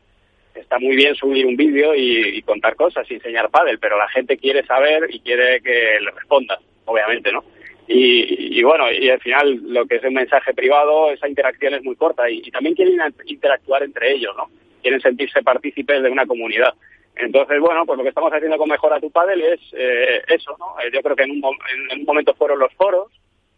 Está 0.54 0.80
muy 0.80 0.96
bien 0.96 1.16
subir 1.16 1.46
un 1.46 1.56
vídeo 1.56 1.96
y, 1.96 2.42
contar 2.42 2.76
cosas 2.76 3.10
y 3.10 3.16
enseñar 3.16 3.50
pádel, 3.50 3.80
pero 3.80 3.98
la 3.98 4.10
gente 4.10 4.38
quiere 4.38 4.66
saber 4.66 5.08
y 5.10 5.20
quiere 5.20 5.62
que 5.62 6.00
le 6.02 6.12
respondas, 6.12 6.60
obviamente, 6.86 7.32
¿no? 7.32 7.44
Y, 7.88 8.60
y, 8.60 8.64
bueno, 8.64 8.92
y 8.92 9.10
al 9.10 9.20
final 9.20 9.62
lo 9.64 9.86
que 9.86 9.96
es 9.96 10.04
un 10.04 10.14
mensaje 10.14 10.54
privado, 10.54 11.12
esa 11.12 11.28
interacción 11.28 11.74
es 11.74 11.84
muy 11.84 11.96
corta 11.96 12.30
y, 12.30 12.42
y 12.44 12.52
también 12.52 12.76
quieren 12.76 13.00
interactuar 13.26 13.84
entre 13.84 14.12
ellos, 14.12 14.36
¿no? 14.36 14.50
Quieren 14.82 15.02
sentirse 15.02 15.42
partícipes 15.42 16.04
de 16.04 16.10
una 16.10 16.26
comunidad. 16.26 16.74
Entonces, 17.20 17.60
bueno, 17.60 17.86
pues 17.86 17.98
lo 17.98 18.04
que 18.04 18.10
estamos 18.10 18.32
haciendo 18.32 18.58
con 18.58 18.70
Mejora 18.70 19.00
tu 19.00 19.12
Padel 19.12 19.42
es 19.42 19.60
eh, 19.74 20.22
eso, 20.30 20.56
¿no? 20.58 20.80
Eh, 20.80 20.90
yo 20.94 21.02
creo 21.02 21.18
que 21.18 21.24
en 21.24 21.32
un, 21.32 21.38
en 21.38 22.00
un, 22.00 22.06
momento 22.06 22.34
fueron 22.34 22.60
los 22.60 22.74
foros, 22.74 23.12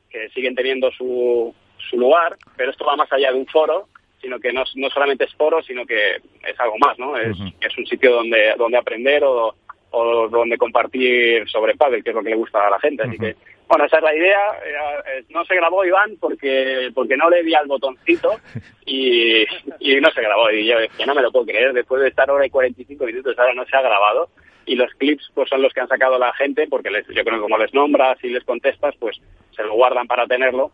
que 0.09 0.29
siguen 0.29 0.55
teniendo 0.55 0.91
su, 0.91 1.53
su 1.89 1.97
lugar, 1.97 2.37
pero 2.55 2.71
esto 2.71 2.85
va 2.85 2.95
más 2.95 3.11
allá 3.11 3.31
de 3.31 3.39
un 3.39 3.47
foro, 3.47 3.87
sino 4.21 4.39
que 4.39 4.53
no, 4.53 4.63
no 4.75 4.89
solamente 4.89 5.25
es 5.25 5.33
foro, 5.35 5.61
sino 5.63 5.85
que 5.85 6.15
es 6.15 6.59
algo 6.59 6.77
más, 6.77 6.97
¿no? 6.99 7.17
Es, 7.17 7.37
uh 7.39 7.43
-huh. 7.43 7.53
es 7.61 7.77
un 7.77 7.85
sitio 7.85 8.13
donde, 8.13 8.53
donde 8.57 8.77
aprender 8.77 9.23
o, 9.23 9.55
o 9.91 10.29
donde 10.29 10.57
compartir 10.57 11.49
sobre 11.49 11.75
pádel, 11.75 12.03
que 12.03 12.11
es 12.11 12.15
lo 12.15 12.23
que 12.23 12.29
le 12.29 12.35
gusta 12.35 12.67
a 12.67 12.69
la 12.69 12.79
gente. 12.79 13.03
Así 13.03 13.15
uh 13.15 13.19
-huh. 13.19 13.19
que, 13.19 13.35
bueno, 13.67 13.85
esa 13.85 13.97
es 13.97 14.03
la 14.03 14.15
idea. 14.15 14.39
Eh, 14.65 15.23
no 15.29 15.45
se 15.45 15.55
grabó 15.55 15.85
Iván 15.85 16.17
porque 16.19 16.91
porque 16.93 17.15
no 17.17 17.29
le 17.29 17.41
di 17.43 17.53
al 17.53 17.67
botoncito 17.67 18.39
y, 18.85 19.43
y 19.79 20.01
no 20.01 20.11
se 20.11 20.21
grabó. 20.21 20.51
Y 20.51 20.65
yo, 20.67 20.75
que 20.97 21.05
no 21.05 21.15
me 21.15 21.21
lo 21.21 21.31
puedo 21.31 21.45
creer, 21.45 21.73
después 21.73 22.01
de 22.01 22.09
estar 22.09 22.29
hora 22.29 22.45
y 22.45 22.49
45 22.49 23.05
minutos, 23.05 23.37
ahora 23.39 23.53
no 23.53 23.65
se 23.65 23.75
ha 23.75 23.81
grabado. 23.81 24.29
Y 24.65 24.75
los 24.75 24.93
clips 24.95 25.31
pues 25.33 25.49
son 25.49 25.61
los 25.61 25.73
que 25.73 25.79
han 25.81 25.87
sacado 25.87 26.19
la 26.19 26.33
gente, 26.33 26.67
porque 26.67 26.91
les, 26.91 27.07
yo 27.07 27.23
creo 27.23 27.37
que 27.37 27.41
como 27.41 27.57
les 27.57 27.73
nombras 27.73 28.23
y 28.23 28.29
les 28.29 28.43
contestas, 28.43 28.93
pues 28.99 29.19
se 29.55 29.63
lo 29.63 29.73
guardan 29.73 30.05
para 30.05 30.27
tenerlo. 30.27 30.71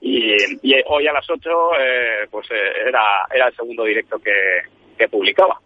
Y, 0.00 0.34
hoy 0.86 1.06
a 1.06 1.12
las 1.12 1.28
8 1.28 1.50
eh, 1.78 2.26
pues 2.30 2.46
eh, 2.50 2.88
era, 2.88 3.26
era 3.32 3.48
el 3.48 3.54
segundo 3.54 3.84
directo 3.84 4.18
que, 4.18 4.32
que 4.96 5.08
publicaba. 5.08 5.60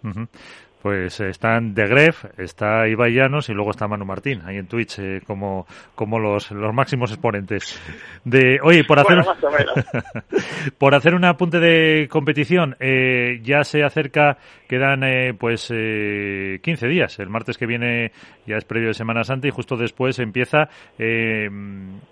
Pues 0.84 1.18
están 1.20 1.72
De 1.72 1.86
Gref, 1.86 2.26
está 2.36 2.86
Ibai 2.86 3.14
Llanos 3.14 3.48
y 3.48 3.54
luego 3.54 3.70
está 3.70 3.88
Manu 3.88 4.04
Martín, 4.04 4.42
ahí 4.44 4.58
en 4.58 4.66
Twitch, 4.66 4.98
eh, 4.98 5.22
como, 5.26 5.66
como 5.94 6.18
los, 6.18 6.50
los 6.50 6.74
máximos 6.74 7.10
exponentes. 7.10 7.80
De, 8.22 8.58
oye, 8.62 8.84
por 8.84 8.98
hacer, 8.98 9.24
bueno, 9.40 9.72
por 10.78 10.94
hacer 10.94 11.14
un 11.14 11.24
apunte 11.24 11.58
de 11.58 12.06
competición, 12.10 12.76
eh, 12.80 13.40
ya 13.42 13.64
se 13.64 13.82
acerca, 13.82 14.36
quedan 14.68 15.04
eh, 15.04 15.32
pues 15.32 15.68
15 15.68 16.86
días. 16.86 17.18
El 17.18 17.30
martes 17.30 17.56
que 17.56 17.64
viene 17.64 18.12
ya 18.46 18.56
es 18.56 18.66
previo 18.66 18.88
de 18.88 18.94
Semana 18.94 19.24
Santa 19.24 19.48
y 19.48 19.52
justo 19.52 19.78
después 19.78 20.18
empieza. 20.18 20.68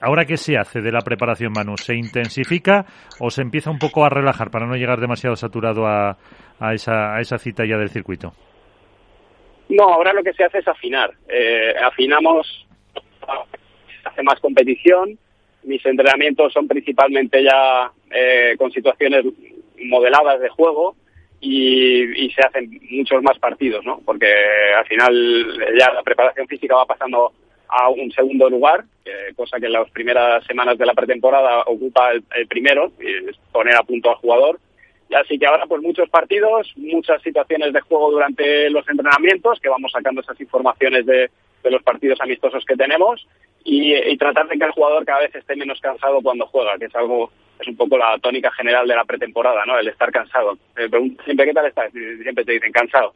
¿Ahora 0.01 0.25
qué 0.25 0.39
se 0.39 0.57
hace 0.57 0.81
de 0.81 0.93
la 0.93 1.03
preparación, 1.03 1.53
Manu? 1.53 1.77
¿Se 1.77 1.95
intensifica 1.95 2.87
o 3.21 3.29
se 3.29 3.43
empieza 3.43 3.71
un 3.71 3.79
poco 3.79 4.07
a 4.07 4.09
relajar 4.09 4.51
para 4.51 4.67
no 4.67 4.77
llegar 4.77 4.99
demasiado 4.99 5.37
saturado 5.37 5.87
a, 5.87 6.17
a, 6.59 6.73
esa, 6.73 7.15
a 7.15 7.21
esa 7.21 7.37
cita 7.37 7.67
ya 7.67 7.77
del 7.77 7.91
circuito? 7.91 8.33
No, 9.73 9.85
ahora 9.85 10.13
lo 10.13 10.23
que 10.23 10.35
se 10.35 10.45
hace 10.45 10.59
es 10.59 10.69
afinar. 10.69 11.13
Eh, 11.29 11.75
afinamos, 11.83 12.67
hace 14.05 14.23
más 14.23 14.39
competición. 14.39 15.19
Mis 15.63 15.85
entrenamientos 15.87 16.53
son 16.53 16.69
principalmente 16.69 17.43
ya 17.43 17.91
eh, 18.11 18.55
con 18.59 18.71
situaciones 18.71 19.25
modeladas 19.85 20.41
de 20.41 20.51
juego 20.51 20.95
y, 21.41 22.31
se 22.35 22.43
hacen 22.43 22.81
muchos 22.91 23.23
más 23.23 23.39
partidos, 23.39 23.85
¿no? 23.85 24.01
Porque 24.05 24.31
al 24.77 24.87
final 24.87 25.75
ya 25.79 25.91
la 25.93 26.03
preparación 26.03 26.47
física 26.47 26.77
va 26.77 26.87
pasando 26.87 27.33
a 27.69 27.89
un 27.89 28.13
segundo 28.13 28.51
lugar, 28.51 28.85
cosa 29.35 29.59
que 29.59 29.67
en 29.67 29.73
las 29.73 29.91
primeras 29.91 30.45
semanas 30.45 30.77
de 30.79 30.87
la 30.87 30.95
pretemporada 30.95 31.63
ocupa 31.63 32.11
el, 32.13 32.47
primero, 32.47 32.93
y 33.01 33.31
es 33.31 33.37
poner 33.51 33.75
a 33.77 33.83
punto 33.83 34.11
al 34.11 34.17
jugador. 34.17 34.61
Así 35.15 35.39
que 35.39 35.47
ahora, 35.47 35.67
pues 35.67 35.83
muchos 35.83 36.09
partidos, 36.09 36.73
muchas 36.77 37.21
situaciones 37.23 37.73
de 37.73 37.81
juego 37.81 38.11
durante 38.11 38.71
los 38.71 38.89
entrenamientos, 38.89 39.61
que 39.61 39.69
vamos 39.69 39.93
sacando 39.93 40.21
esas 40.21 40.41
informaciones 40.41 41.07
de, 41.07 41.31
de 41.63 41.71
los 41.71 41.83
partidos 41.83 42.21
amistosos 42.21 42.65
que 42.65 42.77
tenemos 42.77 43.27
y, 43.65 44.17
tratar 44.17 44.49
de 44.49 44.59
que 44.59 44.65
el 44.65 44.73
jugador 44.73 45.05
cada 45.05 45.21
vez 45.21 45.35
esté 45.35 45.57
menos 45.57 45.81
cansado 45.81 46.21
cuando 46.23 46.47
juega, 46.47 46.79
que 46.79 46.87
es 46.87 46.95
algo, 46.95 47.31
es 47.61 47.69
un 47.69 47.77
poco 47.77 47.97
la 47.97 48.19
tónica 48.19 48.51
general 48.53 48.87
de 48.87 48.97
la 48.97 49.05
pretemporada, 49.05 49.65
¿no? 49.67 49.79
El 49.79 49.89
estar 49.89 50.11
cansado. 50.11 50.59
siempre, 51.25 51.47
¿qué 51.47 51.53
tal 51.53 51.67
estás? 51.67 51.93
Siempre 51.93 52.45
te 52.45 52.53
dicen 52.53 52.73
cansado. 52.73 53.15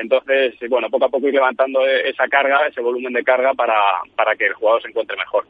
Entonces, 0.00 0.54
bueno, 0.68 0.88
poco 0.90 1.06
a 1.06 1.08
poco 1.08 1.28
ir 1.28 1.34
levantando 1.34 1.80
esa 1.86 2.26
carga, 2.28 2.66
ese 2.68 2.80
volumen 2.80 3.12
de 3.12 3.22
carga 3.22 3.52
para, 3.54 3.74
para 4.16 4.34
que 4.34 4.46
el 4.46 4.54
jugador 4.54 4.82
se 4.82 4.88
encuentre 4.88 5.16
mejor. 5.16 5.44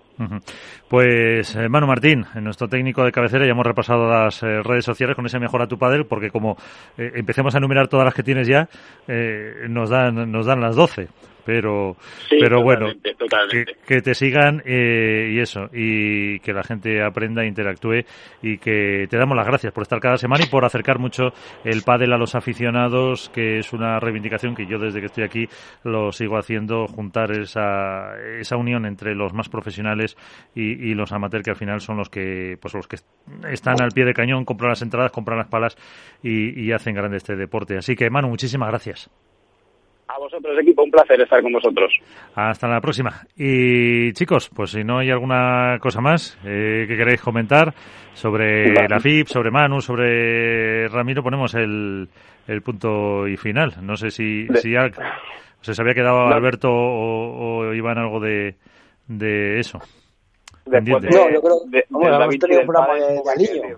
Pues 0.89 1.57
eh, 1.57 1.69
Manu 1.69 1.87
Martín, 1.87 2.25
nuestro 2.41 2.69
técnico 2.69 3.05
de 3.05 3.13
cabecera, 3.13 3.45
ya 3.45 3.53
hemos 3.53 3.67
repasado 3.67 4.09
las 4.09 4.43
eh, 4.43 4.63
redes 4.63 4.85
sociales 4.85 5.17
con 5.17 5.27
ese 5.27 5.39
Mejora 5.39 5.67
tu 5.67 5.79
Padel, 5.79 6.07
porque 6.07 6.31
como 6.31 6.57
eh, 6.97 7.13
empecemos 7.15 7.55
a 7.55 7.59
enumerar 7.59 7.89
todas 7.89 8.05
las 8.05 8.15
que 8.15 8.23
tienes 8.23 8.47
ya, 8.47 8.69
nos, 9.69 9.91
dan, 9.91 10.31
nos 10.31 10.47
dan 10.47 10.61
las 10.61 10.77
12 10.77 11.09
pero 11.45 11.97
pero 12.29 12.63
bueno 12.63 12.87
Que, 13.87 14.01
te 14.01 14.15
sigan 14.15 14.63
eh, 14.65 15.33
y 15.33 15.39
eso 15.39 15.69
y 15.73 16.41
que 16.41 16.53
la 16.53 16.63
gente 16.63 17.03
aprenda 17.03 17.45
interactúe 17.45 18.05
y 18.43 18.59
que 18.59 19.07
te 19.09 19.17
damos 19.17 19.37
las 19.37 19.47
gracias 19.47 19.73
por 19.73 19.83
estar 19.83 20.01
cada 20.01 20.17
semana 20.17 20.45
y 20.45 20.49
por 20.49 20.65
acercar 20.65 20.99
mucho 20.99 21.33
el 21.65 21.83
pádel 21.83 22.13
a 22.13 22.19
los 22.19 22.35
aficionados 22.35 23.31
que 23.31 23.59
es 23.59 23.73
una 23.73 24.01
reivindicación 24.01 24.55
que 24.55 24.67
yo 24.67 24.79
desde 24.79 25.01
que 25.01 25.07
estoy 25.07 25.25
aquí 25.25 25.49
lo 25.85 26.13
sigo 26.13 26.37
haciendo 26.37 26.87
juntar 26.87 27.33
esa 27.33 28.17
esa 28.39 28.57
unión 28.57 28.87
entre 28.87 29.15
los 29.15 29.33
más 29.33 29.49
profesionales 29.49 30.17
y, 30.55 30.95
los 30.95 31.13
amateurs 31.13 31.45
que 31.45 31.51
al 31.51 31.57
final 31.57 31.81
son 31.81 31.97
los 31.97 32.09
que 32.09 32.57
pues 32.61 32.73
los 32.75 32.87
que 32.87 32.97
están 33.51 33.83
al 33.83 33.91
pie 33.91 34.05
de 34.05 34.15
cañón 34.15 34.45
compran 34.45 34.71
las 34.71 34.83
entradas 34.83 35.11
compran 35.11 35.39
las 35.39 35.49
palas 35.49 35.77
y, 36.23 36.61
y 36.61 36.73
hacen 36.73 36.95
grande 36.95 37.17
este 37.17 37.37
deporte. 37.37 37.77
Así 37.77 37.97
que 37.97 38.11
Manu 38.11 38.29
muchísimas 38.29 38.69
gracias 38.69 39.11
a 40.15 40.19
vosotros, 40.19 40.57
equipo, 40.61 40.85
un 40.85 40.91
placer 40.91 41.21
estar 41.21 41.43
con 41.43 41.53
vosotros. 41.53 41.93
Hasta 42.35 42.69
la 42.69 42.81
próxima. 42.81 43.27
Y 43.37 44.13
chicos, 44.13 44.49
pues 44.55 44.71
si 44.71 44.85
no 44.85 44.99
hay 44.99 45.11
alguna 45.11 45.79
cosa 45.81 46.01
más 46.01 46.39
eh, 46.45 46.85
que 46.87 46.97
queréis 46.97 47.21
comentar 47.21 47.75
sobre 48.13 48.73
la 48.89 49.01
FIP, 49.01 49.27
sobre 49.27 49.51
Manu, 49.51 49.81
sobre 49.81 50.87
Ramiro, 50.89 51.23
ponemos 51.23 51.55
el, 51.55 52.09
el 52.47 52.63
punto 52.63 53.27
y 53.27 53.37
final. 53.37 53.75
No 53.83 53.97
sé 53.97 54.11
si, 54.11 54.47
si 54.55 54.73
ya 54.73 54.89
se 55.61 55.83
había 55.83 55.95
quedado 55.95 56.29
Alberto 56.29 56.71
o, 56.71 57.67
o 57.67 57.75
Iván 57.75 57.99
algo 57.99 58.21
de, 58.21 58.55
de 59.09 59.59
eso. 59.59 59.81
Después 60.65 61.03
de, 61.03 61.11
no, 61.11 61.31
yo 61.31 61.43
creo 61.43 61.57
de, 61.67 61.85
hemos 61.91 62.39
tenido 62.39 62.61
un 62.61 62.67
programa 62.67 62.95
de, 62.95 63.77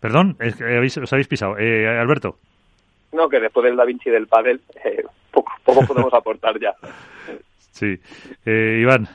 Perdón, 0.00 0.36
es 0.40 0.56
que 0.56 0.64
habéis, 0.64 0.96
os 0.96 1.12
habéis 1.12 1.28
pisado. 1.28 1.58
Eh, 1.58 1.86
Alberto. 1.86 2.38
No, 3.12 3.28
que 3.28 3.38
después 3.38 3.64
del 3.64 3.76
Da 3.76 3.84
Vinci 3.84 4.10
del 4.10 4.26
Padel, 4.26 4.60
eh, 4.84 5.02
poco, 5.36 5.52
poco 5.64 5.86
podemos 5.86 6.14
aportar 6.14 6.54
ya. 6.60 6.74
Sí. 7.72 7.94
Eh, 8.44 8.78
Iván. 8.80 9.06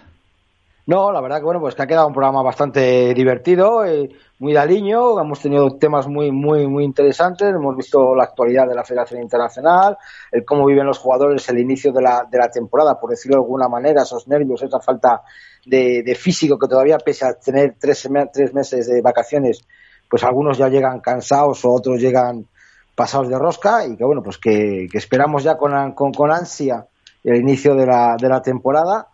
No, 0.87 1.11
la 1.11 1.21
verdad 1.21 1.37
que 1.37 1.45
bueno, 1.45 1.59
pues 1.59 1.75
que 1.75 1.83
ha 1.83 1.87
quedado 1.87 2.07
un 2.07 2.13
programa 2.13 2.41
bastante 2.41 3.13
divertido, 3.13 3.85
eh, 3.85 4.09
muy 4.39 4.51
daliño, 4.51 5.19
hemos 5.19 5.39
tenido 5.39 5.77
temas 5.77 6.07
muy, 6.07 6.31
muy, 6.31 6.67
muy 6.67 6.83
interesantes, 6.83 7.47
hemos 7.49 7.77
visto 7.77 8.15
la 8.15 8.23
actualidad 8.23 8.67
de 8.67 8.73
la 8.75 8.83
Federación 8.83 9.21
Internacional, 9.21 9.97
el 10.31 10.43
cómo 10.43 10.65
viven 10.65 10.87
los 10.87 10.97
jugadores 10.97 11.47
el 11.49 11.59
inicio 11.59 11.93
de 11.93 12.01
la, 12.01 12.27
de 12.29 12.37
la 12.37 12.49
temporada, 12.49 12.99
por 12.99 13.11
decirlo 13.11 13.37
de 13.37 13.43
alguna 13.43 13.69
manera, 13.69 14.01
esos 14.01 14.27
nervios, 14.27 14.63
esa 14.63 14.79
falta 14.79 15.21
de, 15.65 16.01
de 16.03 16.15
físico 16.15 16.57
que 16.57 16.67
todavía 16.67 16.97
pese 16.97 17.25
a 17.25 17.33
tener 17.35 17.75
tres, 17.79 18.09
tres 18.33 18.53
meses 18.53 18.87
de 18.87 19.01
vacaciones, 19.01 19.65
pues 20.09 20.23
algunos 20.23 20.57
ya 20.57 20.67
llegan 20.67 20.99
cansados 20.99 21.63
o 21.63 21.71
otros 21.71 22.01
llegan 22.01 22.47
pasados 22.95 23.29
de 23.29 23.37
rosca 23.37 23.85
y 23.85 23.95
que 23.95 24.03
bueno, 24.03 24.21
pues 24.21 24.37
que, 24.37 24.87
esperamos 24.93 25.43
ya 25.43 25.57
con, 25.57 25.93
con, 25.93 26.31
ansia 26.31 26.85
el 27.23 27.37
inicio 27.37 27.75
de 27.75 27.85
la, 27.85 28.15
de 28.19 28.29
la 28.29 28.41
temporada 28.41 29.07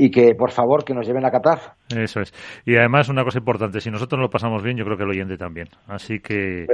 y 0.00 0.10
que 0.10 0.34
por 0.34 0.50
favor 0.50 0.82
que 0.82 0.94
nos 0.94 1.06
lleven 1.06 1.26
a 1.26 1.30
Qatar. 1.30 1.74
Eso 1.94 2.20
es. 2.20 2.32
Y 2.64 2.74
además 2.76 3.10
una 3.10 3.22
cosa 3.22 3.38
importante, 3.38 3.82
si 3.82 3.90
nosotros 3.90 4.18
lo 4.18 4.30
pasamos 4.30 4.62
bien, 4.62 4.78
yo 4.78 4.84
creo 4.86 4.96
que 4.96 5.02
el 5.02 5.10
oyente 5.10 5.36
también. 5.36 5.68
Así 5.88 6.20
que, 6.20 6.66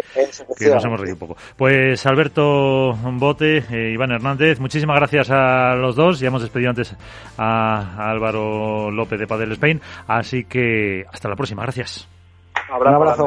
que 0.57 0.69
nos 0.69 0.85
hemos 0.85 1.01
reído 1.01 1.15
un 1.15 1.19
poco. 1.19 1.37
Pues 1.57 2.07
Alberto 2.07 2.93
Bote, 2.93 3.59
eh, 3.59 3.91
Iván 3.93 4.13
Hernández, 4.13 4.61
muchísimas 4.61 4.97
gracias 4.97 5.29
a 5.33 5.75
los 5.75 5.97
dos. 5.97 6.21
Ya 6.21 6.29
hemos 6.29 6.43
despedido 6.43 6.71
antes 6.71 6.95
a, 7.37 8.11
Álvaro 8.11 8.93
López 8.93 9.19
de 9.19 9.27
Padel 9.27 9.53
Spain. 9.53 9.81
Así 10.07 10.45
que 10.45 11.05
hasta 11.13 11.29
la 11.29 11.35
próxima. 11.35 11.63
Gracias. 11.63 12.09
Un 12.71 12.87
abrazo. 12.87 13.27